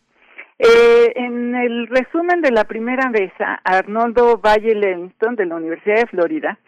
Eh, 0.59 1.13
en 1.17 1.55
el 1.55 1.89
resumen 1.89 2.41
de 2.41 2.53
la 2.53 2.65
primera 2.65 3.11
mesa, 3.11 3.61
Arnoldo 3.65 4.39
Valle 4.39 4.75
Levingston 4.75 5.37
de 5.37 5.47
la 5.47 5.57
Universidad 5.57 5.97
de 5.97 6.07
Florida 6.07 6.59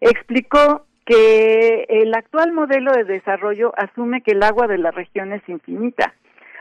explicó 0.00 0.86
que 1.04 1.86
el 1.88 2.14
actual 2.14 2.52
modelo 2.52 2.92
de 2.92 3.04
desarrollo 3.04 3.72
asume 3.76 4.22
que 4.22 4.32
el 4.32 4.42
agua 4.42 4.66
de 4.66 4.78
la 4.78 4.90
región 4.90 5.32
es 5.32 5.46
infinita. 5.48 6.14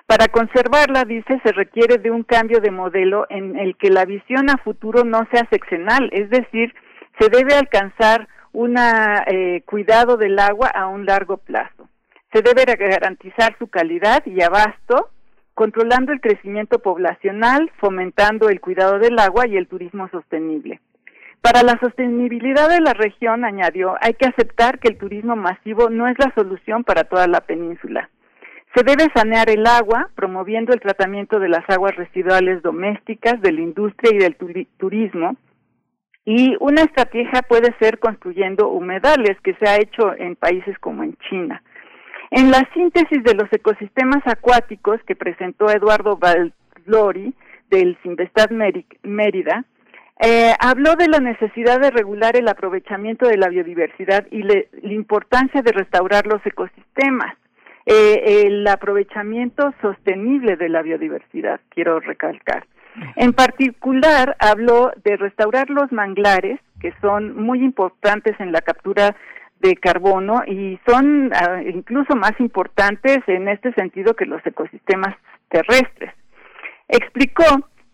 Para 0.05 0.27
conservarla, 0.27 1.05
dice, 1.05 1.39
se 1.43 1.53
requiere 1.53 1.97
de 1.97 2.11
un 2.11 2.23
cambio 2.23 2.59
de 2.59 2.71
modelo 2.71 3.25
en 3.29 3.57
el 3.57 3.77
que 3.77 3.89
la 3.89 4.05
visión 4.05 4.49
a 4.49 4.57
futuro 4.57 5.05
no 5.05 5.25
sea 5.31 5.47
seccional, 5.49 6.09
es 6.11 6.29
decir, 6.29 6.73
se 7.19 7.29
debe 7.29 7.53
alcanzar 7.53 8.27
un 8.51 8.75
eh, 8.77 9.63
cuidado 9.65 10.17
del 10.17 10.37
agua 10.39 10.67
a 10.67 10.87
un 10.87 11.05
largo 11.05 11.37
plazo. 11.37 11.89
Se 12.33 12.41
debe 12.41 12.65
garantizar 12.65 13.55
su 13.57 13.67
calidad 13.67 14.25
y 14.25 14.41
abasto, 14.41 15.09
controlando 15.53 16.11
el 16.11 16.19
crecimiento 16.19 16.79
poblacional, 16.79 17.71
fomentando 17.79 18.49
el 18.49 18.59
cuidado 18.59 18.99
del 18.99 19.17
agua 19.19 19.47
y 19.47 19.55
el 19.55 19.67
turismo 19.67 20.09
sostenible. 20.09 20.81
Para 21.43 21.61
la 21.61 21.77
sostenibilidad 21.81 22.69
de 22.69 22.79
la 22.79 22.93
región, 22.93 23.43
añadió, 23.43 23.97
hay 23.99 24.13
que 24.13 24.27
aceptar 24.29 24.79
que 24.79 24.87
el 24.87 24.97
turismo 24.97 25.35
masivo 25.35 25.89
no 25.89 26.07
es 26.07 26.17
la 26.17 26.33
solución 26.35 26.85
para 26.85 27.03
toda 27.03 27.27
la 27.27 27.41
península. 27.41 28.09
Se 28.73 28.81
debe 28.81 29.11
sanear 29.13 29.49
el 29.49 29.67
agua, 29.67 30.09
promoviendo 30.15 30.71
el 30.71 30.79
tratamiento 30.79 31.41
de 31.41 31.49
las 31.49 31.69
aguas 31.69 31.97
residuales 31.97 32.61
domésticas, 32.61 33.41
de 33.41 33.51
la 33.51 33.59
industria 33.59 34.15
y 34.15 34.19
del 34.19 34.37
turismo, 34.77 35.35
y 36.23 36.55
una 36.61 36.83
estrategia 36.83 37.41
puede 37.41 37.75
ser 37.77 37.99
construyendo 37.99 38.69
humedales, 38.69 39.37
que 39.43 39.53
se 39.55 39.67
ha 39.67 39.75
hecho 39.75 40.15
en 40.17 40.37
países 40.37 40.79
como 40.79 41.03
en 41.03 41.17
China. 41.29 41.61
En 42.31 42.51
la 42.51 42.65
síntesis 42.73 43.21
de 43.21 43.35
los 43.35 43.51
ecosistemas 43.51 44.25
acuáticos 44.25 45.01
que 45.05 45.17
presentó 45.17 45.69
Eduardo 45.69 46.15
Valdori 46.15 47.33
del 47.69 47.97
Sinvestad 48.01 48.49
Mérida, 49.03 49.65
eh, 50.19 50.53
habló 50.59 50.95
de 50.95 51.07
la 51.07 51.19
necesidad 51.19 51.79
de 51.79 51.91
regular 51.91 52.35
el 52.35 52.47
aprovechamiento 52.47 53.27
de 53.27 53.37
la 53.37 53.49
biodiversidad 53.49 54.25
y 54.31 54.43
la 54.43 54.63
importancia 54.83 55.61
de 55.61 55.71
restaurar 55.71 56.27
los 56.27 56.45
ecosistemas. 56.45 57.35
Eh, 57.85 58.45
el 58.45 58.65
aprovechamiento 58.67 59.73
sostenible 59.81 60.55
de 60.55 60.69
la 60.69 60.81
biodiversidad, 60.81 61.59
quiero 61.69 61.99
recalcar. 61.99 62.65
En 63.15 63.33
particular, 63.33 64.37
habló 64.39 64.91
de 65.03 65.17
restaurar 65.17 65.69
los 65.69 65.91
manglares, 65.91 66.59
que 66.79 66.93
son 67.01 67.35
muy 67.35 67.59
importantes 67.63 68.39
en 68.39 68.51
la 68.51 68.61
captura 68.61 69.15
de 69.59 69.75
carbono 69.77 70.43
y 70.45 70.79
son 70.85 71.31
ah, 71.33 71.61
incluso 71.63 72.15
más 72.15 72.33
importantes 72.39 73.19
en 73.27 73.47
este 73.47 73.73
sentido 73.73 74.13
que 74.13 74.25
los 74.25 74.45
ecosistemas 74.45 75.15
terrestres. 75.49 76.13
Explicó 76.87 77.43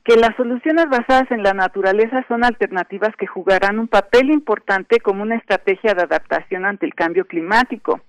que 0.04 0.16
las 0.16 0.36
soluciones 0.36 0.86
basadas 0.90 1.30
en 1.32 1.44
la 1.44 1.54
naturaleza 1.54 2.26
son 2.28 2.44
alternativas 2.44 3.16
que 3.18 3.28
jugarán 3.28 3.80
un 3.80 3.88
papel 3.88 4.32
importante 4.32 5.00
como 5.00 5.24
una 5.24 5.36
estrategia 5.36 5.94
de 5.94 6.04
adaptación 6.04 6.66
ante 6.66 6.86
el 6.86 6.96
cambio 6.96 7.26
climático. 7.26 8.00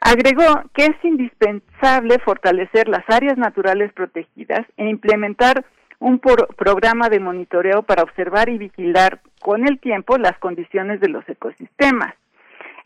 Agregó 0.00 0.62
que 0.74 0.86
es 0.86 1.04
indispensable 1.04 2.18
fortalecer 2.24 2.88
las 2.88 3.04
áreas 3.08 3.36
naturales 3.36 3.92
protegidas 3.92 4.66
e 4.76 4.88
implementar 4.88 5.64
un 5.98 6.18
programa 6.18 7.10
de 7.10 7.20
monitoreo 7.20 7.82
para 7.82 8.02
observar 8.02 8.48
y 8.48 8.56
vigilar 8.56 9.20
con 9.40 9.68
el 9.68 9.78
tiempo 9.78 10.16
las 10.16 10.38
condiciones 10.38 11.00
de 11.00 11.08
los 11.08 11.28
ecosistemas. 11.28 12.14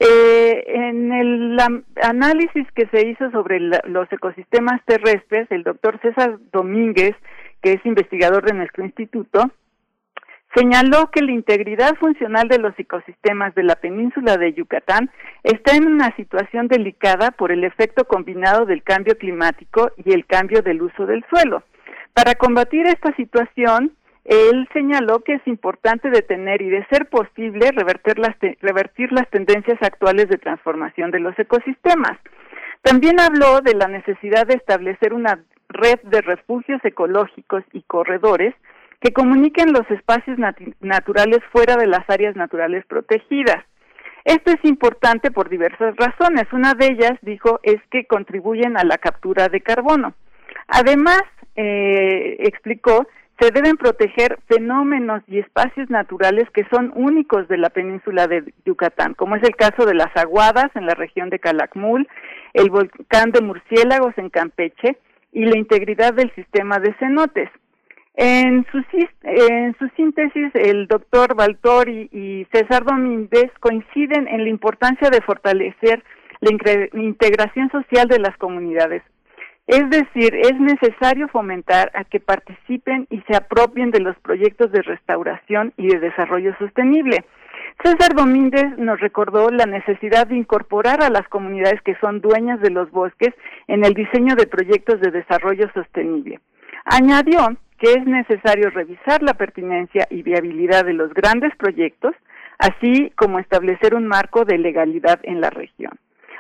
Eh, 0.01 0.65
en 0.67 1.13
el 1.13 1.57
análisis 2.03 2.67
que 2.75 2.89
se 2.89 3.07
hizo 3.07 3.31
sobre 3.31 3.61
los 3.61 4.13
ecosistemas 4.13 4.81
terrestres, 4.85 5.47
el 5.51 5.63
doctor 5.63 6.01
César 6.01 6.39
Domínguez, 6.53 7.15
que 7.65 7.73
es 7.73 7.87
investigador 7.87 8.45
de 8.45 8.53
nuestro 8.53 8.85
instituto, 8.85 9.51
señaló 10.55 11.11
que 11.11 11.23
la 11.23 11.33
integridad 11.33 11.95
funcional 11.95 12.47
de 12.47 12.59
los 12.59 12.79
ecosistemas 12.79 13.55
de 13.55 13.63
la 13.63 13.77
península 13.77 14.37
de 14.37 14.53
Yucatán 14.53 15.11
está 15.43 15.75
en 15.75 15.87
una 15.87 16.15
situación 16.15 16.69
delicada 16.69 17.31
por 17.31 17.53
el 17.53 17.65
efecto 17.65 18.05
combinado 18.05 18.67
del 18.67 18.83
cambio 18.83 19.17
climático 19.17 19.93
y 19.97 20.13
el 20.13 20.27
cambio 20.27 20.61
del 20.61 20.83
uso 20.83 21.07
del 21.07 21.25
suelo. 21.31 21.63
Para 22.13 22.35
combatir 22.35 22.87
esta 22.87 23.17
situación, 23.17 23.93
él 24.27 24.69
señaló 24.75 25.21
que 25.21 25.37
es 25.37 25.47
importante 25.47 26.11
detener 26.11 26.61
y, 26.61 26.69
de 26.69 26.87
ser 26.91 27.07
posible, 27.07 27.71
revertir 27.73 28.19
las, 28.19 28.37
revertir 28.61 29.11
las 29.11 29.29
tendencias 29.31 29.79
actuales 29.81 30.29
de 30.29 30.37
transformación 30.37 31.11
de 31.13 31.21
los 31.21 31.39
ecosistemas. 31.39 32.19
También 32.83 33.19
habló 33.21 33.63
de 33.63 33.75
la 33.75 33.89
necesidad 33.89 34.47
de 34.47 34.55
establecer 34.55 35.15
una 35.15 35.43
red 35.75 36.01
de 36.05 36.23
refugios 36.23 36.83
ecológicos 36.85 37.63
y 37.73 37.83
corredores 37.83 38.55
que 39.01 39.13
comuniquen 39.13 39.73
los 39.73 39.89
espacios 39.91 40.39
naturales 40.81 41.41
fuera 41.53 41.77
de 41.77 41.87
las 41.87 42.09
áreas 42.09 42.37
naturales 42.37 42.87
protegidas. 42.87 43.63
Esto 44.25 44.53
es 44.53 44.65
importante 44.65 45.31
por 45.31 45.51
diversas 45.51 45.95
razones. 45.97 46.45
Una 46.53 46.73
de 46.73 46.87
ellas, 46.87 47.19
dijo, 47.21 47.61
es 47.63 47.77
que 47.91 48.07
contribuyen 48.07 48.79
a 48.79 48.85
la 48.85 48.97
captura 48.97 49.49
de 49.49 49.61
carbono. 49.61 50.15
Además, 50.69 51.23
eh, 51.57 52.37
explicó, 52.39 53.07
se 53.39 53.51
deben 53.51 53.77
proteger 53.77 54.39
fenómenos 54.47 55.23
y 55.27 55.39
espacios 55.39 55.91
naturales 55.91 56.49
que 56.55 56.67
son 56.71 56.93
únicos 56.95 57.49
de 57.49 57.59
la 57.59 57.69
península 57.69 58.27
de 58.27 58.55
Yucatán, 58.65 59.13
como 59.13 59.37
es 59.37 59.43
el 59.43 59.57
caso 59.57 59.85
de 59.85 59.95
las 59.95 60.17
aguadas 60.17 60.71
en 60.75 60.87
la 60.87 60.95
región 60.95 61.29
de 61.29 61.41
Calakmul, 61.41 62.09
el 62.55 62.71
volcán 62.71 63.33
de 63.33 63.43
murciélagos 63.43 64.17
en 64.17 64.31
Campeche 64.31 64.97
y 65.35 65.45
la 65.45 65.59
integridad 65.59 66.15
del 66.15 66.33
sistema 66.35 66.79
de 66.79 66.95
cenotes. 66.95 67.51
En 68.17 68.65
su, 68.71 68.81
síntesis, 69.97 70.51
el 70.55 70.87
doctor 70.87 71.35
Valtori 71.35 72.09
y 72.13 72.47
César 72.53 72.85
Domínguez 72.85 73.51
coinciden 73.59 74.29
en 74.29 74.45
la 74.45 74.49
importancia 74.49 75.11
de 75.11 75.21
fortalecer 75.21 76.03
la 76.41 76.51
integración 77.01 77.71
social 77.71 78.07
de 78.07 78.21
las 78.21 78.37
comunidades. 78.37 79.03
Es 79.67 79.89
decir, 79.91 80.35
es 80.37 80.61
necesario 80.61 81.27
fomentar 81.29 81.91
a 81.95 82.05
que 82.05 82.21
participen 82.21 83.09
y 83.11 83.21
se 83.23 83.35
apropien 83.35 83.91
de 83.91 84.01
los 84.01 84.17
proyectos 84.19 84.71
de 84.71 84.83
restauración 84.83 85.73
y 85.77 85.89
de 85.89 85.99
desarrollo 85.99 86.55
sostenible. 86.59 87.25
César 87.83 88.15
Domínguez 88.15 88.79
nos 88.79 89.01
recordó 89.01 89.51
la 89.51 89.67
necesidad 89.67 90.27
de 90.27 90.37
incorporar 90.37 91.03
a 91.03 91.11
las 91.11 91.29
comunidades 91.29 91.83
que 91.83 91.97
son 91.97 92.21
dueñas 92.21 92.61
de 92.61 92.71
los 92.71 92.91
bosques 92.91 93.35
en 93.69 93.85
el 93.85 93.95
diseño 93.95 94.37
de 94.37 94.47
proyectos 94.47 95.01
de 95.01 95.11
desarrollo 95.11 95.71
sostenible. 95.75 96.41
Añadió 96.85 97.57
que 97.79 97.93
es 97.93 98.07
necesario 98.07 98.71
revisar 98.71 99.23
la 99.23 99.35
pertinencia 99.35 100.07
y 100.11 100.23
viabilidad 100.23 100.85
de 100.85 100.95
los 100.95 101.13
grandes 101.13 101.55
proyectos, 101.57 102.15
así 102.59 103.13
como 103.17 103.39
establecer 103.39 103.95
un 103.95 104.07
marco 104.07 104.45
de 104.45 104.59
legalidad 104.59 105.21
en 105.23 105.41
la 105.41 105.51
región. 105.51 105.93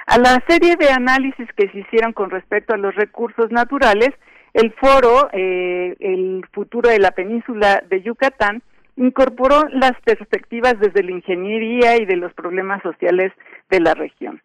A 0.06 0.18
la 0.18 0.42
serie 0.46 0.76
de 0.76 0.90
análisis 0.90 1.48
que 1.56 1.68
se 1.68 1.78
hicieron 1.78 2.12
con 2.12 2.30
respecto 2.30 2.74
a 2.74 2.78
los 2.78 2.94
recursos 2.94 3.50
naturales, 3.50 4.10
el 4.52 4.72
foro, 4.74 5.28
eh, 5.32 5.96
el 5.98 6.44
futuro 6.52 6.88
de 6.90 7.00
la 7.00 7.10
península 7.10 7.82
de 7.88 8.02
Yucatán, 8.02 8.62
incorporó 8.97 9.68
las 9.70 9.92
perspectivas 10.05 10.78
desde 10.78 11.02
la 11.02 11.12
ingeniería 11.12 11.97
y 11.97 12.06
de 12.06 12.16
los 12.16 12.32
problemas 12.34 12.82
sociales 12.82 13.32
de 13.70 13.81
la 13.81 13.94
región. 13.94 14.40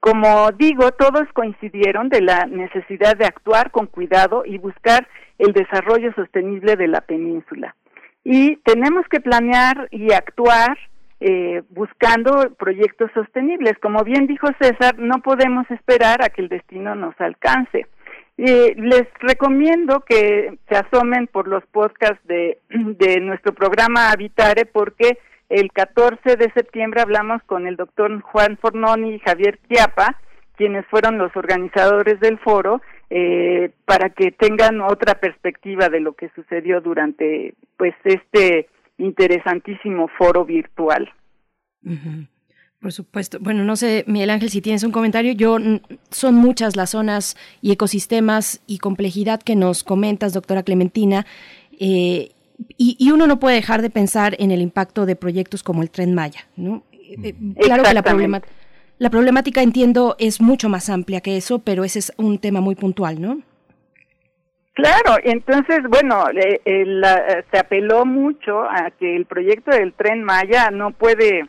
Como 0.00 0.52
digo, 0.52 0.92
todos 0.92 1.26
coincidieron 1.32 2.08
de 2.08 2.20
la 2.20 2.46
necesidad 2.46 3.16
de 3.16 3.26
actuar 3.26 3.70
con 3.70 3.86
cuidado 3.86 4.44
y 4.44 4.58
buscar 4.58 5.08
el 5.38 5.52
desarrollo 5.52 6.12
sostenible 6.14 6.76
de 6.76 6.86
la 6.86 7.00
península. 7.00 7.74
Y 8.22 8.56
tenemos 8.58 9.06
que 9.08 9.20
planear 9.20 9.88
y 9.90 10.12
actuar 10.12 10.78
eh, 11.18 11.62
buscando 11.70 12.54
proyectos 12.58 13.10
sostenibles. 13.14 13.78
Como 13.80 14.04
bien 14.04 14.26
dijo 14.26 14.48
César, 14.60 14.98
no 14.98 15.22
podemos 15.22 15.68
esperar 15.70 16.22
a 16.22 16.28
que 16.28 16.42
el 16.42 16.48
destino 16.48 16.94
nos 16.94 17.18
alcance. 17.20 17.86
Eh, 18.38 18.74
les 18.76 19.06
recomiendo 19.20 20.00
que 20.00 20.58
se 20.68 20.76
asomen 20.76 21.26
por 21.26 21.48
los 21.48 21.64
podcasts 21.66 22.20
de, 22.26 22.58
de 22.68 23.20
nuestro 23.20 23.54
programa 23.54 24.10
Habitare 24.10 24.66
porque 24.66 25.18
el 25.48 25.72
14 25.72 26.36
de 26.36 26.52
septiembre 26.52 27.00
hablamos 27.00 27.42
con 27.44 27.66
el 27.66 27.76
doctor 27.76 28.20
Juan 28.20 28.58
Fornoni 28.58 29.14
y 29.14 29.18
Javier 29.20 29.58
Chiapa, 29.68 30.20
quienes 30.56 30.84
fueron 30.86 31.18
los 31.18 31.34
organizadores 31.36 32.18
del 32.20 32.38
foro, 32.38 32.82
eh, 33.08 33.70
para 33.84 34.10
que 34.10 34.32
tengan 34.32 34.80
otra 34.80 35.14
perspectiva 35.20 35.88
de 35.88 36.00
lo 36.00 36.14
que 36.14 36.30
sucedió 36.34 36.80
durante 36.80 37.54
pues 37.76 37.94
este 38.04 38.68
interesantísimo 38.98 40.08
foro 40.08 40.44
virtual. 40.44 41.12
Por 42.86 42.92
supuesto. 42.92 43.38
Bueno, 43.40 43.64
no 43.64 43.74
sé, 43.74 44.04
Miguel 44.06 44.30
Ángel, 44.30 44.48
si 44.48 44.60
tienes 44.60 44.84
un 44.84 44.92
comentario. 44.92 45.32
Yo 45.32 45.58
son 46.12 46.36
muchas 46.36 46.76
las 46.76 46.90
zonas 46.90 47.36
y 47.60 47.72
ecosistemas 47.72 48.60
y 48.68 48.78
complejidad 48.78 49.42
que 49.42 49.56
nos 49.56 49.82
comentas, 49.82 50.32
doctora 50.32 50.62
Clementina. 50.62 51.26
Eh, 51.80 52.30
y, 52.78 53.10
uno 53.10 53.26
no 53.26 53.40
puede 53.40 53.56
dejar 53.56 53.82
de 53.82 53.90
pensar 53.90 54.36
en 54.38 54.52
el 54.52 54.62
impacto 54.62 55.04
de 55.04 55.16
proyectos 55.16 55.64
como 55.64 55.82
el 55.82 55.90
Tren 55.90 56.14
Maya, 56.14 56.46
¿no? 56.54 56.84
Eh, 56.92 57.34
claro 57.60 57.82
que 57.82 57.92
la, 57.92 58.40
la 58.98 59.10
problemática, 59.10 59.62
entiendo, 59.62 60.14
es 60.20 60.40
mucho 60.40 60.68
más 60.68 60.88
amplia 60.88 61.20
que 61.20 61.36
eso, 61.36 61.58
pero 61.58 61.82
ese 61.82 61.98
es 61.98 62.12
un 62.18 62.38
tema 62.38 62.60
muy 62.60 62.76
puntual, 62.76 63.20
¿no? 63.20 63.42
Claro, 64.76 65.16
entonces, 65.24 65.80
bueno, 65.88 66.26
se 67.50 67.58
apeló 67.58 68.04
mucho 68.04 68.60
a 68.60 68.90
que 68.90 69.16
el 69.16 69.24
proyecto 69.24 69.70
del 69.70 69.94
Tren 69.94 70.22
Maya 70.22 70.70
no 70.70 70.90
puede, 70.90 71.46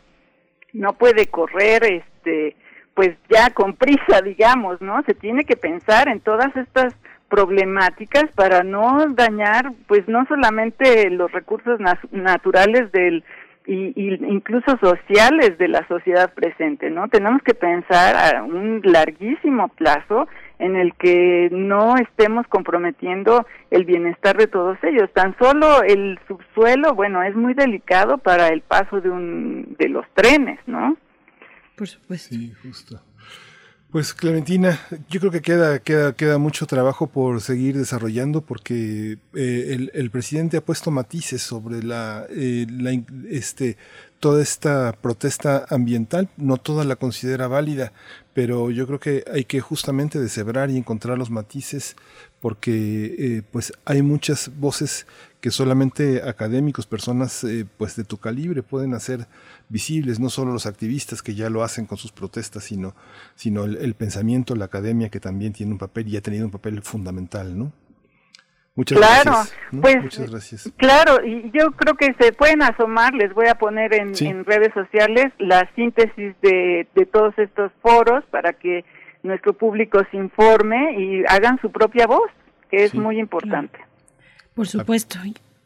no 0.77 0.93
puede 0.93 1.27
correr, 1.27 1.83
este, 1.83 2.55
pues 2.93 3.15
ya 3.29 3.49
con 3.51 3.75
prisa, 3.75 4.21
digamos, 4.23 4.81
¿no? 4.81 5.03
Se 5.03 5.13
tiene 5.13 5.43
que 5.43 5.55
pensar 5.55 6.07
en 6.07 6.19
todas 6.19 6.55
estas 6.55 6.95
problemáticas 7.29 8.25
para 8.35 8.63
no 8.63 9.05
dañar 9.09 9.73
pues 9.87 10.07
no 10.07 10.25
solamente 10.27 11.09
los 11.09 11.31
recursos 11.31 11.79
naturales 12.11 12.91
del 12.91 13.23
y, 13.67 13.93
incluso 14.25 14.77
sociales 14.81 15.57
de 15.57 15.67
la 15.67 15.85
sociedad 15.87 16.33
presente, 16.33 16.89
¿no? 16.89 17.09
Tenemos 17.09 17.41
que 17.43 17.53
pensar 17.53 18.15
a 18.15 18.43
un 18.43 18.81
larguísimo 18.83 19.67
plazo 19.69 20.27
en 20.59 20.75
el 20.75 20.93
que 20.95 21.49
no 21.51 21.97
estemos 21.97 22.47
comprometiendo 22.47 23.45
el 23.69 23.83
bienestar 23.85 24.37
de 24.37 24.47
todos 24.47 24.77
ellos. 24.83 25.11
Tan 25.13 25.37
solo 25.37 25.83
el 25.83 26.17
subsuelo, 26.27 26.95
bueno, 26.95 27.21
es 27.23 27.35
muy 27.35 27.53
delicado 27.53 28.17
para 28.17 28.47
el 28.47 28.61
paso 28.61 29.01
de 29.01 29.09
un 29.09 29.75
de 29.77 29.89
los 29.89 30.05
trenes, 30.13 30.59
¿no? 30.65 30.97
Por 31.75 31.87
supuesto. 31.87 32.35
Sí, 32.35 32.53
justo. 32.63 33.01
Pues 33.89 34.13
Clementina, 34.13 34.81
yo 35.09 35.21
creo 35.21 35.31
que 35.31 35.41
queda, 35.41 35.79
queda, 35.79 36.11
queda 36.13 36.37
mucho 36.37 36.67
trabajo 36.67 37.07
por 37.07 37.39
seguir 37.39 37.77
desarrollando 37.77 38.41
porque 38.41 39.17
eh, 39.33 39.89
el, 39.93 40.11
presidente 40.11 40.57
ha 40.57 40.61
puesto 40.61 40.91
matices 40.91 41.41
sobre 41.41 41.81
la, 41.81 42.27
eh, 42.29 42.67
la, 42.69 42.91
este, 43.29 43.77
toda 44.19 44.41
esta 44.41 44.91
protesta 44.91 45.65
ambiental, 45.69 46.27
no 46.35 46.57
toda 46.57 46.83
la 46.83 46.97
considera 46.97 47.47
válida, 47.47 47.93
pero 48.33 48.71
yo 48.71 48.85
creo 48.87 48.99
que 48.99 49.23
hay 49.33 49.45
que 49.45 49.61
justamente 49.61 50.19
deshebrar 50.19 50.69
y 50.69 50.75
encontrar 50.75 51.17
los 51.17 51.29
matices 51.29 51.95
porque 52.41 53.15
eh, 53.17 53.41
pues 53.51 53.71
hay 53.85 54.01
muchas 54.01 54.51
voces 54.59 55.07
que 55.41 55.51
solamente 55.51 56.27
académicos, 56.27 56.87
personas 56.87 57.45
pues 57.77 57.95
de 57.95 58.03
tu 58.03 58.17
calibre 58.17 58.63
pueden 58.63 58.93
hacer 58.93 59.27
visibles, 59.69 60.19
no 60.19 60.29
solo 60.29 60.51
los 60.51 60.65
activistas 60.65 61.21
que 61.21 61.35
ya 61.35 61.49
lo 61.49 61.63
hacen 61.63 61.85
con 61.85 61.97
sus 61.97 62.11
protestas, 62.11 62.63
sino, 62.63 62.95
sino 63.35 63.65
el, 63.65 63.93
pensamiento, 63.93 64.55
la 64.55 64.65
academia 64.65 65.09
que 65.09 65.19
también 65.19 65.53
tiene 65.53 65.73
un 65.73 65.77
papel 65.77 66.07
y 66.07 66.17
ha 66.17 66.21
tenido 66.21 66.45
un 66.45 66.51
papel 66.51 66.81
fundamental, 66.81 67.57
¿no? 67.57 67.71
Muchas 68.75 68.99
claro, 68.99 69.31
Pues, 69.81 70.03
Muchas 70.03 70.29
gracias. 70.29 70.71
Claro, 70.77 71.25
y 71.25 71.49
yo 71.51 71.71
creo 71.71 71.95
que 71.95 72.13
se 72.19 72.31
pueden 72.31 72.61
asomar, 72.61 73.11
les 73.15 73.33
voy 73.33 73.47
a 73.47 73.55
poner 73.55 73.91
en, 73.95 74.45
redes 74.45 74.71
sociales 74.75 75.33
la 75.39 75.67
síntesis 75.75 76.35
de, 76.43 76.87
de 76.93 77.05
todos 77.07 77.33
estos 77.39 77.71
foros 77.81 78.23
para 78.29 78.53
que 78.53 78.85
nuestro 79.23 79.53
público 79.53 79.99
se 80.11 80.17
informe 80.17 80.95
y 80.99 81.23
hagan 81.27 81.59
su 81.59 81.71
propia 81.71 82.05
voz, 82.05 82.29
que 82.69 82.83
es 82.83 82.93
muy 82.93 83.19
importante. 83.19 83.86
Por 84.57 84.67
supuesto. 84.67 85.17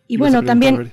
Y, 0.07 0.17
bueno, 0.17 0.43
también 0.43 0.91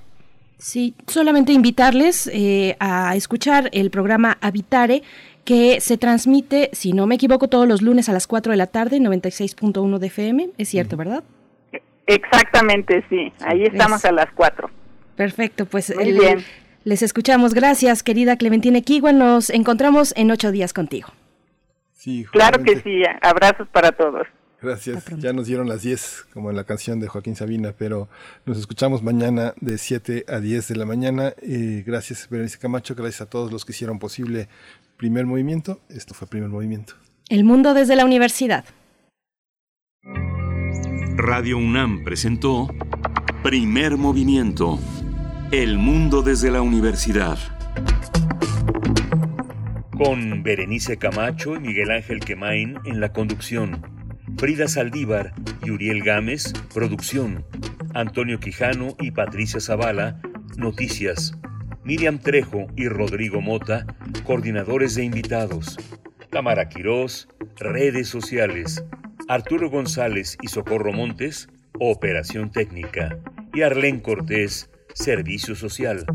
Sí, 0.58 0.94
solamente 1.06 1.52
invitarles 1.52 2.28
eh, 2.32 2.76
a 2.80 3.14
escuchar 3.14 3.70
el 3.72 3.90
programa 3.90 4.38
Habitare 4.40 5.02
que 5.44 5.80
se 5.80 5.96
transmite, 5.96 6.70
si 6.72 6.92
no 6.92 7.06
me 7.06 7.14
equivoco, 7.14 7.46
todos 7.48 7.66
los 7.66 7.80
lunes 7.80 8.08
a 8.08 8.12
las 8.12 8.26
4 8.26 8.50
de 8.50 8.56
la 8.56 8.66
tarde, 8.66 8.98
96.1 8.98 9.98
de 9.98 10.06
FM. 10.08 10.50
Es 10.58 10.68
cierto, 10.68 10.96
¿verdad? 10.96 11.22
Exactamente, 12.06 13.04
sí. 13.08 13.32
Ahí 13.40 13.62
estamos 13.62 14.04
a 14.04 14.10
las 14.10 14.26
4. 14.34 14.68
Perfecto, 15.16 15.64
pues 15.66 15.94
les 16.84 17.02
escuchamos. 17.02 17.54
Gracias, 17.54 18.02
querida 18.02 18.36
Clementina 18.36 18.80
Kigua. 18.80 19.12
Nos 19.12 19.50
encontramos 19.50 20.12
en 20.16 20.30
ocho 20.30 20.50
días 20.50 20.72
contigo. 20.72 21.08
Sí, 21.92 22.26
claro 22.32 22.62
que 22.62 22.80
sí. 22.80 23.02
Abrazos 23.22 23.68
para 23.68 23.92
todos. 23.92 24.26
Gracias. 24.60 25.04
Ya 25.18 25.32
nos 25.32 25.46
dieron 25.46 25.68
las 25.68 25.82
10, 25.82 26.26
como 26.34 26.50
en 26.50 26.56
la 26.56 26.64
canción 26.64 26.98
de 26.98 27.06
Joaquín 27.06 27.36
Sabina, 27.36 27.74
pero 27.78 28.08
nos 28.44 28.58
escuchamos 28.58 29.02
mañana 29.02 29.54
de 29.60 29.78
7 29.78 30.24
a 30.28 30.40
10 30.40 30.68
de 30.68 30.76
la 30.76 30.84
mañana. 30.84 31.32
Eh, 31.42 31.84
gracias, 31.86 32.28
Berenice 32.28 32.58
Camacho. 32.58 32.96
Gracias 32.96 33.20
a 33.20 33.26
todos 33.26 33.52
los 33.52 33.64
que 33.64 33.72
hicieron 33.72 34.00
posible 34.00 34.48
Primer 34.96 35.26
Movimiento. 35.26 35.80
Esto 35.88 36.12
fue 36.14 36.26
Primer 36.26 36.48
Movimiento. 36.48 36.94
El 37.28 37.44
mundo 37.44 37.72
desde 37.72 37.94
la 37.94 38.04
universidad. 38.04 38.64
Radio 41.16 41.58
UNAM 41.58 42.02
presentó 42.02 42.68
Primer 43.44 43.96
Movimiento. 43.96 44.80
El 45.52 45.78
mundo 45.78 46.22
desde 46.22 46.50
la 46.50 46.62
universidad. 46.62 47.38
Con 49.96 50.42
Berenice 50.42 50.96
Camacho 50.96 51.54
y 51.54 51.60
Miguel 51.60 51.92
Ángel 51.92 52.20
Quemain 52.20 52.78
en 52.84 53.00
la 53.00 53.12
conducción. 53.12 53.97
Frida 54.38 54.68
Saldívar 54.68 55.34
y 55.64 55.72
Uriel 55.72 56.04
Gámez, 56.04 56.52
producción. 56.72 57.44
Antonio 57.92 58.38
Quijano 58.38 58.94
y 59.00 59.10
Patricia 59.10 59.58
Zavala, 59.60 60.20
noticias. 60.56 61.36
Miriam 61.82 62.20
Trejo 62.20 62.68
y 62.76 62.86
Rodrigo 62.86 63.40
Mota, 63.40 63.84
coordinadores 64.22 64.94
de 64.94 65.02
invitados. 65.02 65.76
Tamara 66.30 66.68
Quirós, 66.68 67.26
redes 67.56 68.06
sociales. 68.08 68.84
Arturo 69.26 69.70
González 69.70 70.38
y 70.40 70.46
Socorro 70.46 70.92
Montes, 70.92 71.48
Operación 71.80 72.52
Técnica, 72.52 73.18
y 73.52 73.62
Arlén 73.62 73.98
Cortés, 73.98 74.70
Servicio 74.94 75.56
Social. 75.56 76.06